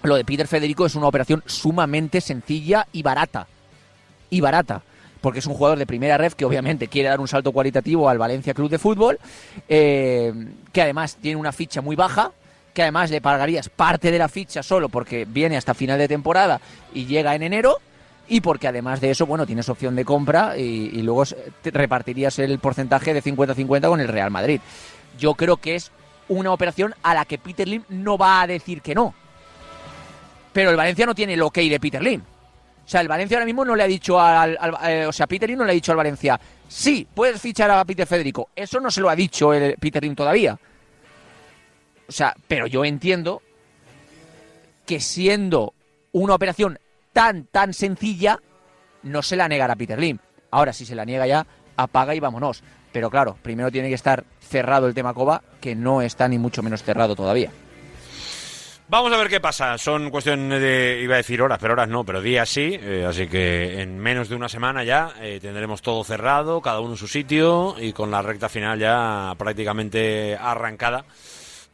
lo 0.05 0.15
de 0.15 0.25
Peter 0.25 0.47
Federico 0.47 0.87
es 0.87 0.95
una 0.95 1.09
operación 1.09 1.43
sumamente 1.47 2.21
sencilla 2.21 2.87
y 2.93 3.03
barata. 3.03 3.49
Y 4.31 4.41
barata. 4.41 4.83
Porque 5.21 5.41
es 5.41 5.47
un 5.47 5.55
jugador 5.55 5.79
de 5.79 5.87
primera 5.87 6.17
ref 6.17 6.35
que 6.35 6.45
obviamente 6.45 6.89
quiere 6.89 7.09
dar 7.09 7.21
un 7.21 7.29
salto 7.29 7.53
cualitativo 7.53 8.09
al 8.09 8.19
Valencia 8.19 8.55
Club 8.55 8.71
de 8.71 8.79
Fútbol, 8.79 9.19
eh, 9.69 10.33
que 10.73 10.83
además 10.83 11.17
tiene 11.21 11.39
una 11.39 11.53
ficha 11.53 11.83
muy 11.83 11.97
baja, 11.97 12.33
que 12.73 12.83
además 12.83 13.11
le 13.11 13.21
pagarías 13.21 13.69
parte 13.69 14.11
de 14.11 14.19
la 14.19 14.29
ficha 14.29 14.63
solo 14.63 14.89
porque 14.89 15.27
viene 15.27 15.57
hasta 15.57 15.75
final 15.75 15.99
de 15.99 16.09
temporada 16.09 16.61
y 16.95 17.07
llega 17.07 17.35
en 17.35 17.43
enero, 17.43 17.79
y 18.31 18.41
porque 18.41 18.69
además 18.69 19.01
de 19.01 19.11
eso, 19.11 19.27
bueno, 19.27 19.45
tienes 19.45 19.69
opción 19.69 19.97
de 19.97 20.05
compra 20.05 20.57
y, 20.57 21.03
luego 21.03 21.25
repartirías 21.65 22.39
el 22.39 22.61
porcentaje 22.61 23.13
de 23.13 23.23
50-50 23.23 23.89
con 23.89 24.01
el 24.01 24.07
Real 24.07 24.31
Madrid. 24.31 24.61
Yo 25.19 25.35
creo 25.35 25.57
que 25.57 25.75
es 25.75 25.91
una 26.29 26.53
operación 26.53 26.95
a 27.03 27.13
la 27.13 27.25
que 27.25 27.39
Peter 27.39 27.67
Lim 27.67 27.83
no 27.89 28.17
va 28.17 28.41
a 28.41 28.47
decir 28.47 28.83
que 28.83 28.95
no. 28.95 29.15
Pero 30.53 30.71
el 30.71 30.77
Valencia 30.77 31.07
no 31.07 31.15
tiene 31.15 31.35
el 31.35 31.43
ok 31.43 31.57
de 31.57 31.81
Peter 31.81 32.01
Lim. 32.01 32.23
Sea, 32.91 33.03
el 33.03 33.07
Valencia 33.07 33.37
ahora 33.37 33.47
mismo 33.47 33.65
no 33.65 33.77
le 33.77 33.85
ha 33.85 33.87
dicho 33.87 34.21
al... 34.21 34.59
eh, 34.83 35.07
o 35.07 35.13
sea, 35.13 35.29
Peter 35.29 35.49
Lim 35.49 35.61
no 35.61 35.65
le 35.65 35.71
ha 35.71 35.75
dicho 35.75 35.93
al 35.93 35.97
Valencia, 35.97 36.41
sí, 36.67 37.07
puedes 37.15 37.41
fichar 37.41 37.71
a 37.71 37.85
Peter 37.85 38.05
Federico. 38.05 38.49
Eso 38.57 38.81
no 38.81 38.91
se 38.91 39.01
lo 39.01 39.09
ha 39.09 39.15
dicho 39.15 39.55
el 39.55 39.77
Peter 39.77 40.03
Lim 40.03 40.17
todavía. 40.17 40.59
O 42.09 42.11
sea, 42.11 42.35
pero 42.49 42.67
yo 42.67 42.85
entiendo 42.85 43.43
que 44.85 44.99
siendo 44.99 45.73
una 46.11 46.35
operación 46.35 46.81
tan, 47.13 47.45
tan 47.45 47.75
sencilla, 47.75 48.41
no 49.05 49.23
se 49.23 49.37
la 49.37 49.47
negará 49.47 49.77
Peter. 49.77 50.19
Ahora, 50.51 50.73
si 50.73 50.85
se 50.85 50.97
la 50.97 51.05
niega 51.05 51.29
ya, 51.29 51.47
apaga 51.77 52.13
y 52.13 52.19
vámonos. 52.19 52.65
Pero 52.91 53.09
claro, 53.09 53.39
primero 53.41 53.71
tiene 53.71 53.89
que 53.89 53.95
estar 53.95 54.25
cerrado 54.41 54.89
el 54.89 54.95
tema 54.95 55.15
Coba, 55.15 55.45
que 55.61 55.77
no 55.77 56.03
está 56.03 56.27
ni 56.27 56.39
mucho 56.39 56.61
menos 56.61 56.83
cerrado 56.83 57.15
todavía. 57.15 57.53
Vamos 58.91 59.13
a 59.13 59.17
ver 59.19 59.29
qué 59.29 59.39
pasa. 59.39 59.79
Son 59.79 60.11
cuestiones 60.11 60.61
de, 60.61 60.99
iba 61.01 61.15
a 61.15 61.19
decir 61.19 61.41
horas, 61.41 61.61
pero 61.61 61.75
horas 61.75 61.89
no, 61.89 62.03
pero 62.03 62.21
días 62.21 62.49
sí. 62.49 62.77
eh, 62.83 63.07
así 63.09 63.29
que 63.29 63.81
en 63.81 63.97
menos 63.97 64.29
de 64.29 64.35
una 64.35 64.49
semana 64.49 64.83
ya 64.83 65.13
eh, 65.21 65.39
tendremos 65.41 65.81
todo 65.81 66.03
cerrado, 66.03 66.61
cada 66.61 66.81
uno 66.81 66.95
en 66.95 66.97
su 66.97 67.07
sitio 67.07 67.77
y 67.79 67.93
con 67.93 68.11
la 68.11 68.21
recta 68.21 68.49
final 68.49 68.81
ya 68.81 69.33
prácticamente 69.39 70.37
arrancada 70.37 71.05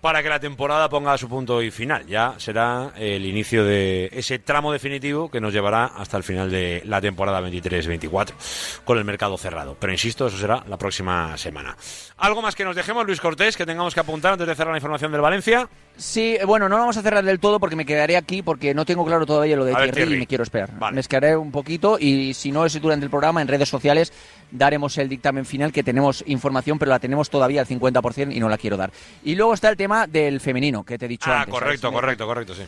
para 0.00 0.22
que 0.22 0.28
la 0.28 0.38
temporada 0.38 0.88
ponga 0.88 1.16
su 1.18 1.28
punto 1.28 1.62
y 1.62 1.70
final. 1.70 2.06
Ya 2.06 2.34
será 2.38 2.92
el 2.96 3.24
inicio 3.24 3.64
de 3.64 4.08
ese 4.12 4.38
tramo 4.38 4.72
definitivo 4.72 5.30
que 5.30 5.40
nos 5.40 5.52
llevará 5.52 5.86
hasta 5.86 6.16
el 6.16 6.22
final 6.22 6.50
de 6.50 6.82
la 6.84 7.00
temporada 7.00 7.40
23-24 7.40 8.82
con 8.84 8.98
el 8.98 9.04
mercado 9.04 9.36
cerrado. 9.38 9.76
Pero 9.78 9.92
insisto, 9.92 10.26
eso 10.26 10.36
será 10.36 10.62
la 10.68 10.76
próxima 10.76 11.36
semana. 11.36 11.76
¿Algo 12.18 12.42
más 12.42 12.54
que 12.54 12.64
nos 12.64 12.76
dejemos, 12.76 13.06
Luis 13.06 13.20
Cortés, 13.20 13.56
que 13.56 13.66
tengamos 13.66 13.94
que 13.94 14.00
apuntar 14.00 14.32
antes 14.32 14.46
de 14.46 14.54
cerrar 14.54 14.72
la 14.72 14.78
información 14.78 15.12
del 15.12 15.20
Valencia? 15.20 15.68
Sí, 15.96 16.36
bueno, 16.46 16.68
no 16.68 16.76
vamos 16.76 16.96
a 16.98 17.02
cerrar 17.02 17.24
del 17.24 17.40
todo 17.40 17.58
porque 17.58 17.74
me 17.74 17.86
quedaré 17.86 18.16
aquí 18.18 18.42
porque 18.42 18.74
no 18.74 18.84
tengo 18.84 19.04
claro 19.04 19.24
todavía 19.24 19.56
lo 19.56 19.64
de 19.64 19.74
A 19.74 19.78
ver, 19.78 19.92
Thierry, 19.92 20.16
y 20.16 20.18
me 20.18 20.26
quiero 20.26 20.44
esperar. 20.44 20.70
Me 20.92 21.00
esperaré 21.00 21.36
un 21.36 21.50
poquito 21.50 21.98
y 21.98 22.34
si 22.34 22.52
no 22.52 22.66
es 22.66 22.80
durante 22.80 23.04
el 23.04 23.10
programa 23.10 23.40
en 23.40 23.48
redes 23.48 23.68
sociales 23.68 24.12
daremos 24.50 24.96
el 24.98 25.08
dictamen 25.08 25.44
final 25.44 25.72
que 25.72 25.82
tenemos 25.82 26.22
información 26.26 26.78
pero 26.78 26.90
la 26.90 26.98
tenemos 26.98 27.28
todavía 27.30 27.60
al 27.60 27.66
50% 27.66 28.34
y 28.34 28.40
no 28.40 28.48
la 28.48 28.58
quiero 28.58 28.76
dar. 28.76 28.90
Y 29.24 29.34
luego 29.34 29.54
está 29.54 29.68
el 29.68 29.76
tema 29.76 30.06
del 30.06 30.40
femenino 30.40 30.84
que 30.84 30.98
te 30.98 31.06
he 31.06 31.08
dicho 31.08 31.30
Ah, 31.30 31.40
antes. 31.42 31.52
¿sabes? 31.54 31.80
correcto, 31.80 31.92
correcto, 31.92 32.26
correcto, 32.26 32.54
sí. 32.54 32.62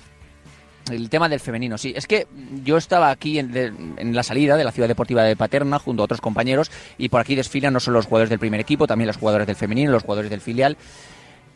El 0.92 1.10
tema 1.10 1.28
del 1.28 1.38
femenino, 1.40 1.76
sí. 1.76 1.92
Es 1.94 2.06
que 2.06 2.26
yo 2.64 2.78
estaba 2.78 3.10
aquí 3.10 3.38
en, 3.38 3.52
de- 3.52 3.66
en 3.98 4.14
la 4.14 4.22
salida 4.22 4.56
de 4.56 4.64
la 4.64 4.72
ciudad 4.72 4.88
deportiva 4.88 5.22
de 5.22 5.36
Paterna 5.36 5.78
junto 5.78 6.02
a 6.02 6.05
otros 6.05 6.22
compañeros 6.22 6.70
y 6.96 7.10
por 7.10 7.20
aquí 7.20 7.34
desfilan 7.34 7.74
no 7.74 7.80
solo 7.80 7.98
los 7.98 8.06
jugadores 8.06 8.30
del 8.30 8.38
primer 8.38 8.59
equipo, 8.60 8.86
también 8.86 9.06
los 9.06 9.18
jugadores 9.18 9.46
del 9.46 9.56
femenino, 9.56 9.92
los 9.92 10.02
jugadores 10.02 10.30
del 10.30 10.40
filial. 10.40 10.78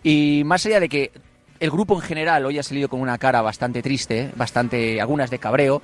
Y 0.02 0.42
más 0.44 0.66
allá 0.66 0.80
de 0.80 0.88
que 0.90 1.12
el 1.60 1.70
grupo 1.70 1.94
en 1.94 2.00
general 2.02 2.44
hoy 2.44 2.58
ha 2.58 2.62
salido 2.62 2.88
con 2.88 3.00
una 3.00 3.16
cara 3.18 3.40
bastante 3.40 3.82
triste, 3.82 4.30
bastante 4.36 5.00
algunas 5.00 5.30
de 5.30 5.38
cabreo, 5.38 5.80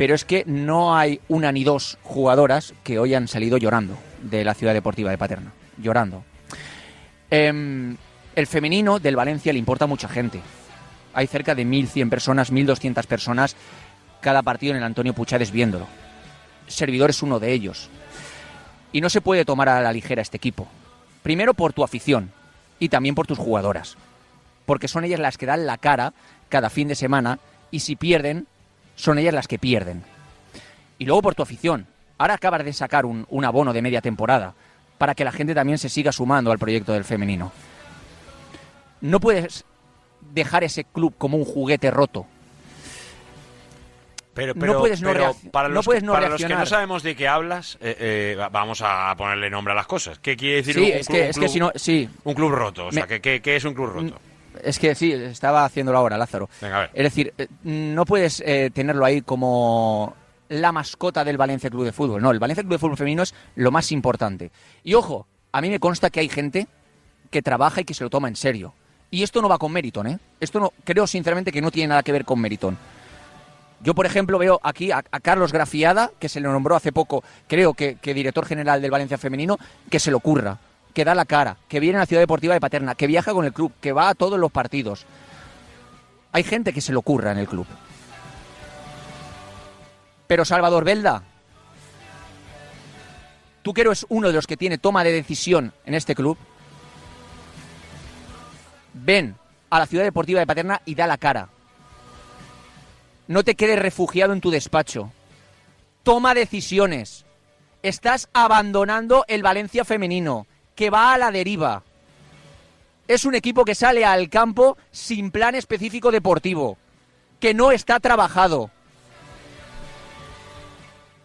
pero 0.00 0.14
es 0.14 0.24
que 0.24 0.44
no 0.46 0.96
hay 0.96 1.20
una 1.28 1.52
ni 1.52 1.62
dos 1.62 1.98
jugadoras 2.02 2.72
que 2.84 2.98
hoy 2.98 3.12
han 3.12 3.28
salido 3.28 3.58
llorando 3.58 3.98
de 4.22 4.44
la 4.44 4.54
ciudad 4.54 4.72
deportiva 4.72 5.10
de 5.10 5.18
Paterna, 5.18 5.52
llorando. 5.76 6.24
Em, 7.30 7.98
el 8.34 8.46
femenino 8.46 8.98
del 8.98 9.14
Valencia 9.14 9.52
le 9.52 9.58
importa 9.58 9.84
a 9.84 9.88
mucha 9.88 10.08
gente. 10.08 10.40
Hay 11.12 11.26
cerca 11.26 11.54
de 11.54 11.66
1.100 11.66 12.08
personas, 12.08 12.50
1.200 12.50 13.04
personas 13.04 13.56
cada 14.22 14.42
partido 14.42 14.70
en 14.70 14.78
el 14.78 14.84
Antonio 14.84 15.12
Puchades 15.12 15.50
viéndolo. 15.50 15.86
Servidor 16.66 17.10
es 17.10 17.22
uno 17.22 17.38
de 17.38 17.52
ellos. 17.52 17.90
Y 18.92 19.02
no 19.02 19.10
se 19.10 19.20
puede 19.20 19.44
tomar 19.44 19.68
a 19.68 19.82
la 19.82 19.92
ligera 19.92 20.22
este 20.22 20.38
equipo. 20.38 20.66
Primero 21.22 21.52
por 21.52 21.74
tu 21.74 21.84
afición 21.84 22.32
y 22.78 22.88
también 22.88 23.14
por 23.14 23.26
tus 23.26 23.36
jugadoras. 23.36 23.98
Porque 24.64 24.88
son 24.88 25.04
ellas 25.04 25.20
las 25.20 25.36
que 25.36 25.44
dan 25.44 25.66
la 25.66 25.76
cara 25.76 26.14
cada 26.48 26.70
fin 26.70 26.88
de 26.88 26.94
semana 26.94 27.38
y 27.70 27.80
si 27.80 27.96
pierden, 27.96 28.46
son 29.00 29.18
ellas 29.18 29.34
las 29.34 29.48
que 29.48 29.58
pierden. 29.58 30.02
Y 30.98 31.06
luego 31.06 31.22
por 31.22 31.34
tu 31.34 31.42
afición. 31.42 31.86
Ahora 32.18 32.34
acabas 32.34 32.64
de 32.64 32.72
sacar 32.72 33.06
un, 33.06 33.26
un 33.30 33.44
abono 33.44 33.72
de 33.72 33.80
media 33.82 34.00
temporada 34.02 34.54
para 34.98 35.14
que 35.14 35.24
la 35.24 35.32
gente 35.32 35.54
también 35.54 35.78
se 35.78 35.88
siga 35.88 36.12
sumando 36.12 36.52
al 36.52 36.58
proyecto 36.58 36.92
del 36.92 37.04
femenino. 37.04 37.50
No 39.00 39.18
puedes 39.18 39.64
dejar 40.32 40.62
ese 40.64 40.84
club 40.84 41.14
como 41.16 41.38
un 41.38 41.44
juguete 41.46 41.90
roto. 41.90 42.26
Pero, 44.34 44.54
No 44.54 44.60
pero- 44.60 44.78
puedes 44.78 45.00
no 45.02 45.08
pero 45.12 45.24
reacc- 45.32 45.50
para 45.50 45.68
no 45.68 45.74
los, 45.74 45.84
puedes 45.84 46.02
que, 46.02 46.06
no 46.06 46.12
para 46.12 46.28
los 46.28 46.40
que 46.42 46.48
no 46.54 46.66
sabemos 46.66 47.02
de 47.02 47.16
qué 47.16 47.26
hablas, 47.26 47.78
eh, 47.80 47.96
eh, 47.98 48.36
va- 48.38 48.48
vamos 48.48 48.80
a 48.84 49.12
ponerle 49.16 49.50
nombre 49.50 49.72
a 49.72 49.76
las 49.76 49.86
cosas. 49.86 50.18
¿Qué 50.20 50.36
quiere 50.36 50.56
decir 50.56 50.74
Sí, 50.74 50.80
un, 50.80 50.86
un 50.86 50.92
es 50.92 51.06
club, 51.06 51.16
que- 51.16 51.22
un 51.24 51.28
es 51.30 51.34
que 51.36 51.40
club- 51.40 51.50
si 51.52 51.58
no- 51.58 51.72
sí. 51.74 52.08
un 52.24 52.34
club 52.34 52.50
roto? 52.52 52.86
O 52.86 52.92
sea, 52.92 53.02
Me- 53.02 53.08
¿qué, 53.08 53.20
qué, 53.20 53.40
qué 53.42 53.56
es 53.56 53.64
un 53.64 53.74
club 53.74 53.86
roto? 53.88 54.20
Es 54.64 54.78
que 54.78 54.94
sí, 54.94 55.12
estaba 55.12 55.64
haciéndolo 55.64 55.98
ahora, 55.98 56.18
Lázaro. 56.18 56.48
Venga, 56.60 56.76
a 56.76 56.80
ver. 56.80 56.90
Es 56.94 57.04
decir, 57.04 57.34
eh, 57.38 57.48
no 57.64 58.04
puedes 58.04 58.42
eh, 58.44 58.70
tenerlo 58.72 59.04
ahí 59.04 59.22
como 59.22 60.14
la 60.48 60.72
mascota 60.72 61.24
del 61.24 61.36
Valencia 61.36 61.70
Club 61.70 61.84
de 61.84 61.92
Fútbol. 61.92 62.20
No, 62.20 62.30
el 62.30 62.38
Valencia 62.38 62.62
Club 62.62 62.72
de 62.72 62.78
Fútbol 62.78 62.96
Femenino 62.96 63.22
es 63.22 63.34
lo 63.54 63.70
más 63.70 63.92
importante. 63.92 64.50
Y 64.84 64.94
ojo, 64.94 65.26
a 65.52 65.60
mí 65.60 65.70
me 65.70 65.80
consta 65.80 66.10
que 66.10 66.20
hay 66.20 66.28
gente 66.28 66.66
que 67.30 67.42
trabaja 67.42 67.80
y 67.80 67.84
que 67.84 67.94
se 67.94 68.04
lo 68.04 68.10
toma 68.10 68.28
en 68.28 68.36
serio. 68.36 68.74
Y 69.10 69.22
esto 69.22 69.40
no 69.42 69.48
va 69.48 69.58
con 69.58 69.72
Meriton, 69.72 70.06
¿eh? 70.06 70.18
Esto 70.40 70.60
no, 70.60 70.72
creo 70.84 71.06
sinceramente 71.06 71.52
que 71.52 71.60
no 71.60 71.70
tiene 71.70 71.88
nada 71.88 72.02
que 72.02 72.12
ver 72.12 72.24
con 72.24 72.40
Meriton. 72.40 72.76
Yo, 73.82 73.94
por 73.94 74.06
ejemplo, 74.06 74.38
veo 74.38 74.60
aquí 74.62 74.90
a, 74.92 75.02
a 75.10 75.20
Carlos 75.20 75.52
Grafiada, 75.52 76.10
que 76.18 76.28
se 76.28 76.40
le 76.40 76.48
nombró 76.48 76.76
hace 76.76 76.92
poco, 76.92 77.24
creo 77.48 77.72
que, 77.74 77.96
que 77.96 78.12
director 78.12 78.44
general 78.44 78.82
del 78.82 78.90
Valencia 78.90 79.18
Femenino, 79.18 79.58
que 79.88 79.98
se 79.98 80.10
lo 80.10 80.18
ocurra, 80.18 80.58
que 80.92 81.04
da 81.04 81.14
la 81.14 81.24
cara, 81.24 81.56
que 81.68 81.80
viene 81.80 81.98
a 81.98 82.00
la 82.00 82.06
Ciudad 82.06 82.22
Deportiva 82.22 82.54
de 82.54 82.60
Paterna, 82.60 82.94
que 82.94 83.06
viaja 83.06 83.32
con 83.32 83.44
el 83.44 83.52
club, 83.52 83.72
que 83.80 83.92
va 83.92 84.08
a 84.08 84.14
todos 84.14 84.38
los 84.38 84.50
partidos. 84.50 85.06
Hay 86.32 86.42
gente 86.42 86.72
que 86.72 86.80
se 86.80 86.92
le 86.92 86.98
ocurra 86.98 87.32
en 87.32 87.38
el 87.38 87.48
club. 87.48 87.66
Pero 90.26 90.44
Salvador 90.44 90.84
Belda, 90.84 91.22
tú 93.62 93.74
que 93.74 93.80
eres 93.80 94.06
uno 94.08 94.28
de 94.28 94.34
los 94.34 94.46
que 94.46 94.56
tiene 94.56 94.78
toma 94.78 95.02
de 95.02 95.12
decisión 95.12 95.72
en 95.84 95.94
este 95.94 96.14
club, 96.14 96.38
ven 98.94 99.36
a 99.70 99.78
la 99.78 99.86
Ciudad 99.86 100.04
Deportiva 100.04 100.40
de 100.40 100.46
Paterna 100.46 100.82
y 100.84 100.94
da 100.94 101.06
la 101.06 101.18
cara. 101.18 101.48
No 103.26 103.44
te 103.44 103.54
quedes 103.54 103.78
refugiado 103.78 104.32
en 104.32 104.40
tu 104.40 104.50
despacho. 104.50 105.12
Toma 106.02 106.34
decisiones. 106.34 107.24
Estás 107.82 108.28
abandonando 108.32 109.24
el 109.28 109.42
Valencia 109.42 109.84
femenino, 109.84 110.46
que 110.80 110.88
va 110.88 111.12
a 111.12 111.18
la 111.18 111.30
deriva. 111.30 111.82
Es 113.06 113.26
un 113.26 113.34
equipo 113.34 113.66
que 113.66 113.74
sale 113.74 114.02
al 114.06 114.30
campo 114.30 114.78
sin 114.90 115.30
plan 115.30 115.54
específico 115.54 116.10
deportivo, 116.10 116.78
que 117.38 117.52
no 117.52 117.70
está 117.70 118.00
trabajado. 118.00 118.70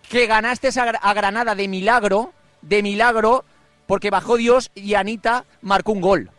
Que 0.10 0.28
ganaste 0.28 0.68
a 0.68 0.72
Gra- 0.86 1.00
a 1.02 1.14
Granada 1.14 1.56
de 1.56 1.70
milagro, 1.70 2.34
de 2.62 2.84
milagro, 2.84 3.46
porque 3.88 4.10
bajó 4.10 4.36
Dios 4.36 4.72
y 4.76 4.96
Anita 4.96 5.46
marcó 5.62 5.94
un 5.94 6.02
gol. 6.02 6.32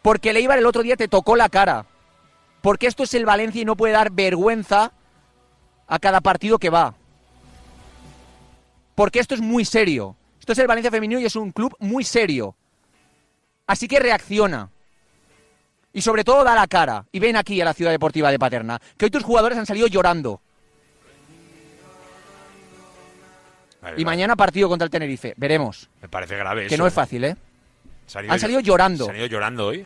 Porque 0.00 0.30
el 0.30 0.38
Eibar 0.38 0.56
el 0.56 0.64
otro 0.64 0.82
día 0.82 0.96
te 0.96 1.08
tocó 1.08 1.36
la 1.36 1.50
cara. 1.50 1.84
Porque 2.62 2.86
esto 2.86 3.02
es 3.02 3.12
el 3.12 3.26
Valencia 3.26 3.60
y 3.60 3.66
no 3.66 3.76
puede 3.76 3.92
dar 3.92 4.10
vergüenza 4.12 4.92
a 5.86 5.98
cada 5.98 6.22
partido 6.22 6.58
que 6.58 6.70
va. 6.70 6.94
Porque 8.94 9.18
esto 9.18 9.34
es 9.34 9.42
muy 9.42 9.66
serio. 9.66 10.16
Esto 10.46 10.52
es 10.52 10.58
el 10.60 10.68
Valencia 10.68 10.92
Femenino 10.92 11.18
y 11.18 11.24
es 11.24 11.34
un 11.34 11.50
club 11.50 11.74
muy 11.80 12.04
serio. 12.04 12.54
Así 13.66 13.88
que 13.88 13.98
reacciona. 13.98 14.70
Y 15.92 16.02
sobre 16.02 16.22
todo 16.22 16.44
da 16.44 16.54
la 16.54 16.68
cara. 16.68 17.04
Y 17.10 17.18
ven 17.18 17.34
aquí 17.34 17.60
a 17.60 17.64
la 17.64 17.74
Ciudad 17.74 17.90
Deportiva 17.90 18.30
de 18.30 18.38
Paterna. 18.38 18.80
Que 18.96 19.06
hoy 19.06 19.10
tus 19.10 19.24
jugadores 19.24 19.58
han 19.58 19.66
salido 19.66 19.88
llorando. 19.88 20.40
Y 23.96 24.04
mañana 24.04 24.36
partido 24.36 24.68
contra 24.68 24.84
el 24.84 24.90
Tenerife. 24.92 25.34
Veremos. 25.36 25.90
Me 26.00 26.08
parece 26.08 26.36
grave 26.36 26.68
Que 26.68 26.74
eso. 26.74 26.76
no 26.80 26.86
es 26.86 26.94
fácil, 26.94 27.24
¿eh? 27.24 27.36
Salido 28.06 28.32
Han 28.32 28.38
salido 28.38 28.60
llorando. 28.60 29.06
¿Se 29.06 29.10
han 29.10 29.16
ido 29.16 29.26
llorando 29.26 29.66
hoy? 29.66 29.84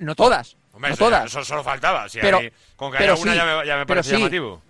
No 0.00 0.16
todas. 0.16 0.56
Hombre, 0.72 0.90
no 0.90 0.94
eso, 0.94 1.04
ya- 1.04 1.10
todas. 1.10 1.26
eso 1.26 1.44
solo 1.44 1.62
faltaba. 1.62 2.08
Si 2.08 2.18
Pero- 2.18 2.38
hay- 2.38 2.52
con 2.74 2.90
que 2.90 2.98
pero 2.98 3.12
haya 3.12 3.22
una 3.22 3.30
sí, 3.34 3.38
ya 3.38 3.44
me, 3.44 3.66
ya 3.68 3.76
me 3.76 3.86
pero 3.86 4.00
parece 4.00 4.10
sí. 4.10 4.16
llamativo. 4.16 4.60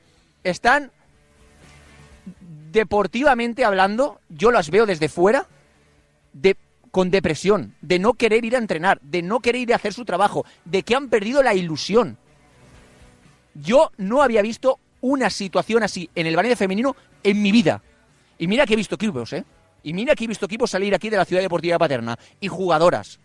están 0.44 0.92
deportivamente 2.72 3.64
hablando, 3.64 4.20
yo 4.28 4.50
las 4.50 4.70
veo 4.70 4.86
desde 4.86 5.08
fuera 5.08 5.46
de 6.32 6.56
con 6.90 7.10
depresión, 7.10 7.74
de 7.80 7.98
no 7.98 8.14
querer 8.14 8.44
ir 8.44 8.54
a 8.54 8.58
entrenar, 8.58 9.00
de 9.00 9.22
no 9.22 9.40
querer 9.40 9.62
ir 9.62 9.72
a 9.72 9.76
hacer 9.76 9.94
su 9.94 10.04
trabajo, 10.04 10.44
de 10.64 10.82
que 10.82 10.94
han 10.94 11.08
perdido 11.08 11.42
la 11.42 11.54
ilusión. 11.54 12.18
Yo 13.54 13.90
no 13.96 14.22
había 14.22 14.42
visto 14.42 14.78
una 15.00 15.30
situación 15.30 15.82
así 15.82 16.10
en 16.14 16.26
el 16.26 16.36
Valencia 16.36 16.56
femenino 16.56 16.94
en 17.22 17.40
mi 17.40 17.50
vida. 17.50 17.82
Y 18.38 18.46
mira 18.46 18.66
que 18.66 18.74
he 18.74 18.76
visto 18.76 18.96
equipos, 18.96 19.32
¿eh? 19.32 19.44
Y 19.82 19.94
mira 19.94 20.14
que 20.14 20.24
he 20.24 20.26
visto 20.26 20.46
equipos 20.46 20.70
salir 20.70 20.94
aquí 20.94 21.08
de 21.08 21.16
la 21.16 21.24
Ciudad 21.24 21.42
Deportiva 21.42 21.78
Paterna 21.78 22.18
y 22.40 22.48
jugadoras. 22.48 23.20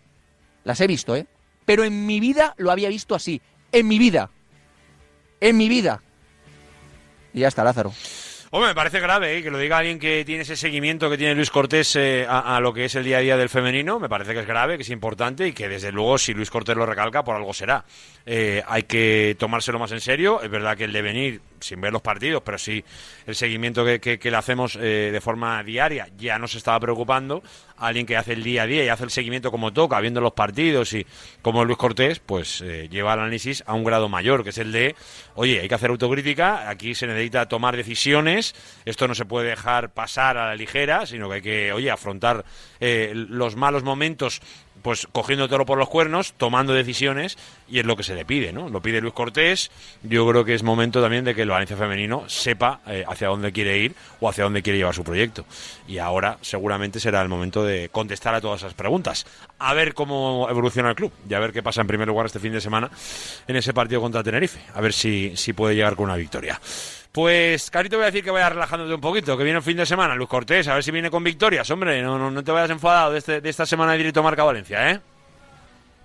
Las 0.64 0.80
he 0.80 0.86
visto, 0.86 1.14
¿eh? 1.14 1.26
Pero 1.64 1.84
en 1.84 2.06
mi 2.06 2.20
vida 2.20 2.54
lo 2.56 2.70
había 2.70 2.88
visto 2.88 3.14
así. 3.14 3.40
En 3.70 3.86
mi 3.86 3.98
vida. 3.98 4.30
En 5.40 5.56
mi 5.56 5.68
vida. 5.68 6.02
Y 7.34 7.40
ya 7.40 7.48
está, 7.48 7.64
Lázaro. 7.64 7.92
Hombre, 8.50 8.70
me 8.70 8.74
parece 8.74 8.98
grave 8.98 9.36
¿eh? 9.36 9.42
que 9.42 9.50
lo 9.50 9.58
diga 9.58 9.76
alguien 9.76 9.98
que 9.98 10.24
tiene 10.24 10.40
ese 10.42 10.56
seguimiento 10.56 11.10
que 11.10 11.18
tiene 11.18 11.34
Luis 11.34 11.50
Cortés 11.50 11.94
eh, 11.96 12.24
a, 12.26 12.56
a 12.56 12.60
lo 12.60 12.72
que 12.72 12.86
es 12.86 12.94
el 12.94 13.04
día 13.04 13.18
a 13.18 13.20
día 13.20 13.36
del 13.36 13.50
femenino. 13.50 14.00
Me 14.00 14.08
parece 14.08 14.32
que 14.32 14.40
es 14.40 14.46
grave, 14.46 14.78
que 14.78 14.84
es 14.84 14.90
importante 14.90 15.46
y 15.46 15.52
que 15.52 15.68
desde 15.68 15.92
luego 15.92 16.16
si 16.16 16.32
Luis 16.32 16.50
Cortés 16.50 16.74
lo 16.74 16.86
recalca, 16.86 17.24
por 17.24 17.36
algo 17.36 17.52
será. 17.52 17.84
Eh, 18.30 18.62
hay 18.66 18.82
que 18.82 19.36
tomárselo 19.38 19.78
más 19.78 19.90
en 19.90 20.02
serio. 20.02 20.42
Es 20.42 20.50
verdad 20.50 20.76
que 20.76 20.84
el 20.84 20.92
devenir, 20.92 21.40
sin 21.60 21.80
ver 21.80 21.94
los 21.94 22.02
partidos, 22.02 22.42
pero 22.44 22.58
sí 22.58 22.84
el 23.26 23.34
seguimiento 23.34 23.86
que, 23.86 24.20
le 24.22 24.36
hacemos 24.36 24.76
eh, 24.76 25.08
de 25.10 25.20
forma 25.22 25.62
diaria, 25.62 26.10
ya 26.18 26.38
nos 26.38 26.54
estaba 26.54 26.78
preocupando. 26.78 27.42
Alguien 27.78 28.04
que 28.04 28.18
hace 28.18 28.34
el 28.34 28.42
día 28.42 28.64
a 28.64 28.66
día 28.66 28.84
y 28.84 28.88
hace 28.88 29.04
el 29.04 29.10
seguimiento 29.10 29.50
como 29.50 29.72
toca, 29.72 29.98
viendo 30.00 30.20
los 30.20 30.34
partidos 30.34 30.92
y 30.92 31.06
como 31.40 31.64
Luis 31.64 31.78
Cortés, 31.78 32.18
pues 32.18 32.60
eh, 32.60 32.88
lleva 32.90 33.14
el 33.14 33.20
análisis 33.20 33.64
a 33.66 33.72
un 33.72 33.82
grado 33.82 34.10
mayor, 34.10 34.44
que 34.44 34.50
es 34.50 34.58
el 34.58 34.72
de, 34.72 34.94
oye, 35.34 35.60
hay 35.60 35.68
que 35.68 35.74
hacer 35.74 35.88
autocrítica, 35.88 36.68
aquí 36.68 36.94
se 36.94 37.06
necesita 37.06 37.48
tomar 37.48 37.76
decisiones, 37.76 38.54
esto 38.84 39.08
no 39.08 39.14
se 39.14 39.24
puede 39.24 39.48
dejar 39.48 39.94
pasar 39.94 40.36
a 40.36 40.48
la 40.48 40.56
ligera, 40.56 41.06
sino 41.06 41.28
que 41.28 41.34
hay 41.36 41.42
que, 41.42 41.72
oye, 41.72 41.90
afrontar 41.90 42.44
los 42.80 43.56
malos 43.56 43.84
momentos 43.84 44.42
pues 44.88 45.06
cogiendo 45.12 45.50
toro 45.50 45.66
por 45.66 45.76
los 45.76 45.90
cuernos, 45.90 46.32
tomando 46.38 46.72
decisiones, 46.72 47.36
y 47.68 47.78
es 47.78 47.84
lo 47.84 47.94
que 47.94 48.02
se 48.02 48.14
le 48.14 48.24
pide, 48.24 48.54
¿no? 48.54 48.70
Lo 48.70 48.80
pide 48.80 49.02
Luis 49.02 49.12
Cortés. 49.12 49.70
Yo 50.02 50.26
creo 50.26 50.46
que 50.46 50.54
es 50.54 50.62
momento 50.62 51.02
también 51.02 51.26
de 51.26 51.34
que 51.34 51.42
el 51.42 51.50
Valencia 51.50 51.76
femenino 51.76 52.26
sepa 52.26 52.80
eh, 52.86 53.04
hacia 53.06 53.28
dónde 53.28 53.52
quiere 53.52 53.76
ir 53.76 53.94
o 54.18 54.30
hacia 54.30 54.44
dónde 54.44 54.62
quiere 54.62 54.78
llevar 54.78 54.94
su 54.94 55.04
proyecto. 55.04 55.44
Y 55.86 55.98
ahora 55.98 56.38
seguramente 56.40 57.00
será 57.00 57.20
el 57.20 57.28
momento 57.28 57.64
de 57.64 57.90
contestar 57.90 58.34
a 58.34 58.40
todas 58.40 58.62
esas 58.62 58.72
preguntas. 58.72 59.26
A 59.58 59.74
ver 59.74 59.92
cómo 59.92 60.46
evoluciona 60.48 60.88
el 60.88 60.94
club 60.94 61.12
y 61.28 61.34
a 61.34 61.38
ver 61.38 61.52
qué 61.52 61.62
pasa 61.62 61.82
en 61.82 61.86
primer 61.86 62.08
lugar 62.08 62.24
este 62.24 62.38
fin 62.38 62.54
de 62.54 62.62
semana 62.62 62.90
en 63.46 63.56
ese 63.56 63.74
partido 63.74 64.00
contra 64.00 64.22
Tenerife. 64.22 64.58
A 64.72 64.80
ver 64.80 64.94
si, 64.94 65.36
si 65.36 65.52
puede 65.52 65.74
llegar 65.74 65.96
con 65.96 66.06
una 66.06 66.16
victoria. 66.16 66.58
Pues, 67.18 67.68
Carito, 67.72 67.96
voy 67.96 68.04
a 68.04 68.06
decir 68.12 68.22
que 68.22 68.30
vaya 68.30 68.48
relajándote 68.48 68.94
un 68.94 69.00
poquito, 69.00 69.36
que 69.36 69.42
viene 69.42 69.56
el 69.56 69.64
fin 69.64 69.76
de 69.76 69.84
semana, 69.84 70.14
Luis 70.14 70.28
Cortés, 70.28 70.68
a 70.68 70.74
ver 70.74 70.84
si 70.84 70.92
viene 70.92 71.10
con 71.10 71.24
victorias, 71.24 71.68
hombre, 71.68 72.00
no, 72.00 72.16
no, 72.16 72.30
no 72.30 72.44
te 72.44 72.52
vayas 72.52 72.70
enfadado 72.70 73.10
de, 73.10 73.18
este- 73.18 73.40
de 73.40 73.50
esta 73.50 73.66
semana 73.66 73.90
de 73.90 73.98
directo 73.98 74.22
Marca 74.22 74.44
Valencia, 74.44 74.88
¿eh? 74.92 75.00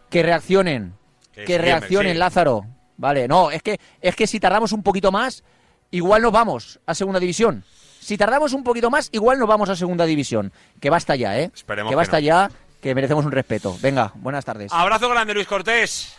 Que 0.09 0.23
reaccionen. 0.23 0.95
Que 1.31 1.59
reaccionen, 1.59 2.13
sí. 2.13 2.17
Lázaro. 2.17 2.65
Vale, 2.97 3.27
no, 3.27 3.51
es 3.51 3.61
que, 3.61 3.79
es 4.01 4.15
que 4.15 4.25
si 4.25 4.39
tardamos 4.39 4.71
un 4.71 4.81
poquito 4.81 5.11
más, 5.11 5.43
igual 5.91 6.23
nos 6.23 6.31
vamos 6.31 6.79
a 6.87 6.95
segunda 6.95 7.19
división. 7.19 7.63
Si 7.99 8.17
tardamos 8.17 8.53
un 8.53 8.63
poquito 8.63 8.89
más, 8.89 9.09
igual 9.11 9.37
nos 9.37 9.47
vamos 9.47 9.69
a 9.69 9.75
segunda 9.75 10.05
división. 10.05 10.51
Que 10.81 10.89
basta 10.89 11.15
ya, 11.15 11.37
¿eh? 11.39 11.51
Esperemos 11.53 11.91
que 11.91 11.93
que 11.93 11.95
basta 11.95 12.17
no. 12.17 12.21
ya, 12.25 12.49
que 12.81 12.95
merecemos 12.95 13.23
un 13.23 13.31
respeto. 13.33 13.77
Venga, 13.83 14.11
buenas 14.15 14.45
tardes. 14.45 14.73
Abrazo 14.73 15.09
grande, 15.09 15.35
Luis 15.35 15.45
Cortés. 15.45 16.17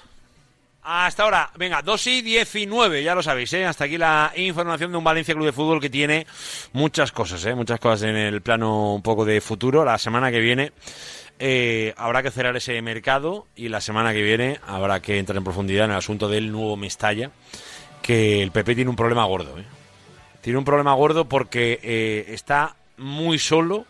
Hasta 0.86 1.22
ahora, 1.22 1.50
venga, 1.56 1.80
2 1.80 2.06
y 2.08 2.20
19, 2.20 3.02
ya 3.02 3.14
lo 3.14 3.22
sabéis, 3.22 3.50
¿eh? 3.54 3.64
Hasta 3.64 3.84
aquí 3.84 3.96
la 3.96 4.30
información 4.36 4.92
de 4.92 4.98
un 4.98 5.04
Valencia 5.04 5.32
Club 5.32 5.46
de 5.46 5.52
Fútbol 5.52 5.80
que 5.80 5.88
tiene 5.88 6.26
muchas 6.74 7.10
cosas, 7.10 7.42
¿eh? 7.46 7.54
Muchas 7.54 7.80
cosas 7.80 8.02
en 8.02 8.16
el 8.16 8.42
plano 8.42 8.92
un 8.94 9.00
poco 9.00 9.24
de 9.24 9.40
futuro. 9.40 9.82
La 9.82 9.96
semana 9.96 10.30
que 10.30 10.40
viene 10.40 10.72
eh, 11.38 11.94
habrá 11.96 12.22
que 12.22 12.30
cerrar 12.30 12.54
ese 12.54 12.82
mercado 12.82 13.46
y 13.56 13.70
la 13.70 13.80
semana 13.80 14.12
que 14.12 14.20
viene 14.20 14.60
habrá 14.66 15.00
que 15.00 15.18
entrar 15.18 15.38
en 15.38 15.44
profundidad 15.44 15.86
en 15.86 15.92
el 15.92 15.96
asunto 15.96 16.28
del 16.28 16.52
nuevo 16.52 16.76
Mestalla, 16.76 17.30
que 18.02 18.42
el 18.42 18.50
PP 18.50 18.74
tiene 18.74 18.90
un 18.90 18.96
problema 18.96 19.24
gordo. 19.24 19.58
¿eh? 19.58 19.64
Tiene 20.42 20.58
un 20.58 20.66
problema 20.66 20.92
gordo 20.92 21.24
porque 21.24 21.80
eh, 21.82 22.26
está 22.28 22.76
muy 22.98 23.38
solo. 23.38 23.86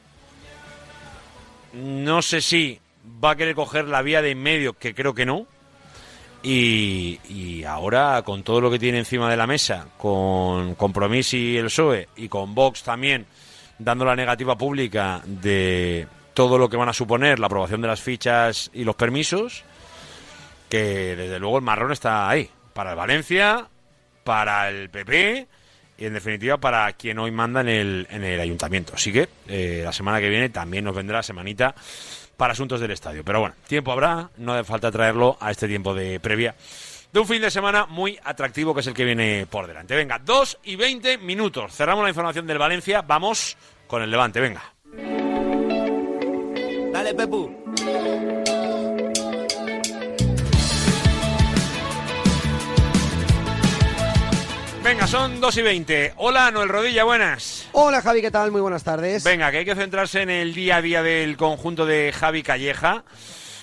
No 1.73 2.23
sé 2.23 2.41
si 2.41 2.79
va 3.23 3.33
a 3.33 3.37
querer 3.37 3.57
coger 3.57 3.89
la 3.89 4.01
vía 4.03 4.23
de 4.23 4.31
en 4.31 4.41
medio, 4.41 4.75
que 4.75 4.95
creo 4.95 5.13
que 5.13 5.27
no. 5.27 5.49
Y, 6.47 7.65
ahora, 7.65 8.21
con 8.23 8.43
todo 8.43 8.61
lo 8.61 8.71
que 8.71 8.79
tiene 8.79 8.99
encima 8.99 9.31
de 9.31 9.37
la 9.37 9.47
mesa, 9.47 9.87
con 9.97 10.75
Compromís 10.75 11.33
y 11.33 11.57
el 11.57 11.65
PSOE, 11.65 12.09
y 12.17 12.29
con 12.29 12.55
Vox 12.55 12.83
también 12.83 13.25
dando 13.79 14.05
la 14.05 14.15
negativa 14.15 14.57
pública 14.57 15.23
de 15.25 16.07
todo 16.35 16.59
lo 16.59 16.69
que 16.69 16.77
van 16.77 16.91
a 16.91 16.93
suponer 16.93 17.39
la 17.39 17.47
aprobación 17.47 17.81
de 17.81 17.89
las 17.89 18.03
fichas 18.03 18.71
y 18.75 18.85
los 18.85 18.95
permisos, 18.95 19.65
que 20.69 21.17
desde 21.17 21.39
luego 21.39 21.57
el 21.57 21.65
marrón 21.65 21.93
está 21.93 22.29
ahí, 22.29 22.51
para 22.75 22.91
el 22.91 22.97
Valencia, 22.97 23.67
para 24.23 24.69
el 24.69 24.91
PP 24.91 25.47
y 25.97 26.05
en 26.05 26.13
definitiva 26.13 26.59
para 26.59 26.93
quien 26.93 27.19
hoy 27.21 27.31
manda 27.31 27.61
en 27.61 27.69
el, 27.69 28.07
en 28.11 28.23
el 28.23 28.41
ayuntamiento. 28.41 28.93
Así 28.95 29.13
que 29.13 29.29
eh, 29.49 29.83
la 29.85 29.93
semana 29.93 30.21
que 30.21 30.29
viene 30.29 30.51
también 30.51 30.85
nos 30.85 30.95
vendrá 30.95 31.23
semanita 31.23 31.75
para 32.37 32.53
asuntos 32.53 32.81
del 32.81 32.91
estadio. 32.91 33.25
Pero 33.25 33.41
bueno, 33.41 33.55
tiempo 33.67 33.93
habrá, 33.93 34.31
no 34.37 34.55
hace 34.55 34.65
falta 34.65 34.91
traerlo 34.91 35.37
a 35.41 35.51
este 35.51 35.69
tiempo 35.69 35.95
de 35.95 36.21
previa 36.21 36.55
de 37.15 37.21
un 37.21 37.27
fin 37.29 37.41
de 37.41 37.49
semana 37.49 37.87
muy 37.87 38.19
atractivo 38.25 38.75
que 38.75 38.81
es 38.81 38.87
el 38.89 38.95
que 38.95 39.05
viene 39.05 39.47
por 39.49 39.69
delante. 39.69 39.95
Venga, 39.95 40.19
2 40.19 40.59
y 40.65 40.75
20 40.75 41.19
minutos. 41.19 41.73
Cerramos 41.73 42.03
la 42.03 42.09
información 42.09 42.45
del 42.45 42.59
Valencia, 42.59 43.03
vamos 43.03 43.57
con 43.87 44.03
el 44.03 44.11
Levante, 44.11 44.41
venga. 44.41 44.75
Dale, 46.93 47.15
Pepu. 47.15 47.64
Venga, 54.85 55.07
son 55.07 55.41
2 55.41 55.57
y 55.57 55.63
20. 55.63 56.13
Hola, 56.19 56.51
Noel 56.51 56.69
Rodilla, 56.69 57.05
buenas. 57.05 57.67
Hola 57.73 58.03
Javi, 58.03 58.21
¿qué 58.21 58.31
tal? 58.31 58.53
Muy 58.53 58.61
buenas 58.61 58.85
tardes. 58.85 59.25
Venga, 59.25 59.51
que 59.51 59.57
hay 59.57 59.65
que 59.65 59.75
centrarse 59.75 60.21
en 60.21 60.29
el 60.29 60.53
día 60.53 60.77
a 60.77 60.83
día 60.83 61.03
del 61.03 61.39
conjunto 61.39 61.87
de 61.87 62.13
Javi 62.13 62.43
Calleja. 62.43 63.03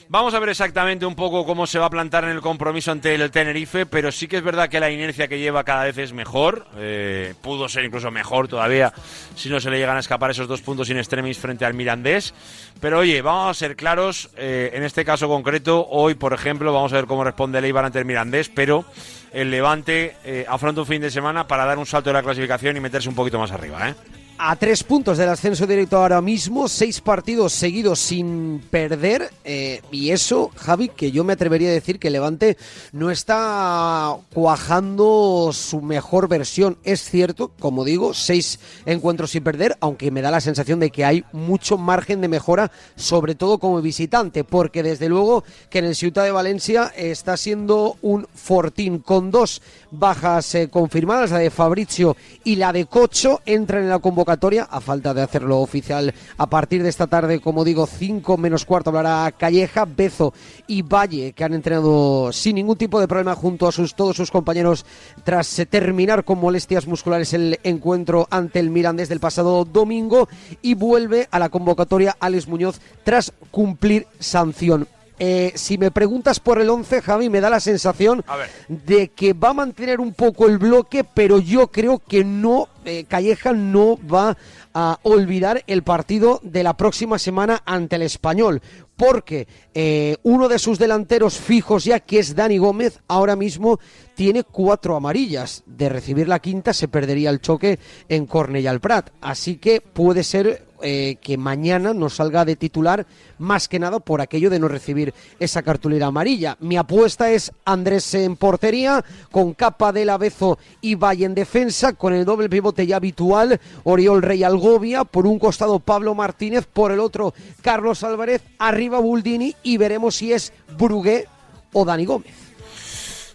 Vamos 0.09 0.33
a 0.33 0.39
ver 0.39 0.49
exactamente 0.49 1.05
un 1.05 1.13
poco 1.13 1.45
cómo 1.45 1.67
se 1.67 1.77
va 1.77 1.85
a 1.85 1.89
plantar 1.91 2.23
en 2.23 2.31
el 2.31 2.41
compromiso 2.41 2.91
ante 2.91 3.13
el 3.13 3.29
Tenerife, 3.29 3.85
pero 3.85 4.11
sí 4.11 4.27
que 4.27 4.37
es 4.37 4.43
verdad 4.43 4.67
que 4.67 4.79
la 4.79 4.89
inercia 4.89 5.27
que 5.27 5.37
lleva 5.37 5.63
cada 5.63 5.83
vez 5.83 5.99
es 5.99 6.11
mejor. 6.11 6.65
Eh, 6.75 7.35
pudo 7.41 7.69
ser 7.69 7.85
incluso 7.85 8.09
mejor 8.09 8.47
todavía 8.47 8.91
si 9.35 9.47
no 9.47 9.59
se 9.59 9.69
le 9.69 9.77
llegan 9.77 9.97
a 9.97 9.99
escapar 9.99 10.31
esos 10.31 10.47
dos 10.47 10.61
puntos 10.61 10.89
in 10.89 10.97
extremis 10.97 11.37
frente 11.37 11.65
al 11.65 11.75
Mirandés. 11.75 12.33
Pero 12.81 12.97
oye, 12.97 13.21
vamos 13.21 13.51
a 13.51 13.53
ser 13.53 13.75
claros, 13.75 14.31
eh, 14.37 14.71
en 14.73 14.83
este 14.83 15.05
caso 15.05 15.27
concreto, 15.27 15.87
hoy 15.87 16.15
por 16.15 16.33
ejemplo, 16.33 16.73
vamos 16.73 16.91
a 16.91 16.95
ver 16.95 17.05
cómo 17.05 17.23
responde 17.23 17.59
el 17.59 17.65
Eibar 17.65 17.85
ante 17.85 17.99
el 17.99 18.05
Mirandés, 18.05 18.49
pero 18.49 18.85
el 19.31 19.49
Levante 19.49 20.15
eh, 20.23 20.45
afronta 20.47 20.81
un 20.81 20.87
fin 20.87 21.01
de 21.01 21.09
semana 21.09 21.47
para 21.47 21.65
dar 21.65 21.77
un 21.77 21.85
salto 21.85 22.09
de 22.09 22.13
la 22.13 22.23
clasificación 22.23 22.77
y 22.77 22.79
meterse 22.79 23.09
un 23.09 23.15
poquito 23.15 23.39
más 23.39 23.51
arriba. 23.51 23.89
¿eh? 23.89 23.95
A 24.43 24.55
tres 24.55 24.83
puntos 24.83 25.19
del 25.19 25.29
ascenso 25.29 25.67
directo 25.67 25.97
ahora 25.97 26.19
mismo, 26.19 26.67
seis 26.67 26.99
partidos 26.99 27.53
seguidos 27.53 27.99
sin 27.99 28.59
perder. 28.71 29.29
eh, 29.43 29.81
y 29.91 30.09
eso, 30.09 30.49
Javi, 30.55 30.89
que 30.89 31.11
yo 31.11 31.23
me 31.23 31.33
atrevería 31.33 31.69
a 31.69 31.73
decir 31.73 31.99
que 31.99 32.09
Levante 32.09 32.57
no 32.91 33.11
está 33.11 34.17
cuajando 34.33 35.51
su 35.53 35.83
mejor 35.83 36.27
versión. 36.27 36.79
Es 36.83 37.03
cierto, 37.03 37.51
como 37.59 37.85
digo, 37.85 38.15
seis 38.15 38.59
encuentros 38.87 39.29
sin 39.29 39.43
perder, 39.43 39.77
aunque 39.79 40.09
me 40.09 40.23
da 40.23 40.31
la 40.31 40.41
sensación 40.41 40.79
de 40.79 40.89
que 40.89 41.05
hay 41.05 41.23
mucho 41.33 41.77
margen 41.77 42.19
de 42.19 42.27
mejora, 42.27 42.71
sobre 42.95 43.35
todo 43.35 43.59
como 43.59 43.79
visitante, 43.79 44.43
porque 44.43 44.81
desde 44.81 45.07
luego 45.07 45.43
que 45.69 45.77
en 45.77 45.85
el 45.85 45.95
Ciudad 45.95 46.23
de 46.23 46.31
Valencia 46.31 46.91
está 46.95 47.37
siendo 47.37 47.95
un 48.01 48.25
fortín 48.33 48.97
con 48.97 49.29
dos 49.29 49.61
bajas 49.91 50.55
eh, 50.55 50.67
confirmadas, 50.67 51.29
la 51.29 51.37
de 51.37 51.51
Fabrizio 51.51 52.17
y 52.43 52.55
la 52.55 52.73
de 52.73 52.87
Cocho, 52.87 53.41
entran 53.45 53.83
en 53.83 53.89
la 53.89 53.99
convocatoria 53.99 54.30
a 54.69 54.81
falta 54.81 55.13
de 55.13 55.21
hacerlo 55.21 55.59
oficial 55.59 56.13
a 56.37 56.49
partir 56.49 56.83
de 56.83 56.89
esta 56.89 57.07
tarde, 57.07 57.39
como 57.39 57.63
digo, 57.63 57.85
5 57.85 58.37
menos 58.37 58.65
cuarto 58.65 58.89
hablará 58.89 59.31
Calleja, 59.31 59.85
Bezo 59.85 60.33
y 60.67 60.81
Valle, 60.81 61.33
que 61.33 61.43
han 61.43 61.53
entrenado 61.53 62.31
sin 62.31 62.55
ningún 62.55 62.77
tipo 62.77 62.99
de 62.99 63.07
problema 63.07 63.35
junto 63.35 63.67
a 63.67 63.71
sus, 63.71 63.95
todos 63.95 64.15
sus 64.15 64.31
compañeros 64.31 64.85
tras 65.23 65.59
eh, 65.59 65.65
terminar 65.65 66.23
con 66.23 66.39
molestias 66.39 66.87
musculares 66.87 67.33
el 67.33 67.59
encuentro 67.63 68.27
ante 68.29 68.59
el 68.59 68.69
Mirandés 68.69 69.09
del 69.09 69.19
pasado 69.19 69.65
domingo 69.65 70.29
y 70.61 70.73
vuelve 70.75 71.27
a 71.31 71.39
la 71.39 71.49
convocatoria 71.49 72.15
Alex 72.19 72.47
Muñoz 72.47 72.79
tras 73.03 73.33
cumplir 73.51 74.07
sanción. 74.19 74.87
Eh, 75.23 75.51
si 75.53 75.77
me 75.77 75.91
preguntas 75.91 76.39
por 76.39 76.59
el 76.59 76.67
11, 76.67 76.99
Javi, 77.03 77.29
me 77.29 77.41
da 77.41 77.51
la 77.51 77.59
sensación 77.59 78.25
de 78.67 79.09
que 79.09 79.33
va 79.33 79.49
a 79.49 79.53
mantener 79.53 79.99
un 79.99 80.15
poco 80.15 80.47
el 80.47 80.57
bloque, 80.57 81.03
pero 81.03 81.37
yo 81.37 81.67
creo 81.67 81.99
que 81.99 82.23
no, 82.23 82.69
eh, 82.85 83.05
Calleja 83.07 83.53
no 83.53 83.99
va 84.11 84.35
a 84.73 84.97
olvidar 85.03 85.63
el 85.67 85.83
partido 85.83 86.39
de 86.41 86.63
la 86.63 86.75
próxima 86.75 87.19
semana 87.19 87.61
ante 87.67 87.97
el 87.97 88.01
español, 88.01 88.63
porque 88.97 89.47
eh, 89.75 90.17
uno 90.23 90.47
de 90.47 90.57
sus 90.57 90.79
delanteros 90.79 91.37
fijos 91.37 91.85
ya, 91.85 91.99
que 91.99 92.17
es 92.17 92.35
Dani 92.35 92.57
Gómez, 92.57 92.99
ahora 93.07 93.35
mismo 93.35 93.79
tiene 94.15 94.43
cuatro 94.43 94.95
amarillas. 94.95 95.61
De 95.67 95.87
recibir 95.87 96.27
la 96.27 96.39
quinta 96.39 96.73
se 96.73 96.87
perdería 96.87 97.29
el 97.29 97.41
choque 97.41 97.77
en 98.09 98.27
Cornellà 98.27 98.71
al 98.71 98.79
Prat. 98.79 99.11
Así 99.21 99.57
que 99.57 99.81
puede 99.81 100.23
ser 100.23 100.65
eh, 100.81 101.17
que 101.21 101.37
mañana 101.37 101.93
no 101.93 102.09
salga 102.09 102.45
de 102.45 102.55
titular 102.55 103.05
más 103.37 103.67
que 103.67 103.79
nada 103.79 103.99
por 103.99 104.21
aquello 104.21 104.49
de 104.49 104.59
no 104.59 104.67
recibir 104.67 105.13
esa 105.39 105.63
cartulera 105.63 106.07
amarilla. 106.07 106.57
Mi 106.59 106.77
apuesta 106.77 107.31
es 107.31 107.51
Andrés 107.65 108.13
en 108.13 108.35
portería, 108.35 109.03
con 109.31 109.53
capa 109.53 109.91
de 109.91 110.05
Labezo 110.05 110.59
y 110.81 110.95
Valle 110.95 111.25
en 111.25 111.35
defensa, 111.35 111.93
con 111.93 112.13
el 112.13 112.25
doble 112.25 112.49
pivote 112.49 112.85
ya 112.85 112.97
habitual, 112.97 113.59
Oriol 113.83 114.21
Rey 114.21 114.43
Algovia, 114.43 115.03
por 115.03 115.25
un 115.25 115.39
costado 115.39 115.79
Pablo 115.79 116.15
Martínez, 116.15 116.65
por 116.65 116.91
el 116.91 116.99
otro 116.99 117.33
Carlos 117.61 118.03
Álvarez, 118.03 118.41
arriba 118.59 118.99
Buldini 118.99 119.55
y 119.63 119.77
veremos 119.77 120.15
si 120.15 120.33
es 120.33 120.53
Brugué 120.77 121.27
o 121.73 121.85
Dani 121.85 122.05
Gómez. 122.05 122.33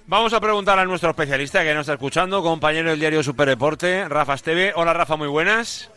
Vamos 0.09 0.32
a 0.32 0.40
preguntar 0.40 0.78
a 0.78 0.85
nuestro 0.85 1.10
especialista 1.10 1.64
que 1.64 1.74
nos 1.74 1.81
está 1.81 1.94
escuchando, 1.94 2.40
compañero 2.40 2.90
del 2.90 3.01
diario 3.01 3.24
Superdeporte, 3.24 4.09
Rafa 4.09 4.35
Esteve. 4.35 4.73
Hola 4.77 4.93
Rafa, 4.93 5.16
muy 5.16 5.27
buenas. 5.27 5.90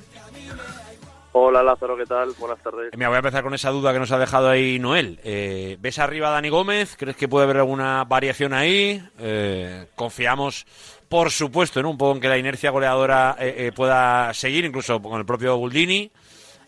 Hola 1.32 1.62
Lázaro, 1.62 1.96
¿qué 1.96 2.06
tal? 2.06 2.32
Buenas 2.40 2.62
tardes. 2.64 2.92
Mira, 2.96 3.10
voy 3.10 3.16
a 3.16 3.20
empezar 3.20 3.44
con 3.44 3.54
esa 3.54 3.70
duda 3.70 3.94
que 3.94 4.00
nos 4.00 4.12
ha 4.12 4.18
dejado 4.18 4.50
ahí 4.50 4.80
Noel. 4.80 5.20
Eh, 5.24 5.78
¿Ves 5.80 6.00
arriba 6.00 6.30
a 6.30 6.32
Dani 6.32 6.50
Gómez? 6.50 6.96
¿Crees 6.98 7.16
que 7.16 7.28
puede 7.28 7.44
haber 7.44 7.58
alguna 7.58 8.04
variación 8.04 8.54
ahí? 8.54 9.00
Eh, 9.20 9.86
confiamos, 9.96 10.66
por 11.08 11.30
supuesto, 11.30 11.84
¿no? 11.84 11.92
un 11.92 11.98
poco 12.00 12.16
en 12.16 12.22
que 12.22 12.30
la 12.30 12.38
inercia 12.40 12.72
goleadora 12.72 13.36
eh, 13.40 13.54
eh, 13.58 13.72
pueda 13.76 14.34
seguir, 14.34 14.66
incluso 14.66 15.00
con 15.02 15.20
el 15.20 15.26
propio 15.26 15.56
Buldini. 15.56 16.10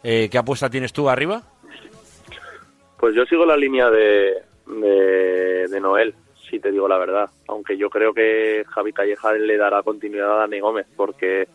Eh, 0.04 0.30
¿Qué 0.32 0.38
apuesta 0.38 0.70
tienes 0.70 0.94
tú 0.94 1.10
arriba? 1.10 1.42
Pues 3.00 3.16
yo 3.16 3.26
sigo 3.26 3.48
la 3.48 3.58
línea 3.58 3.90
de, 3.90 4.44
de, 4.68 5.68
de 5.68 5.80
Noel, 5.80 6.14
si 6.50 6.60
te 6.60 6.72
digo 6.72 6.88
la 6.88 7.00
verdad. 7.00 7.32
Aunque 7.48 7.78
yo 7.78 7.90
creo 7.90 8.14
que 8.14 8.64
Javi 8.68 8.94
Calleja 8.94 9.34
le 9.34 9.58
dará 9.58 9.82
continuidad 9.82 10.34
a 10.34 10.40
Dani 10.42 10.60
Gómez, 10.60 10.86
porque 10.96 11.48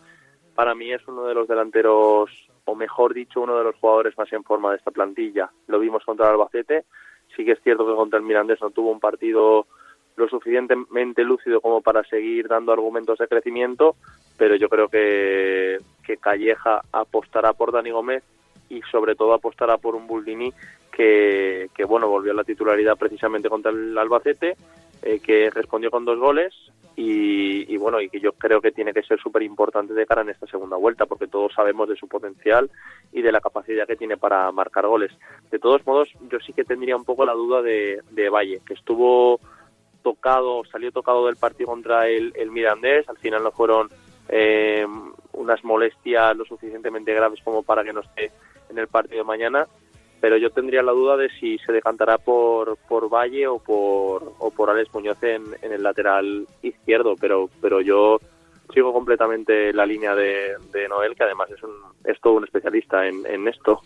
para 0.56 0.74
mí 0.74 0.92
es 0.92 1.06
uno 1.06 1.24
de 1.26 1.34
los 1.34 1.46
delanteros, 1.46 2.30
o 2.66 2.74
mejor 2.74 3.14
dicho, 3.14 3.40
uno 3.40 3.56
de 3.56 3.64
los 3.64 3.76
jugadores 3.76 4.16
más 4.18 4.30
en 4.32 4.44
forma 4.44 4.70
de 4.70 4.76
esta 4.76 4.90
plantilla. 4.90 5.50
Lo 5.68 5.78
vimos 5.78 6.04
contra 6.04 6.26
el 6.26 6.32
Albacete. 6.32 6.84
Sí 7.34 7.44
que 7.44 7.52
es 7.52 7.62
cierto 7.62 7.86
que 7.86 7.94
contra 7.94 8.18
el 8.18 8.24
Mirandés 8.24 8.60
no 8.60 8.70
tuvo 8.70 8.90
un 8.90 9.00
partido 9.00 9.66
lo 10.16 10.28
suficientemente 10.28 11.22
lúcido 11.24 11.60
como 11.60 11.80
para 11.80 12.02
seguir 12.04 12.48
dando 12.48 12.72
argumentos 12.72 13.18
de 13.18 13.28
crecimiento, 13.28 13.96
pero 14.38 14.56
yo 14.56 14.68
creo 14.68 14.88
que, 14.88 15.78
que 16.04 16.16
Calleja 16.16 16.80
apostará 16.90 17.52
por 17.52 17.70
Dani 17.70 17.90
Gómez 17.90 18.24
y 18.68 18.80
sobre 18.90 19.14
todo 19.14 19.34
apostará 19.34 19.76
por 19.76 19.94
un 19.94 20.06
Buldini 20.06 20.52
que, 20.90 21.68
que 21.74 21.84
bueno, 21.84 22.08
volvió 22.08 22.32
a 22.32 22.36
la 22.36 22.44
titularidad 22.44 22.96
precisamente 22.96 23.50
contra 23.50 23.70
el 23.70 23.96
Albacete, 23.96 24.56
eh, 25.02 25.20
que 25.20 25.50
respondió 25.50 25.90
con 25.90 26.06
dos 26.06 26.18
goles 26.18 26.54
y, 26.96 27.72
y 27.72 27.76
bueno, 27.76 28.00
y 28.00 28.08
que 28.08 28.20
yo 28.20 28.32
creo 28.32 28.62
que 28.62 28.72
tiene 28.72 28.94
que 28.94 29.02
ser 29.02 29.20
súper 29.20 29.42
importante 29.42 29.92
de 29.92 30.06
cara 30.06 30.22
en 30.22 30.30
esta 30.30 30.46
segunda 30.46 30.76
vuelta, 30.76 31.04
porque 31.04 31.26
todos 31.26 31.52
sabemos 31.52 31.88
de 31.88 31.96
su 31.96 32.08
potencial 32.08 32.70
y 33.12 33.20
de 33.20 33.30
la 33.30 33.40
capacidad 33.42 33.86
que 33.86 33.96
tiene 33.96 34.16
para 34.16 34.50
marcar 34.50 34.86
goles. 34.86 35.12
De 35.50 35.58
todos 35.58 35.86
modos, 35.86 36.08
yo 36.30 36.40
sí 36.40 36.54
que 36.54 36.64
tendría 36.64 36.96
un 36.96 37.04
poco 37.04 37.26
la 37.26 37.34
duda 37.34 37.60
de, 37.60 38.00
de 38.10 38.30
Valle, 38.30 38.60
que 38.66 38.74
estuvo 38.74 39.38
tocado, 40.02 40.64
salió 40.64 40.90
tocado 40.90 41.26
del 41.26 41.36
partido 41.36 41.68
contra 41.68 42.08
el, 42.08 42.32
el 42.34 42.50
Mirandés, 42.50 43.08
al 43.08 43.18
final 43.18 43.42
no 43.42 43.50
fueron 43.50 43.90
eh, 44.28 44.86
unas 45.32 45.64
molestias 45.64 46.36
lo 46.36 46.44
suficientemente 46.44 47.12
graves 47.12 47.40
como 47.44 47.62
para 47.62 47.84
que 47.84 47.92
no 47.92 48.00
esté 48.00 48.32
en 48.70 48.78
el 48.78 48.88
partido 48.88 49.18
de 49.18 49.24
mañana, 49.24 49.66
pero 50.20 50.36
yo 50.38 50.50
tendría 50.50 50.82
la 50.82 50.92
duda 50.92 51.16
de 51.16 51.28
si 51.38 51.58
se 51.58 51.72
decantará 51.72 52.18
por, 52.18 52.76
por 52.88 53.08
Valle 53.08 53.46
o 53.46 53.58
por, 53.58 54.32
o 54.38 54.50
por 54.50 54.70
Alex 54.70 54.92
Muñoz 54.94 55.22
en, 55.22 55.42
en 55.62 55.72
el 55.72 55.82
lateral 55.82 56.46
izquierdo, 56.62 57.14
pero, 57.20 57.48
pero 57.60 57.80
yo 57.80 58.18
sigo 58.74 58.92
completamente 58.92 59.72
la 59.72 59.86
línea 59.86 60.14
de, 60.14 60.54
de 60.72 60.88
Noel, 60.88 61.14
que 61.14 61.22
además 61.24 61.48
es, 61.50 61.62
un, 61.62 61.70
es 62.04 62.20
todo 62.20 62.34
un 62.34 62.44
especialista 62.44 63.06
en, 63.06 63.24
en 63.26 63.46
esto. 63.48 63.80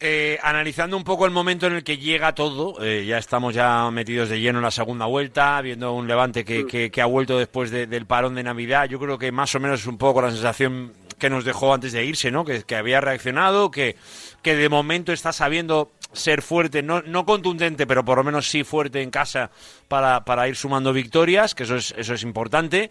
Eh, 0.00 0.38
analizando 0.42 0.96
un 0.96 1.04
poco 1.04 1.24
el 1.24 1.30
momento 1.30 1.66
en 1.66 1.72
el 1.74 1.84
que 1.84 1.96
llega 1.96 2.34
todo, 2.34 2.74
eh, 2.84 3.06
ya 3.06 3.16
estamos 3.16 3.54
ya 3.54 3.88
metidos 3.90 4.28
de 4.28 4.40
lleno 4.40 4.58
en 4.58 4.64
la 4.64 4.70
segunda 4.72 5.06
vuelta, 5.06 5.58
viendo 5.62 5.92
un 5.94 6.06
Levante 6.08 6.44
que, 6.44 6.66
que- 6.66 6.90
que 6.90 7.00
ha 7.00 7.06
vuelto 7.06 7.38
después 7.38 7.70
de- 7.70 7.86
del 7.86 8.04
parón 8.04 8.34
de 8.34 8.42
Navidad. 8.42 8.86
Yo 8.88 8.98
creo 8.98 9.16
que 9.18 9.32
más 9.32 9.54
o 9.54 9.60
menos 9.60 9.80
es 9.80 9.86
un 9.86 9.96
poco 9.96 10.20
la 10.20 10.30
sensación 10.30 10.92
que 11.18 11.30
nos 11.30 11.44
dejó 11.44 11.72
antes 11.74 11.92
de 11.92 12.04
irse, 12.04 12.30
¿no? 12.30 12.44
Que, 12.44 12.64
había 12.76 13.00
reaccionado, 13.00 13.70
que, 13.70 13.96
que 14.42 14.56
de 14.56 14.68
momento 14.68 15.12
está 15.12 15.32
sabiendo 15.32 15.92
ser 16.12 16.42
fuerte, 16.42 16.82
no, 16.82 17.02
no 17.02 17.24
contundente, 17.26 17.86
pero 17.86 18.04
por 18.04 18.18
lo 18.18 18.24
menos 18.24 18.48
sí 18.48 18.62
fuerte 18.64 19.02
en 19.02 19.10
casa 19.10 19.50
para, 19.88 20.24
para 20.24 20.46
ir 20.48 20.56
sumando 20.56 20.92
victorias, 20.92 21.54
que 21.54 21.64
eso 21.64 21.76
es, 21.76 21.94
eso 21.96 22.14
es 22.14 22.22
importante. 22.22 22.90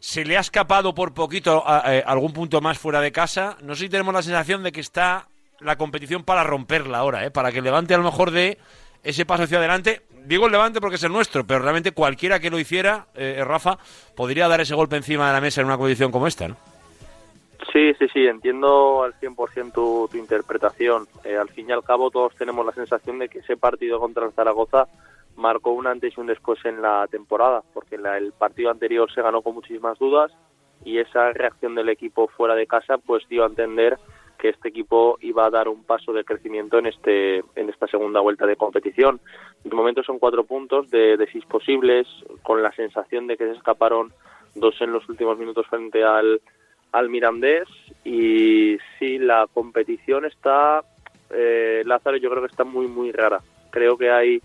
Se 0.00 0.24
le 0.24 0.36
ha 0.36 0.40
escapado 0.40 0.94
por 0.94 1.14
poquito 1.14 1.62
a- 1.66 1.78
algún 2.06 2.32
punto 2.32 2.60
más 2.60 2.78
fuera 2.78 3.00
de 3.00 3.12
casa. 3.12 3.56
No 3.62 3.74
sé 3.74 3.84
si 3.84 3.88
tenemos 3.88 4.12
la 4.14 4.22
sensación 4.22 4.62
de 4.62 4.72
que 4.72 4.80
está 4.80 5.28
la 5.60 5.76
competición 5.76 6.22
para 6.22 6.44
romperla 6.44 6.98
ahora, 6.98 7.24
¿eh? 7.24 7.30
para 7.30 7.50
que 7.50 7.62
Levante 7.62 7.94
a 7.94 7.98
lo 7.98 8.04
mejor 8.04 8.30
dé 8.30 8.58
ese 9.02 9.24
paso 9.24 9.44
hacia 9.44 9.58
adelante. 9.58 10.02
Digo 10.26 10.46
el 10.46 10.52
Levante 10.52 10.80
porque 10.80 10.96
es 10.96 11.02
el 11.04 11.12
nuestro, 11.12 11.46
pero 11.46 11.60
realmente 11.60 11.92
cualquiera 11.92 12.40
que 12.40 12.50
lo 12.50 12.58
hiciera, 12.58 13.06
eh, 13.14 13.42
Rafa, 13.44 13.78
podría 14.16 14.48
dar 14.48 14.60
ese 14.60 14.74
golpe 14.74 14.96
encima 14.96 15.28
de 15.28 15.32
la 15.32 15.40
mesa 15.40 15.60
en 15.60 15.68
una 15.68 15.76
competición 15.76 16.10
como 16.10 16.26
esta, 16.26 16.48
¿no? 16.48 16.56
Sí, 17.76 17.92
sí, 17.98 18.06
sí, 18.08 18.26
entiendo 18.26 19.02
al 19.02 19.12
100% 19.20 19.70
tu, 19.74 20.08
tu 20.10 20.16
interpretación. 20.16 21.06
Eh, 21.24 21.36
al 21.36 21.50
fin 21.50 21.68
y 21.68 21.72
al 21.72 21.84
cabo 21.84 22.10
todos 22.10 22.34
tenemos 22.36 22.64
la 22.64 22.72
sensación 22.72 23.18
de 23.18 23.28
que 23.28 23.40
ese 23.40 23.58
partido 23.58 24.00
contra 24.00 24.30
Zaragoza 24.30 24.86
marcó 25.36 25.72
un 25.72 25.86
antes 25.86 26.16
y 26.16 26.20
un 26.22 26.26
después 26.26 26.58
en 26.64 26.80
la 26.80 27.06
temporada, 27.10 27.62
porque 27.74 27.98
la- 27.98 28.16
el 28.16 28.32
partido 28.32 28.70
anterior 28.70 29.12
se 29.12 29.20
ganó 29.20 29.42
con 29.42 29.52
muchísimas 29.56 29.98
dudas 29.98 30.32
y 30.86 30.96
esa 31.00 31.34
reacción 31.34 31.74
del 31.74 31.90
equipo 31.90 32.28
fuera 32.28 32.54
de 32.54 32.66
casa 32.66 32.96
pues 32.96 33.28
dio 33.28 33.44
a 33.44 33.48
entender 33.48 33.98
que 34.38 34.48
este 34.48 34.70
equipo 34.70 35.18
iba 35.20 35.44
a 35.44 35.50
dar 35.50 35.68
un 35.68 35.84
paso 35.84 36.14
de 36.14 36.24
crecimiento 36.24 36.78
en 36.78 36.86
este 36.86 37.40
en 37.56 37.68
esta 37.68 37.86
segunda 37.88 38.20
vuelta 38.20 38.46
de 38.46 38.56
competición. 38.56 39.20
De 39.64 39.76
momento 39.76 40.02
son 40.02 40.18
cuatro 40.18 40.44
puntos 40.44 40.88
de, 40.90 41.18
de 41.18 41.26
seis 41.30 41.44
posibles, 41.44 42.06
con 42.42 42.62
la 42.62 42.72
sensación 42.72 43.26
de 43.26 43.36
que 43.36 43.44
se 43.44 43.52
escaparon 43.52 44.14
dos 44.54 44.80
en 44.80 44.92
los 44.92 45.06
últimos 45.10 45.36
minutos 45.36 45.66
frente 45.66 46.02
al, 46.02 46.40
al 46.92 47.08
Mirandés 47.08 47.68
y 48.04 48.76
sí, 48.98 49.18
la 49.18 49.46
competición 49.52 50.24
está, 50.24 50.82
eh, 51.30 51.82
Lázaro, 51.84 52.16
yo 52.16 52.30
creo 52.30 52.42
que 52.42 52.50
está 52.50 52.64
muy, 52.64 52.86
muy 52.86 53.12
rara. 53.12 53.40
Creo 53.70 53.98
que 53.98 54.10
hay 54.10 54.40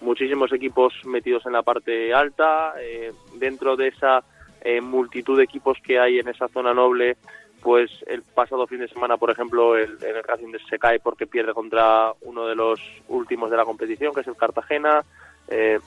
muchísimos 0.00 0.52
equipos 0.52 0.94
metidos 1.04 1.46
en 1.46 1.52
la 1.52 1.62
parte 1.62 2.12
alta, 2.12 2.74
eh, 2.80 3.12
dentro 3.38 3.76
de 3.76 3.88
esa 3.88 4.22
eh, 4.62 4.80
multitud 4.80 5.36
de 5.36 5.44
equipos 5.44 5.78
que 5.82 5.98
hay 5.98 6.18
en 6.18 6.28
esa 6.28 6.48
zona 6.48 6.74
noble, 6.74 7.16
pues 7.62 7.90
el 8.08 8.22
pasado 8.22 8.66
fin 8.66 8.80
de 8.80 8.88
semana, 8.88 9.16
por 9.16 9.30
ejemplo, 9.30 9.76
el, 9.76 9.96
el 10.02 10.22
Racing 10.24 10.52
se 10.68 10.78
cae 10.78 10.98
porque 10.98 11.26
pierde 11.26 11.54
contra 11.54 12.12
uno 12.22 12.46
de 12.46 12.56
los 12.56 12.80
últimos 13.08 13.50
de 13.50 13.56
la 13.56 13.64
competición, 13.64 14.12
que 14.12 14.20
es 14.20 14.26
el 14.26 14.36
Cartagena. 14.36 15.04
Eh, 15.48 15.78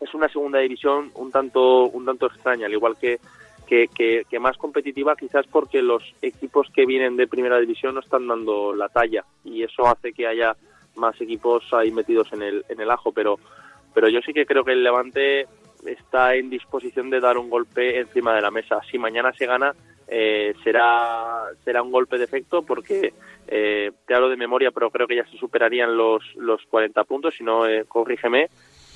es 0.00 0.14
una 0.14 0.28
segunda 0.28 0.58
división 0.60 1.10
un 1.14 1.30
tanto 1.30 1.84
un 1.84 2.06
tanto 2.06 2.26
extraña, 2.26 2.66
al 2.66 2.72
igual 2.72 2.96
que, 2.98 3.20
que, 3.70 4.24
que- 4.28 4.38
más 4.40 4.56
competitiva, 4.56 5.14
quizás 5.16 5.46
porque 5.46 5.80
los 5.82 6.02
equipos 6.22 6.68
que 6.74 6.86
vienen 6.86 7.16
de 7.16 7.28
primera 7.28 7.58
división 7.60 7.94
no 7.94 8.00
están 8.00 8.26
dando 8.26 8.74
la 8.74 8.88
talla 8.88 9.24
y 9.44 9.62
eso 9.62 9.86
hace 9.86 10.12
que 10.12 10.26
haya 10.26 10.56
más 10.96 11.20
equipos 11.20 11.64
ahí 11.72 11.90
metidos 11.92 12.32
en 12.32 12.42
el, 12.42 12.64
en 12.68 12.80
el 12.80 12.90
ajo, 12.90 13.12
pero, 13.12 13.38
pero 13.94 14.08
yo 14.08 14.20
sí 14.22 14.32
que 14.32 14.44
creo 14.46 14.64
que 14.64 14.72
el 14.72 14.82
Levante 14.82 15.46
está 15.86 16.34
en 16.34 16.50
disposición 16.50 17.10
de 17.10 17.20
dar 17.20 17.38
un 17.38 17.48
golpe 17.48 17.98
encima 18.00 18.34
de 18.34 18.40
la 18.42 18.50
mesa. 18.50 18.80
Si 18.90 18.98
mañana 18.98 19.32
se 19.32 19.46
gana, 19.46 19.72
eh, 20.08 20.52
será 20.64 21.44
será 21.64 21.82
un 21.82 21.92
golpe 21.92 22.18
de 22.18 22.24
efecto 22.24 22.62
porque 22.62 23.12
eh, 23.46 23.92
te 24.06 24.14
hablo 24.14 24.28
de 24.28 24.36
memoria, 24.36 24.70
pero 24.72 24.90
creo 24.90 25.06
que 25.06 25.16
ya 25.16 25.26
se 25.26 25.36
superarían 25.38 25.96
los 25.96 26.22
los 26.36 26.60
40 26.66 27.04
puntos, 27.04 27.34
si 27.36 27.44
no, 27.44 27.66
eh, 27.66 27.84
corrígeme. 27.86 28.48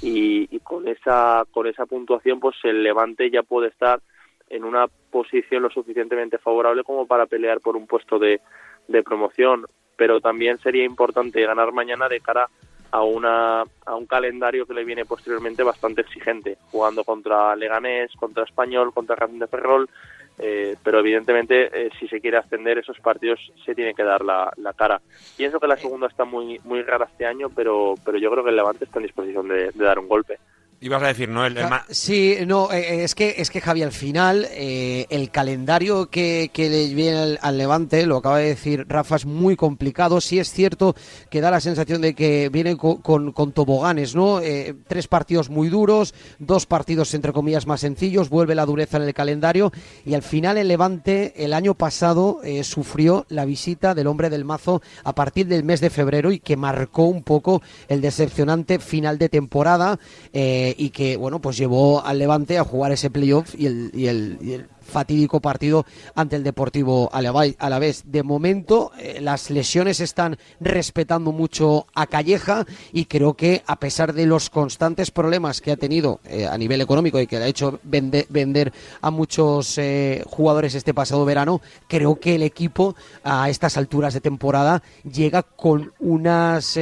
Y, 0.03 0.49
y 0.55 0.59
con 0.61 0.89
esa 0.89 1.45
con 1.53 1.67
esa 1.67 1.87
puntuación, 1.87 2.41
pues 2.41 2.57
el 2.65 2.83
Levante 2.83 3.31
ya 3.31 3.43
puede 3.43 3.69
estar 3.69 4.01
en 4.49 4.65
una 4.65 4.87
posición 5.11 5.63
lo 5.63 5.71
suficientemente 5.71 6.39
favorable 6.39 6.85
como 6.85 7.07
para 7.07 7.27
pelear 7.27 7.61
por 7.61 7.77
un 7.77 7.87
puesto 7.87 8.19
de, 8.19 8.41
de 8.89 9.03
promoción. 9.03 9.67
Pero 9.97 10.21
también 10.21 10.59
sería 10.59 10.85
importante 10.85 11.41
ganar 11.43 11.73
mañana 11.73 12.09
de 12.09 12.21
cara 12.21 12.49
a 12.91 13.03
una 13.03 13.63
a 13.87 13.95
un 13.97 14.07
calendario 14.07 14.67
que 14.67 14.75
le 14.75 14.85
viene 14.85 15.05
posteriormente 15.05 15.65
bastante 15.65 16.03
exigente, 16.03 16.59
jugando 16.71 17.03
contra 17.03 17.57
Leganés, 17.57 18.13
contra 18.17 18.45
Español, 18.45 18.93
contra 18.95 19.17
Racing 19.17 19.41
de 19.41 19.49
Ferrol, 19.49 19.91
eh, 20.39 20.77
pero 20.83 21.01
evidentemente 21.01 21.71
eh, 21.73 21.91
si 21.99 22.07
se 22.07 22.21
quiere 22.21 22.37
ascender 22.37 22.79
esos 22.79 23.01
partidos 23.01 23.41
se 23.65 23.75
tiene 23.75 23.95
que 23.95 24.05
dar 24.05 24.25
la, 24.25 24.53
la 24.59 24.73
cara. 24.75 25.01
Pienso 25.37 25.59
que 25.59 25.67
la 25.67 25.77
segunda 25.77 26.07
está 26.07 26.25
muy 26.25 26.61
muy 26.65 26.83
rara 26.83 27.07
este 27.07 27.27
año, 27.27 27.49
pero 27.51 27.95
pero 28.05 28.17
yo 28.19 28.31
creo 28.31 28.45
que 28.45 28.51
el 28.51 28.57
Levante 28.57 28.85
está 28.85 29.01
en 29.01 29.07
disposición 29.07 29.49
de, 29.49 29.73
de 29.73 29.85
dar 29.85 29.99
un 29.99 30.07
golpe. 30.07 30.39
Ibas 30.85 31.03
a 31.03 31.07
decir, 31.07 31.31
¿no? 31.31 31.47
El, 31.47 31.57
el 31.57 31.65
Sí, 31.89 32.37
no, 32.47 32.71
eh, 32.71 33.05
es 33.05 33.15
que 33.15 33.37
es 33.39 33.49
que 33.49 33.63
Javi, 33.63 33.83
al 33.83 33.91
final 33.93 34.47
eh, 34.51 35.07
el 35.09 35.31
calendario 35.31 36.11
que, 36.11 36.51
que 36.53 36.69
le 36.69 36.93
viene 36.93 37.17
al, 37.17 37.39
al 37.41 37.57
Levante, 37.57 38.05
lo 38.05 38.19
acaba 38.19 38.37
de 38.39 38.49
decir 38.49 38.85
Rafa, 38.87 39.17
es 39.17 39.25
muy 39.25 39.57
complicado. 39.57 40.21
Sí 40.21 40.39
es 40.39 40.53
cierto 40.53 40.95
que 41.31 41.41
da 41.41 41.51
la 41.51 41.61
sensación 41.63 42.03
de 42.03 42.15
que 42.15 42.51
viene 42.51 42.77
co- 42.77 43.01
con, 43.01 43.33
con 43.33 43.53
toboganes, 43.53 44.15
¿no? 44.15 44.41
Eh, 44.43 44.75
tres 44.87 45.09
partidos 45.09 45.49
muy 45.49 45.71
duros, 45.71 46.13
dos 46.39 46.67
partidos 46.67 47.15
entre 47.15 47.33
comillas 47.33 47.67
más 47.67 47.81
sencillos, 47.81 48.29
vuelve 48.29 48.55
la 48.55 48.67
dureza 48.67 48.99
en 48.99 49.05
el 49.05 49.15
calendario 49.15 49.73
y 50.05 50.13
al 50.13 50.23
final 50.23 50.59
el 50.59 50.69
Levante 50.69 51.33
el 51.43 51.55
año 51.55 51.73
pasado 51.75 52.41
eh, 52.45 52.63
sufrió 52.63 53.25
la 53.31 53.47
visita 53.47 53.95
del 53.95 54.07
hombre 54.07 54.29
del 54.29 54.45
mazo 54.45 54.83
a 55.03 55.15
partir 55.15 55.47
del 55.47 55.65
mes 55.65 55.81
de 55.81 55.89
febrero 55.89 56.31
y 56.31 56.41
que 56.41 56.59
marcó 56.59 57.05
un 57.05 57.23
poco 57.23 57.63
el 57.89 58.03
decepcionante 58.03 58.79
final 58.81 59.17
de 59.17 59.31
temporada. 59.31 59.99
eh, 60.35 60.73
y 60.77 60.91
que 60.91 61.17
bueno 61.17 61.41
pues 61.41 61.57
llevó 61.57 62.05
al 62.05 62.19
Levante 62.19 62.59
a 62.59 62.65
jugar 62.65 62.93
ese 62.93 63.11
playoff 63.11 63.55
y 63.57 63.67
el, 63.67 63.91
y 63.95 64.07
el, 64.07 64.39
y 64.41 64.53
el 64.53 64.69
fatídico 64.85 65.41
partido 65.41 65.85
ante 66.15 66.37
el 66.37 66.45
Deportivo. 66.45 67.11
A 67.13 67.21
la 67.23 67.79
vez, 67.79 68.03
de 68.07 68.23
momento, 68.23 68.93
eh, 68.99 69.19
las 69.21 69.51
lesiones 69.51 70.01
están 70.01 70.39
respetando 70.61 71.33
mucho 71.33 71.87
a 71.95 72.07
Calleja 72.07 72.67
y 72.93 73.07
creo 73.07 73.35
que 73.35 73.63
a 73.67 73.77
pesar 73.81 74.13
de 74.13 74.27
los 74.27 74.51
constantes 74.51 75.11
problemas 75.11 75.61
que 75.61 75.73
ha 75.73 75.77
tenido 75.77 76.21
eh, 76.25 76.47
a 76.47 76.57
nivel 76.59 76.81
económico 76.81 77.19
y 77.19 77.27
que 77.27 77.39
le 77.39 77.45
ha 77.45 77.49
hecho 77.49 77.81
vende- 77.83 78.27
vender 78.29 78.73
a 79.01 79.11
muchos 79.11 79.79
eh, 79.79 80.23
jugadores 80.27 80.75
este 80.75 80.95
pasado 80.95 81.25
verano, 81.25 81.61
creo 81.89 82.21
que 82.21 82.35
el 82.35 82.43
equipo 82.43 82.95
a 83.23 83.49
estas 83.49 83.77
alturas 83.77 84.15
de 84.15 84.21
temporada 84.21 84.83
llega 85.11 85.43
con 85.43 85.93
unas 86.01 86.79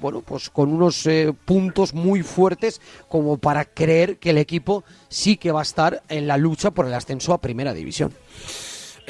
bueno 0.00 0.22
pues 0.22 0.50
con 0.50 0.72
unos 0.72 1.08
puntos 1.44 1.94
muy 1.94 2.22
fuertes 2.22 2.80
como 3.08 3.38
para 3.38 3.64
creer 3.64 4.18
que 4.18 4.30
el 4.30 4.38
equipo 4.38 4.84
sí 5.10 5.36
que 5.36 5.52
va 5.52 5.58
a 5.60 5.62
estar 5.62 6.00
en 6.08 6.26
la 6.26 6.38
lucha 6.38 6.70
por 6.70 6.86
el 6.86 6.94
ascenso 6.94 7.34
a 7.34 7.40
primera 7.42 7.74
división. 7.74 8.14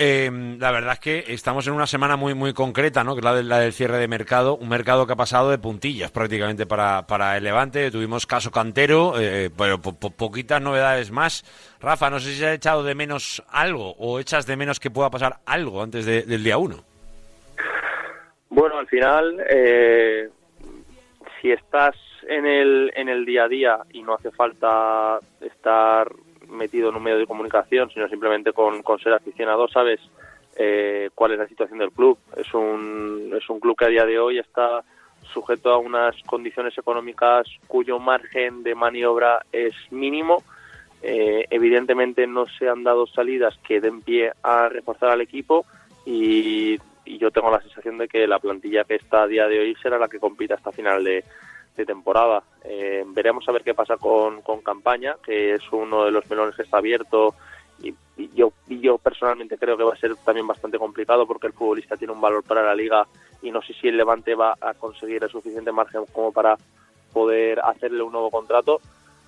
Eh, 0.02 0.30
la 0.58 0.70
verdad 0.70 0.94
es 0.94 0.98
que 1.00 1.24
estamos 1.28 1.66
en 1.66 1.74
una 1.74 1.86
semana 1.86 2.16
muy 2.16 2.32
muy 2.32 2.54
concreta, 2.54 3.04
¿no? 3.04 3.14
Que 3.14 3.18
es 3.20 3.24
la, 3.24 3.34
de- 3.34 3.42
la 3.42 3.58
del 3.58 3.74
cierre 3.74 3.98
de 3.98 4.08
mercado, 4.08 4.56
un 4.56 4.70
mercado 4.70 5.06
que 5.06 5.12
ha 5.12 5.16
pasado 5.16 5.50
de 5.50 5.58
puntillas 5.58 6.10
prácticamente 6.10 6.64
para, 6.64 7.06
para 7.06 7.36
el 7.36 7.44
Levante. 7.44 7.90
Tuvimos 7.90 8.24
caso 8.26 8.50
cantero, 8.50 9.20
eh, 9.20 9.50
pero 9.54 9.78
po- 9.82 9.92
po- 9.92 10.10
poquitas 10.10 10.62
novedades 10.62 11.10
más. 11.10 11.44
Rafa, 11.82 12.08
no 12.08 12.18
sé 12.18 12.34
si 12.34 12.42
has 12.42 12.54
echado 12.54 12.82
de 12.82 12.94
menos 12.94 13.42
algo 13.50 13.94
o 13.98 14.18
echas 14.20 14.46
de 14.46 14.56
menos 14.56 14.80
que 14.80 14.90
pueda 14.90 15.10
pasar 15.10 15.40
algo 15.44 15.82
antes 15.82 16.06
de- 16.06 16.22
del 16.22 16.42
día 16.44 16.56
uno. 16.56 16.82
Bueno, 18.48 18.78
al 18.78 18.86
final, 18.86 19.36
eh, 19.50 20.30
si 21.42 21.50
estás 21.52 21.94
en 22.28 22.46
el, 22.46 22.92
en 22.94 23.08
el 23.08 23.24
día 23.24 23.44
a 23.44 23.48
día 23.48 23.78
y 23.92 24.02
no 24.02 24.14
hace 24.14 24.30
falta 24.30 25.18
estar 25.40 26.10
metido 26.48 26.90
en 26.90 26.96
un 26.96 27.02
medio 27.02 27.18
de 27.18 27.26
comunicación, 27.26 27.90
sino 27.90 28.08
simplemente 28.08 28.52
con, 28.52 28.82
con 28.82 28.98
ser 28.98 29.12
aficionado, 29.12 29.68
sabes 29.68 30.00
eh, 30.56 31.10
cuál 31.14 31.32
es 31.32 31.38
la 31.38 31.48
situación 31.48 31.78
del 31.78 31.92
club. 31.92 32.18
Es 32.36 32.52
un, 32.54 33.32
es 33.36 33.48
un 33.48 33.60
club 33.60 33.76
que 33.76 33.86
a 33.86 33.88
día 33.88 34.04
de 34.04 34.18
hoy 34.18 34.38
está 34.38 34.82
sujeto 35.32 35.72
a 35.72 35.78
unas 35.78 36.16
condiciones 36.24 36.76
económicas 36.76 37.46
cuyo 37.66 37.98
margen 37.98 38.62
de 38.62 38.74
maniobra 38.74 39.44
es 39.52 39.74
mínimo. 39.90 40.42
Eh, 41.02 41.46
evidentemente 41.50 42.26
no 42.26 42.46
se 42.46 42.68
han 42.68 42.82
dado 42.82 43.06
salidas 43.06 43.56
que 43.66 43.80
den 43.80 44.02
pie 44.02 44.32
a 44.42 44.68
reforzar 44.68 45.10
al 45.10 45.22
equipo 45.22 45.64
y, 46.04 46.78
y 47.06 47.18
yo 47.18 47.30
tengo 47.30 47.50
la 47.50 47.62
sensación 47.62 47.96
de 47.96 48.08
que 48.08 48.26
la 48.26 48.38
plantilla 48.38 48.84
que 48.84 48.96
está 48.96 49.22
a 49.22 49.26
día 49.26 49.46
de 49.46 49.60
hoy 49.60 49.76
será 49.82 49.98
la 49.98 50.08
que 50.08 50.18
compita 50.18 50.56
hasta 50.56 50.72
final 50.72 51.02
de, 51.04 51.24
de 51.76 51.86
temporada. 51.86 52.42
Eh, 52.64 53.04
veremos 53.06 53.48
a 53.48 53.52
ver 53.52 53.62
qué 53.62 53.74
pasa 53.74 53.96
con, 53.96 54.42
con 54.42 54.60
Campaña, 54.60 55.16
que 55.24 55.54
es 55.54 55.62
uno 55.72 56.04
de 56.04 56.10
los 56.10 56.28
melones 56.28 56.54
que 56.54 56.62
está 56.62 56.78
abierto 56.78 57.34
y, 57.82 57.94
yo, 58.34 58.52
y 58.68 58.80
yo 58.80 58.98
personalmente 58.98 59.56
creo 59.56 59.76
que 59.76 59.84
va 59.84 59.94
a 59.94 59.98
ser 59.98 60.14
también 60.16 60.46
bastante 60.46 60.78
complicado 60.78 61.26
porque 61.26 61.46
el 61.46 61.52
futbolista 61.52 61.96
tiene 61.96 62.12
un 62.12 62.20
valor 62.20 62.44
para 62.44 62.62
la 62.62 62.74
liga 62.74 63.06
y 63.42 63.50
no 63.50 63.62
sé 63.62 63.72
si 63.74 63.88
el 63.88 63.96
Levante 63.96 64.34
va 64.34 64.54
a 64.60 64.74
conseguir 64.74 65.22
el 65.24 65.30
suficiente 65.30 65.72
margen 65.72 66.04
como 66.12 66.32
para 66.32 66.58
poder 67.12 67.60
hacerle 67.60 68.02
un 68.02 68.12
nuevo 68.12 68.30
contrato 68.30 68.80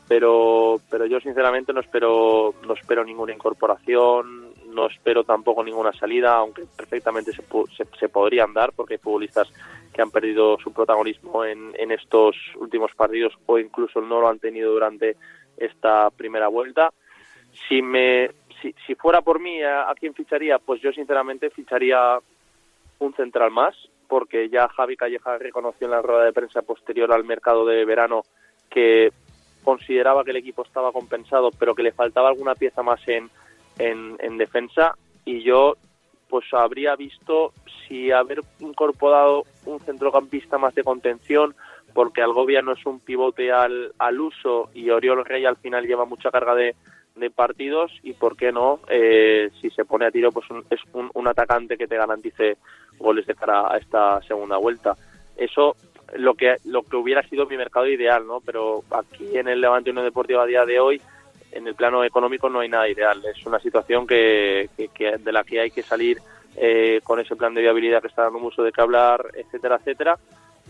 pero 0.09 0.77
pero 0.90 1.06
yo 1.06 1.20
sinceramente 1.20 1.73
no 1.73 1.81
espero 1.81 2.55
no 2.66 2.74
espero 2.74 3.05
ninguna 3.05 3.32
incorporación 3.32 4.52
no 4.69 4.86
espero 4.86 5.24
tampoco 5.24 5.64
ninguna 5.64 5.93
salida 5.93 6.35
aunque 6.35 6.64
perfectamente 6.77 7.32
se, 7.32 7.43
se, 7.77 7.86
se 7.98 8.09
podrían 8.09 8.52
dar 8.52 8.73
porque 8.73 8.94
hay 8.94 8.98
futbolistas 8.98 9.48
que 9.93 10.02
han 10.02 10.10
perdido 10.10 10.59
su 10.59 10.73
protagonismo 10.73 11.44
en, 11.44 11.73
en 11.78 11.90
estos 11.90 12.36
últimos 12.56 12.94
partidos 12.94 13.35
o 13.47 13.59
incluso 13.59 14.01
no 14.01 14.20
lo 14.20 14.28
han 14.28 14.39
tenido 14.39 14.73
durante 14.73 15.16
esta 15.56 16.10
primera 16.10 16.48
vuelta. 16.48 16.93
Si 17.69 17.82
me 17.82 18.31
si, 18.86 18.94
fuera 18.94 19.20
por 19.23 19.40
mí, 19.40 19.62
¿a, 19.62 19.90
a 19.90 19.94
quién 19.94 20.14
ficharía? 20.14 20.59
Pues 20.59 20.81
yo 20.81 20.93
sinceramente 20.93 21.51
ficharía 21.51 22.19
un 23.01 23.14
central 23.14 23.51
más, 23.51 23.74
porque 24.09 24.48
ya 24.48 24.69
Javi 24.69 24.97
Calleja 24.97 25.39
reconoció 25.39 25.86
en 25.86 25.90
la 25.90 26.02
rueda 26.02 26.24
de 26.24 26.32
prensa 26.32 26.62
posterior 26.62 27.12
al 27.12 27.24
mercado 27.24 27.66
de 27.66 27.85
verano 27.85 28.23
que 28.70 29.10
consideraba 29.64 30.24
que 30.24 30.31
el 30.31 30.36
equipo 30.36 30.62
estaba 30.62 30.93
compensado, 30.93 31.51
pero 31.59 31.74
que 31.74 31.82
le 31.82 31.93
faltaba 31.93 32.28
alguna 32.28 32.55
pieza 32.55 32.82
más 32.82 33.01
en, 33.09 33.31
en, 33.78 34.16
en 34.20 34.39
defensa. 34.39 34.97
Y 35.24 35.43
yo 35.43 35.77
pues 36.32 36.46
habría 36.52 36.96
visto 36.96 37.52
si 37.86 38.10
haber 38.10 38.40
incorporado 38.59 39.44
un 39.66 39.80
centrocampista 39.80 40.56
más 40.56 40.74
de 40.74 40.82
contención, 40.82 41.54
porque 41.92 42.22
Algovia 42.22 42.62
no 42.62 42.72
es 42.72 42.86
un 42.86 43.00
pivote 43.00 43.52
al, 43.52 43.92
al 43.98 44.18
uso 44.18 44.70
y 44.72 44.88
Oriol 44.88 45.26
Rey 45.26 45.44
al 45.44 45.59
final 45.59 45.86
lleva 45.86 46.06
mucha 46.06 46.30
carga 46.30 46.54
de, 46.54 46.74
de 47.16 47.30
partidos 47.30 47.92
y 48.02 48.14
por 48.14 48.34
qué 48.34 48.50
no 48.50 48.80
eh, 48.88 49.50
si 49.60 49.68
se 49.68 49.84
pone 49.84 50.06
a 50.06 50.10
tiro 50.10 50.32
pues 50.32 50.48
un- 50.48 50.64
es 50.70 50.80
un, 50.94 51.10
un 51.12 51.28
atacante 51.28 51.76
que 51.76 51.86
te 51.86 51.98
garantice 51.98 52.56
goles 52.98 53.26
de 53.26 53.34
cara 53.34 53.70
a 53.70 53.76
esta 53.76 54.22
segunda 54.22 54.56
vuelta. 54.56 54.96
Eso 55.36 55.76
lo 56.16 56.32
que 56.34 56.56
lo 56.64 56.82
que 56.82 56.96
hubiera 56.96 57.22
sido 57.28 57.44
mi 57.44 57.59
mercado 57.59 57.86
ideal 57.88 58.26
no 58.26 58.40
pero 58.40 58.84
aquí 58.90 59.36
en 59.36 59.48
el 59.48 59.60
Levante 59.60 59.90
Unión 59.90 60.06
Deportiva 60.06 60.44
a 60.44 60.46
día 60.46 60.64
de 60.64 60.80
hoy 60.80 61.02
en 61.52 61.66
el 61.68 61.74
plano 61.74 62.02
económico 62.04 62.48
no 62.48 62.60
hay 62.60 62.68
nada 62.68 62.88
ideal. 62.88 63.22
Es 63.24 63.44
una 63.46 63.58
situación 63.60 64.06
que, 64.06 64.68
que- 64.76 64.88
que- 64.88 65.16
de 65.18 65.32
la 65.32 65.44
que 65.44 65.60
hay 65.60 65.70
que 65.70 65.82
salir 65.82 66.18
eh, 66.56 67.00
con 67.02 67.18
ese 67.20 67.34
plan 67.36 67.54
de 67.54 67.62
viabilidad 67.62 68.00
que 68.02 68.08
está 68.08 68.24
dando 68.24 68.38
mucho 68.38 68.62
de 68.62 68.72
qué 68.72 68.80
hablar 68.82 69.24
etcétera 69.34 69.76
etcétera 69.76 70.18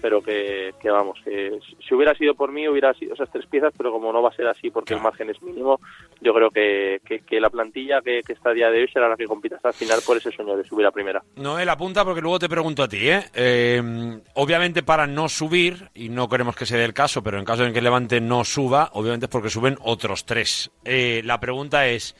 pero 0.03 0.21
que, 0.21 0.75
que 0.83 0.91
vamos, 0.91 1.19
que 1.25 1.59
si 1.89 1.95
hubiera 1.95 2.15
sido 2.15 2.35
por 2.35 2.51
mí 2.53 2.69
hubiera 2.69 2.93
sido 2.95 3.15
esas 3.15 3.31
tres 3.31 3.47
piezas, 3.47 3.73
pero 3.77 3.93
como 3.93 4.13
no 4.13 4.21
va 4.21 4.31
a 4.31 4.35
ser 4.37 4.49
así 4.49 4.69
porque 4.71 4.95
el 4.95 5.01
margen 5.01 5.31
es 5.31 5.41
mínimo, 5.41 5.81
yo 6.21 6.35
creo 6.35 6.51
que, 6.51 7.01
que, 7.07 7.21
que 7.21 7.41
la 7.41 7.49
plantilla 7.49 8.01
que, 8.03 8.21
está 8.27 8.51
a 8.51 8.53
día 8.55 8.69
de 8.71 8.81
hoy 8.83 8.89
será 8.93 9.09
la 9.09 9.17
que 9.17 9.27
compita 9.27 9.57
hasta 9.57 9.69
el 9.69 9.75
final 9.75 10.01
por 10.05 10.17
ese 10.17 10.33
sueño 10.33 10.57
de 10.57 10.65
subir 10.65 10.85
a 10.85 10.91
primera. 10.91 11.23
Noel, 11.37 11.69
apunta 11.69 12.05
porque 12.05 12.21
luego 12.21 12.39
te 12.41 12.49
pregunto 12.49 12.83
a 12.83 12.89
ti, 12.89 13.09
¿eh? 13.09 13.23
Eh, 13.35 14.21
Obviamente 14.35 14.83
para 14.83 15.07
no 15.07 15.29
subir, 15.29 15.89
y 15.95 16.09
no 16.09 16.29
queremos 16.29 16.57
que 16.57 16.67
se 16.67 16.77
dé 16.77 16.85
el 16.85 16.93
caso, 16.95 17.23
pero 17.23 17.39
en 17.39 17.45
caso 17.45 17.63
de 17.63 17.73
que 17.73 17.79
el 17.79 17.85
Levante 17.85 18.21
no 18.21 18.43
suba, 18.45 18.91
obviamente 18.95 19.27
es 19.27 19.31
porque 19.31 19.51
suben 19.51 19.77
otros 19.83 20.25
tres. 20.27 20.71
Eh, 20.85 21.23
la 21.25 21.39
pregunta 21.39 21.87
es, 21.87 22.17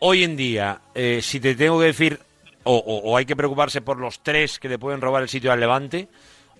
hoy 0.00 0.24
en 0.24 0.36
día, 0.36 0.80
eh, 0.94 1.20
si 1.22 1.40
te 1.40 1.54
tengo 1.54 1.78
que 1.80 1.86
decir, 1.86 2.18
o, 2.64 2.76
o- 2.76 3.10
o 3.10 3.16
hay 3.16 3.24
que 3.24 3.34
preocuparse 3.36 3.80
por 3.80 3.98
los 3.98 4.22
tres 4.22 4.58
que 4.58 4.68
le 4.68 4.78
pueden 4.78 5.00
robar 5.00 5.22
el 5.22 5.28
sitio 5.28 5.50
al 5.52 5.60
Levante, 5.60 6.08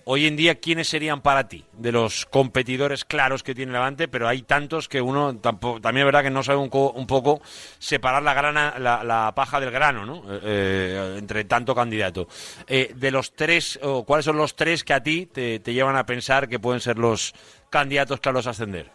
hoy 0.05 0.27
en 0.27 0.35
día, 0.35 0.55
¿quiénes 0.55 0.87
serían 0.87 1.21
para 1.21 1.47
ti 1.47 1.63
de 1.73 1.91
los 1.91 2.25
competidores 2.25 3.05
claros 3.05 3.43
que 3.43 3.55
tiene 3.55 3.71
Levante? 3.71 4.07
Pero 4.07 4.27
hay 4.27 4.41
tantos 4.41 4.87
que 4.87 5.01
uno 5.01 5.37
tampoco, 5.37 5.81
también 5.81 6.05
es 6.05 6.13
verdad 6.13 6.23
que 6.23 6.29
no 6.29 6.43
sabe 6.43 6.59
un, 6.59 6.69
un 6.71 7.07
poco 7.07 7.41
separar 7.79 8.23
la, 8.23 8.33
grana, 8.33 8.75
la, 8.79 9.03
la 9.03 9.33
paja 9.35 9.59
del 9.59 9.71
grano, 9.71 10.05
¿no? 10.05 10.23
Eh, 10.33 10.39
eh, 10.43 11.15
entre 11.17 11.45
tanto 11.45 11.73
candidato. 11.75 12.27
Eh, 12.67 12.91
de 12.95 13.11
los 13.11 13.33
tres, 13.33 13.79
¿cuáles 14.05 14.25
son 14.25 14.37
los 14.37 14.55
tres 14.55 14.83
que 14.83 14.93
a 14.93 15.03
ti 15.03 15.25
te, 15.25 15.59
llevan 15.59 15.95
a 15.95 16.05
pensar 16.05 16.47
que 16.47 16.59
pueden 16.59 16.81
ser 16.81 16.97
los 16.97 17.33
candidatos 17.69 18.19
claros 18.19 18.47
a 18.47 18.51
ascender? 18.51 18.87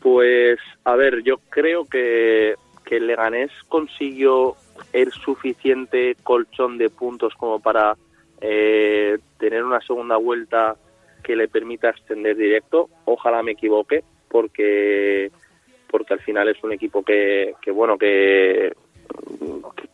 Pues, 0.00 0.58
a 0.84 0.96
ver, 0.96 1.22
yo 1.22 1.38
creo 1.48 1.86
que, 1.86 2.54
que 2.84 3.00
Leganés 3.00 3.50
consiguió 3.68 4.56
el 4.92 5.12
suficiente 5.12 6.16
colchón 6.22 6.78
de 6.78 6.90
puntos 6.90 7.34
como 7.34 7.60
para 7.60 7.96
eh, 8.46 9.18
tener 9.38 9.64
una 9.64 9.80
segunda 9.80 10.18
vuelta 10.18 10.76
que 11.22 11.34
le 11.34 11.48
permita 11.48 11.88
extender 11.88 12.36
directo. 12.36 12.90
Ojalá 13.06 13.42
me 13.42 13.52
equivoque, 13.52 14.04
porque 14.28 15.30
porque 15.90 16.12
al 16.12 16.20
final 16.20 16.48
es 16.48 16.62
un 16.62 16.72
equipo 16.72 17.02
que, 17.02 17.54
que 17.62 17.70
bueno, 17.70 17.96
que, 17.96 18.74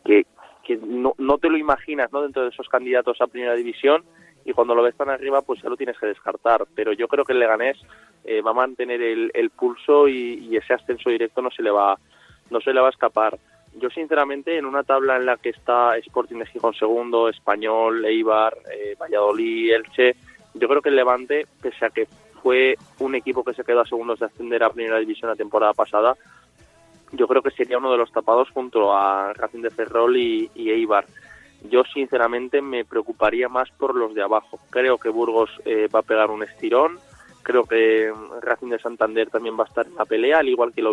que, 0.03 0.25
que 0.65 0.77
no, 0.77 1.13
no 1.17 1.37
te 1.37 1.47
lo 1.47 1.57
imaginas 1.57 2.11
¿no? 2.11 2.23
dentro 2.23 2.41
de 2.41 2.49
esos 2.49 2.67
candidatos 2.67 3.21
a 3.21 3.27
primera 3.27 3.53
división 3.53 4.03
y 4.43 4.51
cuando 4.51 4.73
lo 4.73 4.81
ves 4.81 4.97
tan 4.97 5.09
arriba 5.09 5.43
pues 5.43 5.61
ya 5.61 5.69
lo 5.69 5.77
tienes 5.77 5.97
que 5.97 6.07
descartar. 6.07 6.65
Pero 6.75 6.91
yo 6.91 7.07
creo 7.07 7.23
que 7.23 7.33
el 7.33 7.39
Leganés 7.39 7.77
eh, 8.25 8.41
va 8.41 8.51
a 8.51 8.55
mantener 8.55 9.01
el, 9.01 9.31
el 9.33 9.51
pulso 9.51 10.09
y, 10.09 10.39
y 10.49 10.57
ese 10.57 10.73
ascenso 10.73 11.09
directo 11.09 11.41
no 11.41 11.51
se 11.51 11.63
le 11.63 11.71
va 11.71 11.97
no 12.49 12.59
se 12.59 12.73
le 12.73 12.81
va 12.81 12.87
a 12.87 12.91
escapar. 12.91 13.39
Yo 13.73 13.89
sinceramente 13.89 14.57
en 14.57 14.65
una 14.65 14.83
tabla 14.83 15.15
en 15.15 15.25
la 15.25 15.37
que 15.37 15.49
está 15.49 15.97
Sporting 15.97 16.37
de 16.37 16.45
Gijón 16.45 16.73
segundo, 16.73 17.29
Español, 17.29 18.03
Eibar, 18.05 18.57
eh, 18.71 18.95
Valladolid, 18.99 19.73
Elche, 19.73 20.15
yo 20.53 20.67
creo 20.67 20.81
que 20.81 20.89
el 20.89 20.97
Levante, 20.97 21.47
pese 21.61 21.85
a 21.85 21.89
que 21.89 22.07
fue 22.43 22.75
un 22.99 23.15
equipo 23.15 23.43
que 23.43 23.53
se 23.53 23.63
quedó 23.63 23.81
a 23.81 23.85
segundos 23.85 24.19
de 24.19 24.25
ascender 24.25 24.63
a 24.63 24.69
primera 24.71 24.99
división 24.99 25.29
la 25.29 25.35
temporada 25.35 25.73
pasada, 25.73 26.15
yo 27.13 27.27
creo 27.27 27.41
que 27.41 27.51
sería 27.51 27.77
uno 27.77 27.91
de 27.91 27.97
los 27.97 28.11
tapados 28.11 28.49
junto 28.51 28.93
a 28.93 29.33
Racing 29.33 29.61
de 29.61 29.69
Ferrol 29.69 30.17
y, 30.17 30.49
y 30.55 30.71
Eibar. 30.71 31.05
Yo 31.69 31.83
sinceramente 31.83 32.61
me 32.61 32.85
preocuparía 32.85 33.47
más 33.47 33.69
por 33.71 33.95
los 33.95 34.15
de 34.15 34.23
abajo. 34.23 34.59
Creo 34.69 34.97
que 34.97 35.09
Burgos 35.09 35.49
eh, 35.65 35.87
va 35.93 35.99
a 35.99 36.03
pegar 36.03 36.31
un 36.31 36.43
estirón, 36.43 36.99
creo 37.43 37.65
que 37.65 38.11
mm, 38.11 38.41
Racing 38.41 38.69
de 38.69 38.79
Santander 38.79 39.29
también 39.29 39.57
va 39.57 39.63
a 39.63 39.67
estar 39.67 39.85
en 39.85 39.95
la 39.95 40.05
pelea, 40.05 40.39
al 40.39 40.49
igual 40.49 40.73
que 40.73 40.81
el 40.81 40.87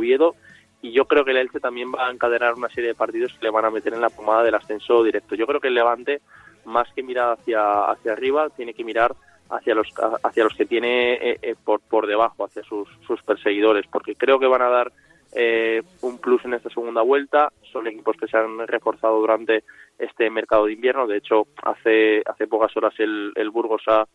y 0.81 0.93
yo 0.93 1.07
creo 1.07 1.25
que 1.25 1.33
el 1.33 1.39
Elche 1.39 1.61
también 1.61 1.93
va 1.93 2.09
a 2.09 2.11
encadenar 2.13 2.55
una 2.55 2.69
serie 2.69 2.91
de 2.91 2.95
partidos 2.95 3.33
que 3.35 3.45
le 3.45 3.51
van 3.51 3.65
a 3.65 3.71
meter 3.71 3.93
en 3.95 4.01
la 4.01 4.11
pomada 4.11 4.45
del 4.45 4.55
ascenso 4.55 5.03
directo. 5.03 5.35
Yo 5.35 5.47
creo 5.47 5.61
que 5.61 5.69
el 5.69 5.75
Levante, 5.75 6.21
más 6.65 6.93
que 6.95 7.03
mirar 7.03 7.33
hacia, 7.39 7.91
hacia 7.91 8.13
arriba, 8.13 8.49
tiene 8.51 8.75
que 8.75 8.85
mirar 8.85 9.15
hacia 9.51 9.75
los 9.75 9.89
hacia 10.23 10.45
los 10.45 10.55
que 10.55 10.67
tiene 10.67 11.15
eh, 11.15 11.39
eh, 11.43 11.55
por, 11.65 11.81
por 11.81 12.07
debajo, 12.07 12.45
hacia 12.45 12.63
sus, 12.63 12.89
sus 13.07 13.23
perseguidores, 13.23 13.87
porque 13.91 14.15
creo 14.15 14.39
que 14.39 14.47
van 14.47 14.63
a 14.63 14.69
dar 14.69 14.93
eh, 15.35 15.83
un 16.03 16.19
plus 16.19 16.45
en 16.45 16.55
esta 16.55 16.71
segunda 16.71 17.03
vuelta. 17.03 17.51
Son 17.73 17.87
equipos 17.87 18.17
que 18.17 18.29
se 18.29 18.37
han 18.37 18.67
reforzado 18.67 19.19
durante 19.19 19.65
este 19.99 20.31
mercado 20.31 20.67
de 20.67 20.75
invierno. 20.75 21.07
De 21.07 21.17
hecho, 21.17 21.49
hace 21.63 22.23
hace 22.27 22.47
pocas 22.47 22.77
horas 22.77 22.95
el, 22.99 23.33
el 23.35 23.51
Burgos 23.51 23.83
ha, 23.89 24.07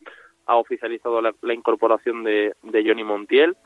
ha 0.46 0.56
oficializado 0.56 1.22
la, 1.22 1.34
la 1.42 1.54
incorporación 1.54 2.24
de, 2.24 2.54
de 2.62 2.84
Johnny 2.88 3.04
Montiel. 3.04 3.58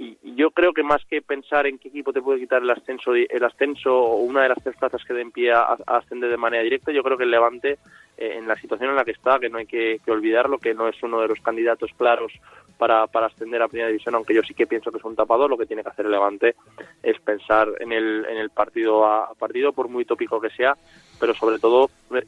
Y 0.00 0.16
yo 0.36 0.52
creo 0.52 0.72
que 0.72 0.84
más 0.84 1.04
que 1.06 1.20
pensar 1.22 1.66
en 1.66 1.76
qué 1.76 1.88
equipo 1.88 2.12
te 2.12 2.22
puede 2.22 2.38
quitar 2.38 2.62
el 2.62 2.70
ascenso, 2.70 3.14
el 3.14 3.44
ascenso 3.44 3.92
o 3.92 4.16
una 4.18 4.42
de 4.42 4.50
las 4.50 4.62
tres 4.62 4.76
plazas 4.76 5.04
que 5.04 5.12
den 5.12 5.32
pie 5.32 5.50
a, 5.52 5.62
a 5.62 5.96
ascender 5.96 6.30
de 6.30 6.36
manera 6.36 6.62
directa, 6.62 6.92
yo 6.92 7.02
creo 7.02 7.18
que 7.18 7.24
el 7.24 7.32
Levante, 7.32 7.78
eh, 8.16 8.34
en 8.36 8.46
la 8.46 8.54
situación 8.54 8.90
en 8.90 8.96
la 8.96 9.04
que 9.04 9.10
está, 9.10 9.40
que 9.40 9.48
no 9.48 9.58
hay 9.58 9.66
que, 9.66 10.00
que 10.04 10.12
olvidarlo, 10.12 10.58
que 10.58 10.72
no 10.72 10.86
es 10.86 11.02
uno 11.02 11.20
de 11.20 11.26
los 11.26 11.40
candidatos 11.40 11.90
claros 11.98 12.32
para, 12.78 13.08
para 13.08 13.26
ascender 13.26 13.60
a 13.60 13.66
primera 13.66 13.88
división, 13.88 14.14
aunque 14.14 14.34
yo 14.34 14.42
sí 14.42 14.54
que 14.54 14.68
pienso 14.68 14.92
que 14.92 14.98
es 14.98 15.04
un 15.04 15.16
tapador, 15.16 15.50
lo 15.50 15.58
que 15.58 15.66
tiene 15.66 15.82
que 15.82 15.88
hacer 15.88 16.06
el 16.06 16.12
Levante 16.12 16.54
es 17.02 17.18
pensar 17.20 17.68
en 17.80 17.90
el, 17.90 18.24
en 18.30 18.36
el 18.36 18.50
partido 18.50 19.04
a, 19.04 19.24
a 19.24 19.34
partido, 19.34 19.72
por 19.72 19.88
muy 19.88 20.04
tópico 20.04 20.40
que 20.40 20.50
sea, 20.50 20.76
pero 21.18 21.34
sobre 21.34 21.58
todo 21.58 21.90
eh, 22.14 22.24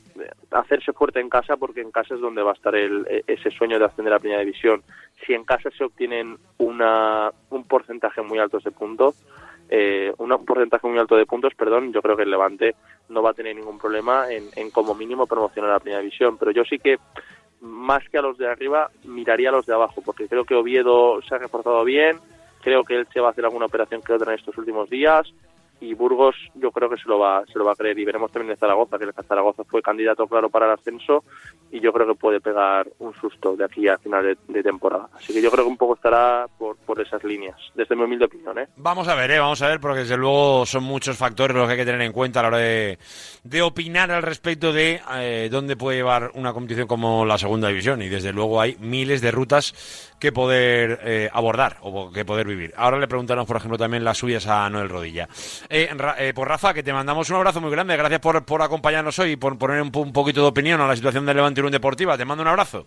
hacerse 0.50 0.92
fuerte 0.92 1.20
en 1.20 1.28
casa 1.28 1.56
porque 1.56 1.80
en 1.80 1.90
casa 1.90 2.14
es 2.14 2.20
donde 2.20 2.42
va 2.42 2.50
a 2.50 2.54
estar 2.54 2.74
el, 2.74 3.06
eh, 3.08 3.22
ese 3.26 3.50
sueño 3.50 3.78
de 3.78 3.84
ascender 3.84 4.12
a 4.12 4.18
primera 4.18 4.40
división. 4.40 4.82
Si 5.24 5.32
en 5.32 5.44
casa 5.44 5.70
se 5.76 5.84
obtienen 5.84 6.38
una, 6.58 7.30
un 7.50 7.64
porcentaje 7.64 8.22
muy 8.22 8.38
alto 8.38 8.58
de 8.58 8.70
puntos, 8.70 9.16
eh, 9.68 10.12
un 10.18 10.30
porcentaje 10.44 10.88
muy 10.88 10.98
alto 10.98 11.16
de 11.16 11.26
puntos, 11.26 11.54
perdón, 11.54 11.92
yo 11.92 12.02
creo 12.02 12.16
que 12.16 12.24
el 12.24 12.30
Levante 12.30 12.74
no 13.08 13.22
va 13.22 13.30
a 13.30 13.34
tener 13.34 13.54
ningún 13.54 13.78
problema 13.78 14.30
en, 14.30 14.48
en 14.56 14.70
como 14.70 14.94
mínimo 14.94 15.26
promocionar 15.26 15.70
a 15.70 15.74
la 15.74 15.80
primera 15.80 16.00
división, 16.00 16.36
pero 16.38 16.50
yo 16.50 16.64
sí 16.64 16.78
que 16.78 16.98
más 17.60 18.08
que 18.08 18.18
a 18.18 18.22
los 18.22 18.38
de 18.38 18.48
arriba 18.48 18.90
miraría 19.04 19.50
a 19.50 19.52
los 19.52 19.66
de 19.66 19.74
abajo, 19.74 20.02
porque 20.04 20.26
creo 20.26 20.44
que 20.44 20.54
Oviedo 20.54 21.20
se 21.22 21.34
ha 21.34 21.38
reforzado 21.38 21.84
bien, 21.84 22.18
creo 22.62 22.84
que 22.84 22.96
él 22.96 23.06
se 23.12 23.20
va 23.20 23.28
a 23.28 23.30
hacer 23.30 23.44
alguna 23.44 23.66
operación 23.66 24.02
que 24.02 24.12
otra 24.12 24.32
en 24.32 24.38
estos 24.38 24.56
últimos 24.58 24.88
días 24.88 25.32
y 25.80 25.94
Burgos 25.94 26.36
yo 26.54 26.70
creo 26.70 26.88
que 26.90 26.96
se 26.96 27.08
lo 27.08 27.18
va 27.18 27.44
se 27.46 27.58
lo 27.58 27.64
va 27.64 27.72
a 27.72 27.76
creer 27.76 27.98
y 27.98 28.04
veremos 28.04 28.30
también 28.30 28.54
de 28.54 28.56
Zaragoza 28.56 28.98
que 28.98 29.04
el 29.04 29.12
Zaragoza 29.12 29.64
fue 29.64 29.82
candidato 29.82 30.26
claro 30.26 30.50
para 30.50 30.66
el 30.66 30.72
ascenso 30.72 31.24
y 31.70 31.80
yo 31.80 31.92
creo 31.92 32.06
que 32.06 32.14
puede 32.14 32.40
pegar 32.40 32.88
un 32.98 33.14
susto 33.14 33.56
de 33.56 33.64
aquí 33.64 33.88
a 33.88 33.98
final 33.98 34.36
de, 34.46 34.62
temporada 34.62 35.08
así 35.14 35.32
que 35.32 35.42
yo 35.42 35.50
creo 35.50 35.64
que 35.64 35.70
un 35.70 35.76
poco 35.76 35.94
estará 35.94 36.46
por, 36.58 36.76
por 36.76 37.00
esas 37.00 37.24
líneas 37.24 37.56
desde 37.74 37.96
mi 37.96 38.02
humilde 38.02 38.26
opinión 38.26 38.58
¿eh? 38.58 38.68
Vamos 38.76 39.08
a 39.08 39.14
ver, 39.14 39.30
¿eh? 39.30 39.38
vamos 39.38 39.60
a 39.62 39.68
ver, 39.68 39.80
porque 39.80 40.00
desde 40.00 40.16
luego 40.16 40.66
son 40.66 40.84
muchos 40.84 41.16
factores 41.16 41.56
los 41.56 41.66
que 41.66 41.72
hay 41.72 41.78
que 41.78 41.84
tener 41.84 42.02
en 42.02 42.12
cuenta 42.12 42.40
a 42.40 42.42
la 42.42 42.48
hora 42.48 42.58
de, 42.58 42.98
de 43.44 43.62
opinar 43.62 44.10
al 44.10 44.22
respecto 44.22 44.72
de 44.72 45.00
eh, 45.14 45.48
dónde 45.50 45.76
puede 45.76 45.98
llevar 45.98 46.30
una 46.34 46.52
competición 46.52 46.86
como 46.86 47.24
la 47.24 47.38
segunda 47.38 47.68
división. 47.68 48.02
Y 48.02 48.08
desde 48.08 48.32
luego 48.32 48.60
hay 48.60 48.76
miles 48.80 49.20
de 49.20 49.30
rutas 49.30 49.74
que 50.18 50.32
poder 50.32 51.00
eh, 51.02 51.30
abordar 51.32 51.78
o 51.80 52.12
que 52.12 52.24
poder 52.24 52.46
vivir. 52.46 52.74
Ahora 52.76 52.98
le 52.98 53.08
preguntaremos, 53.08 53.46
por 53.46 53.56
ejemplo, 53.56 53.78
también 53.78 54.04
las 54.04 54.18
suyas 54.18 54.46
a 54.46 54.68
Noel 54.68 54.88
Rodilla. 54.88 55.28
Eh, 55.72 55.88
eh, 56.18 56.32
pues 56.34 56.48
Rafa, 56.48 56.74
que 56.74 56.82
te 56.82 56.92
mandamos 56.92 57.30
un 57.30 57.36
abrazo 57.36 57.60
muy 57.60 57.70
grande. 57.70 57.96
Gracias 57.96 58.18
por, 58.18 58.44
por 58.44 58.60
acompañarnos 58.60 59.16
hoy 59.20 59.32
y 59.32 59.36
por 59.36 59.56
poner 59.56 59.80
un, 59.80 59.92
un 59.94 60.12
poquito 60.12 60.42
de 60.42 60.48
opinión 60.48 60.80
a 60.80 60.88
la 60.88 60.96
situación 60.96 61.24
del 61.24 61.36
Levante 61.36 61.60
Unión 61.60 61.70
Deportiva. 61.72 62.18
Te 62.18 62.24
mando 62.24 62.42
un 62.42 62.48
abrazo. 62.48 62.86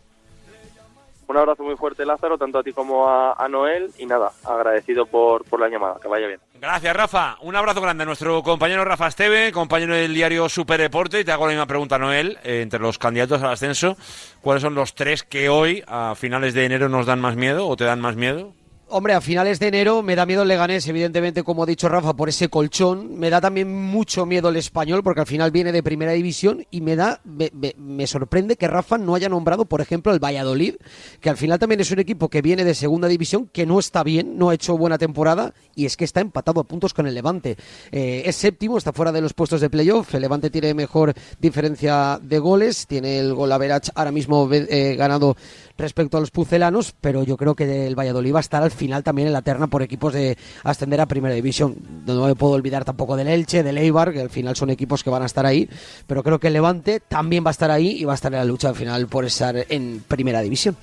Un 1.25 1.37
abrazo 1.37 1.63
muy 1.63 1.77
fuerte, 1.77 2.05
Lázaro, 2.05 2.37
tanto 2.37 2.59
a 2.59 2.63
ti 2.63 2.73
como 2.73 3.07
a, 3.07 3.33
a 3.33 3.47
Noel. 3.47 3.89
Y 3.97 4.05
nada, 4.05 4.33
agradecido 4.43 5.05
por, 5.05 5.45
por 5.45 5.61
la 5.61 5.69
llamada. 5.69 5.95
Que 6.01 6.09
vaya 6.09 6.27
bien. 6.27 6.41
Gracias, 6.59 6.93
Rafa. 6.95 7.37
Un 7.41 7.55
abrazo 7.55 7.79
grande 7.79 8.03
a 8.03 8.05
nuestro 8.05 8.43
compañero 8.43 8.83
Rafa 8.83 9.07
Esteve, 9.07 9.53
compañero 9.53 9.95
del 9.95 10.13
diario 10.13 10.49
Super 10.49 10.81
Deporte. 10.81 11.21
Y 11.21 11.23
te 11.23 11.31
hago 11.31 11.45
la 11.45 11.53
misma 11.53 11.65
pregunta, 11.65 11.97
Noel. 11.97 12.37
eh, 12.43 12.61
entre 12.61 12.81
los 12.81 12.97
candidatos 12.97 13.41
al 13.41 13.53
ascenso, 13.53 13.95
¿cuáles 14.41 14.61
son 14.61 14.75
los 14.75 14.93
tres 14.93 15.23
que 15.23 15.47
hoy, 15.47 15.81
a 15.87 16.13
finales 16.15 16.53
de 16.53 16.65
enero, 16.65 16.89
nos 16.89 17.05
dan 17.05 17.21
más 17.21 17.37
miedo 17.37 17.67
o 17.69 17.77
te 17.77 17.85
dan 17.85 18.01
más 18.01 18.17
miedo? 18.17 18.53
Hombre, 18.95 19.13
a 19.15 19.21
finales 19.21 19.59
de 19.59 19.69
enero 19.69 20.03
me 20.03 20.15
da 20.15 20.23
miedo 20.27 20.43
el 20.43 20.47
Leganés, 20.47 20.87
evidentemente, 20.87 21.41
como 21.41 21.63
ha 21.63 21.65
dicho 21.65 21.89
Rafa, 21.89 22.13
por 22.15 22.29
ese 22.29 22.47
colchón. 22.49 23.17
Me 23.17 23.31
da 23.31 23.41
también 23.41 23.73
mucho 23.73 24.27
miedo 24.27 24.49
el 24.49 24.55
español, 24.55 25.01
porque 25.01 25.21
al 25.21 25.25
final 25.25 25.49
viene 25.49 25.71
de 25.71 25.81
primera 25.81 26.11
división 26.11 26.67
y 26.69 26.81
me 26.81 26.95
da, 26.95 27.19
me, 27.23 27.49
me- 27.55 27.73
me 27.75 28.05
sorprende 28.05 28.55
que 28.55 28.67
Rafa 28.67 28.99
no 28.99 29.15
haya 29.15 29.29
nombrado, 29.29 29.65
por 29.65 29.81
ejemplo, 29.81 30.13
el 30.13 30.19
Valladolid, 30.23 30.75
que 31.21 31.31
al 31.31 31.37
final 31.37 31.57
también 31.57 31.81
es 31.81 31.89
un 31.89 31.97
equipo 31.97 32.29
que 32.29 32.43
viene 32.43 32.63
de 32.63 32.75
segunda 32.75 33.07
división, 33.07 33.49
que 33.51 33.65
no 33.65 33.79
está 33.79 34.03
bien, 34.03 34.37
no 34.37 34.51
ha 34.51 34.53
hecho 34.53 34.77
buena 34.77 34.99
temporada 34.99 35.55
y 35.73 35.87
es 35.87 35.97
que 35.97 36.05
está 36.05 36.21
empatado 36.21 36.61
a 36.61 36.63
puntos 36.65 36.93
con 36.93 37.07
el 37.07 37.15
Levante. 37.15 37.57
Eh, 37.91 38.21
es 38.27 38.35
séptimo, 38.35 38.77
está 38.77 38.93
fuera 38.93 39.11
de 39.11 39.21
los 39.21 39.33
puestos 39.33 39.59
de 39.59 39.71
playoff. 39.71 40.13
El 40.13 40.21
Levante 40.21 40.51
tiene 40.51 40.75
mejor 40.75 41.15
diferencia 41.39 42.19
de 42.21 42.37
goles, 42.37 42.85
tiene 42.85 43.17
el 43.17 43.33
gol 43.33 43.51
average 43.53 43.89
ahora 43.95 44.11
mismo 44.11 44.47
eh, 44.53 44.95
ganado 44.95 45.35
respecto 45.79 46.17
a 46.17 46.19
los 46.19 46.29
pucelanos, 46.29 46.93
pero 47.01 47.23
yo 47.23 47.37
creo 47.37 47.55
que 47.55 47.87
el 47.87 47.97
Valladolid 47.97 48.35
va 48.35 48.37
a 48.37 48.41
estar 48.41 48.61
al 48.61 48.69
final 48.69 48.82
también 49.03 49.27
en 49.27 49.33
la 49.33 49.41
terna 49.41 49.67
por 49.67 49.81
equipos 49.81 50.13
de 50.13 50.37
ascender 50.63 51.01
a 51.01 51.05
primera 51.05 51.33
división. 51.35 51.75
No 52.05 52.25
me 52.25 52.35
puedo 52.35 52.53
olvidar 52.53 52.85
tampoco 52.85 53.15
del 53.15 53.27
Elche, 53.27 53.63
del 53.63 53.77
Eibar, 53.77 54.13
que 54.13 54.21
al 54.21 54.29
final 54.29 54.55
son 54.55 54.69
equipos 54.69 55.03
que 55.03 55.09
van 55.09 55.23
a 55.23 55.25
estar 55.25 55.45
ahí, 55.45 55.69
pero 56.07 56.23
creo 56.23 56.39
que 56.39 56.47
el 56.47 56.53
Levante 56.53 56.99
también 56.99 57.43
va 57.45 57.49
a 57.49 57.51
estar 57.51 57.71
ahí 57.71 57.97
y 57.99 58.05
va 58.05 58.13
a 58.13 58.15
estar 58.15 58.31
en 58.33 58.39
la 58.39 58.45
lucha 58.45 58.69
al 58.69 58.75
final 58.75 59.07
por 59.07 59.25
estar 59.25 59.65
en 59.69 60.03
primera 60.07 60.41
división. 60.41 60.75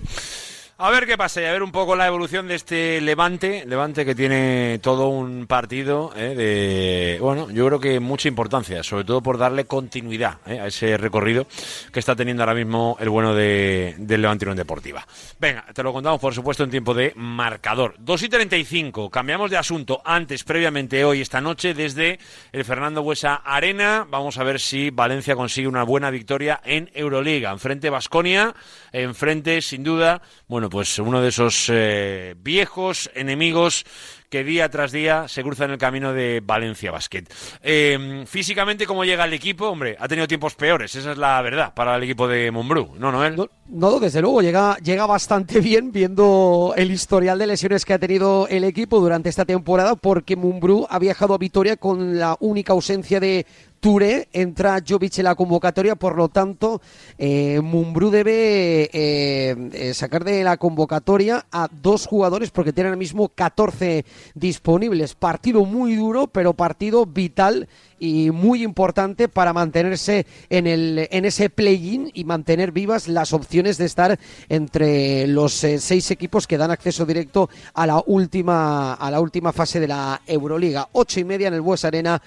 A 0.83 0.89
ver 0.89 1.07
qué 1.07 1.19
pasa 1.19 1.43
y 1.43 1.45
a 1.45 1.53
ver 1.53 1.63
un 1.63 1.73
poco 1.73 1.95
la 1.95 2.07
evolución 2.07 2.49
de 2.49 2.55
este 2.55 3.03
Levante, 3.03 3.67
Levante 3.67 4.07
que 4.07 4.15
tiene 4.15 4.79
todo 4.83 5.09
un 5.09 5.47
partido 5.47 6.11
eh, 6.17 6.35
de, 6.35 7.19
bueno, 7.21 7.51
yo 7.51 7.67
creo 7.67 7.79
que 7.79 8.01
mucha 8.01 8.29
importancia, 8.29 8.83
sobre 8.83 9.05
todo 9.05 9.23
por 9.23 9.37
darle 9.37 9.67
continuidad 9.67 10.39
eh, 10.47 10.59
a 10.59 10.69
ese 10.69 10.97
recorrido 10.97 11.47
que 11.93 12.01
está 12.01 12.17
teniendo 12.17 12.43
ahora 12.43 12.55
mismo 12.55 12.97
el 12.99 13.11
bueno 13.11 13.35
de, 13.35 13.95
del 13.99 14.23
Levante 14.23 14.47
Unión 14.47 14.57
Deportiva. 14.57 15.07
Venga, 15.39 15.67
te 15.75 15.83
lo 15.83 15.93
contamos 15.93 16.19
por 16.19 16.33
supuesto 16.33 16.65
en 16.65 16.71
tiempo 16.71 16.95
de 16.95 17.13
marcador. 17.15 17.97
2 17.99 18.23
y 18.23 18.29
35, 18.31 19.11
cambiamos 19.11 19.51
de 19.51 19.59
asunto 19.59 20.01
antes, 20.03 20.45
previamente 20.45 21.05
hoy, 21.05 21.21
esta 21.21 21.43
noche, 21.43 21.75
desde 21.75 22.19
el 22.53 22.65
Fernando 22.65 23.03
Buesa 23.03 23.35
Arena, 23.35 24.07
vamos 24.09 24.39
a 24.39 24.45
ver 24.45 24.59
si 24.59 24.89
Valencia 24.89 25.37
consigue 25.37 25.69
una 25.69 25.83
buena 25.83 26.09
victoria 26.09 26.59
en 26.65 26.91
Euroliga, 26.95 27.51
enfrente 27.51 27.91
Basconia, 27.91 28.55
enfrente 28.93 29.61
sin 29.61 29.85
duda, 29.85 30.23
bueno, 30.49 30.70
pues 30.71 30.99
uno 30.99 31.21
de 31.21 31.29
esos 31.29 31.67
eh, 31.69 32.35
viejos 32.39 33.11
enemigos 33.15 33.85
que 34.31 34.45
día 34.45 34.69
tras 34.71 34.93
día 34.93 35.27
se 35.27 35.43
cruza 35.43 35.65
en 35.65 35.73
el 35.73 35.79
camino 35.79 36.13
de 36.13 36.41
Valencia 36.43 36.93
Basket. 36.93 37.25
Eh, 37.63 38.25
físicamente, 38.27 38.87
¿cómo 38.87 39.05
llega 39.05 39.25
el 39.25 39.33
equipo? 39.33 39.67
Hombre, 39.67 39.97
ha 39.99 40.07
tenido 40.07 40.29
tiempos 40.29 40.55
peores, 40.55 40.95
esa 40.95 41.13
es 41.13 41.19
la 41.19 41.43
verdad, 41.43 41.75
para 41.75 41.97
el 41.97 42.05
equipo 42.05 42.29
de 42.29 42.51
Mumbrú, 42.53 42.93
¿no, 42.97 43.11
Noel? 43.11 43.37
No, 43.67 43.99
desde 43.99 44.23
luego, 44.23 44.41
llega, 44.41 44.77
llega 44.77 45.05
bastante 45.05 45.61
bien 45.61 45.91
viendo 45.91 46.73
el 46.77 46.93
historial 46.93 47.41
de 47.41 47.49
lesiones 47.49 47.85
que 47.85 47.93
ha 47.93 47.99
tenido 47.99 48.47
el 48.49 48.63
equipo 48.63 49.01
durante 49.01 49.29
esta 49.29 49.45
temporada, 49.45 49.97
porque 49.97 50.37
Mumbrú 50.37 50.87
ha 50.89 51.01
viajado 51.01 51.35
a 51.35 51.39
Vitoria 51.39 51.77
con 51.77 52.19
la 52.19 52.37
única 52.39 52.73
ausencia 52.73 53.19
de 53.19 53.47
Touré, 53.81 54.29
entra 54.35 54.83
Jovic 54.87 55.19
en 55.19 55.25
la 55.25 55.35
convocatoria, 55.35 55.97
por 55.97 56.15
lo 56.15 56.29
tanto, 56.29 56.83
eh, 57.17 57.61
Mumbrú 57.63 58.11
debe 58.11 58.91
eh, 58.93 59.57
eh, 59.73 59.95
sacar 59.95 60.23
de 60.23 60.45
la 60.45 60.59
convocatoria 60.59 61.47
a 61.51 61.67
dos 61.81 62.07
jugadores 62.07 62.51
porque 62.51 62.75
tiene 62.75 62.89
ahora 62.89 62.99
mismo 62.99 63.31
14 63.31 64.05
disponibles. 64.35 65.15
Partido 65.15 65.65
muy 65.65 65.97
duro, 65.97 66.27
pero 66.27 66.53
partido 66.53 67.07
vital 67.07 67.69
y 68.01 68.31
muy 68.33 68.65
importante 68.65 69.29
para 69.29 69.53
mantenerse 69.53 70.27
en, 70.49 70.67
el, 70.67 71.07
en 71.11 71.25
ese 71.25 71.51
play-in 71.51 72.11
y 72.15 72.25
mantener 72.25 72.73
vivas 72.73 73.07
las 73.07 73.33
opciones 73.33 73.79
de 73.79 73.85
estar 73.85 74.19
entre 74.49 75.27
los 75.29 75.63
eh, 75.63 75.79
seis 75.79 76.11
equipos 76.11 76.47
que 76.47 76.59
dan 76.59 76.71
acceso 76.71 77.07
directo 77.07 77.49
a 77.75 77.87
la 77.87 78.03
última, 78.07 78.95
a 78.95 79.11
la 79.11 79.21
última 79.21 79.53
fase 79.53 79.79
de 79.79 79.87
la 79.87 80.21
Euroliga. 80.27 80.89
Ocho 80.93 81.21
y 81.21 81.25
media 81.25 81.49
en 81.49 81.55
el 81.55 81.61
Bues 81.61 81.85
Arena, 81.85 82.21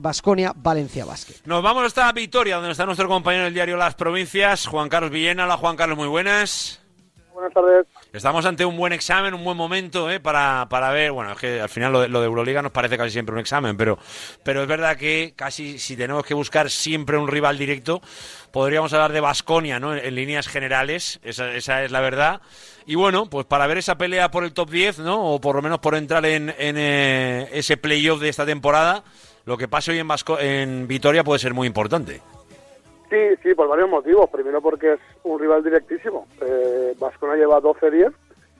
Basconia, 0.00 0.52
Valencia 0.54 1.04
Basket. 1.04 1.34
Nos 1.44 1.62
vamos 1.62 1.84
hasta 1.84 2.10
Vitoria, 2.12 2.56
donde 2.56 2.70
está 2.70 2.86
nuestro 2.86 3.08
compañero 3.08 3.44
del 3.44 3.54
diario 3.54 3.76
Las 3.76 3.94
Provincias, 3.96 4.66
Juan 4.66 4.88
Carlos 4.88 5.10
Villena. 5.10 5.44
Hola, 5.44 5.56
Juan 5.56 5.76
Carlos, 5.76 5.98
muy 5.98 6.08
buenas. 6.08 6.80
Buenas 7.32 7.52
tardes. 7.52 7.86
Estamos 8.14 8.46
ante 8.46 8.64
un 8.64 8.76
buen 8.76 8.92
examen, 8.92 9.34
un 9.34 9.42
buen 9.42 9.56
momento 9.56 10.08
¿eh? 10.08 10.20
para, 10.20 10.68
para 10.70 10.92
ver, 10.92 11.10
bueno, 11.10 11.32
es 11.32 11.38
que 11.38 11.60
al 11.60 11.68
final 11.68 11.92
lo 11.92 12.00
de, 12.02 12.08
lo 12.08 12.20
de 12.20 12.26
Euroliga 12.26 12.62
nos 12.62 12.70
parece 12.70 12.96
casi 12.96 13.10
siempre 13.10 13.32
un 13.32 13.40
examen, 13.40 13.76
pero, 13.76 13.98
pero 14.44 14.62
es 14.62 14.68
verdad 14.68 14.96
que 14.96 15.32
casi 15.34 15.80
si 15.80 15.96
tenemos 15.96 16.24
que 16.24 16.32
buscar 16.32 16.70
siempre 16.70 17.18
un 17.18 17.26
rival 17.26 17.58
directo, 17.58 18.00
podríamos 18.52 18.92
hablar 18.92 19.10
de 19.10 19.18
Basconia, 19.18 19.80
¿no? 19.80 19.96
En, 19.96 20.14
líneas 20.14 20.46
generales, 20.46 21.18
esa, 21.24 21.52
esa 21.56 21.82
es 21.82 21.90
la 21.90 21.98
verdad. 21.98 22.40
Y 22.86 22.94
bueno, 22.94 23.26
pues 23.26 23.46
para 23.46 23.66
ver 23.66 23.78
esa 23.78 23.98
pelea 23.98 24.30
por 24.30 24.44
el 24.44 24.52
top 24.52 24.70
10, 24.70 25.00
¿no? 25.00 25.32
O 25.32 25.40
por 25.40 25.56
lo 25.56 25.62
menos 25.62 25.80
por 25.80 25.96
entrar 25.96 26.24
en, 26.24 26.54
en 26.56 26.76
eh, 26.78 27.48
ese 27.52 27.76
playoff 27.76 28.20
de 28.20 28.28
esta 28.28 28.46
temporada, 28.46 29.02
lo 29.44 29.58
que 29.58 29.66
pase 29.66 29.90
hoy 29.90 29.98
en, 29.98 30.08
en 30.38 30.86
Vitoria 30.86 31.24
puede 31.24 31.40
ser 31.40 31.52
muy 31.52 31.66
importante. 31.66 32.22
Sí, 33.10 33.36
sí, 33.42 33.54
por 33.54 33.68
varios 33.68 33.88
motivos. 33.88 34.28
Primero 34.30 34.60
porque 34.60 34.94
es 34.94 35.00
un 35.24 35.38
rival 35.38 35.62
directísimo. 35.62 36.26
Eh, 36.40 36.94
Vascona 36.98 37.36
lleva 37.36 37.60
12-10 37.60 38.12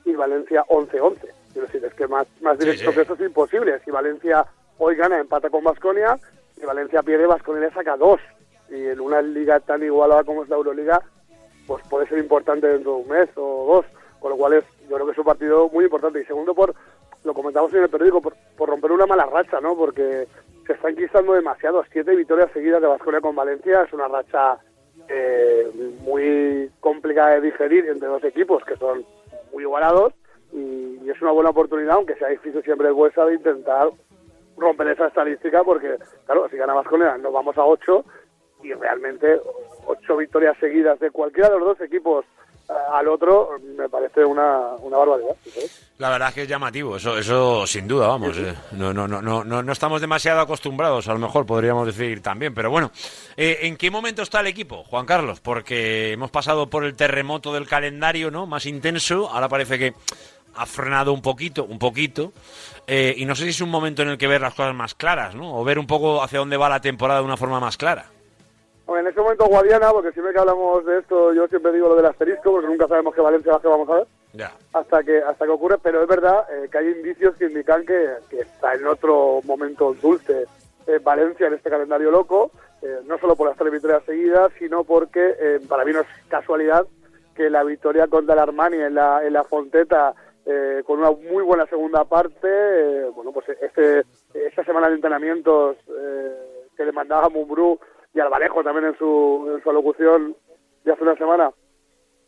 y 0.05 0.13
Valencia 0.13 0.63
11-11. 0.67 1.17
Quiero 1.51 1.67
decir, 1.67 1.83
es 1.85 1.93
que 1.93 2.07
más, 2.07 2.27
más 2.41 2.57
directo 2.59 2.83
Sí, 2.83 2.89
sí. 2.89 2.95
que 2.95 3.01
eso 3.01 3.13
es 3.15 3.21
imposible. 3.21 3.79
Si 3.83 3.91
Valencia 3.91 4.45
hoy 4.77 4.95
gana, 4.95 5.19
empata 5.19 5.49
con 5.49 5.63
Vasconia, 5.63 6.17
si 6.55 6.65
Valencia 6.65 7.01
pierde, 7.01 7.25
Vasconia 7.25 7.61
le 7.67 7.71
saca 7.73 7.97
dos. 7.97 8.19
Y 8.69 8.87
en 8.87 8.99
una 8.99 9.21
liga 9.21 9.59
tan 9.59 9.83
igualada 9.83 10.23
como 10.23 10.43
es 10.43 10.49
la 10.49 10.55
Euroliga, 10.55 11.01
pues 11.67 11.83
puede 11.87 12.07
ser 12.07 12.17
importante 12.19 12.67
dentro 12.67 12.95
de 12.95 13.01
un 13.03 13.07
mes 13.09 13.29
o 13.35 13.75
dos. 13.75 13.85
Con 14.19 14.31
lo 14.31 14.37
cual 14.37 14.53
es, 14.53 14.63
yo 14.89 14.95
creo 14.95 15.05
que 15.05 15.11
es 15.11 15.17
un 15.17 15.25
partido 15.25 15.69
muy 15.69 15.85
importante. 15.85 16.19
Y 16.21 16.25
segundo, 16.25 16.53
por 16.55 16.73
lo 17.23 17.33
comentamos 17.33 17.73
en 17.73 17.83
el 17.83 17.89
periódico, 17.89 18.21
por, 18.21 18.35
por 18.57 18.69
romper 18.69 18.91
una 18.91 19.05
mala 19.05 19.25
racha, 19.25 19.59
¿no? 19.59 19.75
Porque 19.75 20.27
se 20.65 20.73
está 20.73 20.89
enquistando 20.89 21.33
demasiado. 21.33 21.83
Siete 21.91 22.15
victorias 22.15 22.51
seguidas 22.53 22.81
de 22.81 22.87
Vasconia 22.87 23.21
con 23.21 23.35
Valencia 23.35 23.83
es 23.83 23.93
una 23.93 24.07
racha 24.07 24.57
eh, 25.07 25.69
muy 26.01 26.71
complicada 26.79 27.35
de 27.35 27.41
digerir 27.41 27.87
entre 27.87 28.07
dos 28.07 28.23
equipos 28.23 28.63
que 28.65 28.75
son 28.77 29.05
muy 29.53 29.63
igualados 29.63 30.13
y, 30.51 31.09
es 31.09 31.21
una 31.21 31.31
buena 31.31 31.51
oportunidad, 31.51 31.95
aunque 31.95 32.15
sea 32.15 32.29
difícil 32.29 32.63
siempre 32.63 32.87
el 32.87 32.93
Buesa, 32.93 33.23
de 33.25 33.35
intentar 33.35 33.89
romper 34.57 34.87
esa 34.87 35.07
estadística 35.07 35.63
porque, 35.63 35.97
claro, 36.25 36.49
si 36.49 36.57
gana 36.57 36.73
Vasconia 36.73 37.17
nos 37.17 37.31
vamos 37.31 37.57
a 37.57 37.63
ocho 37.63 38.03
y 38.63 38.73
realmente 38.73 39.39
ocho 39.85 40.17
victorias 40.17 40.57
seguidas 40.59 40.99
de 40.99 41.11
cualquiera 41.11 41.49
de 41.49 41.59
los 41.59 41.77
dos 41.77 41.81
equipos 41.81 42.25
al 42.93 43.07
otro 43.07 43.51
me 43.77 43.87
parece 43.89 44.23
una, 44.25 44.71
una 44.81 44.97
barbaridad. 44.97 45.35
La 45.97 46.09
verdad 46.09 46.29
es 46.29 46.35
que 46.35 46.41
es 46.43 46.47
llamativo, 46.49 46.97
eso, 46.97 47.17
eso 47.17 47.65
sin 47.67 47.87
duda, 47.87 48.07
vamos. 48.07 48.35
eh, 48.37 48.53
No, 48.73 48.93
no, 48.93 49.07
no, 49.07 49.21
no, 49.21 49.43
no, 49.43 49.63
no 49.63 49.71
estamos 49.71 50.01
demasiado 50.01 50.41
acostumbrados, 50.41 51.07
a 51.07 51.13
lo 51.13 51.19
mejor 51.19 51.45
podríamos 51.45 51.85
decir 51.87 52.21
también, 52.21 52.53
pero 52.53 52.69
bueno. 52.69 52.91
Eh, 53.37 53.59
¿En 53.61 53.77
qué 53.77 53.89
momento 53.91 54.21
está 54.21 54.41
el 54.41 54.47
equipo, 54.47 54.83
Juan 54.83 55.05
Carlos? 55.05 55.39
Porque 55.39 56.11
hemos 56.13 56.31
pasado 56.31 56.69
por 56.69 56.83
el 56.83 56.95
terremoto 56.95 57.53
del 57.53 57.67
calendario, 57.67 58.29
¿no? 58.31 58.45
Más 58.45 58.65
intenso, 58.65 59.29
ahora 59.29 59.47
parece 59.47 59.79
que 59.79 59.93
ha 60.57 60.65
frenado 60.65 61.13
un 61.13 61.21
poquito, 61.21 61.63
un 61.65 61.79
poquito. 61.79 62.33
eh, 62.87 63.13
y 63.17 63.25
no 63.25 63.35
sé 63.35 63.43
si 63.43 63.49
es 63.51 63.61
un 63.61 63.69
momento 63.69 64.01
en 64.01 64.09
el 64.09 64.17
que 64.17 64.27
ver 64.27 64.41
las 64.41 64.53
cosas 64.53 64.75
más 64.75 64.95
claras, 64.95 65.33
¿no? 65.35 65.57
O 65.57 65.63
ver 65.63 65.79
un 65.79 65.87
poco 65.87 66.21
hacia 66.21 66.39
dónde 66.39 66.57
va 66.57 66.67
la 66.69 66.81
temporada 66.81 67.19
de 67.21 67.25
una 67.25 67.37
forma 67.37 67.59
más 67.59 67.77
clara. 67.77 68.07
Bueno, 68.85 69.01
en 69.01 69.07
este 69.07 69.21
momento 69.21 69.47
Guadiana, 69.47 69.91
porque 69.91 70.11
siempre 70.11 70.33
que 70.33 70.39
hablamos 70.39 70.85
de 70.85 70.99
esto 70.99 71.33
yo 71.33 71.47
siempre 71.47 71.71
digo 71.71 71.89
lo 71.89 71.95
del 71.95 72.05
asterisco, 72.05 72.51
porque 72.51 72.67
nunca 72.67 72.87
sabemos 72.87 73.15
qué 73.15 73.21
Valencia 73.21 73.53
baje 73.53 73.67
vamos 73.67 73.89
a 73.89 73.95
ver. 73.95 74.07
Ya. 74.33 74.51
hasta 74.73 75.01
que 75.01 75.21
hasta 75.21 75.45
que 75.45 75.51
ocurre, 75.51 75.77
pero 75.81 76.01
es 76.01 76.09
verdad 76.09 76.45
eh, 76.51 76.67
que 76.69 76.77
hay 76.77 76.89
indicios 76.89 77.37
que 77.37 77.45
indican 77.45 77.85
que, 77.85 78.15
que 78.29 78.41
está 78.41 78.73
en 78.73 78.85
otro 78.85 79.39
momento 79.45 79.93
dulce 79.93 80.45
eh, 80.87 80.99
Valencia 81.01 81.47
en 81.47 81.53
este 81.53 81.69
calendario 81.69 82.11
loco, 82.11 82.51
eh, 82.81 82.99
no 83.05 83.17
solo 83.17 83.37
por 83.37 83.47
las 83.47 83.57
tres 83.57 83.71
victorias 83.71 84.03
seguidas, 84.03 84.51
sino 84.59 84.83
porque 84.83 85.35
eh, 85.39 85.59
para 85.69 85.85
mí 85.85 85.93
no 85.93 86.01
es 86.01 86.07
casualidad 86.27 86.85
que 87.33 87.49
la 87.49 87.63
victoria 87.63 88.07
contra 88.07 88.33
el 88.33 88.39
Armani 88.39 88.77
en 88.77 88.95
la, 88.95 89.25
en 89.25 89.33
la 89.33 89.43
Fonteta, 89.43 90.13
eh, 90.45 90.83
con 90.85 90.99
una 90.99 91.11
muy 91.11 91.43
buena 91.43 91.65
segunda 91.65 92.05
parte, 92.05 92.47
eh, 92.47 93.09
bueno, 93.15 93.31
pues 93.31 93.45
este, 93.61 94.03
esta 94.33 94.63
semana 94.63 94.89
de 94.89 94.95
entrenamientos 94.95 95.75
eh, 95.87 96.67
que 96.77 96.85
le 96.85 96.91
mandaba 96.91 97.25
a 97.25 97.29
Mumbrú 97.29 97.79
y 98.15 98.19
al 98.21 98.29
Valejo 98.29 98.63
también 98.63 98.87
en 98.87 98.97
su, 98.97 99.51
en 99.53 99.61
su 99.61 99.69
alocución 99.69 100.35
de 100.85 100.91
hace 100.91 101.03
una 101.03 101.17
semana, 101.17 101.51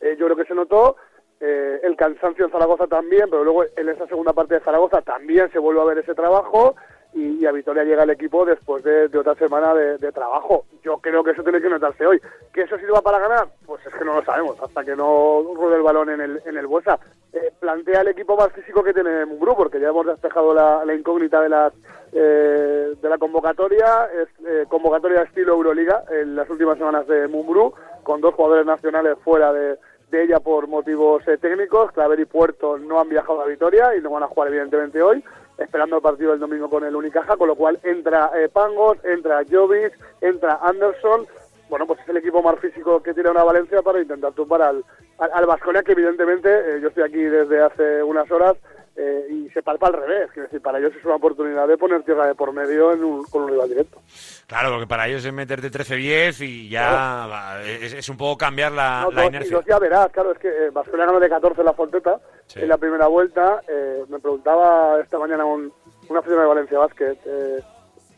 eh, 0.00 0.16
yo 0.18 0.26
creo 0.26 0.36
que 0.36 0.44
se 0.44 0.54
notó. 0.54 0.96
Eh, 1.40 1.80
el 1.84 1.96
cansancio 1.96 2.44
en 2.44 2.50
Zaragoza 2.50 2.86
también, 2.88 3.30
pero 3.30 3.44
luego 3.44 3.64
en 3.76 3.88
esa 3.88 4.06
segunda 4.06 4.32
parte 4.32 4.54
de 4.54 4.60
Zaragoza 4.60 5.02
también 5.02 5.50
se 5.52 5.58
vuelve 5.58 5.80
a 5.80 5.84
ver 5.84 5.98
ese 5.98 6.14
trabajo 6.14 6.74
y, 7.14 7.42
y, 7.42 7.46
a 7.46 7.52
Vitoria 7.52 7.84
llega 7.84 8.04
el 8.04 8.10
equipo 8.10 8.44
después 8.44 8.84
de, 8.84 9.06
otra 9.18 9.34
semana 9.34 9.74
de, 9.74 10.12
trabajo. 10.12 10.66
Yo 10.82 10.98
creo 10.98 11.24
que 11.24 11.30
eso 11.32 11.42
tiene 11.42 11.60
que 11.60 11.68
notarse 11.68 12.06
hoy. 12.06 12.20
¿Que 12.52 12.62
eso 12.62 12.78
sirva 12.78 13.00
para 13.00 13.18
ganar? 13.18 13.48
Pues 13.66 13.84
es 13.86 13.94
que 13.94 14.04
no 14.04 14.14
lo 14.14 14.24
sabemos, 14.24 14.60
hasta 14.60 14.84
que 14.84 14.94
no 14.94 15.42
ruede 15.54 15.76
el 15.76 15.82
balón 15.82 16.10
en 16.10 16.20
el, 16.20 16.42
en 16.44 16.56
el 16.56 16.66
Buesa. 16.66 16.98
Eh, 17.32 17.52
plantea 17.58 18.02
el 18.02 18.08
equipo 18.08 18.36
más 18.36 18.52
físico 18.52 18.82
que 18.82 18.94
tiene 18.94 19.24
Mumbrú, 19.26 19.56
porque 19.56 19.80
ya 19.80 19.88
hemos 19.88 20.06
despejado 20.06 20.54
la, 20.54 20.84
la 20.84 20.94
incógnita 20.94 21.40
de 21.40 21.48
la, 21.48 21.72
eh, 22.12 22.94
de 23.00 23.08
la 23.08 23.18
convocatoria, 23.18 24.06
es 24.06 24.28
eh, 24.46 24.64
convocatoria 24.68 25.22
estilo 25.22 25.54
Euroliga 25.54 26.04
en 26.10 26.36
las 26.36 26.48
últimas 26.48 26.78
semanas 26.78 27.06
de 27.06 27.26
Mumbrú, 27.28 27.74
con 28.02 28.20
dos 28.20 28.34
jugadores 28.34 28.66
nacionales 28.66 29.18
fuera 29.22 29.52
de, 29.52 29.78
de 30.10 30.24
ella 30.24 30.40
por 30.40 30.66
motivos 30.68 31.26
eh, 31.28 31.36
técnicos. 31.38 31.92
Claver 31.92 32.20
y 32.20 32.24
Puerto 32.24 32.78
no 32.78 33.00
han 33.00 33.08
viajado 33.08 33.40
a 33.40 33.46
Vitoria 33.46 33.96
y 33.96 34.00
no 34.00 34.10
van 34.10 34.22
a 34.22 34.28
jugar 34.28 34.48
evidentemente 34.48 35.02
hoy, 35.02 35.22
esperando 35.58 35.96
el 35.96 36.02
partido 36.02 36.30
del 36.30 36.40
domingo 36.40 36.70
con 36.70 36.84
el 36.84 36.96
Unicaja, 36.96 37.36
con 37.36 37.48
lo 37.48 37.56
cual 37.56 37.78
entra 37.82 38.30
eh, 38.36 38.48
Pangos, 38.48 38.98
entra 39.04 39.42
Jovis, 39.50 39.92
entra 40.20 40.58
Anderson. 40.62 41.26
Bueno, 41.68 41.86
pues 41.86 42.00
es 42.00 42.08
el 42.08 42.16
equipo 42.16 42.42
más 42.42 42.58
físico 42.60 43.02
que 43.02 43.12
tiene 43.12 43.30
una 43.30 43.44
Valencia 43.44 43.82
para 43.82 44.00
intentar 44.00 44.32
tumbar 44.32 44.62
al, 44.62 44.84
al, 45.18 45.50
al 45.50 45.84
que 45.84 45.92
evidentemente 45.92 46.48
eh, 46.48 46.80
yo 46.80 46.88
estoy 46.88 47.02
aquí 47.02 47.22
desde 47.22 47.60
hace 47.60 48.02
unas 48.02 48.30
horas 48.30 48.56
eh, 48.98 49.26
y 49.30 49.48
se 49.50 49.62
palpa 49.62 49.86
al 49.86 49.92
revés. 49.94 50.28
Quiero 50.32 50.48
decir, 50.48 50.60
para 50.60 50.78
ellos 50.78 50.92
es 50.98 51.04
una 51.04 51.14
oportunidad 51.14 51.68
de 51.68 51.78
poner 51.78 52.02
tierra 52.02 52.26
de 52.26 52.34
por 52.34 52.52
medio 52.52 52.92
en 52.92 53.04
un- 53.04 53.24
con 53.26 53.42
un 53.44 53.50
rival 53.50 53.68
directo. 53.68 54.00
Claro, 54.46 54.70
porque 54.72 54.86
para 54.86 55.06
ellos 55.08 55.24
es 55.24 55.32
meterte 55.32 55.70
13-10 55.70 56.40
y 56.40 56.68
ya 56.68 57.26
va, 57.26 57.62
es, 57.62 57.92
es 57.94 58.08
un 58.08 58.16
poco 58.16 58.36
cambiar 58.36 58.72
la, 58.72 59.02
No, 59.04 59.10
la 59.12 59.22
dos- 59.22 59.24
y 59.24 59.28
inercia. 59.28 59.56
dos 59.56 59.64
ya 59.66 59.78
verás, 59.78 60.08
claro, 60.10 60.32
es 60.32 60.38
que 60.38 60.48
eh, 60.48 60.70
Baskonia 60.70 61.06
ganó 61.06 61.20
de 61.20 61.28
14 61.28 61.60
en 61.60 61.66
la 61.66 61.72
Fonteta 61.74 62.18
Sí. 62.46 62.60
en 62.60 62.68
la 62.68 62.76
primera 62.78 63.06
vuelta. 63.06 63.62
eh, 63.68 64.04
me 64.08 64.18
preguntaba 64.18 65.00
esta 65.00 65.18
mañana 65.18 65.44
un, 65.44 65.72
un 66.08 66.16
aficionado 66.16 66.48
de 66.48 66.54
Valencia 66.54 66.78
Basket, 66.78 67.16
eh, 67.26 67.62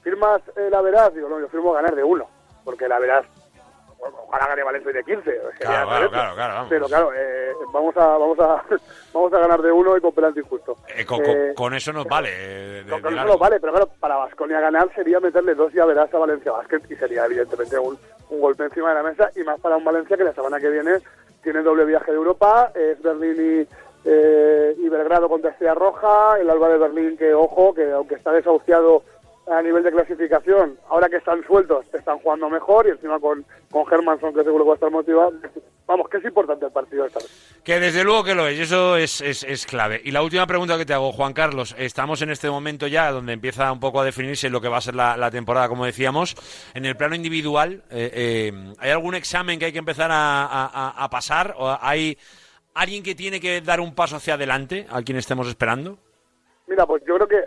¿firmas 0.02 0.40
eh, 0.57 0.69
la 0.70 0.81
Verás? 0.81 1.12
Digo, 1.15 1.28
no, 1.28 1.40
yo 1.40 1.48
firmo 1.48 1.73
ganar 1.73 1.94
de 1.94 2.05
uno, 2.05 2.27
porque 2.65 2.89
la 2.89 2.98
Verás, 2.98 3.27
ojalá 4.27 4.47
gane 4.48 4.62
Valencia 4.62 4.93
de 4.93 5.05
15. 5.05 5.22
sería 5.22 5.40
Claro, 5.59 5.89
claro, 5.89 6.10
claro, 6.10 6.35
claro, 6.35 6.55
vamos. 6.55 6.68
Pero 6.70 6.86
claro, 6.86 7.10
eh, 7.14 7.52
vamos, 7.72 7.97
a, 7.97 8.06
vamos, 8.18 8.39
a, 8.40 8.64
vamos 9.12 9.32
a 9.32 9.39
ganar 9.39 9.62
de 9.62 9.72
uno 9.72 9.97
y 9.97 10.01
con 10.01 10.12
penalti 10.12 10.40
injusto. 10.40 10.77
Eh, 10.89 11.05
con, 11.05 11.20
Eh, 11.24 11.52
con 11.56 11.74
eso 11.74 11.93
nos 11.93 12.05
vale. 12.06 12.31
eh, 12.32 12.82
de- 12.82 12.85
de 12.85 12.90
con 12.90 13.01
eso 13.01 13.10
largo. 13.10 13.32
no 13.32 13.39
vale, 13.39 13.60
pero 13.60 13.72
claro, 13.72 13.89
para 14.01 14.16
Vasconia 14.16 14.60
ganar 14.60 14.93
sería 14.94 15.20
meterle 15.20 15.55
dos 15.55 15.72
llaveras 15.72 16.12
a 16.12 16.18
Valencia 16.18 16.52
Basket 16.52 16.81
y 16.89 16.97
sería 16.97 17.24
evidentemente 17.27 17.78
un, 17.78 17.98
un 18.31 18.40
golpe 18.40 18.64
encima 18.64 18.89
de 18.90 18.94
la 18.97 19.02
mesa 19.02 19.31
y 19.36 19.40
más 19.44 19.60
para 19.60 19.77
un 19.77 19.85
Valencia 19.85 20.16
que 20.16 20.24
la 20.24 20.35
semana 20.35 20.59
que 20.60 20.70
viene 20.70 20.98
tiene 21.43 21.62
doble 21.62 21.85
viaje 21.86 22.10
de 22.10 22.16
Europa, 22.18 22.70
es 22.74 23.01
Berlín 23.02 23.36
y, 23.64 23.68
eh, 24.05 24.74
y 24.78 24.89
Belgrado 24.89 25.28
contra 25.28 25.51
Estrella 25.51 25.74
Roja, 25.74 26.39
el 26.39 26.51
Alba 26.51 26.68
de 26.68 26.78
Berlín 26.78 27.16
que, 27.16 27.32
ojo, 27.32 27.72
que 27.74 27.90
aunque 27.93 28.14
está 28.16 28.31
desahuciado 28.32 29.02
a 29.47 29.62
nivel 29.62 29.83
de 29.83 29.91
clasificación, 29.91 30.79
ahora 30.89 31.09
que 31.09 31.17
están 31.17 31.45
sueltos, 31.47 31.85
están 31.93 32.19
jugando 32.19 32.49
mejor 32.49 32.87
y 32.87 32.91
encima 32.91 33.19
con, 33.19 33.45
con 33.71 33.85
Hermanson 33.93 34.33
que 34.35 34.45
seguro 34.45 34.65
que 34.65 34.69
va 34.69 34.75
a 34.75 34.77
estar 34.77 34.91
motivado. 34.91 35.33
Vamos, 35.87 36.09
que 36.09 36.19
es 36.19 36.25
importante 36.25 36.67
el 36.67 36.71
partido 36.71 37.05
esta 37.05 37.19
vez. 37.19 37.61
Que 37.65 37.81
desde 37.81 38.05
luego 38.05 38.23
que 38.23 38.37
lo 38.37 38.47
es, 38.47 38.57
y 38.59 38.62
eso 38.62 38.97
es, 38.97 39.21
es, 39.21 39.43
es 39.43 39.67
clave. 39.67 40.01
Y 40.05 40.12
la 40.12 40.23
última 40.23 40.47
pregunta 40.47 40.79
que 40.79 40.87
te 40.87 40.95
hago, 40.95 41.11
Juan 41.11 41.33
Carlos, 41.33 41.75
estamos 41.77 42.23
en 42.23 42.31
este 42.31 42.49
momento 42.49 42.87
ya 42.87 43.11
donde 43.11 43.33
empieza 43.33 43.73
un 43.73 43.81
poco 43.81 44.01
a 44.01 44.05
definirse 44.05 44.49
lo 44.51 44.61
que 44.61 44.69
va 44.69 44.77
a 44.77 44.81
ser 44.83 44.95
la, 44.95 45.17
la 45.17 45.33
temporada, 45.33 45.69
como 45.69 45.85
decíamos. 45.85 46.37
En 46.75 46.85
el 46.85 46.97
plano 46.97 47.17
individual, 47.17 47.83
eh, 47.91 48.11
eh, 48.53 48.75
¿hay 48.79 48.91
algún 48.91 49.17
examen 49.17 49.59
que 49.59 49.65
hay 49.65 49.73
que 49.73 49.81
empezar 49.81 50.12
a, 50.12 50.45
a- 50.45 50.91
a- 51.05 51.11
pasar? 51.11 51.55
¿O 51.59 51.77
hay 51.81 52.17
alguien 52.75 53.03
que 53.03 53.17
tiene 53.17 53.41
que 53.41 53.61
dar 53.61 53.81
un 53.81 53.93
paso 53.97 54.15
hacia 54.15 54.35
adelante, 54.35 54.87
a 54.91 55.03
quien 55.03 55.19
estemos 55.19 55.49
esperando? 55.49 55.99
Mira, 56.69 56.87
pues 56.87 57.03
yo 57.05 57.17
creo 57.17 57.27
que 57.27 57.41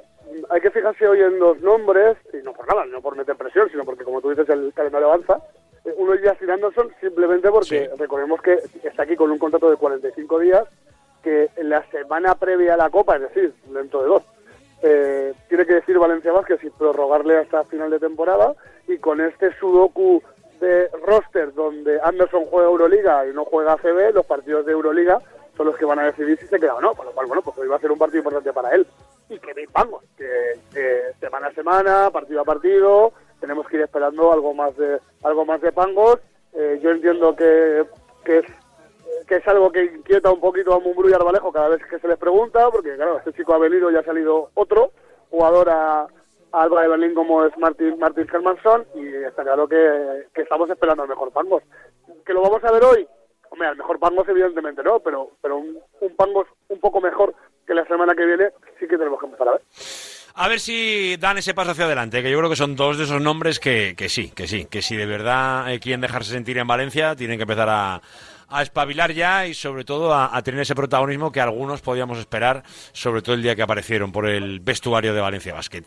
hay 0.49 0.61
que 0.61 0.71
fijarse 0.71 1.07
hoy 1.07 1.21
en 1.21 1.39
dos 1.39 1.59
nombres, 1.61 2.17
y 2.33 2.37
no 2.37 2.53
por 2.53 2.67
nada, 2.67 2.85
no 2.85 3.01
por 3.01 3.15
meter 3.15 3.35
presión, 3.35 3.69
sino 3.69 3.83
porque, 3.83 4.03
como 4.03 4.21
tú 4.21 4.29
dices, 4.29 4.47
el 4.49 4.73
calendario 4.73 5.07
avanza. 5.07 5.39
Eh, 5.85 5.93
Uno 5.97 6.13
es 6.13 6.21
Justin 6.27 6.51
Anderson, 6.51 6.91
simplemente 6.99 7.49
porque 7.49 7.89
recordemos 7.97 8.41
que 8.41 8.59
está 8.83 9.03
aquí 9.03 9.15
con 9.15 9.31
un 9.31 9.37
contrato 9.37 9.69
de 9.69 9.77
45 9.77 10.39
días, 10.39 10.63
que 11.21 11.49
en 11.55 11.69
la 11.69 11.83
semana 11.89 12.35
previa 12.35 12.73
a 12.73 12.77
la 12.77 12.89
Copa, 12.89 13.15
es 13.15 13.21
decir, 13.21 13.53
dentro 13.67 14.01
de 14.01 14.07
dos, 14.07 14.23
eh, 14.81 15.33
tiene 15.47 15.65
que 15.65 15.75
decir 15.75 15.97
Valencia 15.97 16.31
Vázquez 16.31 16.63
y 16.63 16.69
prorrogarle 16.69 17.37
hasta 17.37 17.63
final 17.63 17.89
de 17.89 17.99
temporada, 17.99 18.53
y 18.87 18.97
con 18.97 19.21
este 19.21 19.53
sudoku 19.57 20.21
de 20.59 20.89
roster 21.05 21.53
donde 21.53 21.99
Anderson 22.01 22.45
juega 22.45 22.69
Euroliga 22.69 23.27
y 23.27 23.33
no 23.33 23.45
juega 23.45 23.73
ACB, 23.73 24.13
los 24.13 24.25
partidos 24.25 24.65
de 24.65 24.73
Euroliga 24.73 25.21
son 25.55 25.67
los 25.67 25.77
que 25.77 25.85
van 25.85 25.99
a 25.99 26.05
decidir 26.05 26.37
si 26.39 26.47
se 26.47 26.59
queda 26.59 26.75
o 26.75 26.81
no, 26.81 26.93
por 26.93 27.05
lo 27.05 27.11
cual, 27.11 27.27
bueno, 27.27 27.41
pues 27.41 27.57
hoy 27.57 27.67
va 27.67 27.75
a 27.75 27.79
ser 27.79 27.91
un 27.91 27.99
partido 27.99 28.19
importante 28.19 28.53
para 28.53 28.71
él. 28.71 28.87
Y 29.29 29.39
que 29.39 29.53
vamos, 29.71 30.03
que, 30.17 30.59
que 30.73 31.13
semana 31.19 31.47
a 31.47 31.53
semana, 31.53 32.09
partido 32.11 32.41
a 32.41 32.45
partido, 32.45 33.13
tenemos 33.39 33.67
que 33.67 33.77
ir 33.77 33.83
esperando 33.83 34.31
algo 34.31 34.53
más 34.53 34.75
de 34.77 34.99
algo 35.23 35.45
más 35.45 35.61
de 35.61 35.71
pangos. 35.71 36.19
Eh, 36.53 36.79
yo 36.81 36.91
entiendo 36.91 37.35
que, 37.35 37.85
que 38.23 38.39
es 38.39 38.45
que 39.27 39.35
es 39.35 39.47
algo 39.47 39.71
que 39.71 39.85
inquieta 39.85 40.31
un 40.31 40.39
poquito 40.39 40.73
a 40.73 40.79
Mumbrú 40.79 41.09
y 41.09 41.13
Arbalejo 41.13 41.51
cada 41.51 41.69
vez 41.69 41.81
que 41.89 41.99
se 41.99 42.07
les 42.07 42.17
pregunta, 42.17 42.69
porque 42.71 42.95
claro, 42.95 43.17
este 43.17 43.33
chico 43.33 43.53
ha 43.53 43.57
venido 43.57 43.89
y 43.91 43.95
ha 43.95 44.03
salido 44.03 44.49
otro 44.53 44.91
jugador 45.29 45.69
a, 45.69 46.01
a 46.01 46.07
Alba 46.51 46.81
de 46.81 46.87
Berlín 46.89 47.13
como 47.13 47.45
es 47.45 47.57
Martin, 47.57 47.97
Martin 47.99 48.27
Hermansson 48.31 48.85
y 48.95 49.07
está 49.23 49.43
claro 49.43 49.67
que, 49.67 50.25
que 50.33 50.41
estamos 50.41 50.69
esperando 50.69 51.03
al 51.03 51.09
mejor 51.09 51.31
Pangos. 51.31 51.63
¿Que 52.25 52.33
lo 52.33 52.41
vamos 52.41 52.63
a 52.63 52.71
ver 52.71 52.83
hoy? 52.83 53.07
Hombre, 53.53 53.67
al 53.67 53.77
mejor 53.77 53.99
Pangos 53.99 54.27
evidentemente 54.27 54.81
no, 54.81 54.99
pero, 54.99 55.29
pero 55.39 55.57
un, 55.57 55.77
un 56.01 56.15
Pangos 56.15 56.47
un 56.69 56.79
poco 56.79 56.99
mejor 56.99 57.35
que 57.67 57.75
la 57.75 57.85
semana 57.85 58.15
que 58.15 58.25
viene 58.25 58.45
sí 58.79 58.87
que 58.87 58.97
tenemos 58.97 59.19
que 59.19 59.27
empezar 59.27 59.47
a 59.47 59.51
ver. 59.51 59.61
A 60.33 60.47
ver 60.47 60.59
si 60.59 61.17
dan 61.17 61.37
ese 61.37 61.53
paso 61.53 61.69
hacia 61.69 61.85
adelante, 61.85 62.23
que 62.23 62.31
yo 62.31 62.39
creo 62.39 62.49
que 62.49 62.55
son 62.55 62.75
dos 62.75 62.97
de 62.97 63.03
esos 63.03 63.21
nombres 63.21 63.59
que, 63.59 63.93
que 63.95 64.09
sí, 64.09 64.31
que 64.31 64.47
sí, 64.47 64.65
que 64.65 64.81
si 64.81 64.95
de 64.95 65.05
verdad 65.05 65.71
eh, 65.71 65.79
quieren 65.79 66.01
dejarse 66.01 66.31
sentir 66.31 66.57
en 66.57 66.65
Valencia, 66.65 67.15
tienen 67.15 67.37
que 67.37 67.43
empezar 67.43 67.69
a, 67.69 68.01
a 68.53 68.61
espabilar 68.61 69.11
ya 69.11 69.45
y 69.47 69.53
sobre 69.53 69.83
todo 69.83 70.13
a, 70.13 70.35
a 70.35 70.41
tener 70.43 70.61
ese 70.61 70.75
protagonismo 70.75 71.31
que 71.31 71.41
algunos 71.41 71.81
podíamos 71.81 72.17
esperar, 72.19 72.63
sobre 72.91 73.21
todo 73.21 73.35
el 73.35 73.41
día 73.41 73.55
que 73.55 73.61
aparecieron 73.63 74.11
por 74.11 74.27
el 74.27 74.59
vestuario 74.59 75.13
de 75.13 75.21
Valencia 75.21 75.53
Basket. 75.53 75.83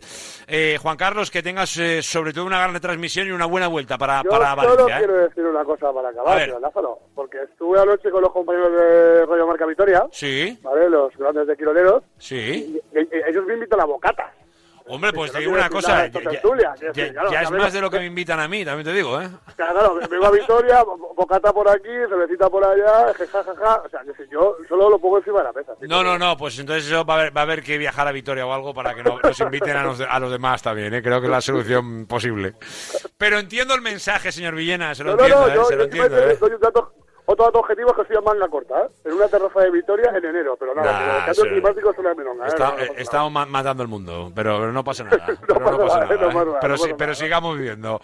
Eh, 0.47 0.79
Juan 0.81 0.97
Carlos, 0.97 1.31
que 1.31 1.43
tengas 1.43 1.77
eh, 1.77 2.03
sobre 2.03 2.33
todo 2.33 2.45
una 2.47 2.59
gran 2.59 2.73
retransmisión 2.73 3.29
y 3.29 3.31
una 3.31 3.47
buena 3.47 3.69
vuelta 3.69 3.97
para, 3.99 4.23
Yo 4.23 4.31
para 4.31 4.51
solo 4.55 4.63
Valencia. 4.69 4.97
¿eh? 4.97 4.99
quiero 4.99 5.15
decir 5.17 5.45
una 5.45 5.65
cosa 5.65 5.93
para 5.93 6.09
acabar, 6.11 6.49
Lázaro, 6.61 6.99
porque 7.15 7.43
estuve 7.43 7.81
anoche 7.81 8.11
con 8.11 8.23
los 8.23 8.33
compañeros 8.33 8.73
de 8.73 9.27
Radio 9.27 9.47
Marca 9.47 9.67
Vitoria, 9.67 10.07
Sí, 10.13 10.59
¿vale? 10.63 10.89
los 10.91 11.17
grandes 11.17 11.47
de 11.47 11.57
Quiroleros, 11.57 12.03
sí. 12.19 12.37
y, 12.95 12.99
y- 12.99 13.09
ellos 13.29 13.45
me 13.47 13.55
invitan 13.55 13.81
a 13.81 13.85
bocata. 13.85 14.33
Hombre, 14.89 15.13
pues 15.13 15.33
te 15.33 15.39
digo 15.41 15.53
una 15.53 15.69
cosa, 15.69 16.07
ya, 17.33 17.43
es 17.43 17.51
más 17.51 17.73
de 17.73 17.81
lo 17.81 17.91
que 17.91 17.99
me 17.99 18.07
invitan 18.07 18.39
a 18.41 18.47
mí, 18.49 18.65
también 18.65 18.85
te 18.87 18.93
digo, 18.93 19.21
¿eh? 19.21 19.29
Claro, 19.57 19.99
vengo 20.09 20.27
a 20.27 20.31
Vitoria, 20.31 20.83
bo- 20.85 21.13
bocata 21.15 21.53
por 21.53 21.69
aquí, 21.69 21.89
cervecita 22.09 22.49
por 22.49 22.65
allá, 22.65 23.13
jajaja, 23.15 23.83
o 23.85 23.89
sea, 23.89 24.01
yo 24.31 24.57
solo 24.69 24.89
lo 24.91 24.99
pongo 24.99 25.19
encima 25.19 25.39
de 25.39 25.45
la 25.45 25.53
mesa. 25.53 25.73
No, 25.83 26.05
no, 26.05 26.19
no, 26.19 26.37
pues 26.37 26.59
entonces 26.59 26.87
eso 26.87 27.05
va 27.05 27.15
a 27.15 27.19
haber, 27.21 27.37
va 27.37 27.41
a 27.41 27.45
haber 27.45 27.63
que 27.63 27.79
viajar 27.79 28.07
a 28.07 28.13
Vitoria 28.13 28.47
o 28.47 28.53
algo 28.53 28.73
para 28.73 28.95
que 28.95 29.03
no- 29.03 29.19
nos 29.23 29.41
inviten 29.41 29.77
a 29.77 29.83
los, 29.83 29.99
de- 29.99 30.07
a 30.07 30.19
los 30.21 30.31
demás 30.31 30.63
también, 30.63 30.95
¿eh? 30.95 31.03
creo 31.03 31.21
que 31.21 31.27
es 31.27 31.31
la 31.33 31.41
solución 31.41 32.07
posible. 32.07 32.55
Pero 33.19 33.39
entiendo 33.39 33.75
el 33.75 33.81
mensaje, 33.83 34.31
señor 34.31 34.55
Villena, 34.55 34.95
se 34.95 35.03
lo 35.05 35.13
entiendo, 35.13 35.49
¿eh? 35.49 35.51
se 35.69 35.77
lo 35.77 35.83
yo 35.83 35.85
entiendo. 35.85 36.19
¿eh? 36.19 36.39
Otro 37.27 37.45
dato 37.47 37.59
objetivo 37.61 37.91
es 37.91 37.97
que 37.97 38.03
estoy 38.03 38.17
en 38.17 38.25
manga 38.25 38.49
corta, 38.49 38.75
¿eh? 38.83 38.89
En 39.05 39.13
una 39.15 39.29
terraza 39.29 39.61
de 39.61 39.71
Vitoria 39.71 40.11
en 40.15 40.25
enero, 40.25 40.57
pero 40.59 40.75
nada, 40.75 40.93
Nah, 40.93 40.99
que 40.99 41.05
el 41.19 41.25
cambio 41.27 41.45
sí. 41.45 41.49
climático 41.51 41.91
es 41.91 41.99
una 41.99 42.15
milonga, 42.15 42.45
¿eh? 42.45 42.49
Está- 42.49 42.71
No, 42.71 42.77
no 42.77 42.83
eh, 42.83 42.93
estamos 42.97 43.33
ma- 43.33 43.47
matando 43.47 43.83
el 43.83 43.89
mundo, 43.89 44.33
pero, 44.35 44.59
pero 44.59 44.73
no 44.73 44.83
pasa 44.85 45.05
nada. 45.05 45.27
pero 45.47 45.61
no 45.61 45.65
pasa 45.65 45.77
pasa 45.79 45.99
nada, 46.01 46.07
nada, 46.07 46.17
no 46.17 46.27
pasa 46.29 46.45
nada, 46.45 46.59
pero, 46.61 46.75
pasa 46.77 46.89
pero 46.97 47.13
nada. 47.13 47.15
sigamos 47.15 47.57
viviendo. 47.59 48.01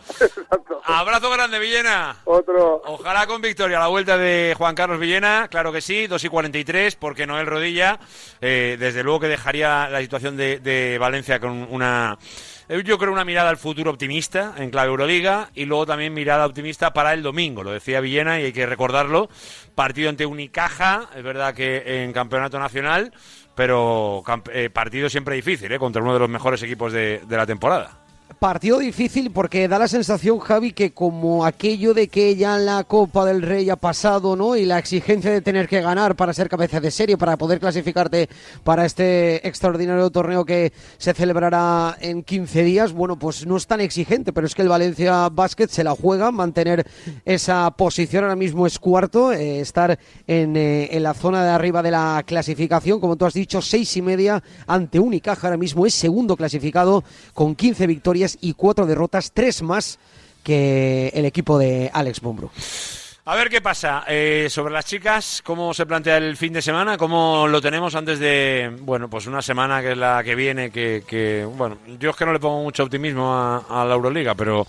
Abrazo 0.85 1.31
grande, 1.31 1.59
Villena. 1.59 2.16
Otro. 2.24 2.82
Ojalá 2.85 3.27
con 3.27 3.40
victoria 3.40 3.78
la 3.78 3.86
vuelta 3.89 4.19
de 4.19 4.55
Juan 4.59 4.74
Carlos 4.74 4.99
Villena, 4.99 5.47
claro 5.49 5.73
que 5.73 5.81
sí, 5.81 6.07
2 6.09 6.24
y 6.24 6.28
43, 6.28 6.97
porque 6.97 7.27
Noel 7.27 7.47
Rodilla, 7.47 7.99
eh, 8.40 8.77
desde 8.78 9.03
luego 9.05 9.20
que 9.20 9.28
dejaría 9.28 9.89
la 9.89 10.01
situación 10.01 10.36
de, 10.36 10.59
de 10.59 10.99
Valencia 10.99 11.39
con 11.39 11.69
una, 11.70 12.19
yo 12.81 12.99
creo 12.99 13.12
una 13.12 13.24
mirada 13.24 13.51
al 13.51 13.59
futuro 13.59 13.90
optimista 13.90 14.55
en 14.57 14.70
clave 14.70 14.89
Euroliga 14.89 15.51
y 15.55 15.66
luego 15.66 15.86
también 15.86 16.15
mirada 16.15 16.47
optimista 16.47 16.93
para 16.93 17.12
el 17.12 17.23
domingo, 17.23 17.62
lo 17.62 17.70
decía 17.70 18.01
Villena 18.01 18.40
y 18.40 18.44
hay 18.44 18.53
que 18.53 18.66
recordarlo, 18.66 19.28
partido 19.74 20.09
ante 20.09 20.24
Unicaja, 20.27 21.09
es 21.15 21.23
verdad 21.23 21.55
que 21.55 22.03
en 22.03 22.12
campeonato 22.12 22.59
nacional, 22.59 23.12
pero 23.55 24.23
eh, 24.53 24.70
partido 24.70 25.11
siempre 25.11 25.36
difícil, 25.36 25.70
eh, 25.70 25.78
contra 25.78 26.03
uno 26.03 26.15
de 26.15 26.20
los 26.20 26.31
mejores 26.31 26.62
equipos 26.62 26.93
de 26.93 27.20
la 27.28 27.47
temporada. 27.47 28.02
Partido 28.38 28.78
difícil 28.78 29.30
porque 29.30 29.68
da 29.68 29.78
la 29.78 29.88
sensación, 29.88 30.38
Javi, 30.38 30.72
que 30.72 30.92
como 30.92 31.44
aquello 31.44 31.94
de 31.94 32.09
que 32.09 32.36
ya 32.36 32.59
la 32.59 32.84
Copa 32.84 33.24
del 33.24 33.42
Rey 33.42 33.68
ha 33.70 33.76
pasado, 33.76 34.36
¿no? 34.36 34.56
Y 34.56 34.64
la 34.64 34.78
exigencia 34.78 35.30
de 35.30 35.40
tener 35.40 35.68
que 35.68 35.80
ganar 35.80 36.16
para 36.16 36.32
ser 36.32 36.48
cabeza 36.48 36.80
de 36.80 36.90
serie, 36.90 37.16
para 37.16 37.36
poder 37.36 37.60
clasificarte 37.60 38.28
para 38.64 38.84
este 38.84 39.46
extraordinario 39.46 40.10
torneo 40.10 40.44
que 40.44 40.72
se 40.98 41.14
celebrará 41.14 41.96
en 42.00 42.22
15 42.22 42.62
días, 42.62 42.92
bueno, 42.92 43.18
pues 43.18 43.46
no 43.46 43.56
es 43.56 43.66
tan 43.66 43.80
exigente, 43.80 44.32
pero 44.32 44.46
es 44.46 44.54
que 44.54 44.62
el 44.62 44.68
Valencia 44.68 45.28
Basket 45.28 45.68
se 45.68 45.84
la 45.84 45.92
juega, 45.92 46.30
mantener 46.30 46.86
esa 47.24 47.70
posición 47.72 48.24
ahora 48.24 48.36
mismo 48.36 48.66
es 48.66 48.78
cuarto, 48.78 49.32
eh, 49.32 49.60
estar 49.60 49.98
en, 50.26 50.56
eh, 50.56 50.88
en 50.92 51.02
la 51.02 51.14
zona 51.14 51.44
de 51.44 51.50
arriba 51.50 51.82
de 51.82 51.90
la 51.90 52.22
clasificación, 52.26 53.00
como 53.00 53.16
tú 53.16 53.26
has 53.26 53.34
dicho, 53.34 53.60
seis 53.60 53.96
y 53.96 54.02
media 54.02 54.42
ante 54.66 55.00
Unicaja, 55.00 55.46
ahora 55.46 55.56
mismo 55.56 55.86
es 55.86 55.94
segundo 55.94 56.36
clasificado 56.36 57.04
con 57.34 57.54
15 57.54 57.86
victorias 57.86 58.22
y 58.40 58.55
cuatro 58.55 58.86
derrotas, 58.86 59.32
tres 59.32 59.62
más 59.62 59.99
que 60.43 61.09
el 61.15 61.24
equipo 61.24 61.59
de 61.59 61.90
Alex 61.93 62.23
Mombro. 62.23 62.51
A 63.24 63.36
ver 63.36 63.49
qué 63.49 63.61
pasa. 63.61 64.03
Eh, 64.09 64.49
sobre 64.51 64.73
las 64.73 64.85
chicas, 64.85 65.43
¿cómo 65.44 65.73
se 65.73 65.86
plantea 65.86 66.16
el 66.16 66.36
fin 66.36 66.53
de 66.53 66.61
semana? 66.61 66.99
¿Cómo 66.99 67.47
lo 67.47 67.61
tenemos 67.61 67.94
antes 67.94 68.19
de, 68.19 68.77
bueno, 68.81 69.09
pues 69.09 69.28
una 69.28 69.40
semana 69.40 69.81
que 69.81 69.93
es 69.93 69.99
la 69.99 70.24
que 70.24 70.35
viene? 70.35 70.73
Que, 70.73 71.05
que 71.07 71.47
bueno, 71.49 71.78
yo 72.01 72.11
es 72.11 72.16
que 72.16 72.27
no 72.27 72.32
le 72.32 72.40
pongo 72.40 72.65
mucho 72.65 72.82
optimismo 72.82 73.32
a, 73.32 73.59
a 73.69 73.85
la 73.85 73.94
Euroliga, 73.94 74.35
pero 74.35 74.66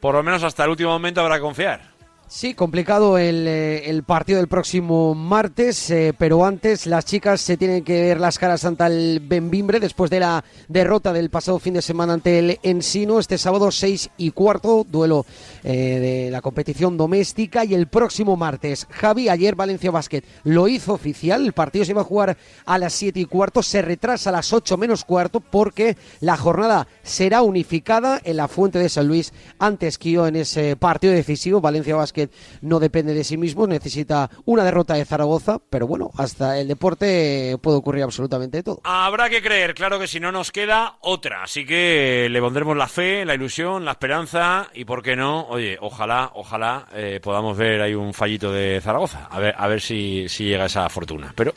por 0.00 0.14
lo 0.14 0.22
menos 0.22 0.42
hasta 0.42 0.64
el 0.64 0.70
último 0.70 0.90
momento 0.90 1.20
habrá 1.20 1.34
que 1.36 1.42
confiar. 1.42 1.89
Sí, 2.32 2.54
complicado 2.54 3.18
el, 3.18 3.44
eh, 3.48 3.90
el 3.90 4.04
partido 4.04 4.38
del 4.38 4.46
próximo 4.46 5.16
martes, 5.16 5.90
eh, 5.90 6.14
pero 6.16 6.44
antes 6.44 6.86
las 6.86 7.04
chicas 7.04 7.40
se 7.40 7.56
tienen 7.56 7.82
que 7.82 8.02
ver 8.02 8.20
las 8.20 8.38
caras 8.38 8.64
ante 8.64 8.86
el 8.86 9.18
Benvimbre 9.18 9.80
después 9.80 10.12
de 10.12 10.20
la 10.20 10.44
derrota 10.68 11.12
del 11.12 11.28
pasado 11.28 11.58
fin 11.58 11.74
de 11.74 11.82
semana 11.82 12.12
ante 12.12 12.38
el 12.38 12.60
Ensino. 12.62 13.18
Este 13.18 13.36
sábado 13.36 13.72
6 13.72 14.10
y 14.16 14.30
cuarto, 14.30 14.86
duelo 14.88 15.26
eh, 15.64 15.98
de 16.26 16.30
la 16.30 16.40
competición 16.40 16.96
doméstica. 16.96 17.64
Y 17.64 17.74
el 17.74 17.88
próximo 17.88 18.36
martes, 18.36 18.86
Javi, 18.90 19.28
ayer 19.28 19.56
Valencia 19.56 19.90
Basket 19.90 20.22
lo 20.44 20.68
hizo 20.68 20.92
oficial. 20.92 21.44
El 21.44 21.52
partido 21.52 21.84
se 21.84 21.90
iba 21.90 22.02
a 22.02 22.04
jugar 22.04 22.36
a 22.64 22.78
las 22.78 22.92
7 22.92 23.18
y 23.18 23.24
cuarto, 23.24 23.60
se 23.60 23.82
retrasa 23.82 24.30
a 24.30 24.34
las 24.34 24.52
8 24.52 24.76
menos 24.76 25.04
cuarto 25.04 25.40
porque 25.40 25.96
la 26.20 26.36
jornada 26.36 26.86
será 27.02 27.42
unificada 27.42 28.20
en 28.22 28.36
la 28.36 28.46
Fuente 28.46 28.78
de 28.78 28.88
San 28.88 29.08
Luis 29.08 29.32
ante 29.58 29.88
Esquío 29.88 30.28
en 30.28 30.36
ese 30.36 30.76
partido 30.76 31.12
decisivo. 31.12 31.60
Valencia 31.60 31.96
Basket 31.96 32.19
no 32.60 32.80
depende 32.80 33.14
de 33.14 33.24
sí 33.24 33.36
mismo, 33.36 33.66
necesita 33.66 34.30
una 34.44 34.64
derrota 34.64 34.94
de 34.94 35.04
Zaragoza, 35.04 35.60
pero 35.70 35.86
bueno, 35.86 36.10
hasta 36.16 36.58
el 36.58 36.68
deporte 36.68 37.56
puede 37.62 37.78
ocurrir 37.78 38.02
absolutamente 38.02 38.62
todo. 38.62 38.80
Habrá 38.84 39.30
que 39.30 39.42
creer, 39.42 39.74
claro 39.74 39.98
que 39.98 40.06
si 40.06 40.20
no 40.20 40.32
nos 40.32 40.50
queda 40.50 40.96
otra. 41.00 41.42
Así 41.44 41.64
que 41.64 42.28
le 42.30 42.40
pondremos 42.40 42.76
la 42.76 42.88
fe, 42.88 43.24
la 43.24 43.34
ilusión, 43.34 43.84
la 43.84 43.92
esperanza 43.92 44.68
y, 44.74 44.84
¿por 44.84 45.02
qué 45.02 45.16
no? 45.16 45.46
Oye, 45.48 45.78
ojalá, 45.80 46.32
ojalá 46.34 46.86
eh, 46.92 47.20
podamos 47.22 47.56
ver 47.56 47.80
ahí 47.80 47.94
un 47.94 48.12
fallito 48.12 48.52
de 48.52 48.80
Zaragoza. 48.80 49.28
A 49.30 49.38
ver, 49.38 49.54
a 49.56 49.66
ver 49.68 49.80
si, 49.80 50.28
si 50.28 50.44
llega 50.44 50.66
esa 50.66 50.88
fortuna. 50.88 51.32
Pero 51.34 51.52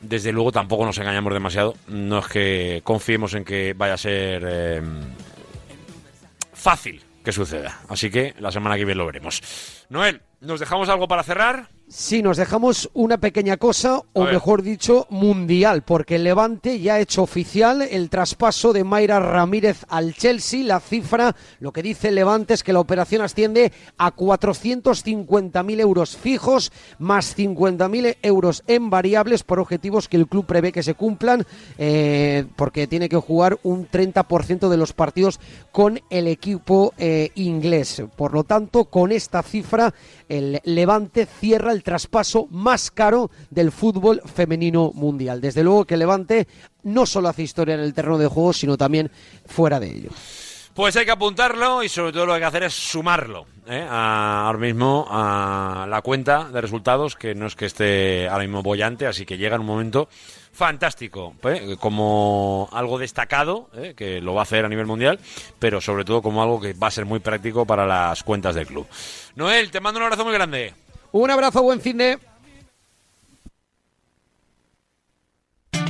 desde 0.00 0.32
luego 0.32 0.52
tampoco 0.52 0.84
nos 0.84 0.98
engañamos 0.98 1.32
demasiado. 1.32 1.74
No 1.88 2.18
es 2.18 2.26
que 2.26 2.80
confiemos 2.84 3.34
en 3.34 3.44
que 3.44 3.74
vaya 3.74 3.94
a 3.94 3.98
ser 3.98 4.44
eh, 4.46 4.82
fácil 6.52 7.09
que 7.24 7.32
suceda. 7.32 7.80
Así 7.88 8.10
que 8.10 8.34
la 8.38 8.52
semana 8.52 8.76
que 8.76 8.84
viene 8.84 8.98
lo 8.98 9.06
veremos. 9.06 9.42
Noel, 9.88 10.22
¿nos 10.40 10.60
dejamos 10.60 10.88
algo 10.88 11.08
para 11.08 11.22
cerrar? 11.22 11.68
Sí, 11.92 12.22
nos 12.22 12.36
dejamos 12.36 12.88
una 12.94 13.18
pequeña 13.18 13.56
cosa, 13.56 14.00
o 14.12 14.22
mejor 14.22 14.62
dicho, 14.62 15.08
mundial, 15.10 15.82
porque 15.82 16.16
el 16.16 16.22
Levante 16.22 16.78
ya 16.78 16.94
ha 16.94 17.00
hecho 17.00 17.24
oficial 17.24 17.82
el 17.82 18.08
traspaso 18.10 18.72
de 18.72 18.84
Mayra 18.84 19.18
Ramírez 19.18 19.84
al 19.88 20.14
Chelsea. 20.14 20.62
La 20.62 20.78
cifra, 20.78 21.34
lo 21.58 21.72
que 21.72 21.82
dice 21.82 22.08
el 22.08 22.14
Levante 22.14 22.54
es 22.54 22.62
que 22.62 22.72
la 22.72 22.78
operación 22.78 23.22
asciende 23.22 23.72
a 23.98 24.14
450.000 24.14 25.80
euros 25.80 26.16
fijos, 26.16 26.70
más 27.00 27.36
50.000 27.36 28.18
euros 28.22 28.62
en 28.68 28.88
variables 28.88 29.42
por 29.42 29.58
objetivos 29.58 30.06
que 30.06 30.16
el 30.16 30.28
club 30.28 30.46
prevé 30.46 30.70
que 30.70 30.84
se 30.84 30.94
cumplan, 30.94 31.44
eh, 31.76 32.44
porque 32.54 32.86
tiene 32.86 33.08
que 33.08 33.16
jugar 33.16 33.58
un 33.64 33.88
30% 33.90 34.68
de 34.68 34.76
los 34.76 34.92
partidos 34.92 35.40
con 35.72 36.00
el 36.08 36.28
equipo 36.28 36.94
eh, 36.98 37.32
inglés. 37.34 38.00
Por 38.14 38.32
lo 38.32 38.44
tanto, 38.44 38.84
con 38.84 39.10
esta 39.10 39.42
cifra, 39.42 39.92
el 40.30 40.60
Levante 40.64 41.26
cierra 41.26 41.72
el 41.72 41.82
traspaso 41.82 42.46
más 42.50 42.90
caro 42.90 43.30
del 43.50 43.72
fútbol 43.72 44.22
femenino 44.24 44.92
mundial. 44.94 45.40
Desde 45.40 45.64
luego 45.64 45.84
que 45.84 45.96
Levante 45.96 46.46
no 46.84 47.04
solo 47.04 47.28
hace 47.28 47.42
historia 47.42 47.74
en 47.74 47.80
el 47.80 47.92
terreno 47.92 48.16
de 48.16 48.28
juego, 48.28 48.52
sino 48.52 48.78
también 48.78 49.10
fuera 49.44 49.80
de 49.80 49.90
ello. 49.90 50.10
Pues 50.72 50.94
hay 50.96 51.04
que 51.04 51.10
apuntarlo 51.10 51.82
y 51.82 51.88
sobre 51.88 52.12
todo 52.12 52.26
lo 52.26 52.32
que 52.32 52.36
hay 52.36 52.40
que 52.40 52.46
hacer 52.46 52.62
es 52.62 52.72
sumarlo 52.72 53.44
¿eh? 53.70 53.86
ahora 53.88 54.58
mismo 54.58 55.06
a 55.08 55.86
la 55.88 56.02
cuenta 56.02 56.44
de 56.44 56.60
resultados, 56.60 57.16
que 57.16 57.34
no 57.34 57.46
es 57.46 57.56
que 57.56 57.66
esté 57.66 58.28
ahora 58.28 58.44
mismo 58.44 58.62
bollante, 58.62 59.06
así 59.06 59.24
que 59.24 59.38
llega 59.38 59.54
en 59.54 59.62
un 59.62 59.66
momento 59.68 60.08
fantástico, 60.52 61.34
¿eh? 61.44 61.76
como 61.78 62.68
algo 62.72 62.98
destacado, 62.98 63.70
¿eh? 63.74 63.94
que 63.96 64.20
lo 64.20 64.34
va 64.34 64.40
a 64.40 64.42
hacer 64.42 64.64
a 64.64 64.68
nivel 64.68 64.86
mundial, 64.86 65.18
pero 65.58 65.80
sobre 65.80 66.04
todo 66.04 66.20
como 66.20 66.42
algo 66.42 66.60
que 66.60 66.72
va 66.72 66.88
a 66.88 66.90
ser 66.90 67.06
muy 67.06 67.20
práctico 67.20 67.64
para 67.64 67.86
las 67.86 68.22
cuentas 68.22 68.54
del 68.54 68.66
club. 68.66 68.86
Noel, 69.36 69.70
te 69.70 69.80
mando 69.80 69.98
un 69.98 70.04
abrazo 70.04 70.24
muy 70.24 70.34
grande. 70.34 70.74
Un 71.12 71.30
abrazo, 71.30 71.62
buen 71.62 71.80
fin 71.80 71.98
de... 71.98 72.29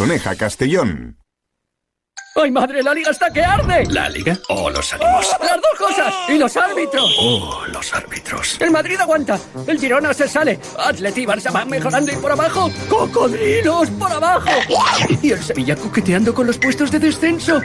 Soneja, 0.00 0.34
Castellón. 0.34 1.18
¡Ay, 2.34 2.50
madre! 2.50 2.82
¡La 2.82 2.94
liga 2.94 3.10
está 3.10 3.30
que 3.30 3.44
arde! 3.44 3.84
¿La 3.90 4.08
liga 4.08 4.34
o 4.48 4.70
los 4.70 4.94
ánimos? 4.94 5.26
¡Las 5.38 5.56
dos 5.56 5.78
cosas! 5.78 6.14
¡Y 6.26 6.38
los 6.38 6.56
árbitros! 6.56 7.14
Oh, 7.18 7.66
los 7.70 7.92
árbitros. 7.92 8.58
El 8.62 8.70
Madrid 8.70 8.98
aguanta, 8.98 9.38
el 9.66 9.78
Girona 9.78 10.14
se 10.14 10.26
sale, 10.26 10.58
Atleti 10.78 11.20
y 11.20 11.26
Barça 11.26 11.52
van 11.52 11.68
mejorando 11.68 12.10
y 12.12 12.16
por 12.16 12.32
abajo, 12.32 12.70
¡cocodrilos 12.88 13.90
por 13.90 14.10
abajo! 14.10 14.48
Y 15.20 15.32
el 15.32 15.42
Sevilla 15.42 15.76
coqueteando 15.76 16.32
con 16.32 16.46
los 16.46 16.56
puestos 16.56 16.90
de 16.90 16.98
descenso. 16.98 17.60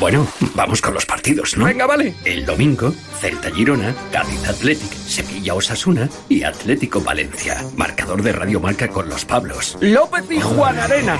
Bueno, 0.00 0.28
vamos 0.54 0.80
con 0.80 0.94
los 0.94 1.04
partidos, 1.04 1.56
¿no? 1.56 1.64
Venga, 1.64 1.84
vale. 1.84 2.14
El 2.24 2.46
domingo, 2.46 2.92
Celta 3.20 3.50
Girona, 3.50 3.92
Cádiz 4.12 4.48
Athletic, 4.48 4.92
Sevilla 4.92 5.54
Osasuna 5.54 6.08
y 6.28 6.44
Atlético 6.44 7.00
Valencia. 7.00 7.64
Marcador 7.76 8.22
de 8.22 8.32
Radio 8.32 8.60
Marca 8.60 8.86
con 8.88 9.08
los 9.08 9.24
Pablos. 9.24 9.76
López 9.80 10.24
y 10.30 10.40
Juan 10.40 10.78
Arena. 10.78 11.18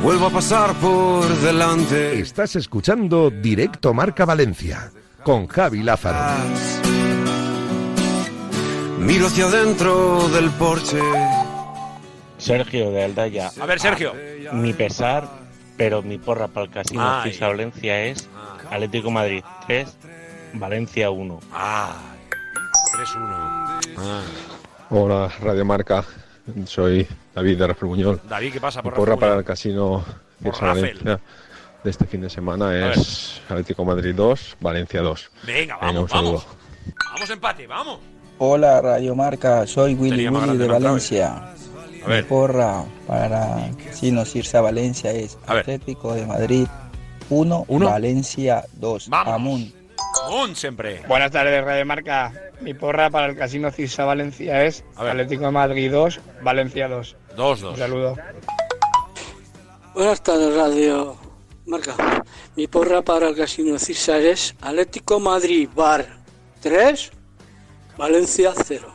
Vuelvo 0.00 0.26
a 0.26 0.30
pasar 0.30 0.74
por 0.74 1.26
delante. 1.40 2.20
Estás 2.20 2.54
escuchando 2.54 3.30
Directo 3.30 3.94
Marca 3.94 4.24
Valencia 4.24 4.92
con 5.24 5.48
Javi 5.48 5.82
Lázaro. 5.82 6.44
Miro 9.00 9.26
hacia 9.26 9.46
adentro 9.46 10.28
del 10.28 10.50
porche. 10.50 11.00
Sergio 12.44 12.90
de 12.90 13.04
Aldaya. 13.04 13.50
A 13.58 13.64
ver, 13.64 13.80
Sergio. 13.80 14.12
Mi 14.52 14.74
pesar, 14.74 15.26
pero 15.78 16.02
mi 16.02 16.18
porra 16.18 16.46
para 16.48 16.66
el 16.66 16.70
casino 16.70 17.02
Ay. 17.02 17.30
Fisa 17.30 17.48
Valencia 17.48 18.04
es 18.04 18.28
Atlético 18.70 19.10
Madrid 19.10 19.42
3, 19.66 19.96
Valencia 20.52 21.10
1. 21.10 21.40
Ah, 21.52 21.96
3-1. 22.98 23.94
Ah. 23.96 24.22
Hola, 24.90 25.32
Radio 25.40 25.64
Marca. 25.64 26.04
Soy 26.66 27.06
David 27.34 27.58
de 27.58 27.66
Rafael 27.68 27.88
Buñol. 27.88 28.20
David, 28.28 28.52
¿qué 28.52 28.60
pasa 28.60 28.80
Mi 28.80 28.90
por 28.90 28.94
porra 28.94 29.14
Rafael 29.14 29.30
para 29.30 29.40
el 29.40 29.44
casino 29.46 30.04
Rafael. 30.42 30.74
Valencia 30.74 31.20
de 31.82 31.90
este 31.90 32.04
fin 32.06 32.20
de 32.20 32.28
semana 32.30 32.92
es 32.92 33.40
Atlético 33.48 33.86
Madrid 33.86 34.14
2, 34.14 34.58
Valencia 34.60 35.00
2. 35.00 35.30
Venga, 35.46 35.54
Venga, 35.54 35.76
vamos, 35.80 36.02
un 36.02 36.08
saludo. 36.10 36.32
vamos. 36.32 36.46
Vamos 37.14 37.30
empate, 37.30 37.66
vamos. 37.66 38.00
Hola 38.36 38.80
Radio 38.82 39.14
Marca, 39.14 39.66
soy 39.66 39.94
Willy 39.94 40.28
Willy 40.28 40.58
de 40.58 40.66
Valencia. 40.68 41.54
A 42.04 42.08
ver. 42.08 42.22
Mi 42.24 42.28
porra 42.28 42.84
para 43.06 43.70
Casino 43.84 44.24
Cirsa 44.24 44.60
Valencia 44.60 45.10
es 45.10 45.38
A 45.46 45.54
ver. 45.54 45.60
Atlético 45.62 46.14
de 46.14 46.26
Madrid 46.26 46.66
1, 47.30 47.64
Uno. 47.68 47.86
Valencia 47.90 48.64
2. 48.74 49.08
Amun. 49.10 49.72
Un 50.30 50.54
siempre. 50.54 51.02
Buenas 51.08 51.30
tardes, 51.32 51.64
Radio 51.64 51.84
Marca. 51.86 52.32
Mi 52.60 52.72
porra 52.74 53.10
para 53.10 53.26
el 53.26 53.36
Casino 53.36 53.70
Cisa 53.70 54.04
Valencia 54.04 54.64
es 54.64 54.84
A 54.96 55.02
ver. 55.04 55.12
Atlético 55.12 55.44
de 55.46 55.50
Madrid 55.50 55.90
2, 55.90 56.20
Valencia 56.42 56.88
2. 56.88 57.16
2-2. 57.36 57.70
Un 57.70 57.76
saludo. 57.76 58.16
Buenas 59.94 60.22
tardes, 60.22 60.54
Radio 60.54 61.16
Marca. 61.66 61.94
Mi 62.56 62.66
porra 62.66 63.02
para 63.02 63.28
el 63.28 63.36
Casino 63.36 63.78
Cisa 63.78 64.18
es 64.18 64.54
Atlético 64.60 65.18
Madrid 65.20 65.68
Bar 65.74 66.06
3, 66.60 67.10
Valencia 67.96 68.52
0. 68.64 68.88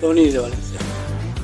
Tony 0.00 0.30
de 0.30 0.38
Valencia. 0.38 0.78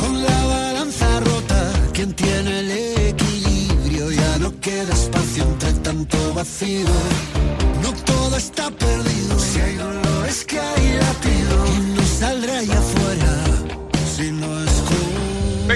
Con 0.00 0.12
la 0.28 0.40
balanza 0.54 1.08
rota, 1.20 1.60
quien 1.94 2.12
tiene 2.12 2.52
el 2.62 2.70
equilibrio 3.12 4.10
ya 4.12 4.32
no 4.44 4.50
queda 4.66 4.92
espacio 5.02 5.42
entre 5.52 5.72
tanto 5.86 6.18
vacío. 6.34 6.94
No 7.82 7.90
todo 8.12 8.36
está 8.36 8.64
perdido, 8.70 9.32
si 9.38 9.58
hay 9.64 9.74
dolor 9.76 10.22
es 10.28 10.44
que 10.44 10.58
hay 10.60 10.86
latido 11.04 11.56
no 11.96 12.04
saldré 12.20 12.52
ahí 12.60 12.70
afuera 12.70 12.89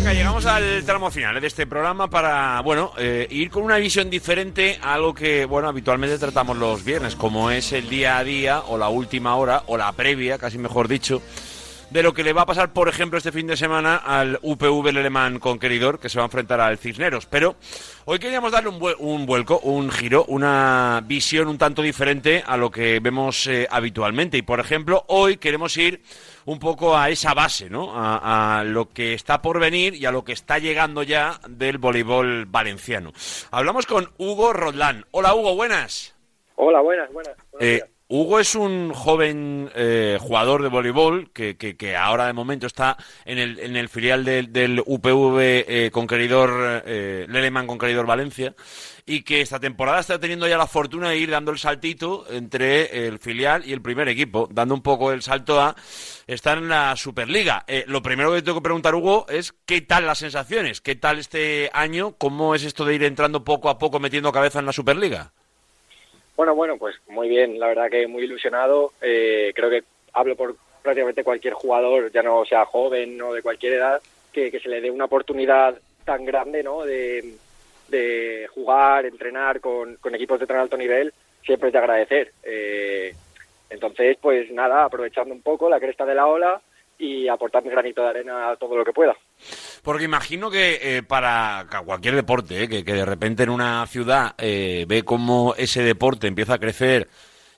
Llegamos 0.05 0.44
al 0.47 0.85
tramo 0.85 1.10
final 1.10 1.40
de 1.40 1.47
este 1.47 1.66
programa 1.66 2.09
para, 2.09 2.60
bueno, 2.60 2.93
eh, 2.98 3.26
ir 3.31 3.51
con 3.51 3.62
una 3.62 3.78
visión 3.78 4.10
diferente 4.10 4.78
a 4.82 4.94
algo 4.94 5.14
que, 5.14 5.47
bueno, 5.47 5.66
habitualmente 5.66 6.18
tratamos 6.18 6.56
los 6.59 6.85
viernes, 6.85 7.16
como 7.16 7.51
es 7.51 7.72
el 7.72 7.89
día 7.89 8.18
a 8.18 8.24
día 8.24 8.60
o 8.60 8.76
la 8.76 8.89
última 8.89 9.35
hora 9.36 9.64
o 9.66 9.76
la 9.76 9.90
previa, 9.93 10.39
casi 10.39 10.59
mejor 10.59 10.89
dicho, 10.89 11.22
de 11.90 12.02
lo 12.02 12.12
que 12.12 12.22
le 12.22 12.32
va 12.32 12.43
a 12.43 12.47
pasar, 12.47 12.72
por 12.72 12.89
ejemplo, 12.89 13.18
este 13.18 13.32
fin 13.32 13.47
de 13.47 13.56
semana 13.56 13.97
al 13.97 14.39
UPV 14.43 14.89
Alemán 14.89 15.39
Conqueridor, 15.39 15.98
que 15.98 16.09
se 16.09 16.18
va 16.18 16.24
a 16.24 16.26
enfrentar 16.26 16.60
al 16.60 16.78
Cisneros. 16.78 17.26
Pero 17.26 17.56
hoy 18.05 18.18
queríamos 18.18 18.52
darle 18.52 18.70
un, 18.70 18.94
un 18.98 19.26
vuelco, 19.26 19.59
un 19.60 19.90
giro, 19.90 20.24
una 20.28 21.02
visión 21.06 21.48
un 21.48 21.59
tanto 21.59 21.82
diferente 21.82 22.43
a 22.47 22.56
lo 22.56 22.70
que 22.70 23.01
vemos 23.01 23.47
eh, 23.47 23.66
habitualmente. 23.70 24.36
Y, 24.36 24.43
por 24.43 24.60
ejemplo, 24.60 25.05
hoy 25.09 25.39
queremos 25.39 25.76
ir 25.76 26.02
un 26.46 26.58
poco 26.58 26.96
a 26.96 27.10
esa 27.10 27.34
base, 27.34 27.70
¿no? 27.70 27.94
A, 27.94 28.58
a 28.60 28.64
lo 28.64 28.90
que 28.90 29.14
está 29.14 29.40
por 29.42 29.60
venir 29.60 29.94
y 29.94 30.06
a 30.06 30.12
lo 30.12 30.24
que 30.24 30.32
está 30.32 30.58
llegando 30.58 31.02
ya 31.02 31.40
del 31.48 31.78
voleibol 31.78 32.46
valenciano. 32.46 33.12
Hablamos 33.50 33.86
con 33.86 34.10
Hugo 34.18 34.52
Rodlán. 34.52 35.06
Hola, 35.10 35.34
Hugo, 35.34 35.54
buenas. 35.54 36.14
Hola, 36.56 36.80
buenas, 36.80 37.12
buenas. 37.12 37.34
Eh, 37.60 37.82
Hugo 38.06 38.39
es 38.39 38.55
un 38.55 38.93
joven 38.93 39.70
eh, 39.74 40.18
jugador 40.20 40.62
de 40.62 40.68
voleibol 40.68 41.31
que, 41.32 41.97
ahora 41.97 42.26
de 42.26 42.35
momento 42.35 42.66
está 42.66 42.98
en 43.24 43.39
el, 43.39 43.59
en 43.59 43.76
el 43.76 43.89
filial 43.89 44.24
del, 44.24 44.52
del 44.52 44.82
UPV 44.85 45.39
eh, 45.40 45.90
Conqueridor, 45.90 46.82
eh, 46.85 47.26
Leleman 47.28 47.66
Conqueridor 47.66 48.06
Valencia 48.06 48.55
y 49.06 49.22
que 49.22 49.40
esta 49.40 49.60
temporada 49.60 50.01
está 50.01 50.18
teniendo 50.18 50.47
ya 50.47 50.56
la 50.56 50.66
fortuna 50.66 51.10
de 51.10 51.18
ir 51.18 51.31
dando 51.31 51.51
el 51.51 51.59
saltito 51.59 52.26
entre 52.31 53.06
el 53.06 53.18
filial 53.18 53.64
y 53.66 53.72
el 53.72 53.82
primer 53.82 54.09
equipo, 54.09 54.48
dando 54.51 54.74
un 54.74 54.82
poco 54.82 55.12
el 55.12 55.22
salto 55.22 55.60
a 55.60 55.76
estar 56.26 56.59
en 56.59 56.68
la 56.68 56.97
Superliga. 56.97 57.64
Eh, 57.66 57.85
lo 57.86 58.02
primero 58.02 58.32
que 58.32 58.43
tengo 58.43 58.59
que 58.59 58.64
preguntar, 58.64 58.94
Hugo, 58.94 59.26
es 59.28 59.55
qué 59.66 59.81
tal 59.82 60.06
las 60.06 60.18
sensaciones, 60.18 60.81
qué 60.81 60.94
tal 60.94 61.18
este 61.18 61.70
año, 61.74 62.16
cómo 62.16 62.55
es 62.55 62.64
esto 62.64 62.85
de 62.85 62.94
ir 62.94 63.05
entrando 63.05 63.44
poco 63.44 63.68
a 63.68 63.78
poco 63.78 64.01
metiendo 64.01 64.32
cabeza 64.32 64.59
en 64.59 64.66
la 64.66 64.72
Superliga. 64.72 65.32
Bueno, 66.36 66.55
bueno, 66.55 66.77
pues 66.77 66.97
muy 67.09 67.28
bien, 67.28 67.59
la 67.59 67.69
verdad 67.69 67.90
que 67.90 68.06
muy 68.06 68.24
ilusionado. 68.24 68.93
Eh, 69.01 69.52
creo 69.55 69.70
que 69.70 69.85
hablo 70.12 70.36
por 70.36 70.56
prácticamente 70.82 71.24
cualquier 71.24 71.55
jugador, 71.55 72.11
ya 72.12 72.23
no 72.23 72.44
sea 72.44 72.65
joven 72.66 73.20
o 73.23 73.32
de 73.32 73.43
cualquier 73.43 73.74
edad, 73.74 74.02
que, 74.32 74.51
se 74.61 74.69
le 74.69 74.81
dé 74.81 74.90
una 74.90 75.06
oportunidad 75.06 75.78
tan 76.05 76.24
grande, 76.24 76.62
¿no? 76.62 76.85
De, 76.85 77.36
de 77.89 78.48
jugar, 78.52 79.06
entrenar 79.06 79.61
con, 79.61 79.97
con 79.97 80.15
equipos 80.15 80.40
de 80.40 80.47
tan 80.47 80.59
alto 80.59 80.77
nivel, 80.77 81.12
siempre 81.44 81.69
es 81.69 81.73
de 81.73 81.78
agradecer. 81.78 82.32
Eh, 82.43 83.15
entonces, 83.70 84.19
pues 84.20 84.51
nada, 84.51 84.85
aprovechando 84.85 85.35
un 85.35 85.43
poco 85.43 85.70
la 85.70 85.81
cresta 85.81 86.05
de 86.05 86.15
la 86.15 86.27
ola 86.27 86.61
y 86.98 87.28
aportar 87.28 87.65
mi 87.65 87.70
granito 87.70 88.02
de 88.02 88.09
arena 88.09 88.51
a 88.51 88.56
todo 88.56 88.77
lo 88.77 88.85
que 88.85 88.93
pueda. 88.93 89.16
Porque 89.85 90.05
imagino 90.05 90.51
que 90.51 90.78
eh, 90.81 91.02
para 91.02 91.66
cualquier 91.85 92.15
deporte, 92.15 92.62
eh, 92.62 92.69
que, 92.69 92.85
que 92.86 92.94
de 92.94 93.05
repente 93.05 93.43
en 93.43 93.51
una 93.51 93.86
ciudad 93.86 94.35
eh, 94.39 94.86
ve 94.89 95.05
cómo 95.05 95.55
ese 95.59 95.82
deporte 95.82 96.27
empieza 96.27 96.55
a 96.55 96.59
crecer, 96.59 97.11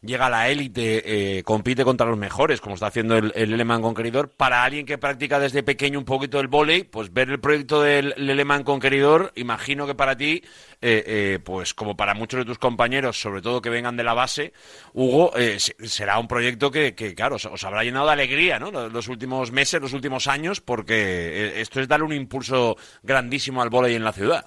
llega 0.07 0.31
la 0.31 0.49
élite, 0.49 1.39
eh, 1.39 1.43
compite 1.43 1.85
contra 1.85 2.07
los 2.07 2.17
mejores, 2.17 2.61
como 2.61 2.75
está 2.75 2.87
haciendo 2.87 3.17
el, 3.17 3.33
el 3.35 3.51
Leleman 3.51 3.83
Conqueridor, 3.83 4.31
para 4.31 4.65
alguien 4.65 4.87
que 4.87 4.99
practica 4.99 5.39
desde 5.39 5.63
pequeño 5.63 5.99
un 5.99 6.05
poquito 6.05 6.41
el 6.41 6.49
vóley, 6.49 6.85
pues 6.85 7.13
ver 7.13 7.29
el 7.31 7.41
proyecto 7.41 7.83
del 7.83 8.15
Leleman 8.17 8.65
Conqueridor, 8.65 9.33
imagino 9.35 9.87
que 9.87 9.95
para 9.95 10.17
ti, 10.17 10.43
eh, 10.81 11.03
eh, 11.07 11.39
pues 11.45 11.75
como 11.75 11.97
para 11.97 12.15
muchos 12.15 12.39
de 12.39 12.45
tus 12.45 12.59
compañeros, 12.59 13.21
sobre 13.21 13.43
todo 13.43 13.61
que 13.61 13.71
vengan 13.71 13.97
de 13.97 14.05
la 14.05 14.15
base, 14.15 14.53
Hugo, 14.95 15.37
eh, 15.37 15.59
se- 15.59 15.75
será 15.89 16.19
un 16.19 16.29
proyecto 16.29 16.71
que, 16.71 16.95
que, 16.95 17.15
claro, 17.15 17.37
os, 17.37 17.65
habrá 17.65 17.83
llenado 17.85 18.07
de 18.07 18.13
alegría, 18.13 18.59
¿no? 18.59 18.71
Los, 18.71 19.09
últimos 19.09 19.51
meses, 19.53 19.81
los 19.81 19.93
últimos 19.93 20.27
años, 20.29 20.61
porque 20.61 20.95
eh, 20.95 21.61
esto 21.61 21.81
es 21.81 21.89
darle 21.89 22.07
un 22.07 22.13
impulso 22.13 22.77
grandísimo 23.03 23.63
al 23.63 23.71
vóley 23.71 23.95
en 23.95 24.05
la 24.05 24.13
ciudad. 24.13 24.47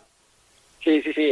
Sí, 0.83 1.01
sí, 1.01 1.11
sí. 1.13 1.31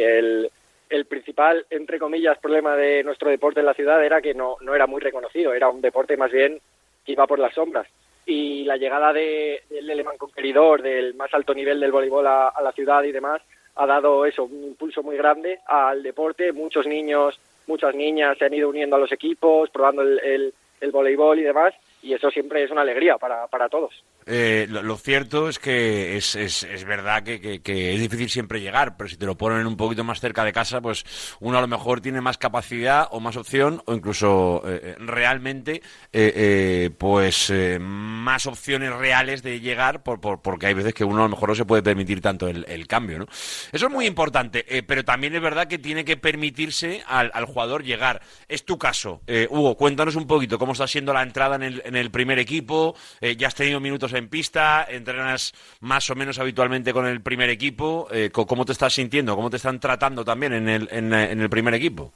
El 0.89 1.05
principal, 1.05 1.65
entre 1.69 1.99
comillas, 1.99 2.37
problema 2.39 2.75
de 2.75 3.03
nuestro 3.03 3.29
deporte 3.29 3.59
en 3.59 3.65
la 3.65 3.73
ciudad 3.73 4.03
era 4.03 4.21
que 4.21 4.33
no, 4.33 4.57
no 4.61 4.75
era 4.75 4.87
muy 4.87 5.01
reconocido. 5.01 5.53
Era 5.53 5.69
un 5.69 5.81
deporte 5.81 6.17
más 6.17 6.31
bien 6.31 6.59
que 7.05 7.11
iba 7.11 7.27
por 7.27 7.39
las 7.39 7.53
sombras. 7.53 7.87
Y 8.25 8.63
la 8.65 8.77
llegada 8.77 9.13
de, 9.13 9.63
del 9.69 9.89
Alemán 9.89 10.17
Conqueridor, 10.17 10.81
del 10.81 11.13
más 11.15 11.33
alto 11.33 11.53
nivel 11.53 11.79
del 11.79 11.91
voleibol 11.91 12.27
a, 12.27 12.53
la 12.61 12.71
ciudad 12.73 13.03
y 13.03 13.11
demás, 13.11 13.41
ha 13.75 13.85
dado 13.85 14.25
eso, 14.25 14.43
un 14.43 14.63
impulso 14.63 15.03
muy 15.03 15.15
grande 15.15 15.59
al 15.65 16.03
deporte. 16.03 16.51
Muchos 16.51 16.85
niños, 16.85 17.39
muchas 17.67 17.95
niñas 17.95 18.37
se 18.37 18.45
han 18.45 18.53
ido 18.53 18.69
uniendo 18.69 18.95
a 18.95 18.99
los 18.99 19.11
equipos, 19.11 19.69
probando 19.69 20.01
el, 20.01 20.19
el, 20.19 20.53
el 20.81 20.91
voleibol 20.91 21.39
y 21.39 21.43
demás. 21.43 21.73
Y 22.01 22.13
eso 22.13 22.29
siempre 22.29 22.63
es 22.63 22.71
una 22.71 22.81
alegría 22.81 23.17
para, 23.17 23.47
para 23.47 23.69
todos. 23.69 24.03
Eh, 24.27 24.67
lo, 24.69 24.83
lo 24.83 24.97
cierto 24.97 25.47
es 25.49 25.57
que 25.57 26.17
es, 26.17 26.35
es, 26.35 26.63
es 26.63 26.83
verdad 26.83 27.23
que, 27.23 27.39
que- 27.39 27.61
que 27.61 27.93
es 27.95 28.01
difícil 28.01 28.29
siempre 28.29 28.59
llegar, 28.61 28.97
pero 28.97 29.09
si 29.09 29.15
te 29.17 29.25
lo 29.25 29.37
ponen 29.37 29.65
un 29.65 29.77
poquito 29.77 30.03
más 30.03 30.19
cerca 30.19 30.43
de 30.43 30.51
casa, 30.51 30.81
pues 30.81 31.05
uno 31.39 31.57
a 31.57 31.61
lo 31.61 31.67
mejor 31.67 32.01
tiene 32.01 32.19
más 32.19 32.37
capacidad 32.37 33.07
o 33.11 33.19
más 33.21 33.37
opción 33.37 33.81
o 33.85 33.93
incluso 33.93 34.61
eh, 34.65 34.81
eh, 34.83 34.95
realmente 34.99 35.81
eh, 36.13 36.89
pues 36.97 37.51
más 37.79 38.45
opciones 38.47 38.91
reales 38.93 39.43
de 39.43 39.59
llegar 39.61 40.03
por, 40.03 40.19
por- 40.19 40.41
porque 40.41 40.67
hay 40.67 40.73
veces 40.73 40.93
que 40.93 41.03
uno 41.03 41.19
a 41.19 41.23
lo 41.23 41.29
mejor 41.29 41.49
no 41.49 41.55
se 41.55 41.65
puede 41.65 41.81
permitir 41.83 42.21
tanto 42.21 42.47
el, 42.47 42.65
el 42.67 42.85
cambio, 42.87 43.19
¿no? 43.19 43.25
Eso 43.71 43.85
es 43.87 43.91
muy 43.91 44.05
importante, 44.05 44.65
pero 44.85 45.05
también 45.05 45.35
es 45.35 45.41
verdad 45.41 45.67
que 45.67 45.77
tiene 45.79 46.03
que 46.03 46.17
permitirse 46.17 47.01
al, 47.07 47.31
al 47.33 47.45
jugador 47.45 47.83
llegar. 47.83 48.21
Es 48.49 48.65
tu 48.65 48.77
caso, 48.77 49.21
Eh, 49.27 49.47
Hugo, 49.49 49.75
cuéntanos 49.77 50.15
un 50.15 50.27
poquito 50.27 50.57
cómo 50.59 50.73
está 50.73 50.87
siendo 50.87 51.13
la 51.13 51.23
entrada 51.23 51.55
en 51.55 51.63
el, 51.63 51.81
en 51.85 51.95
el 51.95 52.11
primer 52.11 52.39
equipo, 52.39 52.95
ya 53.37 53.47
has 53.47 53.55
tenido 53.55 53.79
minutos 53.79 54.13
en 54.17 54.29
pista, 54.29 54.85
entrenas 54.89 55.53
más 55.81 56.09
o 56.09 56.15
menos 56.15 56.39
habitualmente 56.39 56.93
con 56.93 57.05
el 57.05 57.21
primer 57.21 57.49
equipo, 57.49 58.07
Eh, 58.11 58.29
¿cómo 58.31 58.65
te 58.65 58.71
estás 58.73 58.93
sintiendo? 58.93 59.35
¿Cómo 59.35 59.49
te 59.49 59.57
están 59.57 59.79
tratando 59.79 60.25
también 60.25 60.53
en 60.53 60.67
el, 60.69 60.87
en, 60.91 61.13
el 61.13 61.49
primer 61.49 61.73
equipo? 61.73 62.11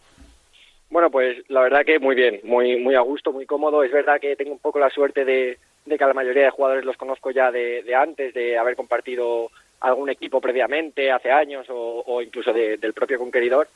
Bueno, 0.90 1.10
pues 1.10 1.38
la 1.50 1.62
verdad 1.62 1.86
que 1.86 2.00
muy 2.00 2.16
bien, 2.16 2.42
muy 2.44 2.78
muy 2.78 2.96
a 2.96 3.00
gusto, 3.02 3.32
muy 3.32 3.46
cómodo. 3.46 3.84
Es 3.84 3.92
verdad 3.92 4.20
que 4.20 4.36
tengo 4.36 4.52
un 4.52 4.60
poco 4.60 4.80
la 4.80 4.90
suerte 4.90 5.24
de, 5.24 5.58
que 5.88 6.04
a 6.04 6.08
la 6.08 6.14
mayoría 6.14 6.44
de 6.44 6.50
jugadores 6.50 6.84
los 6.84 6.98
conozco 6.98 7.32
ya 7.32 7.50
de, 7.52 7.84
antes, 7.96 8.34
de 8.34 8.58
haber 8.58 8.76
compartido 8.76 9.50
algún 9.80 10.10
equipo 10.10 10.42
previamente, 10.42 11.10
hace 11.12 11.32
años, 11.32 11.66
o, 11.70 12.04
o 12.06 12.22
incluso 12.22 12.52
de- 12.54 12.78
del 12.78 12.94
propio 12.94 13.18
conqueridor. 13.18 13.68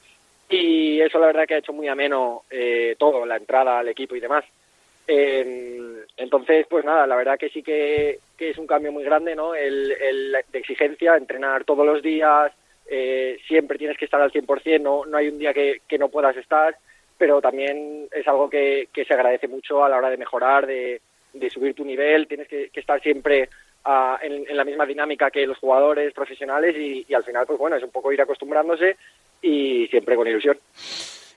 Y 0.50 1.00
eso 1.00 1.18
la 1.18 1.28
verdad 1.28 1.48
que 1.48 1.56
ha 1.56 1.60
hecho 1.60 1.74
muy 1.74 1.88
ameno 1.88 2.44
eh, 2.52 2.96
todo, 3.00 3.26
la 3.26 3.38
entrada 3.38 3.80
al 3.80 3.88
equipo 3.88 4.16
y 4.16 4.20
demás. 4.20 4.46
Eh, 5.08 6.05
Entonces, 6.18 6.66
pues 6.70 6.86
nada, 6.86 7.06
la 7.08 7.16
verdad 7.16 7.38
que 7.38 7.50
sí 7.50 7.62
que, 7.62 8.20
que 8.38 8.50
es 8.50 8.58
un 8.58 8.68
cambio 8.68 8.92
muy 8.92 9.04
grande, 9.04 9.36
¿no? 9.36 9.54
El, 9.54 9.92
el 9.92 10.38
de 10.52 10.60
exigencia, 10.60 11.18
entrenar 11.18 11.66
todos 11.66 11.86
los 11.86 12.02
días, 12.02 12.52
eh, 12.88 13.38
siempre 13.48 13.78
tienes 13.78 13.98
que 13.98 14.06
estar 14.06 14.22
al 14.22 14.32
100%, 14.32 14.82
no, 14.82 15.06
no 15.06 15.18
hay 15.18 15.28
un 15.28 15.40
día 15.40 15.54
que, 15.54 15.82
no 16.00 16.10
puedas 16.10 16.38
estar, 16.38 16.78
pero 17.18 17.42
también 17.42 18.08
es 18.12 18.28
algo 18.28 18.50
que, 18.50 18.88
que 18.94 19.04
se 19.06 19.14
agradece 19.14 19.48
mucho 19.48 19.84
a 19.84 19.90
la 19.90 19.98
hora 19.98 20.10
de 20.10 20.18
mejorar, 20.18 20.66
de, 20.68 21.02
de 21.34 21.50
subir 21.50 21.74
tu 21.74 21.84
nivel, 21.84 22.28
tienes 22.28 22.48
que, 22.48 22.70
estar 22.74 23.02
siempre 23.02 23.50
ah, 23.84 24.18
en, 24.22 24.56
la 24.56 24.64
misma 24.64 24.86
dinámica 24.86 25.32
que 25.32 25.46
los 25.46 25.58
jugadores 25.58 26.14
profesionales 26.14 26.76
y 26.78 27.14
al 27.14 27.24
final, 27.26 27.46
pues 27.46 27.60
bueno, 27.60 27.76
es 27.76 27.84
un 27.84 27.92
poco 27.92 28.14
ir 28.14 28.22
acostumbrándose 28.22 28.96
y 29.42 29.88
siempre 29.88 30.16
con 30.16 30.28
ilusión. 30.28 30.58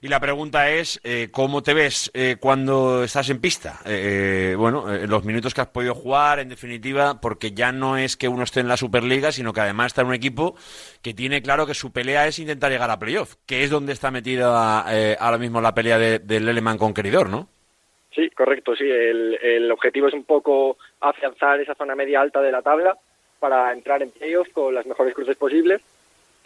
Y 0.00 0.06
la 0.08 0.20
pregunta 0.20 0.70
es, 0.70 1.00
eh, 1.02 1.28
¿cómo 1.32 1.62
te 1.62 1.74
ves 1.74 2.08
eh, 2.14 2.36
cuando 2.38 3.02
estás 3.02 3.30
en 3.30 3.40
pista? 3.40 3.80
Eh, 3.84 4.50
eh, 4.52 4.54
bueno, 4.56 4.94
eh, 4.94 5.08
los 5.08 5.24
minutos 5.24 5.54
que 5.54 5.60
has 5.60 5.66
podido 5.68 5.94
jugar, 5.94 6.38
en 6.38 6.48
definitiva, 6.48 7.20
porque 7.20 7.50
ya 7.50 7.72
no 7.72 7.96
es 7.96 8.16
que 8.16 8.28
uno 8.28 8.44
esté 8.44 8.60
en 8.60 8.68
la 8.68 8.76
Superliga, 8.76 9.32
sino 9.32 9.52
que 9.52 9.60
además 9.60 9.86
está 9.88 10.02
en 10.02 10.08
un 10.08 10.14
equipo 10.14 10.54
que 11.02 11.14
tiene 11.14 11.42
claro 11.42 11.66
que 11.66 11.74
su 11.74 11.90
pelea 11.92 12.28
es 12.28 12.38
intentar 12.38 12.70
llegar 12.70 12.90
a 12.90 12.98
playoff, 12.98 13.34
que 13.44 13.64
es 13.64 13.70
donde 13.70 13.92
está 13.92 14.12
metida 14.12 14.84
eh, 14.88 15.16
ahora 15.18 15.38
mismo 15.38 15.60
la 15.60 15.74
pelea 15.74 15.98
de- 15.98 16.20
del 16.20 16.46
Leleman 16.46 16.78
Conqueridor, 16.78 17.28
¿no? 17.28 17.48
Sí, 18.14 18.30
correcto, 18.30 18.76
sí. 18.76 18.84
El, 18.84 19.36
el 19.42 19.70
objetivo 19.72 20.06
es 20.08 20.14
un 20.14 20.24
poco 20.24 20.76
afianzar 21.00 21.60
esa 21.60 21.74
zona 21.74 21.96
media 21.96 22.20
alta 22.20 22.40
de 22.40 22.52
la 22.52 22.62
tabla 22.62 22.96
para 23.40 23.72
entrar 23.72 24.02
en 24.02 24.10
playoffs 24.10 24.52
con 24.52 24.74
las 24.74 24.86
mejores 24.86 25.14
cruces 25.14 25.36
posibles. 25.36 25.80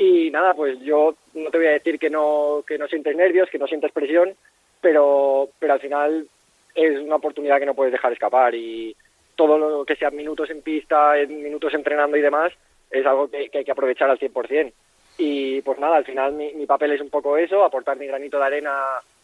Y 0.04 0.32
nada, 0.32 0.52
pues 0.54 0.80
yo 0.80 1.14
no 1.34 1.50
te 1.50 1.58
voy 1.58 1.68
a 1.68 1.78
decir 1.78 1.96
que 1.96 2.10
no, 2.10 2.64
que 2.66 2.76
no 2.76 2.88
sientes 2.88 3.14
nervios, 3.14 3.48
que 3.48 3.58
no 3.58 3.68
sientes 3.68 3.92
presión, 3.92 4.34
pero, 4.80 5.48
pero 5.60 5.74
al 5.74 5.80
final 5.80 6.26
es 6.74 6.98
una 6.98 7.16
oportunidad 7.16 7.60
que 7.60 7.66
no 7.66 7.74
puedes 7.74 7.92
dejar 7.92 8.12
escapar 8.12 8.52
y 8.52 8.96
todo 9.36 9.56
lo 9.58 9.84
que 9.84 9.94
sean 9.94 10.16
minutos 10.16 10.50
en 10.50 10.60
pista, 10.60 11.12
minutos 11.28 11.72
entrenando 11.74 12.16
y 12.16 12.20
demás, 12.20 12.52
es 12.90 13.06
algo 13.06 13.30
que, 13.30 13.48
hay 13.54 13.64
que 13.64 13.70
aprovechar 13.70 14.10
al 14.10 14.18
100%. 14.18 14.72
Y 15.18 15.62
pues 15.62 15.78
nada, 15.78 15.98
al 15.98 16.04
final 16.04 16.32
mi, 16.32 16.66
papel 16.66 16.90
es 16.90 17.00
un 17.00 17.10
poco 17.10 17.36
eso, 17.36 17.62
aportar 17.62 17.96
mi 17.96 18.08
granito 18.08 18.38
de 18.38 18.44
arena 18.44 18.72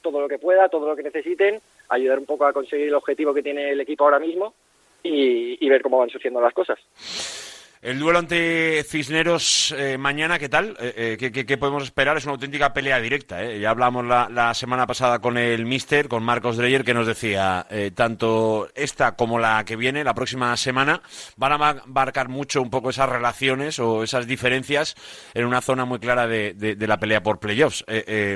todo 0.01 0.21
lo 0.21 0.29
que 0.29 0.39
pueda, 0.39 0.69
todo 0.69 0.87
lo 0.87 0.95
que 0.95 1.03
necesiten, 1.03 1.61
ayudar 1.89 2.21
un 2.21 2.27
poco 2.27 2.47
a 2.47 2.53
conseguir 2.53 2.87
el 2.87 2.95
objetivo 2.95 3.35
que 3.35 3.43
tiene 3.43 3.71
el 3.71 3.81
equipo 3.81 4.05
ahora 4.05 4.21
mismo 4.21 4.55
y, 5.03 5.59
y 5.59 5.69
ver 5.69 5.83
cómo 5.83 5.99
van 5.99 6.11
sucediendo 6.11 6.41
las 6.41 6.55
cosas. 6.55 6.79
El 7.81 8.01
duelo 8.01 8.19
ante 8.19 8.83
Cisneros 8.89 9.73
eh, 9.79 9.97
mañana, 9.99 10.37
¿qué 10.41 10.49
tal? 10.49 10.77
Eh, 10.81 11.17
eh, 11.21 11.31
¿qué, 11.33 11.47
qué- 11.47 11.57
podemos 11.57 11.85
esperar? 11.85 12.17
Es 12.17 12.25
una 12.25 12.33
auténtica 12.33 12.73
pelea 12.73 13.01
directa. 13.01 13.45
¿eh? 13.45 13.61
Ya 13.61 13.71
hablamos 13.71 14.05
la, 14.05 14.53
semana 14.55 14.85
pasada 14.85 15.21
con 15.21 15.39
el 15.39 15.65
Mister, 15.65 16.09
con 16.09 16.25
Marcos 16.25 16.57
Dreyer, 16.57 16.83
que 16.85 16.93
nos 16.93 17.07
decía, 17.07 17.67
tanto 17.95 18.69
esta 18.75 19.15
como 19.15 19.39
la 19.39 19.65
que 19.65 19.77
viene, 19.77 20.03
la 20.03 20.13
próxima 20.15 20.57
semana, 20.57 21.01
van 21.37 21.53
a 21.53 21.59
ma- 21.59 21.83
marcar 21.87 22.29
mucho 22.29 22.61
un 22.63 22.71
poco 22.71 22.91
esas 22.91 23.09
relaciones 23.09 23.79
o 23.79 24.03
esas 24.03 24.27
diferencias 24.27 24.97
en 25.35 25.45
una 25.47 25.61
zona 25.61 25.85
muy 25.85 26.01
clara 26.01 26.27
de, 26.27 26.77
la 26.81 26.99
pelea 26.99 27.23
por 27.23 27.39
playoffs. 27.39 27.85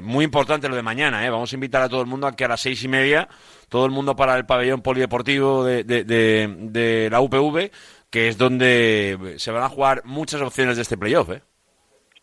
Muy 0.05 0.25
importante 0.25 0.69
lo 0.69 0.77
de 0.77 0.83
mañana. 0.83 1.29
Vamos 1.31 1.53
a 1.53 1.57
invitar 1.57 1.83
a 1.83 1.89
todo 1.89 2.01
el 2.01 2.07
mundo 2.07 2.29
a 2.29 2.37
que 2.37 2.45
a 2.45 2.49
las 2.49 2.61
seis 2.61 2.83
y 2.85 2.89
media, 2.89 3.29
todo 3.69 3.87
el 3.87 3.91
mundo 3.91 4.15
para 4.15 4.37
el 4.37 4.47
pabellón 4.47 4.83
polideportivo 4.83 5.65
de, 5.65 5.83
de- 5.83 6.05
de- 6.05 6.55
de 6.59 7.09
la 7.11 7.21
UPV, 7.21 7.71
que 8.13 8.29
es 8.29 8.39
donde 8.39 9.35
se 9.39 9.51
van 9.51 9.63
a 9.65 9.69
jugar 9.69 10.03
muchas 10.05 10.41
opciones 10.43 10.77
de 10.77 10.83
este 10.83 10.97
playoff, 10.99 11.31
¿eh? 11.31 11.41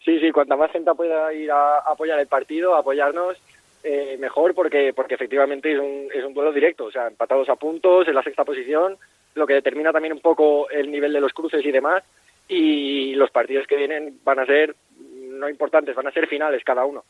Sí, 0.06 0.20
sí, 0.20 0.32
cuanta 0.32 0.56
más 0.56 0.72
gente 0.72 0.94
pueda 0.95 1.34
ir 1.34 1.52
a 1.52 1.80
apoyar 1.80 2.20
el 2.20 2.28
partido, 2.28 2.76
apoyarnos, 2.76 3.36
eh, 3.84 4.18
mejor 4.20 4.53
porque 4.56 4.94
porque 4.95 5.16
efectivamente 5.16 5.74
es 5.74 5.80
un, 5.80 6.07
es 6.14 6.24
un 6.24 6.34
duelo 6.34 6.53
directo, 6.53 6.86
o 6.86 6.91
sea, 6.91 7.07
empatados 7.07 7.49
a 7.49 7.56
puntos 7.56 8.07
en 8.07 8.16
la 8.16 8.24
sexta 8.24 8.45
posición, 8.45 8.98
lo 9.36 9.45
que 9.45 9.53
determina 9.56 9.91
también 9.91 10.14
un 10.14 10.22
poco 10.22 10.70
el 10.70 10.90
nivel 10.91 11.11
de 11.14 11.22
los 11.22 11.34
cruces 11.34 11.66
y 11.66 11.72
demás, 11.72 12.03
y 12.48 13.14
los 13.16 13.30
partidos 13.32 13.68
que 13.68 13.76
vienen 13.76 14.20
van 14.24 14.40
a 14.40 14.45
ser 14.45 14.76
no 15.32 15.49
importantes, 15.49 15.95
van 15.95 16.07
a 16.07 16.11
ser 16.11 16.28
finales 16.28 16.64
cada 16.64 16.86
uno. 16.86 17.03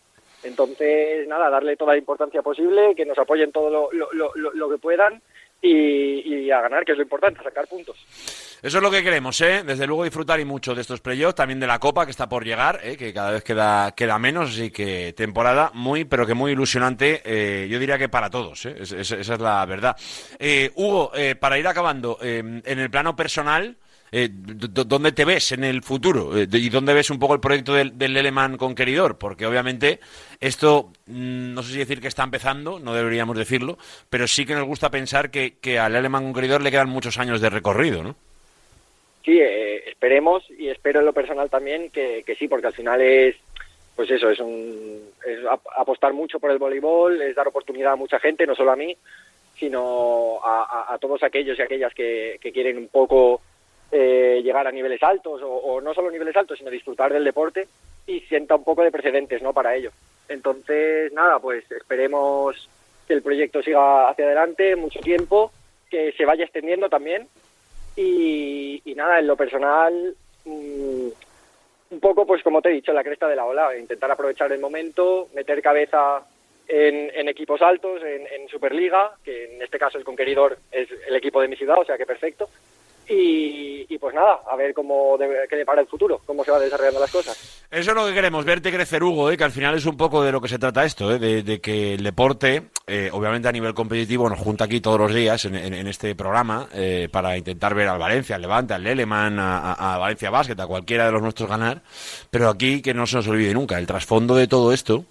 Entonces, 0.44 1.28
nada, 1.28 1.50
darle 1.50 1.76
toda 1.76 1.94
la 1.94 1.98
importancia 2.00 2.42
posible, 2.42 2.96
que 2.96 3.06
nos 3.06 3.18
apoyen 3.18 3.52
todo 3.52 3.70
lo, 3.70 3.90
lo- 3.92 4.32
lo- 4.36 4.54
lo 4.54 4.70
que 4.70 4.78
puedan 4.78 5.22
y, 5.62 6.50
a 6.52 6.62
ganar, 6.62 6.84
que 6.86 6.94
es 6.94 6.98
lo 6.98 7.04
importante, 7.04 7.44
sacar 7.44 7.68
puntos. 7.68 7.98
Eso 8.62 8.78
es 8.78 8.84
lo 8.84 8.92
que 8.92 9.04
queremos, 9.04 9.40
¿eh? 9.42 9.64
Desde 9.66 9.88
luego 9.88 10.04
disfrutar 10.04 10.40
y 10.40 10.46
mucho 10.46 10.76
de 10.76 10.82
estos 10.82 11.00
playoffs, 11.00 11.36
también 11.36 11.60
de 11.60 11.68
la 11.68 11.80
Copa 11.80 12.06
que 12.06 12.12
está 12.12 12.28
por 12.28 12.44
llegar, 12.44 12.80
¿eh? 12.84 12.98
que 12.98 13.14
cada 13.14 13.32
vez 13.32 13.44
queda, 13.44 13.94
queda 13.96 14.20
menos, 14.20 14.50
así 14.52 14.70
que 14.72 15.14
temporada 15.14 15.72
muy, 15.74 16.04
pero 16.06 16.26
que 16.26 16.34
muy 16.34 16.52
ilusionante, 16.52 17.22
eh, 17.24 17.68
yo 17.70 17.80
diría 17.80 17.98
que 17.98 18.10
para 18.10 18.30
todos, 18.30 18.66
¿eh? 18.66 18.76
Es- 18.80 18.92
es- 18.92 19.12
esa 19.12 19.34
es 19.36 19.40
la 19.40 19.66
verdad. 19.66 19.96
Eh, 20.40 20.72
Hugo, 20.76 21.12
eh, 21.16 21.36
para 21.36 21.58
ir 21.58 21.68
acabando, 21.68 22.18
en 22.22 22.62
el 22.66 22.90
plano 22.90 23.16
personal, 23.16 23.78
eh, 24.12 24.30
¿dónde 24.32 25.12
te 25.12 25.26
ves 25.26 25.52
en 25.52 25.64
el 25.64 25.82
futuro? 25.84 26.38
Eh, 26.38 26.48
¿Y 26.52 26.70
dónde 26.70 26.94
ves 26.94 27.10
un 27.10 27.20
poco 27.20 27.34
el 27.34 27.40
proyecto 27.40 27.74
del, 27.74 27.98
del 27.98 28.14
Leleman 28.14 28.58
Conqueridor? 28.58 29.18
Porque 29.18 29.46
obviamente 29.46 30.00
esto, 30.40 30.92
mm, 31.08 31.54
no 31.54 31.64
sé 31.64 31.74
si 31.74 31.80
decir 31.80 32.02
que 32.02 32.08
está 32.08 32.24
empezando, 32.24 32.80
no 32.80 32.94
deberíamos 32.94 33.38
decirlo, 33.38 33.78
pero 34.10 34.28
sí 34.28 34.46
que 34.46 34.56
nos 34.56 34.66
gusta 34.66 34.90
pensar 34.90 35.32
que, 35.32 35.56
que 35.62 35.80
al 35.80 35.94
Leleman 35.94 36.24
Conqueridor 36.24 36.62
le 36.62 36.72
quedan 36.72 36.90
muchos 36.90 37.18
años 37.18 37.42
de 37.42 37.50
recorrido, 37.50 38.04
¿no? 38.04 38.16
Sí, 39.26 39.38
eh, 39.40 39.90
esperemos 39.90 40.44
y 40.58 40.70
espero 40.70 41.02
en 41.02 41.06
lo 41.06 41.14
personal 41.14 41.50
también 41.50 41.90
que, 41.92 42.24
que 42.26 42.36
sí, 42.36 42.48
porque 42.48 42.68
al 42.68 42.74
final 42.74 43.02
es, 43.02 43.36
pues 43.96 44.10
eso, 44.10 44.30
es, 44.30 44.40
un, 44.40 44.98
es 45.28 45.46
ap- 45.46 45.68
apostar 45.78 46.14
mucho 46.14 46.40
por 46.40 46.50
el 46.52 46.58
voleibol, 46.58 47.22
es 47.22 47.36
dar 47.36 47.48
oportunidad 47.48 47.94
a 47.94 47.98
mucha 47.98 48.18
gente, 48.20 48.48
no 48.48 48.56
solo 48.56 48.72
a 48.72 48.76
mí, 48.78 48.96
sino 49.60 50.40
a, 50.44 50.64
a- 50.90 50.94
a 50.94 50.98
todos 51.00 51.22
aquellos 51.22 51.60
y 51.60 51.62
aquellas 51.62 51.94
que, 51.94 52.38
que 52.42 52.52
quieren 52.52 52.78
un 52.78 52.88
poco 52.88 53.42
eh, 53.92 54.42
llegar 54.44 54.68
a 54.68 54.72
niveles 54.72 55.02
altos, 55.02 55.42
o, 55.44 55.82
no 55.82 55.94
solo 55.94 56.12
niveles 56.12 56.36
altos, 56.36 56.60
sino 56.60 56.70
disfrutar 56.70 57.12
del 57.12 57.24
deporte 57.24 57.68
y 58.06 58.20
sienta 58.22 58.56
un 58.56 58.64
poco 58.64 58.84
de 58.84 58.92
precedentes 58.92 59.42
¿no? 59.42 59.54
para 59.54 59.76
ello. 59.76 59.92
Entonces, 60.28 61.12
nada, 61.14 61.40
pues 61.40 61.70
esperemos 61.72 62.70
que 63.08 63.14
el 63.14 63.24
proyecto 63.24 63.64
siga 63.64 64.10
hacia 64.10 64.26
adelante 64.26 64.76
mucho 64.76 65.00
tiempo, 65.00 65.52
que 65.90 66.12
se 66.12 66.26
vaya 66.26 66.44
extendiendo 66.44 66.88
también 66.88 67.28
y, 67.96 68.94
nada, 68.96 69.20
en 69.20 69.28
lo 69.28 69.36
personal, 69.36 70.16
mm, 70.46 71.08
un 71.92 72.00
poco, 72.00 72.28
pues 72.28 72.44
como 72.44 72.62
te 72.62 72.70
he 72.70 72.74
dicho, 72.74 72.94
la 72.94 73.04
cresta 73.04 73.28
de 73.28 73.36
la 73.36 73.46
ola, 73.46 73.76
intentar 73.76 74.12
aprovechar 74.12 74.52
el 74.52 74.60
momento, 74.60 75.30
meter 75.34 75.62
cabeza 75.62 76.22
en, 76.68 77.28
equipos 77.28 77.62
altos, 77.64 78.04
en, 78.04 78.28
en 78.28 78.48
Superliga, 78.48 79.14
que 79.24 79.56
en 79.56 79.62
este 79.64 79.80
caso 79.80 79.98
el 79.98 80.04
conqueridor 80.04 80.60
es 80.72 80.88
el 81.08 81.16
equipo 81.16 81.42
de 81.42 81.48
mi 81.48 81.56
ciudad, 81.56 81.80
o 81.80 81.86
sea 81.86 81.98
que 81.98 82.06
perfecto. 82.06 82.50
Y, 83.12 83.98
pues 83.98 84.14
nada, 84.16 84.42
a 84.50 84.56
ver 84.56 84.74
cómo 84.74 85.18
debe, 85.18 85.48
qué 85.50 85.56
depara 85.58 85.82
el 85.82 85.88
futuro, 85.88 86.22
cómo 86.26 86.44
se 86.46 86.52
van 86.52 86.62
desarrollando 86.62 87.00
las 87.00 87.12
cosas. 87.12 87.66
Eso 87.72 87.92
es 87.92 87.96
lo 87.98 88.06
que 88.08 88.14
queremos, 88.14 88.46
verte 88.46 88.72
crecer, 88.72 89.04
Hugo, 89.04 89.30
¿eh? 89.32 89.36
que 89.38 89.44
al 89.44 89.52
final 89.52 89.76
es 89.76 89.86
un 89.86 89.98
poco 89.98 90.24
de 90.24 90.32
lo 90.32 90.40
que 90.40 90.48
se 90.48 90.60
trata 90.60 90.86
esto, 90.86 91.12
¿eh? 91.12 91.20
de, 91.20 91.44
de 91.44 91.60
que 91.60 91.96
el 91.96 92.04
deporte, 92.04 92.70
eh, 92.88 93.10
obviamente 93.12 93.48
a 93.48 93.52
nivel 93.52 93.74
competitivo, 93.74 94.30
nos 94.30 94.40
junta 94.40 94.66
aquí 94.66 94.80
todos 94.80 95.00
los 95.00 95.14
días 95.14 95.44
en, 95.46 95.56
este 95.88 96.16
programa 96.16 96.68
eh, 96.74 97.10
para 97.12 97.36
intentar 97.38 97.74
ver 97.76 97.88
al 97.88 98.00
Valencia, 98.00 98.36
al 98.36 98.42
Levante, 98.44 98.74
al 98.74 98.84
Leleman, 98.84 99.40
a, 99.40 99.74
a- 99.74 99.96
a 99.96 99.98
Valencia 99.98 100.30
Basket, 100.30 100.60
a 100.60 100.68
cualquiera 100.68 101.06
de 101.06 101.12
los 101.12 101.22
nuestros 101.22 101.50
ganar, 101.50 101.82
pero 102.30 102.48
aquí 102.50 102.82
que 102.82 102.94
no 102.94 103.06
se 103.08 103.18
nos 103.18 103.28
olvide 103.28 103.54
nunca, 103.54 103.78
el 103.80 103.88
trasfondo 103.88 104.36
de 104.36 104.48
todo 104.48 104.72
esto, 104.72 105.04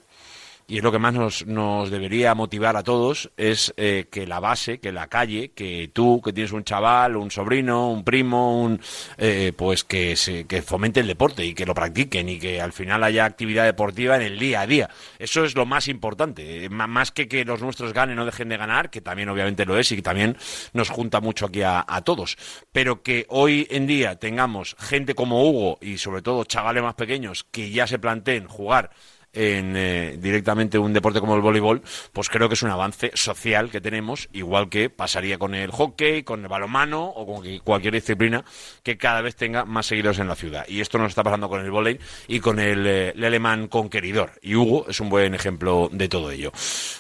y 0.71 0.77
es 0.77 0.85
lo 0.85 0.93
que 0.93 0.99
más 0.99 1.15
nos, 1.15 1.47
nos 1.47 1.91
debería 1.91 2.35
motivar 2.35 2.77
a 2.77 2.83
todos, 2.83 3.31
es 3.39 3.73
eh, 3.79 4.05
que 4.11 4.27
la 4.27 4.39
base, 4.39 4.81
que 4.81 4.93
la 4.93 5.07
calle, 5.07 5.53
que 5.53 5.91
tú, 5.95 6.21
que 6.23 6.35
tienes 6.35 6.53
un 6.53 6.63
chaval, 6.63 7.17
un 7.17 7.31
sobrino, 7.31 7.91
un 7.91 8.05
primo, 8.05 8.61
un, 8.61 8.79
eh, 9.17 9.55
pues 9.57 9.83
que, 9.83 10.15
se, 10.15 10.45
fomente 10.61 11.01
el 11.01 11.07
deporte 11.07 11.43
y 11.43 11.55
que 11.55 11.65
lo 11.65 11.73
practiquen 11.73 12.29
y 12.29 12.39
que 12.39 12.61
al 12.61 12.75
final 12.75 13.03
haya 13.03 13.25
actividad 13.25 13.65
deportiva 13.65 14.17
en 14.17 14.23
el 14.23 14.39
día 14.39 14.61
a 14.61 14.67
día. 14.67 14.91
Eso 15.19 15.43
es 15.43 15.55
lo 15.55 15.65
más 15.65 15.89
importante, 15.89 16.67
eh, 16.67 16.69
más 16.69 17.13
que 17.13 17.29
que 17.29 17.47
los 17.47 17.63
nuestros 17.63 17.95
ganen 17.95 18.19
o 18.19 18.27
dejen 18.27 18.51
de 18.51 18.59
ganar, 18.59 18.91
que 18.91 19.01
también 19.01 19.31
obviamente 19.31 19.65
lo 19.65 19.79
es 19.79 19.91
y 19.93 19.97
que 19.97 20.03
también 20.03 20.37
nos 20.75 20.91
junta 20.91 21.23
mucho 21.23 21.47
aquí 21.47 21.63
a, 21.63 21.83
a 21.89 22.03
todos, 22.03 22.37
pero 22.73 23.03
que 23.03 23.25
hoy 23.31 23.67
en 23.71 23.87
día 23.87 24.17
tengamos 24.17 24.77
gente 24.79 25.15
como 25.15 25.49
Hugo 25.49 25.79
y 25.81 25.97
sobre 25.97 26.21
todo 26.21 26.45
chavales 26.45 26.83
más 26.83 26.95
pequeños 26.95 27.43
que 27.45 27.71
ya 27.71 27.87
se 27.87 27.99
planteen 27.99 28.47
jugar 28.47 28.91
en 29.33 29.77
eh, 29.77 30.17
directamente 30.19 30.79
un 30.79 30.93
deporte 30.93 31.21
como 31.21 31.35
el 31.35 31.41
voleibol, 31.41 31.83
pues 32.13 32.29
creo 32.29 32.49
que 32.49 32.55
es 32.55 32.63
un 32.63 32.71
avance 32.71 33.11
social 33.15 33.71
que 33.71 33.81
tenemos, 33.81 34.29
igual 34.33 34.69
que 34.69 34.91
pasaría 34.91 35.39
con 35.39 35.55
el 35.55 35.71
hockey, 35.71 36.23
con 36.23 36.43
el 36.43 36.49
balonmano 36.49 37.05
o 37.05 37.27
con 37.27 37.59
cualquier 37.61 37.95
disciplina 37.95 38.45
que 38.83 38.97
cada 38.97 39.21
vez 39.21 39.37
tenga 39.37 39.65
más 39.65 39.87
seguidores 39.87 40.19
en 40.19 40.29
la 40.29 40.35
ciudad. 40.35 40.65
Y 40.69 40.81
esto 40.81 40.99
nos 40.99 41.11
está 41.11 41.23
pasando 41.23 41.49
con 41.49 41.61
el 41.61 41.71
voleibol 41.71 41.99
y 42.27 42.41
con 42.41 42.59
el 42.59 42.87
eh, 42.87 43.13
Leleman 43.15 43.69
Conqueridor. 43.69 44.33
Y 44.43 44.55
Hugo 44.55 44.87
es 44.89 45.01
un 45.01 45.09
buen 45.09 45.35
ejemplo 45.35 45.89
de 45.93 46.09
todo 46.09 46.31
ello. 46.31 46.51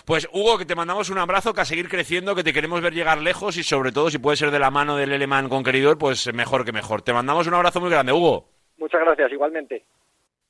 Pues 0.04 0.28
Hugo, 0.32 0.58
que 0.58 0.64
te 0.64 0.74
mandamos 0.74 1.10
un 1.10 1.18
abrazo, 1.18 1.54
que 1.54 1.60
a 1.60 1.64
seguir 1.64 1.88
creciendo, 1.88 2.34
que 2.34 2.44
te 2.44 2.52
queremos 2.52 2.80
ver 2.80 2.94
llegar 2.94 3.18
lejos 3.18 3.56
y 3.56 3.62
sobre 3.62 3.92
todo 3.92 4.10
si 4.10 4.18
puede 4.18 4.36
ser 4.36 4.50
de 4.50 4.58
la 4.58 4.70
mano 4.70 4.96
del 4.96 5.10
Leleman 5.10 5.48
Conqueridor, 5.48 5.98
pues 5.98 6.32
mejor 6.32 6.64
que 6.64 6.72
mejor. 6.72 7.02
Te 7.02 7.12
mandamos 7.12 7.46
un 7.46 7.54
abrazo 7.54 7.80
muy 7.80 7.90
grande, 7.90 8.12
Hugo. 8.12 8.48
Muchas 8.78 9.00
gracias, 9.00 9.32
igualmente. 9.32 9.84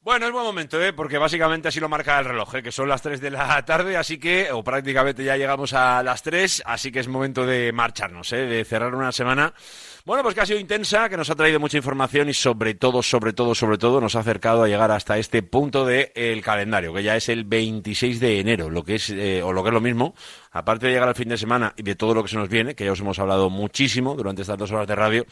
Bueno, 0.09 0.25
es 0.25 0.33
buen 0.33 0.47
momento, 0.47 0.83
¿eh? 0.83 0.95
porque 0.95 1.19
básicamente 1.19 1.69
así 1.69 1.81
lo 1.81 1.89
marca 1.91 2.19
el 2.19 2.25
reloj, 2.25 2.55
¿eh? 2.55 2.63
que 2.63 2.73
son 2.73 2.89
las 2.89 3.03
3 3.03 3.21
de 3.21 3.31
la 3.31 3.63
tarde, 3.67 3.95
así 3.99 4.17
que, 4.17 4.51
o 4.51 4.65
prácticamente 4.65 5.23
ya 5.23 5.37
llegamos 5.37 5.75
a 5.75 6.03
las 6.03 6.23
3, 6.23 6.63
así 6.65 6.91
que 6.91 7.01
es 7.01 7.09
momento 7.09 7.45
de 7.45 7.73
marcharnos, 7.75 8.33
¿eh? 8.33 8.47
de 8.47 8.65
cerrar 8.65 8.95
una 8.95 9.13
semana 9.13 9.53
bueno, 10.09 10.23
pues 10.23 10.35
que 10.35 10.41
ha 10.41 10.47
sido 10.47 10.59
intensa, 10.59 11.11
que 11.11 11.19
nos 11.19 11.29
ha 11.29 11.35
traído 11.35 11.61
mucha 11.61 11.77
información 11.77 12.31
y 12.31 12.33
sobre 12.33 12.73
todo, 12.73 13.03
sobre 13.03 13.35
todo, 13.35 13.55
sobre 13.55 13.77
todo 13.77 14.01
nos 14.01 14.17
ha 14.17 14.21
acercado 14.21 14.63
a 14.63 14.67
llegar 14.67 14.91
hasta 14.91 15.19
este 15.19 15.43
punto 15.43 15.85
del 15.85 16.41
calendario, 16.43 16.95
que 16.95 17.03
ya 17.03 17.15
es 17.15 17.29
el 17.29 17.45
26 17.45 18.19
de 18.19 18.41
enero, 18.41 18.71
lo 18.71 18.83
que 18.85 18.95
es, 18.95 19.11
eh, 19.11 19.43
o 19.43 19.53
lo 19.53 19.63
que 19.63 19.69
es 19.69 19.75
lo 19.75 19.83
mismo, 19.83 20.15
aparte 20.51 20.87
de 20.87 20.93
llegar 20.93 21.11
al 21.11 21.15
fin 21.15 21.29
de 21.29 21.37
semana 21.37 21.75
y 21.77 21.83
de 21.83 21.95
todo 21.95 22.15
lo 22.15 22.23
que 22.23 22.31
se 22.31 22.37
nos 22.37 22.49
viene, 22.49 22.75
que 22.75 22.87
ya 22.87 22.93
os 22.93 23.01
hemos 23.01 23.19
hablado 23.19 23.51
muchísimo 23.51 24.15
durante 24.15 24.41
estas 24.41 24.57
dos 24.57 24.73
horas 24.73 24.87
de 24.87 24.95
radio, 24.95 25.27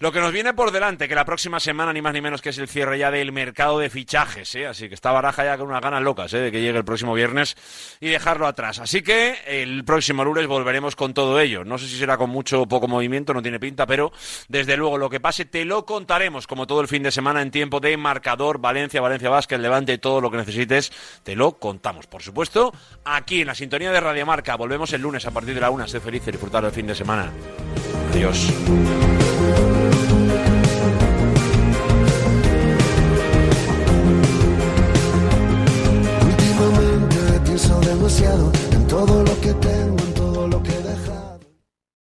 lo 0.00 0.12
que 0.12 0.20
nos 0.20 0.32
viene 0.32 0.54
por 0.54 0.72
delante, 0.72 1.06
que 1.08 1.14
la 1.14 1.26
próxima 1.26 1.60
semana, 1.60 1.92
ni 1.92 2.00
más 2.00 2.14
ni 2.14 2.22
menos 2.22 2.40
que 2.40 2.48
es 2.48 2.58
el 2.58 2.68
cierre 2.68 2.98
ya 2.98 3.10
del 3.10 3.32
mercado 3.32 3.78
de 3.78 3.90
fichajes, 3.90 4.54
¿eh? 4.54 4.66
así 4.66 4.88
que 4.88 4.94
está 4.94 5.12
Baraja 5.12 5.44
ya 5.44 5.58
con 5.58 5.68
unas 5.68 5.82
ganas 5.82 6.02
locas 6.02 6.32
¿eh? 6.32 6.38
de 6.38 6.50
que 6.50 6.62
llegue 6.62 6.78
el 6.78 6.86
próximo 6.86 7.12
viernes 7.12 7.54
y 8.00 8.08
dejarlo 8.08 8.46
atrás. 8.46 8.78
Así 8.78 9.02
que 9.02 9.36
el 9.46 9.84
próximo 9.84 10.24
lunes 10.24 10.46
volveremos 10.46 10.96
con 10.96 11.12
todo 11.12 11.38
ello. 11.38 11.66
No 11.66 11.76
sé 11.76 11.86
si 11.86 11.98
será 11.98 12.16
con 12.16 12.30
mucho 12.30 12.62
o 12.62 12.66
poco 12.66 12.88
movimiento, 12.88 13.34
no 13.34 13.42
tiene 13.42 13.60
pinta, 13.60 13.86
pero 13.86 14.10
desde 14.48 14.78
luego 14.78 14.96
lo 14.96 15.10
que 15.10 15.20
pase 15.20 15.44
te 15.44 15.66
lo 15.66 15.84
contaremos 15.84 16.46
como 16.46 16.66
todo 16.66 16.80
el 16.80 16.88
fin 16.88 17.02
de 17.02 17.10
semana 17.10 17.42
en 17.42 17.50
tiempo 17.50 17.78
de 17.78 17.94
marcador, 17.98 18.58
Valencia, 18.58 19.02
Valencia 19.02 19.28
Vázquez, 19.28 19.60
Levante, 19.60 19.98
todo 19.98 20.22
lo 20.22 20.30
que 20.30 20.38
necesites, 20.38 20.90
te 21.22 21.36
lo 21.36 21.58
contamos. 21.58 22.06
Por 22.06 22.22
supuesto, 22.22 22.72
aquí 23.04 23.42
en 23.42 23.48
la 23.48 23.54
sintonía 23.54 23.92
de 23.92 24.00
Radio 24.00 24.24
Marca. 24.24 24.56
Volvemos 24.56 24.90
el 24.94 25.02
lunes 25.02 25.26
a 25.26 25.30
partir 25.30 25.54
de 25.54 25.60
la 25.60 25.68
una. 25.68 25.86
Sé 25.86 26.00
feliz 26.00 26.22
y 26.26 26.30
disfrutar 26.30 26.62
del 26.62 26.72
fin 26.72 26.86
de 26.86 26.94
semana. 26.94 27.30
Adiós. 28.14 28.50
negociado 38.00 38.50
en 38.72 38.86
todo 38.86 39.22
lo 39.22 39.40
que 39.42 39.52
tengo. 39.52 40.09